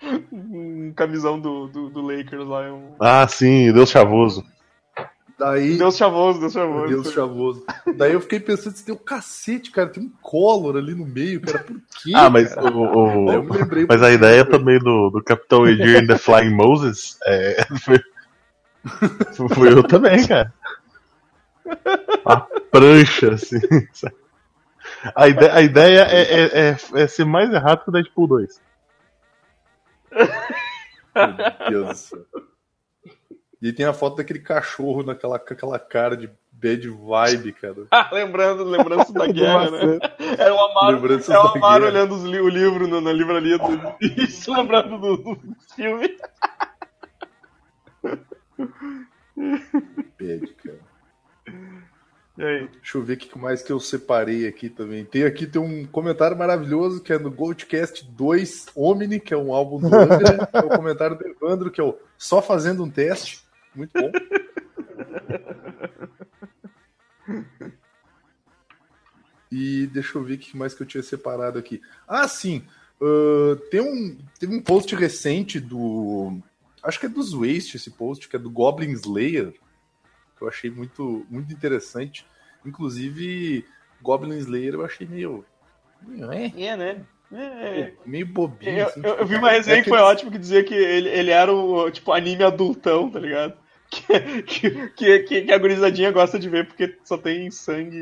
um 0.31 0.93
camisão 0.95 1.41
do, 1.41 1.69
do, 1.69 1.89
do 1.89 2.03
Lakers 2.03 2.47
lá. 2.47 2.67
é 2.67 2.71
Um... 2.71 2.97
Ah, 3.01 3.27
sim, 3.27 3.73
Deus 3.73 3.89
chavoso. 3.89 4.45
Daí 5.45 5.76
Deus 5.76 5.97
chavoso, 5.99 6.40
Deus 6.40 6.53
chavoso. 6.55 6.88
Deus 6.88 7.12
chavoso. 7.12 7.66
Daí 7.97 8.12
eu 8.14 8.20
fiquei 8.22 8.40
pensando, 8.40 8.74
se 8.74 8.82
tem 8.84 8.95
um 8.95 8.99
cacete, 8.99 9.70
cara, 9.70 9.90
tem 9.90 10.03
um 10.05 10.12
Collor 10.22 10.76
ali 10.76 10.95
no 10.95 11.05
meio, 11.05 11.38
cara, 11.42 11.59
por 11.59 11.76
quê? 12.03 12.12
Ah, 12.14 12.30
mas 12.30 12.57
o, 12.57 12.61
o- 12.66 13.30
eu 13.30 13.42
me 13.42 13.51
lembrei 13.59 13.86
mas 13.86 14.03
a 14.03 14.11
ideia 14.11 14.42
cara. 14.42 14.59
também 14.59 14.78
do, 14.78 15.11
do 15.11 15.22
Capitão 15.22 15.66
Edir 15.66 16.03
and 16.03 16.07
the 16.07 16.16
Flying 16.16 16.55
Moses 16.55 17.18
é, 17.26 17.66
foi, 17.84 18.01
foi 19.55 19.72
eu 19.72 19.82
também, 19.82 20.26
cara. 20.26 20.51
A 22.24 22.36
prancha, 22.70 23.34
assim. 23.34 23.61
A 25.14 25.28
ideia, 25.28 25.55
a 25.55 25.61
ideia 25.62 26.01
é, 26.05 26.22
é, 26.22 26.70
é, 26.70 27.03
é 27.03 27.07
ser 27.07 27.26
mais 27.26 27.53
errado 27.53 27.84
que 27.84 27.90
o 27.90 27.92
Deadpool 27.92 28.28
2. 28.28 28.61
Meu 31.14 31.70
Deus 31.70 31.88
do 31.88 31.95
céu. 31.95 32.24
E 33.63 33.73
tem 33.73 33.87
a 33.87 33.93
foto 33.93 34.17
daquele 34.17 34.41
cachorro 34.41 35.03
naquela, 35.03 35.39
com 35.39 35.55
aquela 35.55 35.79
cara 35.79 36.17
de 36.17 36.31
bad 36.53 36.89
vibe, 36.89 37.53
cara. 37.53 37.87
Ah, 37.91 38.11
lembrando, 38.13 38.65
lembrança 38.65 39.13
da 39.13 39.27
guerra, 39.31 39.71
né? 39.71 39.99
Era 40.39 40.55
o 40.55 40.59
Amaro, 40.59 41.07
é 41.13 41.39
o 41.39 41.41
Amaro 41.49 41.87
olhando 41.87 42.17
li- 42.27 42.41
o 42.41 42.49
livro 42.49 42.87
na 43.01 43.13
livraria 43.13 43.59
do, 43.59 43.67
se 44.29 44.51
lembrando 44.51 44.99
do, 44.99 45.17
do 45.17 45.57
filme. 45.75 46.17
Bad, 50.19 50.47
cara. 50.63 50.79
E 52.37 52.43
aí? 52.43 52.69
Deixa 52.69 52.99
eu 52.99 53.03
ver 53.03 53.15
o 53.15 53.17
que 53.17 53.39
mais 53.39 53.63
que 53.63 53.73
eu 53.73 53.79
separei 53.79 54.47
aqui 54.49 54.69
também. 54.69 55.05
Tem 55.05 55.23
aqui 55.25 55.47
tem 55.47 55.63
um 55.63 55.87
comentário 55.87 56.37
maravilhoso 56.37 57.01
que 57.01 57.13
é 57.13 57.19
no 57.19 57.31
Goldcast 57.31 58.05
2 58.11 58.67
Omni, 58.75 59.21
que 59.21 59.33
é 59.33 59.37
um 59.37 59.53
álbum 59.53 59.79
do 59.79 59.87
Angra. 59.95 60.49
é 60.53 60.59
o 60.59 60.69
comentário 60.69 61.17
do 61.17 61.27
Evandro, 61.27 61.71
que 61.71 61.81
é 61.81 61.85
o 61.85 61.97
Só 62.19 62.43
Fazendo 62.43 62.83
um 62.83 62.91
Teste. 62.91 63.43
Muito 63.75 63.93
bom. 63.93 64.11
E 69.51 69.87
deixa 69.89 70.18
eu 70.18 70.25
ver 70.25 70.35
o 70.35 70.39
que 70.39 70.57
mais 70.57 70.75
que 70.75 70.83
eu 70.83 70.87
tinha 70.87 71.03
separado 71.03 71.59
aqui. 71.59 71.81
Ah, 72.09 72.27
sim. 72.27 72.64
Ah, 73.01 73.57
tem 73.70 73.81
um, 73.81 74.18
teve 74.39 74.55
um 74.55 74.61
post 74.62 74.95
recente 74.95 75.61
do. 75.61 76.39
Acho 76.83 77.01
que 77.01 77.07
é 77.07 77.09
dos 77.09 77.33
Waste 77.33 77.77
esse 77.77 77.91
post, 77.91 78.29
que 78.29 78.37
é 78.37 78.39
do 78.39 78.51
Goblin 78.51 78.91
Slayer. 78.93 79.53
Que 80.37 80.43
eu 80.43 80.49
achei 80.49 80.70
muito, 80.70 81.25
muito 81.31 81.53
interessante. 81.53 82.27
Inclusive, 82.66 83.64
Goblin 84.03 84.39
Slayer 84.39 84.75
eu 84.75 84.85
achei 84.85 85.07
meio. 85.07 85.45
meio, 86.03 86.33
é, 86.33 86.53
É, 86.57 86.77
né? 86.77 87.05
É. 87.33 87.93
meio 88.05 88.27
bobinho. 88.27 88.79
Eu, 88.81 88.87
assim, 88.87 89.01
eu- 89.03 89.11
tipo, 89.12 89.22
eu 89.22 89.27
vi 89.27 89.35
uma 89.37 89.51
resenha 89.51 89.79
é 89.79 89.83
que 89.83 89.89
foi 89.89 89.99
aqueles- 89.99 90.12
ótima 90.14 90.31
que 90.33 90.39
dizia 90.39 90.62
que 90.62 90.75
ele, 90.75 91.09
ele 91.09 91.31
era 91.31 91.53
o 91.53 91.91
tipo 91.91 92.12
anime 92.12 92.45
adultão, 92.45 93.11
tá 93.11 93.18
ligado? 93.18 93.57
Que, 94.47 94.88
que, 94.88 95.18
que, 95.42 95.53
a 95.53 95.59
gurizadinha 95.59 96.11
gosta 96.11 96.38
de 96.38 96.49
ver 96.49 96.66
porque 96.66 96.97
só 97.05 97.16
tem 97.16 97.51
sangue 97.51 97.97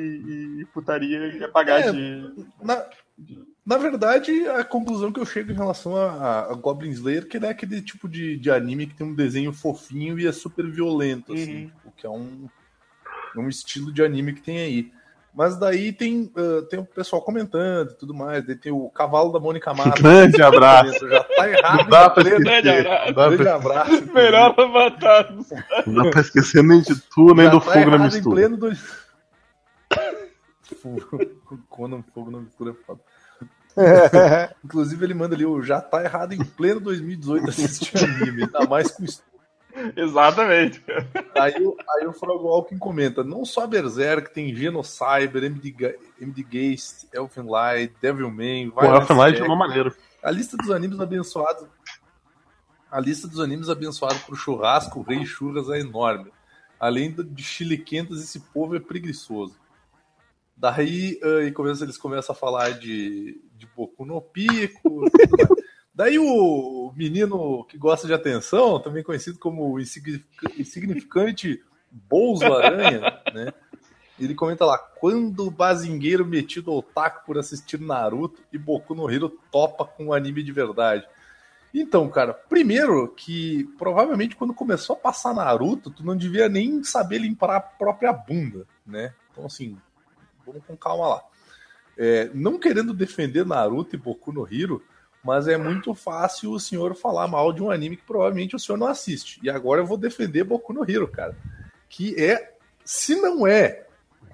e 0.61 0.65
putaria 0.73 1.19
e 1.29 1.45
apagar 1.45 1.81
É. 1.81 1.93
de. 1.93 2.33
Na, 2.63 2.85
na 3.65 3.77
verdade, 3.79 4.47
a 4.49 4.65
conclusão 4.65 5.13
que 5.13 5.21
eu 5.21 5.27
chego 5.27 5.53
em 5.53 5.57
relação 5.57 5.97
a, 5.97 6.51
a 6.51 6.55
Goblin 6.55 6.91
Slayer 6.91 7.23
é 7.23 7.27
que 7.27 7.37
ele 7.37 7.47
é 7.47 7.51
aquele 7.51 7.81
tipo 7.81 8.09
de, 8.09 8.37
de 8.37 8.51
anime 8.51 8.87
que 8.87 8.95
tem 8.95 9.07
um 9.07 9.15
desenho 9.15 9.53
fofinho 9.53 10.19
e 10.19 10.27
é 10.27 10.33
super 10.33 10.67
violento, 10.69 11.33
assim, 11.33 11.65
Uhum. 11.67 11.71
o 11.87 11.91
que 11.93 12.07
é 12.07 12.11
um, 12.11 12.49
um 13.37 13.49
estilo 13.49 13.93
de 13.93 14.03
anime 14.03 14.33
que 14.33 14.43
tem 14.43 14.59
aí. 14.59 14.93
Mas 15.35 15.57
daí 15.59 15.93
tem, 15.93 16.31
uh, 16.37 16.63
tem 16.69 16.79
o 16.79 16.85
pessoal 16.85 17.23
comentando 17.23 17.91
e 17.93 17.95
tudo 17.95 18.13
mais. 18.13 18.47
Daí 18.47 18.55
tem 18.55 18.71
o 18.71 18.91
cavalo 18.91 19.33
da 19.33 19.41
Mônica 19.41 19.73
Massa. 19.75 19.91
Grande 20.03 20.43
abraço. 20.43 21.09
Já 21.09 21.25
tá 21.25 21.49
errado. 21.49 21.79
Não 21.79 21.89
dá 21.89 22.11
pra 22.11 22.23
esquecer. 22.23 22.45
Grande 22.45 22.69
abraço. 22.69 23.15
Grande 23.15 23.37
pra, 23.39 23.55
abraço. 23.55 24.13
Melhor 24.13 24.55
avatar. 24.61 25.35
não 25.87 26.05
dá 26.05 26.11
pra 26.11 26.21
esquecer 26.21 26.63
nem 26.63 26.83
de 26.83 27.01
tu, 27.01 27.35
nem 27.35 27.47
Já 27.47 27.51
do 27.51 27.61
tá 27.61 27.67
fogo 27.73 27.79
na 27.91 27.97
errado 27.97 28.01
em 28.01 28.05
mistura. 28.15 28.35
pleno. 28.49 28.77
Fogo- 30.83 31.27
Quando 31.69 32.05
fogo 32.15 32.31
na 32.31 32.39
mistura 32.41 32.71
é 32.71 32.75
foda. 32.85 33.01
Inclusive 34.65 35.03
ele 35.05 35.15
manda 35.15 35.35
ali, 35.35 35.47
o 35.47 35.63
já 35.63 35.81
tá 35.81 36.05
errado 36.05 36.33
em 36.35 36.45
pleno 36.45 36.79
2018 36.81 37.49
assistir 37.49 37.97
anime, 38.05 38.43
ainda 38.45 38.67
mais 38.69 38.91
com 38.91 39.03
isso. 39.03 39.23
Exatamente. 39.97 40.83
Aí, 41.35 41.55
o- 41.65 41.77
aí 41.97 42.07
o 42.07 42.13
Frog 42.13 42.43
Walking 42.43 42.79
comenta, 42.79 43.23
não 43.25 43.45
só 43.45 43.67
Berserk, 43.67 44.33
tem 44.33 44.55
Genocyber, 44.55 45.45
MD, 45.45 45.71
Ga- 45.71 45.95
MD 46.21 46.43
Geist, 46.43 47.07
Elfen 47.13 47.45
Light, 47.49 47.95
Devilman, 48.01 48.71
Pô, 48.71 48.85
Elfenlight 48.85 49.41
é 49.41 49.45
uma 49.45 49.57
maneira. 49.57 49.95
A 50.23 50.31
lista 50.31 50.57
dos 50.57 50.71
animes 50.71 51.01
abençoados. 51.01 51.67
A 52.91 53.01
lista 53.01 53.27
dos 53.27 53.41
animes 53.41 53.69
abençoados 53.71 54.19
por 54.23 54.37
churrasco, 54.37 55.01
o 55.01 55.03
rei 55.03 55.25
churras 55.25 55.69
é 55.71 55.81
enorme. 55.81 56.31
Além 56.79 57.11
de 57.13 57.43
chiliquentas, 57.43 58.23
esse 58.23 58.39
povo 58.41 58.77
é 58.77 58.81
preguiçoso. 58.81 59.57
Daí 60.57 61.19
ah, 61.23 61.43
e 61.45 61.51
começa, 61.53 61.85
eles 61.85 61.97
começam 61.97 62.35
a 62.35 62.39
falar 62.39 62.71
de, 62.79 63.41
de 63.57 63.67
Boku 63.75 64.05
no 64.05 64.21
Pico. 64.21 65.05
Daí 65.95 66.19
o 66.19 66.93
menino 66.97 67.65
que 67.65 67.77
gosta 67.77 68.07
de 68.07 68.15
atenção, 68.15 68.81
também 68.81 69.03
conhecido 69.03 69.39
como 69.39 69.71
o 69.71 69.81
insignific- 69.81 70.59
insignificante 70.59 71.63
Bolso 71.91 72.45
Aranha, 72.45 73.01
né? 73.35 73.53
Ele 74.19 74.35
comenta 74.35 74.65
lá, 74.65 74.79
quando 74.79 75.47
o 75.47 75.51
bazingueiro 75.51 76.25
metido 76.25 76.71
ao 76.71 76.83
taco 76.83 77.27
por 77.27 77.37
assistir 77.39 77.81
Naruto 77.81 78.41
e 78.53 78.59
Boku 78.59 78.95
no 78.95 79.11
Hero 79.11 79.29
topa 79.51 79.85
com 79.85 80.07
um 80.07 80.13
anime 80.13 80.43
de 80.43 80.53
verdade. 80.53 81.07
Então, 81.75 82.09
cara, 82.09 82.33
primeiro 82.35 83.09
que 83.09 83.65
provavelmente 83.79 84.37
quando 84.37 84.55
começou 84.55 84.95
a 84.95 84.99
passar 84.99 85.35
Naruto, 85.35 85.91
tu 85.91 86.05
não 86.05 86.17
devia 86.17 86.49
nem 86.49 86.85
saber 86.85 87.19
limpar 87.19 87.57
a 87.57 87.61
própria 87.61 88.13
bunda, 88.13 88.67
né? 88.87 89.13
Então, 89.31 89.47
assim, 89.47 89.77
vamos 90.47 90.63
com 90.67 90.77
calma 90.77 91.09
lá. 91.09 91.23
É, 91.97 92.31
não 92.35 92.59
querendo 92.59 92.95
defender 92.95 93.45
Naruto 93.45 93.97
e 93.97 93.99
Boku 93.99 94.33
no 94.33 94.47
Hero, 94.47 94.83
mas 95.25 95.47
é 95.47 95.57
muito 95.57 95.95
fácil 95.95 96.53
o 96.53 96.61
senhor 96.61 96.95
falar 96.95 97.29
mal 97.29 97.53
de 97.53 97.63
um 97.63 97.71
anime 97.71 97.97
que 97.97 98.05
provavelmente 98.05 98.57
o 98.57 98.59
senhor 98.59 98.79
não 98.79 98.89
assiste. 98.89 99.39
E 99.43 99.49
agora 99.49 99.81
eu 99.81 99.87
vou 99.87 99.97
defender 99.97 100.45
Boku 100.45 100.73
no 100.73 100.89
Hero, 100.89 101.07
cara. 101.07 101.37
Que 101.89 102.21
é, 102.21 102.55
se 102.85 103.15
não 103.15 103.47
é 103.47 103.87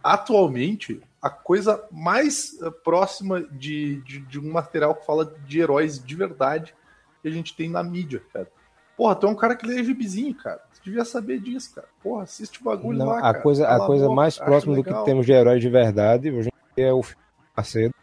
atualmente, 0.03 1.01
a 1.21 1.29
coisa 1.29 1.85
mais 1.91 2.57
eh, 2.63 2.71
próxima 2.85 3.43
de, 3.43 4.01
de, 4.03 4.21
de 4.21 4.41
um 4.41 4.51
material 4.53 4.95
que 4.95 5.05
fala 5.05 5.35
de 5.47 5.61
heróis 5.61 6.03
de 6.03 6.15
verdade 6.15 6.75
que 7.21 7.29
a 7.29 7.31
gente 7.31 7.55
tem 7.55 7.69
na 7.69 7.83
mídia, 7.83 8.23
cara. 8.33 8.49
Porra, 8.97 9.15
tu 9.15 9.27
é 9.27 9.31
um 9.31 9.35
cara 9.35 9.57
que 9.57 9.67
lê 9.67 9.83
gibizinho, 9.85 10.35
cara. 10.35 10.61
Tu 10.75 10.85
devia 10.85 11.05
saber 11.05 11.41
disso, 11.41 11.75
cara. 11.75 11.89
Porra, 12.03 12.23
assiste 12.23 12.61
o 12.61 12.65
bagulho 12.65 12.99
Não, 12.99 13.07
lá, 13.07 13.19
a 13.19 13.23
cara. 13.23 13.41
coisa, 13.41 13.69
a 13.69 13.87
coisa 13.87 14.05
boca, 14.05 14.17
mais 14.17 14.39
próxima 14.39 14.75
do 14.75 14.85
que 14.85 15.05
temos 15.05 15.27
de 15.27 15.33
heróis 15.33 15.61
de 15.61 15.69
verdade 15.69 16.31
hoje 16.31 16.51
é 16.77 16.93
o 16.93 17.03
filme 17.03 17.23
Macedo, 17.57 17.95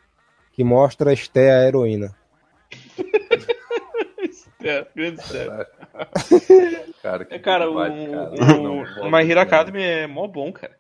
que 0.51 0.63
mostra 0.63 1.11
a 1.11 1.13
Esté 1.13 1.51
a 1.51 1.67
heroína. 1.67 2.13
É, 4.67 4.87
grande 4.95 5.21
sério. 5.23 5.65
Cara, 7.01 7.25
que 7.25 7.35
É, 7.35 7.39
cara, 7.39 7.69
o, 7.69 7.75
cara. 7.75 7.91
o, 7.91 9.05
o 9.07 9.11
My 9.11 9.29
Hero. 9.29 9.39
Academy 9.39 9.81
é 9.83 10.07
mó 10.07 10.27
bom, 10.27 10.51
cara. 10.51 10.75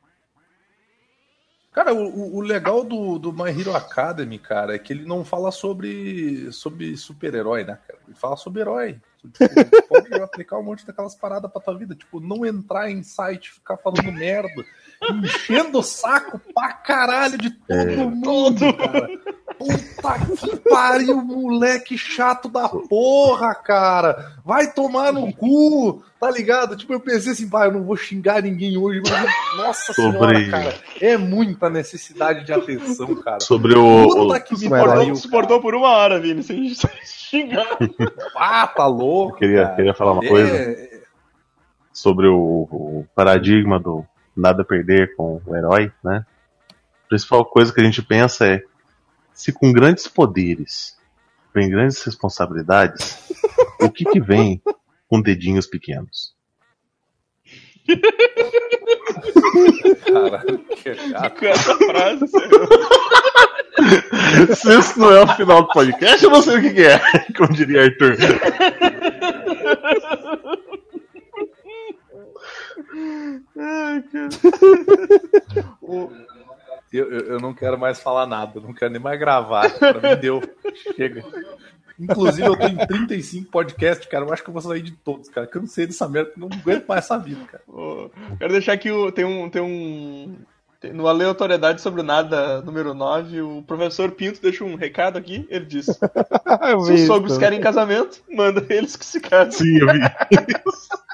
Cara, 1.71 1.93
o, 1.93 2.07
o- 2.07 2.35
o 2.37 2.41
legal 2.41 2.83
do, 2.85 3.19
do 3.19 3.33
My 3.33 3.49
Hero 3.49 3.75
Academy, 3.75 4.39
cara, 4.39 4.75
é 4.75 4.79
que 4.79 4.93
ele 4.93 5.05
não 5.05 5.25
fala 5.25 5.51
sobre, 5.51 6.51
sobre 6.51 6.95
super-herói, 6.95 7.65
né, 7.65 7.77
cara? 7.85 7.99
Ele 8.07 8.15
fala 8.15 8.37
sobre 8.37 8.61
herói. 8.61 8.99
Tipo, 9.21 9.87
pode 9.89 10.13
aplicar 10.15 10.57
um 10.57 10.63
monte 10.63 10.85
daquelas 10.85 11.15
paradas 11.15 11.51
pra 11.51 11.61
tua 11.61 11.77
vida. 11.77 11.93
Tipo, 11.95 12.19
não 12.19 12.45
entrar 12.45 12.89
em 12.89 13.03
site, 13.03 13.51
ficar 13.51 13.75
falando 13.77 14.09
merda, 14.13 14.63
enchendo 15.13 15.79
o 15.79 15.83
saco 15.83 16.39
pra 16.53 16.73
caralho 16.73 17.37
de 17.37 17.49
todo 17.51 18.09
mundo, 18.09 18.73
cara. 18.73 19.09
Puta 19.57 20.19
que 20.35 20.57
pariu, 20.69 21.15
moleque 21.21 21.97
chato 21.97 22.49
da 22.49 22.67
porra, 22.67 23.55
cara. 23.55 24.33
Vai 24.43 24.71
tomar 24.73 25.13
no 25.13 25.31
cu, 25.33 26.03
tá 26.19 26.29
ligado? 26.29 26.75
Tipo, 26.75 26.91
eu 26.91 26.99
pensei 26.99 27.31
assim, 27.31 27.49
pai, 27.49 27.67
eu 27.67 27.71
não 27.71 27.83
vou 27.83 27.95
xingar 27.95 28.41
ninguém 28.43 28.77
hoje, 28.77 29.01
mas 29.09 29.55
nossa 29.57 29.93
Sobre- 29.93 30.11
senhora, 30.11 30.49
cara. 30.51 30.75
É 30.99 31.15
muita 31.17 31.69
necessidade 31.69 32.43
de 32.45 32.51
atenção, 32.51 33.15
cara. 33.15 33.39
Sobre 33.39 33.77
o. 33.77 34.07
Puta 34.09 34.39
que 34.41 34.57
me 34.59 34.69
pariu. 34.69 35.15
Suportou, 35.15 35.61
por 35.61 35.73
uma 35.73 35.87
hora, 35.89 36.19
Vini, 36.19 36.43
sem 36.43 36.73
sem 36.75 36.89
xingar. 37.05 37.77
Ah, 38.35 38.67
tá 38.67 38.85
louco. 38.87 39.35
eu 39.35 39.39
queria, 39.39 39.63
cara. 39.63 39.75
queria 39.77 39.93
falar 39.93 40.11
uma 40.13 40.25
É, 40.25 40.27
coisa 40.27 40.77
sobre 41.93 42.27
o, 42.27 42.67
o 42.69 43.05
paradigma 43.15 43.79
do 43.79 44.05
nada 44.35 44.61
a 44.61 44.65
perder 44.65 45.15
com 45.15 45.41
o 45.45 45.55
herói, 45.55 45.91
né? 46.03 46.25
A 46.69 47.07
principal 47.07 47.45
coisa 47.45 47.73
que 47.73 47.81
a 47.81 47.83
gente 47.83 48.01
pensa 48.01 48.47
é 48.47 48.63
se 49.33 49.51
com 49.51 49.71
grandes 49.71 50.07
poderes 50.07 50.97
vem 51.53 51.69
grandes 51.69 52.03
responsabilidades, 52.03 53.19
o 53.81 53.89
que 53.89 54.03
que 54.05 54.19
vem 54.19 54.61
com 55.07 55.21
dedinhos 55.21 55.67
pequenos? 55.67 56.35
Caralho, 60.05 60.59
que 60.59 60.95
chato. 60.95 61.45
Essa 61.45 61.77
frase, 61.77 62.27
sério. 62.27 62.67
Se 64.55 64.79
isso 64.79 64.99
não 64.99 65.11
é 65.11 65.21
o 65.21 65.27
final 65.35 65.63
do 65.63 65.69
podcast, 65.69 66.23
eu 66.23 66.31
não 66.31 66.41
sei 66.41 66.57
o 66.57 66.61
que, 66.61 66.73
que 66.73 66.83
é, 66.83 66.99
como 67.37 67.53
diria 67.53 67.83
Arthur. 67.83 68.15
Ai, 73.57 74.03
cara. 74.11 74.29
O- 75.81 76.11
Eu, 76.93 77.11
eu, 77.11 77.19
eu 77.33 77.39
não 77.39 77.53
quero 77.53 77.77
mais 77.77 77.99
falar 78.01 78.25
nada, 78.25 78.53
eu 78.55 78.61
não 78.61 78.73
quero 78.73 78.91
nem 78.91 79.01
mais 79.01 79.19
gravar. 79.19 79.69
Pra 79.69 79.93
mim 80.15 80.21
deu. 80.21 80.41
Chega. 80.95 81.23
Inclusive, 81.99 82.47
eu 82.47 82.53
em 82.55 82.75
35 82.87 83.49
podcasts, 83.51 84.07
cara. 84.07 84.25
Eu 84.25 84.31
acho 84.33 84.43
que 84.43 84.49
eu 84.49 84.53
vou 84.53 84.61
sair 84.61 84.81
de 84.81 84.91
todos, 84.91 85.27
cara. 85.29 85.47
Cansei 85.47 85.85
dessa 85.87 86.07
merda, 86.07 86.31
não 86.37 86.47
aguento 86.51 86.85
mais 86.87 87.03
essa 87.05 87.17
vida, 87.17 87.43
cara. 87.45 87.63
o- 87.67 88.09
Quero 88.37 88.51
deixar 88.53 88.73
aqui 88.73 88.91
o. 88.91 89.11
Tem 89.11 89.25
um. 89.25 89.49
Tem 89.49 89.61
um. 89.61 90.35
tem- 90.79 90.93
No 90.93 91.07
Aleatoriedade 91.07 91.81
sobre 91.81 92.01
o 92.01 92.03
Nada, 92.03 92.61
número 92.61 92.93
9, 92.93 93.41
o 93.41 93.61
professor 93.63 94.11
Pinto 94.11 94.41
deixa 94.41 94.63
um 94.63 94.75
recado 94.75 95.17
aqui. 95.17 95.45
Ele 95.49 95.65
diz: 95.65 95.85
Se 96.85 96.93
os 96.93 97.01
sogros 97.01 97.37
querem 97.37 97.59
casamento, 97.61 98.21
manda 98.31 98.65
eles 98.69 98.95
que 98.95 99.05
se 99.05 99.19
casem. 99.19 99.51
Sim, 99.51 99.79
eu 99.79 99.87
vi. 99.87 99.99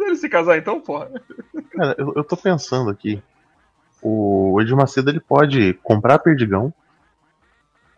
Manda 0.00 0.12
eles 0.12 0.20
se 0.20 0.30
casar 0.30 0.56
então, 0.56 0.80
porra. 0.80 1.10
Cara, 1.72 1.94
eu, 1.98 2.14
eu 2.16 2.24
tô 2.24 2.34
pensando 2.34 2.88
aqui. 2.88 3.22
O 4.02 4.58
Edir 4.58 4.74
Macedo 4.74 5.10
ele 5.10 5.20
pode 5.20 5.74
comprar 5.82 6.14
a 6.14 6.18
Perdigão, 6.18 6.72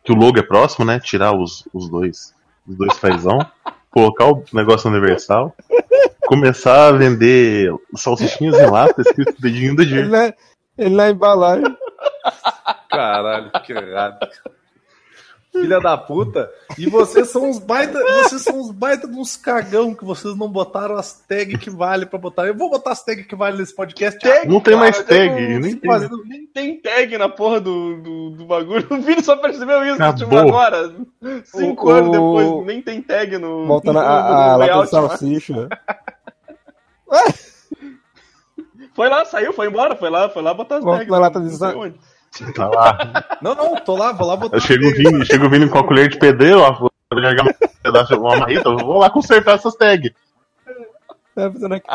que 0.03 0.11
o 0.11 0.16
logo 0.16 0.37
é 0.37 0.43
próximo, 0.43 0.85
né? 0.85 0.99
Tirar 0.99 1.33
os, 1.33 1.65
os 1.73 1.89
dois 1.89 2.35
os 2.66 2.77
dois 2.77 2.99
fazão, 2.99 3.39
colocar 3.89 4.27
o 4.27 4.45
negócio 4.53 4.91
universal, 4.91 5.55
começar 6.27 6.89
a 6.89 6.93
vender 6.93 7.73
salsichinhas 7.95 8.59
em 8.59 8.69
lata 8.69 9.01
escrito 9.01 9.41
dedinho 9.41 9.77
do 9.77 9.83
Ele 9.83 10.01
Edir. 10.01 10.11
na, 10.11 10.35
ele 10.77 10.97
na 10.97 11.11
embalagem. 11.11 11.77
Caralho, 12.91 13.51
que 13.65 13.73
errado. 13.73 14.29
Filha 15.53 15.79
da 15.81 15.99
puta. 15.99 16.51
E 16.79 16.89
vocês 16.89 17.29
são 17.31 17.49
uns 17.51 17.59
baita. 17.59 17.99
Vocês 18.23 18.41
são 18.41 18.59
uns 18.59 18.70
baita 18.70 19.07
de 19.07 19.15
uns 19.19 19.37
cagão 19.37 19.95
que 19.95 20.03
vocês 20.05 20.35
não 20.35 20.49
botaram 20.49 20.97
as 20.97 21.12
tags 21.29 21.59
que 21.61 21.69
vale 21.69 22.07
pra 22.07 22.19
botar. 22.19 22.47
Eu 22.47 22.57
vou 22.57 22.70
botar 22.70 22.93
as 22.93 23.05
tags 23.05 23.27
que 23.27 23.37
vale 23.37 23.59
nesse 23.59 23.74
podcast. 23.74 24.19
Não 24.47 24.61
tem 24.61 24.74
mais 24.74 24.97
Cara, 24.97 25.09
tag, 25.09 25.35
tem 25.37 25.57
um- 25.57 25.61
nem 25.61 25.77
tem. 25.77 25.91
fazendo- 25.91 26.24
nem 26.24 26.47
tem 26.47 26.81
tag 26.81 27.19
na 27.19 27.29
porra 27.29 27.61
do, 27.61 28.01
do, 28.01 28.31
do 28.31 28.45
bagulho. 28.47 28.87
O 28.91 28.97
Vini 29.03 29.23
só 29.23 29.37
percebeu 29.37 29.85
isso 29.85 29.95
Acabou. 30.03 30.15
tipo, 30.16 30.37
agora. 30.37 30.95
Cinco 31.45 31.89
O- 31.89 31.91
anos 31.91 32.09
o- 32.09 32.12
depois, 32.12 32.66
nem 32.66 32.81
tem 32.81 33.03
tag 33.03 33.37
no. 33.37 33.66
Voltando 33.66 33.97
no, 33.97 34.01
no 34.01 34.07
lata 34.09 34.53
de 34.55 34.59
layout 34.59 34.95
lá. 34.95 35.09
salsicha. 35.09 35.69
Foi 38.95 39.09
lá, 39.09 39.24
saiu, 39.24 39.53
foi 39.55 39.69
embora, 39.69 39.97
foi 39.97 40.11
lá, 40.11 40.29
foi 40.29 40.43
lá 40.43 40.53
botar 40.53 40.77
as 40.79 40.85
tags. 40.85 41.09
na 41.09 41.19
lata 41.19 41.41
de 41.41 41.49
onde. 42.41 42.53
Tá 42.55 42.69
lá. 42.69 43.39
Não, 43.43 43.55
não, 43.55 43.75
tô 43.77 43.97
lá, 43.97 44.13
vou 44.13 44.27
lá 44.27 44.37
botar. 44.37 44.57
Eu 44.57 44.61
chego 44.61 44.87
o 44.87 44.93
Vini, 44.93 45.27
chega 45.27 45.45
o 45.47 45.51
Vini 45.51 45.69
com 45.69 45.79
a 45.79 45.87
colher 45.87 46.09
de 46.09 46.19
pedreiro, 46.19 46.61
ó, 46.61 46.73
vou 46.73 46.91
largar 47.13 47.45
um 47.47 47.53
pedaço, 47.83 48.15
uma 48.19 48.37
marrita, 48.39 48.69
eu 48.69 48.77
vou 48.79 48.99
lá 48.99 49.11
consertar 49.11 49.55
essas 49.57 49.75
tags. 49.75 50.13
Tá 51.35 51.51
fazendo 51.51 51.75
aqui. 51.75 51.89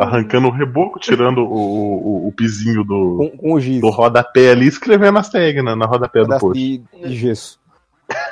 Arrancando 0.00 0.48
o 0.48 0.50
reboco, 0.50 0.98
tirando 0.98 1.38
o, 1.38 2.24
o, 2.24 2.28
o 2.28 2.32
pizinho 2.32 2.82
do, 2.82 3.16
Com, 3.16 3.38
com 3.38 3.52
o 3.54 3.60
giz. 3.60 3.80
do 3.80 3.90
rodapé 3.90 4.50
ali, 4.50 4.66
escrevendo 4.66 5.18
as 5.18 5.28
tags 5.30 5.62
na, 5.62 5.76
na 5.76 5.86
rodapé 5.86 6.24
do 6.24 6.36
post. 6.38 6.58
de, 6.58 6.82
de 7.06 7.14
gesso. 7.16 7.60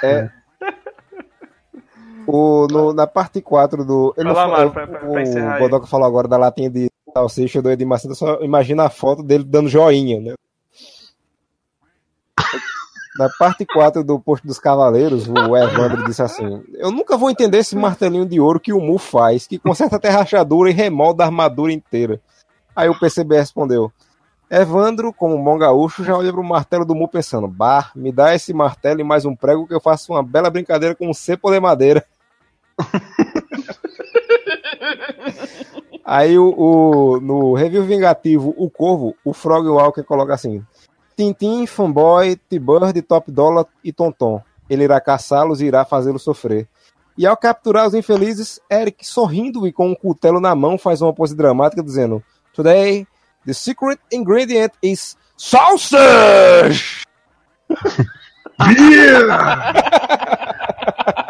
É, 0.02 0.28
O, 2.26 2.66
no- 2.68 2.92
na 2.92 3.06
parte 3.06 3.40
4 3.40 3.84
do. 3.84 4.12
Ele 4.16 4.32
lá, 4.32 4.44
não 4.46 4.50
Mário, 4.52 4.70
pra- 4.72 4.86
pra- 4.88 5.08
o 5.08 5.16
aí. 5.16 5.58
Bodoca 5.60 5.86
falou 5.86 6.06
agora 6.08 6.26
da 6.26 6.36
latinha 6.36 6.68
de 6.68 6.90
salsicha 7.16 7.62
do 7.62 7.70
Edir 7.70 7.86
Macedo, 7.86 8.14
só 8.14 8.42
imagina 8.42 8.84
a 8.84 8.90
foto 8.90 9.22
dele 9.22 9.42
dando 9.42 9.70
joinha, 9.70 10.20
né? 10.20 10.34
Na 13.18 13.30
parte 13.38 13.64
4 13.64 14.04
do 14.04 14.20
Posto 14.20 14.46
dos 14.46 14.58
Cavaleiros, 14.58 15.26
o 15.26 15.56
Evandro 15.56 16.04
disse 16.04 16.20
assim: 16.20 16.62
Eu 16.74 16.90
nunca 16.90 17.16
vou 17.16 17.30
entender 17.30 17.58
esse 17.58 17.74
martelinho 17.74 18.26
de 18.26 18.38
ouro 18.38 18.60
que 18.60 18.74
o 18.74 18.80
Mu 18.80 18.98
faz, 18.98 19.46
que 19.46 19.58
conserta 19.58 19.96
até 19.96 20.10
rachadura 20.10 20.68
e 20.68 20.74
remolda 20.74 21.24
a 21.24 21.26
armadura 21.26 21.72
inteira. 21.72 22.20
Aí 22.74 22.90
o 22.90 22.98
PCB 22.98 23.38
respondeu: 23.38 23.90
Evandro, 24.50 25.14
como 25.14 25.42
bom 25.42 25.56
gaúcho, 25.56 26.04
já 26.04 26.14
olha 26.14 26.30
pro 26.30 26.44
martelo 26.44 26.84
do 26.84 26.94
Mu 26.94 27.08
pensando: 27.08 27.48
Bah, 27.48 27.90
me 27.96 28.12
dá 28.12 28.34
esse 28.34 28.52
martelo 28.52 29.00
e 29.00 29.04
mais 29.04 29.24
um 29.24 29.34
prego 29.34 29.66
que 29.66 29.72
eu 29.72 29.80
faço 29.80 30.12
uma 30.12 30.22
bela 30.22 30.50
brincadeira 30.50 30.94
com 30.94 31.08
um 31.08 31.14
cepo 31.14 31.50
de 31.50 31.58
madeira. 31.58 32.04
Aí 36.06 36.38
o, 36.38 36.54
o- 36.56 37.20
no 37.20 37.52
review 37.54 37.82
vingativo, 37.84 38.54
o 38.56 38.70
Corvo, 38.70 39.16
o 39.24 39.32
Frog 39.34 39.66
Walker 39.66 40.04
coloca 40.04 40.32
assim: 40.34 40.62
Tintin, 41.16 41.66
Fanboy, 41.66 42.36
T-Bird, 42.36 43.02
Top 43.02 43.30
Dollar 43.32 43.66
e 43.82 43.92
Tonton. 43.92 44.40
Ele 44.70 44.84
irá 44.84 45.00
caçá-los 45.00 45.60
e 45.60 45.66
irá 45.66 45.84
fazê-los 45.84 46.22
sofrer. 46.22 46.68
E 47.18 47.26
ao 47.26 47.36
capturar 47.36 47.88
os 47.88 47.94
infelizes, 47.94 48.60
Eric, 48.70 49.04
sorrindo 49.06 49.66
e 49.66 49.72
com 49.72 49.88
um 49.88 49.94
cutelo 49.94 50.38
na 50.38 50.54
mão, 50.54 50.78
faz 50.78 51.02
uma 51.02 51.12
pose 51.12 51.34
dramática 51.34 51.82
dizendo: 51.82 52.22
Today, 52.54 53.04
the 53.44 53.52
secret 53.52 53.98
ingredient 54.12 54.72
is 54.82 55.16
sausage! 55.36 57.02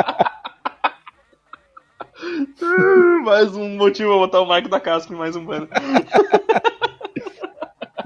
mais 3.25 3.55
um 3.55 3.77
motivo 3.77 4.11
pra 4.11 4.19
botar 4.19 4.41
o 4.41 4.49
Mike 4.55 4.69
da 4.69 4.81
Casca 4.81 5.13
em 5.13 5.17
mais 5.17 5.37
um 5.37 5.45
bando. 5.45 5.69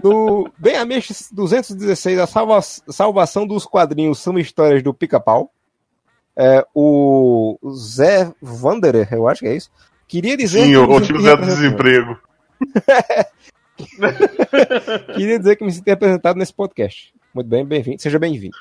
No 0.02 0.50
Bem 0.56 0.76
Amish 0.76 1.28
216, 1.30 2.18
a 2.20 2.26
salva- 2.26 2.62
salvação 2.62 3.46
dos 3.46 3.66
quadrinhos 3.66 4.18
são 4.18 4.38
histórias 4.38 4.82
do 4.82 4.94
pica-pau. 4.94 5.52
É, 6.34 6.64
o 6.74 7.58
Zé 7.76 8.32
Wanderer, 8.42 9.12
eu 9.12 9.28
acho 9.28 9.40
que 9.40 9.46
é 9.48 9.54
isso. 9.56 9.70
Queria 10.08 10.38
dizer 10.38 10.62
Sim, 10.64 10.70
que 10.70 10.76
o, 10.78 10.86
me 10.86 10.94
o 10.94 10.98
senti 11.00 11.06
time 11.08 11.22
Zé 11.22 11.36
do 11.36 11.44
desemprego. 11.44 12.18
Queria 15.14 15.38
dizer 15.38 15.56
que 15.56 15.64
me 15.64 15.72
senti 15.72 15.90
representado 15.90 16.38
nesse 16.38 16.54
podcast. 16.54 17.12
Muito 17.32 17.46
bem, 17.46 17.64
bem-vindo, 17.64 18.02
seja 18.02 18.18
bem-vindo. 18.18 18.56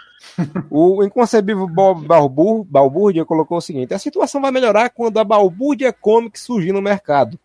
O 0.70 1.04
inconcebível 1.04 1.68
Bob 1.68 2.06
Balbur, 2.06 2.64
Balbúrdia 2.64 3.26
colocou 3.26 3.58
o 3.58 3.62
seguinte: 3.62 3.96
a 3.96 4.00
situação 4.00 4.40
vai 4.40 4.52
melhorar 4.52 4.92
quando 4.92 5.18
a 5.18 5.24
Balbúrdia 5.24 5.92
Comics 5.92 6.44
surgir 6.44 6.72
no 6.72 6.82
mercado. 6.82 7.40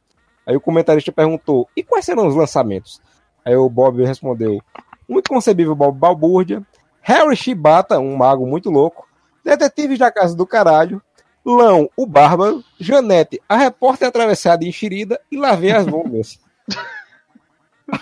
Aí 0.47 0.55
o 0.55 0.61
comentarista 0.61 1.11
perguntou: 1.11 1.67
e 1.75 1.83
quais 1.83 2.05
serão 2.05 2.27
os 2.27 2.37
lançamentos? 2.37 3.01
Aí 3.43 3.57
o 3.57 3.71
Bob 3.71 4.05
respondeu: 4.05 4.61
um 5.09 5.19
inconcebível 5.19 5.75
Bob 5.75 5.99
Balbúrdia, 5.99 6.63
Harry 7.01 7.37
Shibata, 7.37 7.99
um 7.99 8.17
mago 8.17 8.47
muito 8.47 8.71
louco, 8.71 9.09
Detetives 9.43 9.99
da 9.99 10.13
Casa 10.13 10.37
do 10.37 10.47
Caralho, 10.47 11.01
Lão, 11.43 11.91
o 11.97 12.07
Bárbaro, 12.07 12.63
Janete, 12.79 13.41
a 13.49 13.57
repórter 13.57 14.09
atravessada 14.09 14.63
e 14.63 14.69
enxerida 14.69 15.19
e 15.33 15.39
lá 15.39 15.55
vem 15.55 15.73
as 15.73 15.87
bombas. 15.89 16.39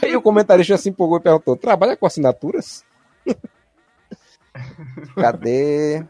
Aí 0.03 0.17
o 0.17 0.23
comentarista 0.23 0.77
se 0.77 0.89
empolgou 0.89 1.19
e 1.19 1.23
perguntou: 1.23 1.57
trabalha 1.57 1.97
com 1.97 2.05
assinaturas? 2.05 2.85
Cadê? 5.15 6.05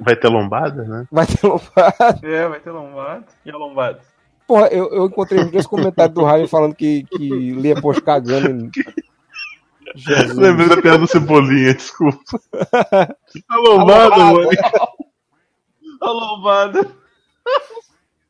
Vai 0.00 0.16
ter 0.16 0.28
lombada, 0.28 0.82
né? 0.84 1.06
Vai 1.10 1.26
ter 1.26 1.46
lombada? 1.46 2.20
É, 2.22 2.48
vai 2.48 2.60
ter 2.60 2.70
lombado. 2.70 3.24
E 3.44 3.50
a 3.50 3.56
lombada? 3.56 4.00
Porra, 4.46 4.68
eu, 4.68 4.88
eu 4.90 5.06
encontrei 5.06 5.40
os 5.40 5.50
dois 5.50 5.66
comentários 5.66 6.14
do 6.14 6.24
Raio 6.24 6.48
falando 6.48 6.74
que, 6.74 7.04
que 7.04 7.52
lia 7.52 7.78
post 7.80 8.00
cagando. 8.00 8.70
Lembrei 10.34 10.68
da 10.68 10.80
piada 10.80 10.98
do 10.98 11.06
Cebolinha, 11.06 11.74
desculpa. 11.74 12.18
A 13.48 13.56
lombada, 13.56 14.16
mano. 14.16 14.48
A 16.00 16.10
lombada. 16.10 16.88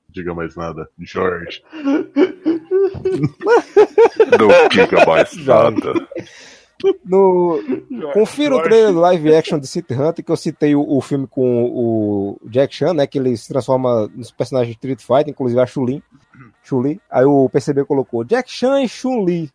Diga 0.09 0.35
mais 0.35 0.57
nada, 0.57 0.89
Jorge. 0.99 1.63
Não 4.39 4.69
diga 4.71 5.07
mais 5.07 5.37
nada. 5.47 5.93
No, 7.05 7.61
confira 8.13 8.55
o 8.55 8.63
trailer 8.63 8.93
do 8.93 9.01
live 9.01 9.35
action 9.35 9.59
de 9.59 9.67
City 9.67 9.95
Hunter, 9.95 10.25
que 10.25 10.31
eu 10.31 10.37
citei 10.37 10.77
o, 10.77 10.97
o 10.97 11.01
filme 11.01 11.27
com 11.27 11.65
o 11.65 12.39
Jack 12.49 12.75
Chan, 12.75 12.95
né? 12.95 13.07
Que 13.07 13.19
ele 13.19 13.37
se 13.37 13.49
transforma 13.49 14.09
nos 14.15 14.31
personagens 14.31 14.69
de 14.69 14.77
Street 14.77 15.01
Fighter, 15.01 15.31
inclusive 15.31 15.61
a 15.61 15.67
Chun-Li. 15.67 16.03
Chun-Li. 16.63 17.01
Aí 17.11 17.25
o 17.25 17.49
PCB 17.49 17.85
colocou 17.85 18.25
Jack 18.25 18.51
Chan 18.51 18.83
e 18.83 18.89
Chun-Li. 18.89 19.51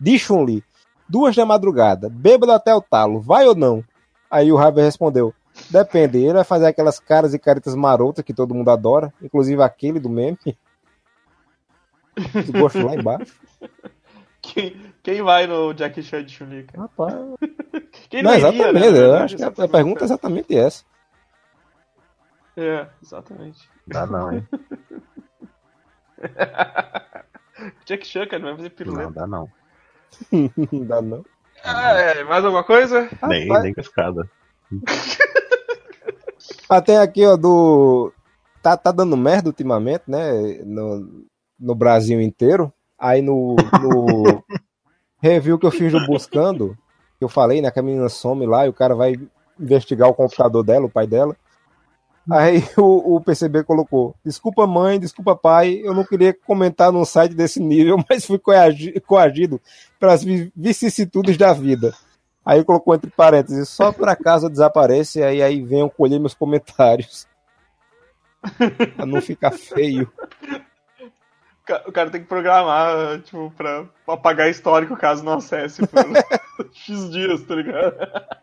De 0.00 0.18
Chun-Li. 0.18 0.64
Duas 1.08 1.36
da 1.36 1.44
madrugada. 1.44 2.08
Bêbado 2.08 2.52
até 2.52 2.74
o 2.74 2.80
talo. 2.80 3.20
Vai 3.20 3.46
ou 3.46 3.54
não? 3.54 3.84
Aí 4.30 4.50
o 4.50 4.56
Raver 4.56 4.84
respondeu. 4.84 5.34
Depende, 5.70 6.18
ele 6.18 6.32
vai 6.32 6.44
fazer 6.44 6.66
aquelas 6.66 6.98
caras 6.98 7.34
e 7.34 7.38
caretas 7.38 7.74
marotas 7.74 8.24
que 8.24 8.32
todo 8.32 8.54
mundo 8.54 8.70
adora, 8.70 9.12
inclusive 9.22 9.62
aquele 9.62 10.00
do 10.00 10.08
meme. 10.08 10.38
Do 12.46 12.52
gosto 12.58 12.84
lá 12.84 12.94
embaixo. 12.94 13.34
Quem, 14.52 14.94
quem 15.02 15.22
vai 15.22 15.46
no 15.46 15.72
Jack 15.72 16.02
Chan 16.02 16.24
de 16.24 16.32
Chun-Li, 16.32 16.64
cara? 16.64 16.82
Rapaz. 16.82 17.14
Quem 18.10 18.22
Não, 18.22 18.34
iria, 18.34 18.48
exatamente, 18.48 18.90
né, 18.92 18.98
eu 18.98 19.14
acho 19.14 19.36
que 19.36 19.42
a, 19.42 19.46
a 19.46 19.68
pergunta 19.68 20.02
é 20.02 20.04
exatamente 20.04 20.54
essa. 20.56 20.84
É, 22.56 22.86
exatamente. 23.02 23.66
Dá 23.86 24.04
não, 24.06 24.30
hein? 24.32 24.46
Jack 27.86 28.06
Chan, 28.06 28.26
cara, 28.26 28.42
não 28.42 28.48
vai 28.48 28.56
fazer 28.56 28.68
Não, 28.68 28.76
piruleta. 28.76 29.12
dá 29.12 29.26
não. 29.26 29.48
Não 30.30 30.84
dá 30.86 31.00
não. 31.00 31.24
Ah, 31.64 31.92
é, 31.92 32.24
mais 32.24 32.44
alguma 32.44 32.64
coisa? 32.64 33.08
Nem, 33.26 33.48
Rapaz. 33.48 33.62
nem 33.64 33.72
com 33.74 33.80
a 33.80 33.82
escada. 33.82 34.30
Ah, 36.68 36.82
tem 36.82 36.98
aqui, 36.98 37.24
ó, 37.26 37.36
do. 37.36 38.12
Tá, 38.62 38.76
tá 38.76 38.92
dando 38.92 39.16
merda 39.16 39.48
ultimamente, 39.48 40.04
né? 40.08 40.30
No, 40.64 41.24
no 41.58 41.74
Brasil 41.74 42.20
inteiro. 42.20 42.72
Aí 43.02 43.20
no, 43.20 43.56
no 43.82 44.44
review 45.20 45.58
que 45.58 45.66
eu 45.66 45.72
fiz 45.72 45.90
do 45.90 46.06
Buscando, 46.06 46.78
que 47.18 47.24
eu 47.24 47.28
falei, 47.28 47.60
né? 47.60 47.68
Que 47.68 47.80
a 47.80 47.82
menina 47.82 48.08
some 48.08 48.46
lá 48.46 48.64
e 48.64 48.68
o 48.68 48.72
cara 48.72 48.94
vai 48.94 49.16
investigar 49.58 50.08
o 50.08 50.14
computador 50.14 50.62
dela, 50.62 50.86
o 50.86 50.90
pai 50.90 51.04
dela. 51.04 51.36
Aí 52.30 52.62
o, 52.78 53.16
o 53.16 53.20
PCB 53.20 53.64
colocou: 53.64 54.14
Desculpa, 54.24 54.68
mãe, 54.68 55.00
desculpa, 55.00 55.34
pai. 55.34 55.80
Eu 55.82 55.92
não 55.92 56.04
queria 56.04 56.32
comentar 56.32 56.92
num 56.92 57.04
site 57.04 57.34
desse 57.34 57.58
nível, 57.58 57.98
mas 58.08 58.24
fui 58.24 58.38
coagi- 58.38 59.00
coagido 59.00 59.60
pelas 59.98 60.22
vi- 60.22 60.52
vicissitudes 60.54 61.36
da 61.36 61.52
vida. 61.52 61.92
Aí 62.44 62.62
colocou 62.64 62.94
entre 62.94 63.10
parênteses, 63.10 63.68
só 63.68 63.90
por 63.92 64.08
acaso 64.08 64.46
eu 64.46 64.50
desapareça 64.50 65.18
e 65.18 65.22
aí, 65.24 65.42
aí 65.42 65.62
venham 65.62 65.88
colher 65.88 66.20
meus 66.20 66.34
comentários. 66.34 67.26
pra 68.96 69.06
não 69.06 69.20
ficar 69.20 69.50
feio. 69.52 70.10
O 71.62 71.64
ca- 71.64 71.82
O 71.86 71.92
cara 71.92 72.10
tem 72.10 72.20
que 72.22 72.26
programar, 72.28 73.20
tipo, 73.22 73.52
pra 73.56 73.84
apagar 74.08 74.48
histórico 74.50 74.96
caso 74.96 75.24
não 75.24 75.34
acesse 75.34 75.86
por 75.86 76.04
X 76.74 77.10
dias, 77.10 77.42
tá 77.44 77.54
ligado? 77.54 77.94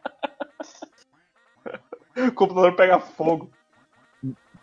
O 2.28 2.32
computador 2.34 2.76
pega 2.76 3.00
fogo. 3.00 3.50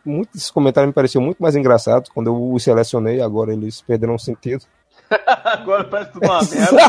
Muitos 0.04 0.50
comentários 0.50 0.88
me 0.88 0.92
pareciam 0.94 1.22
muito 1.24 1.42
mais 1.42 1.56
engraçados 1.56 2.10
quando 2.10 2.26
eu 2.26 2.52
os 2.52 2.62
selecionei, 2.62 3.20
agora 3.22 3.50
eles 3.52 3.80
perderam 3.80 4.14
o 4.14 4.18
sentido. 4.18 4.62
Agora 5.44 5.84
parece 5.84 6.12
tudo 6.12 6.26
uma 6.26 6.40
merda. 6.42 6.82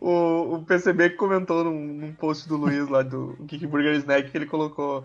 O, 0.00 0.56
o 0.56 0.64
PCB 0.64 1.10
que 1.10 1.16
comentou 1.16 1.62
num, 1.64 1.72
num 1.86 2.12
post 2.14 2.48
do 2.48 2.56
Luiz 2.56 2.88
lá 2.88 3.02
do 3.02 3.36
Geek 3.42 3.66
Burger 3.66 3.94
Snack 3.96 4.30
que 4.30 4.36
ele 4.38 4.46
colocou. 4.46 5.04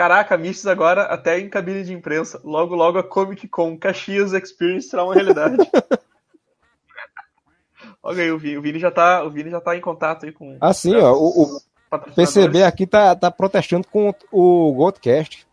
Caraca, 0.00 0.38
Mists 0.38 0.66
agora 0.66 1.02
até 1.02 1.38
em 1.38 1.50
cabine 1.50 1.84
de 1.84 1.92
imprensa. 1.92 2.40
Logo, 2.42 2.74
logo 2.74 2.96
a 2.96 3.02
Comic 3.02 3.46
Con 3.46 3.76
Caxias 3.76 4.32
Experience 4.32 4.88
será 4.88 5.04
uma 5.04 5.12
realidade. 5.12 5.58
Olha 8.02 8.22
aí, 8.22 8.32
o 8.32 8.38
Vini, 8.38 8.56
o 8.56 8.62
Vini 8.62 8.78
já 8.78 8.90
tá, 8.90 9.22
o 9.22 9.30
Vini 9.30 9.50
já 9.50 9.60
tá 9.60 9.76
em 9.76 9.80
contato 9.82 10.24
aí 10.24 10.32
com 10.32 10.56
Assim, 10.58 10.96
ó, 10.96 11.12
o, 11.12 11.42
o. 11.42 11.60
PCB 12.16 12.64
aqui 12.64 12.86
tá, 12.86 13.14
tá 13.14 13.30
protestando 13.30 13.86
com 13.88 14.14
o 14.32 14.72
Goldcast. 14.72 15.46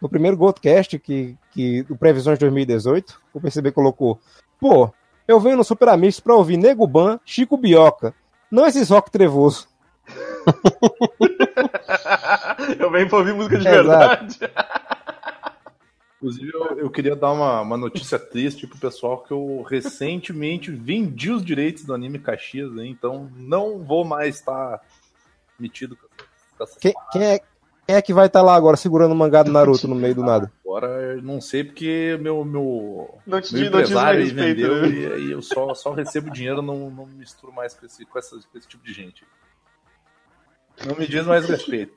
No 0.00 0.08
primeiro 0.08 0.38
Goldcast, 0.38 0.98
que, 0.98 1.36
que, 1.50 1.82
do 1.82 1.94
Previsões 1.94 2.38
2018, 2.38 3.20
o 3.34 3.42
PCB 3.42 3.72
colocou: 3.72 4.18
Pô, 4.58 4.90
eu 5.28 5.38
venho 5.38 5.58
no 5.58 5.64
Super 5.64 5.90
Amigos 5.90 6.18
pra 6.18 6.34
ouvir 6.34 6.56
Nego 6.56 6.86
Ban, 6.86 7.20
Chico 7.26 7.58
Bioca. 7.58 8.14
Não 8.50 8.66
esses 8.66 8.88
rock 8.88 9.10
trevoso. 9.10 9.68
Eu 12.78 12.90
venho 12.90 13.08
pra 13.08 13.18
ouvir 13.18 13.34
música 13.34 13.58
de 13.58 13.66
Exato. 13.68 14.26
verdade. 14.26 14.38
Inclusive, 16.16 16.50
eu, 16.54 16.78
eu 16.78 16.90
queria 16.90 17.16
dar 17.16 17.32
uma, 17.32 17.60
uma 17.62 17.76
notícia 17.76 18.16
triste 18.18 18.66
pro 18.66 18.78
pessoal 18.78 19.18
que 19.24 19.32
eu 19.32 19.62
recentemente 19.68 20.70
vendi 20.70 21.30
os 21.32 21.44
direitos 21.44 21.84
do 21.84 21.92
anime 21.92 22.18
Caxias, 22.20 22.70
né? 22.72 22.86
então 22.86 23.28
não 23.36 23.82
vou 23.82 24.04
mais 24.04 24.36
estar 24.36 24.80
metido 25.58 25.96
com 25.96 26.62
essa 26.62 26.78
Quem, 26.78 26.94
quem 27.10 27.24
é, 27.24 27.38
quem 27.84 27.96
é 27.96 28.00
que 28.02 28.14
vai 28.14 28.26
estar 28.26 28.40
lá 28.40 28.54
agora 28.54 28.76
segurando 28.76 29.10
o 29.10 29.16
mangá 29.16 29.42
do 29.42 29.50
Naruto 29.50 29.88
no 29.88 29.96
meio 29.96 30.14
do 30.14 30.22
nada? 30.22 30.52
Agora 30.64 30.86
eu 30.86 31.22
não 31.22 31.40
sei 31.40 31.64
porque 31.64 32.16
meu, 32.20 32.44
meu, 32.44 33.18
Não 33.26 33.40
te, 33.40 33.52
meu 33.54 33.66
empresário 33.66 34.24
vendeu 34.32 34.82
né? 34.82 34.88
e 34.90 35.12
aí 35.12 35.30
eu 35.32 35.42
só, 35.42 35.74
só 35.74 35.92
recebo 35.92 36.30
dinheiro, 36.30 36.62
não, 36.62 36.88
não 36.88 37.04
misturo 37.04 37.52
mais 37.52 37.74
com 37.74 37.84
esse, 37.84 38.06
com, 38.06 38.16
essa- 38.16 38.38
com 38.50 38.58
esse 38.58 38.68
tipo 38.68 38.84
de 38.84 38.92
gente. 38.92 39.24
Não 40.86 40.96
me 40.96 41.06
diz 41.06 41.24
mais 41.26 41.48
respeito. 41.48 41.92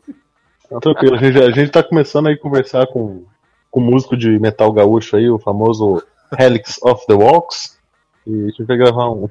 Tá 0.69 0.79
tranquilo, 0.79 1.15
a 1.15 1.17
gente, 1.19 1.37
a 1.39 1.51
gente 1.51 1.71
tá 1.71 1.83
começando 1.83 2.27
aí 2.27 2.33
a 2.33 2.39
conversar 2.39 2.87
com, 2.87 3.25
com 3.71 3.79
o 3.79 3.83
músico 3.83 4.15
de 4.17 4.39
metal 4.39 4.71
gaúcho 4.71 5.15
aí, 5.15 5.29
o 5.29 5.37
famoso 5.39 6.03
Helix 6.37 6.79
of 6.81 7.05
the 7.07 7.13
Walks. 7.13 7.79
E 8.25 8.33
a 8.33 8.47
gente 8.47 8.63
vai 8.63 8.77
gravar 8.77 9.09
um. 9.11 9.27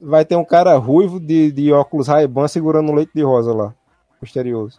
Vai 0.00 0.24
ter 0.24 0.36
um 0.36 0.44
cara 0.44 0.76
ruivo 0.76 1.18
de, 1.20 1.50
de 1.52 1.72
óculos 1.72 2.08
Ray-Ban 2.08 2.48
segurando 2.48 2.90
um 2.90 2.94
leite 2.94 3.12
de 3.14 3.22
rosa 3.22 3.54
lá. 3.54 3.74
Misterioso. 4.20 4.78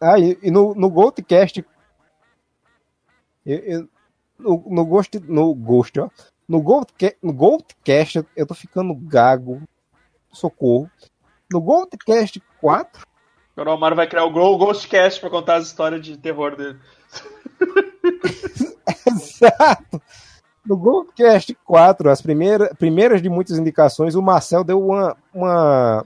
Ah, 0.00 0.18
e, 0.18 0.38
e 0.42 0.50
no, 0.50 0.74
no 0.74 0.90
Goldcast. 0.90 1.64
eu- 3.44 3.58
eu- 3.58 3.88
no, 4.38 4.62
no 4.68 4.84
Ghost. 4.84 5.18
No 5.20 5.54
Ghost, 5.54 5.98
ó. 5.98 6.10
No, 6.48 6.58
no 7.22 7.32
Goldcast, 7.32 8.24
eu- 8.36 8.46
tô 8.46 8.54
ficando 8.54 8.94
gago. 8.94 9.62
Socorro. 10.32 10.90
No 11.50 11.60
Goldcast 11.60 12.42
4. 12.60 13.06
Agora 13.56 13.70
o 13.70 13.72
Amaro 13.72 13.96
vai 13.96 14.06
criar 14.06 14.24
o 14.24 14.58
Ghostcast 14.58 15.18
pra 15.20 15.30
contar 15.30 15.56
as 15.56 15.66
histórias 15.66 16.02
de 16.04 16.16
terror 16.18 16.56
dele. 16.56 16.78
Exato. 19.06 20.02
No 20.64 20.76
Goldcast 20.76 21.56
4, 21.64 22.10
as 22.10 22.20
primeiras, 22.20 22.68
primeiras 22.76 23.22
de 23.22 23.28
muitas 23.28 23.56
indicações, 23.58 24.14
o 24.14 24.22
Marcel 24.22 24.64
deu 24.64 24.84
uma, 24.84 25.16
uma 25.32 26.04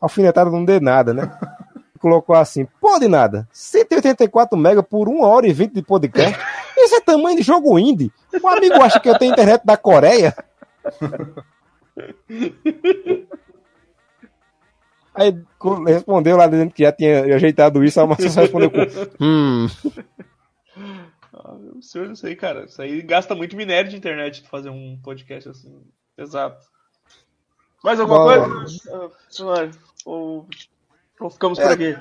alfinetada 0.00 0.50
não 0.50 0.64
de 0.64 0.80
nada, 0.80 1.12
né? 1.12 1.30
Colocou 2.00 2.34
assim, 2.34 2.64
pô 2.80 2.98
de 2.98 3.06
nada, 3.08 3.46
184 3.52 4.56
mega 4.56 4.82
por 4.82 5.08
1 5.08 5.20
hora 5.22 5.46
e 5.46 5.52
20 5.52 5.74
de 5.74 5.82
podcast. 5.82 6.38
Isso 6.88 6.96
é 6.96 7.00
tamanho 7.02 7.36
de 7.36 7.42
jogo 7.42 7.78
indie. 7.78 8.10
O 8.42 8.48
amigo 8.48 8.82
acha 8.82 8.98
que 8.98 9.08
eu 9.10 9.18
tenho 9.18 9.32
internet 9.32 9.60
da 9.62 9.76
Coreia? 9.76 10.34
Aí 15.14 15.34
respondeu 15.86 16.36
lá 16.36 16.46
dizendo 16.46 16.72
que 16.72 16.82
já 16.84 16.92
tinha 16.92 17.34
ajeitado 17.34 17.84
isso, 17.84 18.00
a 18.00 18.06
Marcel 18.06 18.30
só 18.30 18.40
respondeu 18.40 18.70
com 18.70 18.78
hum. 19.20 19.66
Ah, 21.34 21.52
o 21.76 21.82
senhor, 21.82 22.10
isso 22.10 22.26
aí, 22.26 22.34
cara. 22.36 22.64
Isso 22.64 22.80
aí 22.80 23.02
gasta 23.02 23.34
muito 23.34 23.56
minério 23.56 23.90
de 23.90 23.96
internet 23.96 24.46
fazer 24.48 24.70
um 24.70 24.98
podcast 25.02 25.48
assim. 25.48 25.82
Exato. 26.16 26.64
Mais 27.84 28.00
alguma 28.00 28.18
Bom. 28.20 28.24
coisa? 28.24 29.10
Ah, 29.44 29.70
Ou, 30.06 30.48
ou 31.20 31.30
ficamos 31.30 31.58
É. 31.58 31.62
por 31.64 31.72
aqui? 31.72 31.98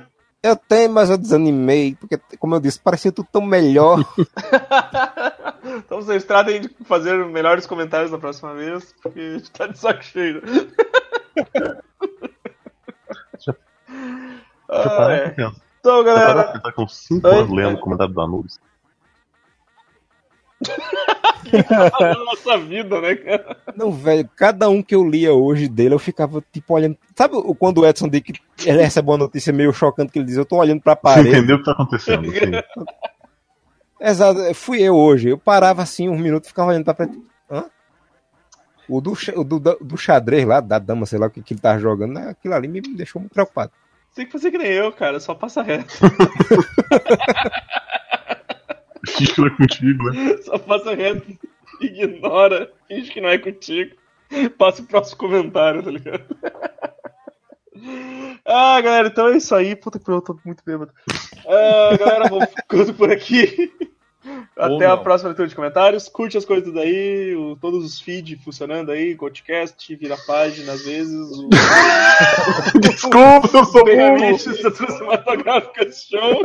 Eu 0.48 0.56
tenho, 0.56 0.90
mas 0.90 1.10
eu 1.10 1.18
desanimei, 1.18 1.96
porque, 2.00 2.18
como 2.40 2.56
eu 2.56 2.60
disse, 2.62 2.80
parecia 2.80 3.12
tudo 3.12 3.28
tão 3.30 3.42
melhor. 3.42 4.00
então 5.78 6.02
vocês 6.02 6.24
tratem 6.24 6.62
de 6.62 6.70
fazer 6.86 7.18
melhores 7.26 7.66
comentários 7.66 8.12
da 8.12 8.18
próxima 8.18 8.54
vez, 8.54 8.96
porque 9.04 9.20
a 9.20 9.34
gente 9.38 9.52
tá 9.52 9.68
de 9.68 9.78
saco 9.78 10.04
cheio. 10.04 10.42
Deixa 13.34 13.52
eu 13.52 13.56
Ah, 14.70 14.90
parar 14.90 15.16
é. 15.16 15.36
Então, 15.80 16.04
galera, 16.04 16.54
pensar 16.54 16.72
com 16.72 16.88
5 16.88 17.28
Oi? 17.28 17.36
anos 17.36 17.52
lendo 17.54 17.76
o 17.76 17.82
comentário 17.82 18.14
do 18.14 18.22
Anubis. 18.22 18.58
Na 22.00 22.24
nossa 22.26 22.58
vida, 22.58 23.00
né, 23.02 23.16
cara? 23.16 23.58
Não, 23.76 23.92
velho, 23.92 24.30
cada 24.36 24.70
um 24.70 24.82
que 24.82 24.96
eu 24.96 25.08
lia 25.08 25.34
hoje 25.34 25.68
dele, 25.68 25.94
eu 25.96 26.00
ficava, 26.00 26.44
tipo, 26.52 26.74
olhando. 26.74 26.98
Sabe 27.16 27.36
quando 27.60 27.80
o 27.80 27.86
Edson 27.88 28.08
diz 28.08 28.22
que 28.22 28.34
ele 28.66 28.82
recebe 28.82 29.10
uma 29.10 29.18
notícia 29.18 29.52
meio 29.54 29.72
chocante 29.74 30.12
que 30.12 30.20
ele 30.20 30.26
diz, 30.26 30.38
eu 30.38 30.46
tô 30.46 30.58
olhando 30.58 30.82
pra 30.82 30.94
Você 30.94 31.02
parede. 31.02 31.30
entendeu 31.30 31.56
o 31.56 31.60
que 31.60 31.66
tá 31.66 31.72
acontecendo? 31.72 32.32
Sim. 32.32 32.52
Exato, 34.00 34.54
fui 34.54 34.82
eu 34.82 34.96
hoje. 34.96 35.30
Eu 35.30 35.38
parava 35.38 35.82
assim 35.82 36.08
uns 36.08 36.20
minutos 36.22 36.48
e 36.48 36.52
ficava 36.52 36.70
olhando 36.70 36.86
pra 36.86 36.94
frente. 36.94 37.18
Hã? 37.50 37.66
O 38.88 39.02
do, 39.02 39.14
o 39.36 39.44
do, 39.44 39.60
do 39.60 39.98
xadrez 39.98 40.46
lá, 40.46 40.60
da 40.60 40.80
dama, 40.80 41.06
sei 41.06 41.20
lá 41.20 41.28
o 41.28 41.30
que, 41.30 41.42
que 41.42 41.54
ele 41.54 41.60
tava 41.60 41.80
jogando, 41.80 42.14
né, 42.14 42.30
aquilo 42.30 42.54
ali 42.54 42.68
me 42.68 42.80
deixou 42.80 43.20
muito 43.20 43.34
preocupado. 43.34 43.72
Tem 44.16 44.26
que 44.26 44.32
fazer 44.32 44.50
que 44.50 44.58
nem 44.58 44.72
eu, 44.72 44.92
cara. 44.92 45.20
Só 45.20 45.36
passa 45.36 45.62
reto. 45.62 45.94
Finge 49.08 49.34
que 49.34 49.42
não 49.42 49.48
é 49.48 49.52
contigo, 49.52 50.12
né? 50.12 50.38
Só 50.44 50.58
passa 50.58 50.94
reto. 50.96 51.26
Ignora. 51.82 52.72
Finge 52.88 53.12
que 53.12 53.22
não 53.22 53.30
é 53.30 53.38
contigo. 53.38 53.96
Passa 54.58 54.82
o 54.82 54.86
próximo 54.86 55.18
comentário, 55.18 55.82
tá 55.84 55.92
ligado? 55.92 56.24
Ah, 58.44 58.80
galera, 58.82 59.08
então 59.10 59.28
é 59.28 59.38
isso 59.38 59.54
aí. 59.54 59.76
Puta 59.76 60.00
que 60.00 60.06
pariu, 60.06 60.18
eu 60.18 60.22
tô 60.24 60.40
muito 60.44 60.64
bêbado. 60.66 60.92
Ah, 61.48 61.96
galera, 61.98 62.28
vou 62.30 62.42
ficando 62.48 62.94
por 62.94 63.12
aqui. 63.12 63.72
Até 64.58 64.86
a 64.86 64.96
não. 64.96 65.04
próxima 65.04 65.30
leitura 65.30 65.48
de 65.48 65.56
comentários. 65.56 66.10
Curte 66.10 66.38
as 66.38 66.46
coisas 66.46 66.74
daí, 66.74 67.36
o- 67.36 67.56
todos 67.58 67.86
os 67.86 68.00
feeds 68.00 68.42
funcionando 68.44 68.92
aí, 68.92 69.16
podcast, 69.16 69.96
vira 69.96 70.18
página 70.26 70.74
às 70.74 70.84
vezes, 70.84 71.14
o 71.38 71.50
Desculpa, 72.80 73.48
eu 73.54 73.66
sou 73.66 73.84
burro! 73.84 73.86
Ferramentas 73.86 74.46
da 74.64 74.72
Cinematográfica 74.72 75.92
Show. 75.92 76.42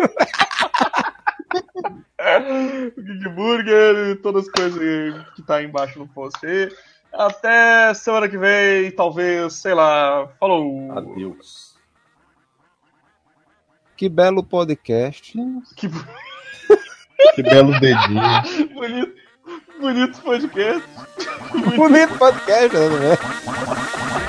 o 2.97 3.03
Geek 3.03 3.29
Burger, 3.31 4.21
todas 4.23 4.47
as 4.47 4.51
coisas 4.51 5.27
que 5.35 5.43
tá 5.43 5.57
aí 5.57 5.67
embaixo 5.67 5.99
no 5.99 6.09
post 6.09 6.45
aí. 6.47 6.71
Até 7.13 7.93
semana 7.95 8.29
que 8.29 8.39
vem, 8.39 8.91
talvez, 8.93 9.55
sei 9.55 9.75
lá. 9.75 10.29
Falou! 10.41 10.93
Adeus. 10.93 11.77
Que 13.97 14.09
belo 14.09 14.43
podcast. 14.43 15.33
Que 15.77 15.89
Que 17.35 17.43
belo 17.43 17.79
dedinho. 17.79 18.21
bonito, 18.75 19.15
bonito 19.81 20.23
podcast. 20.23 20.89
Bonito 21.77 22.19
podcast, 22.19 22.77
né? 22.77 24.13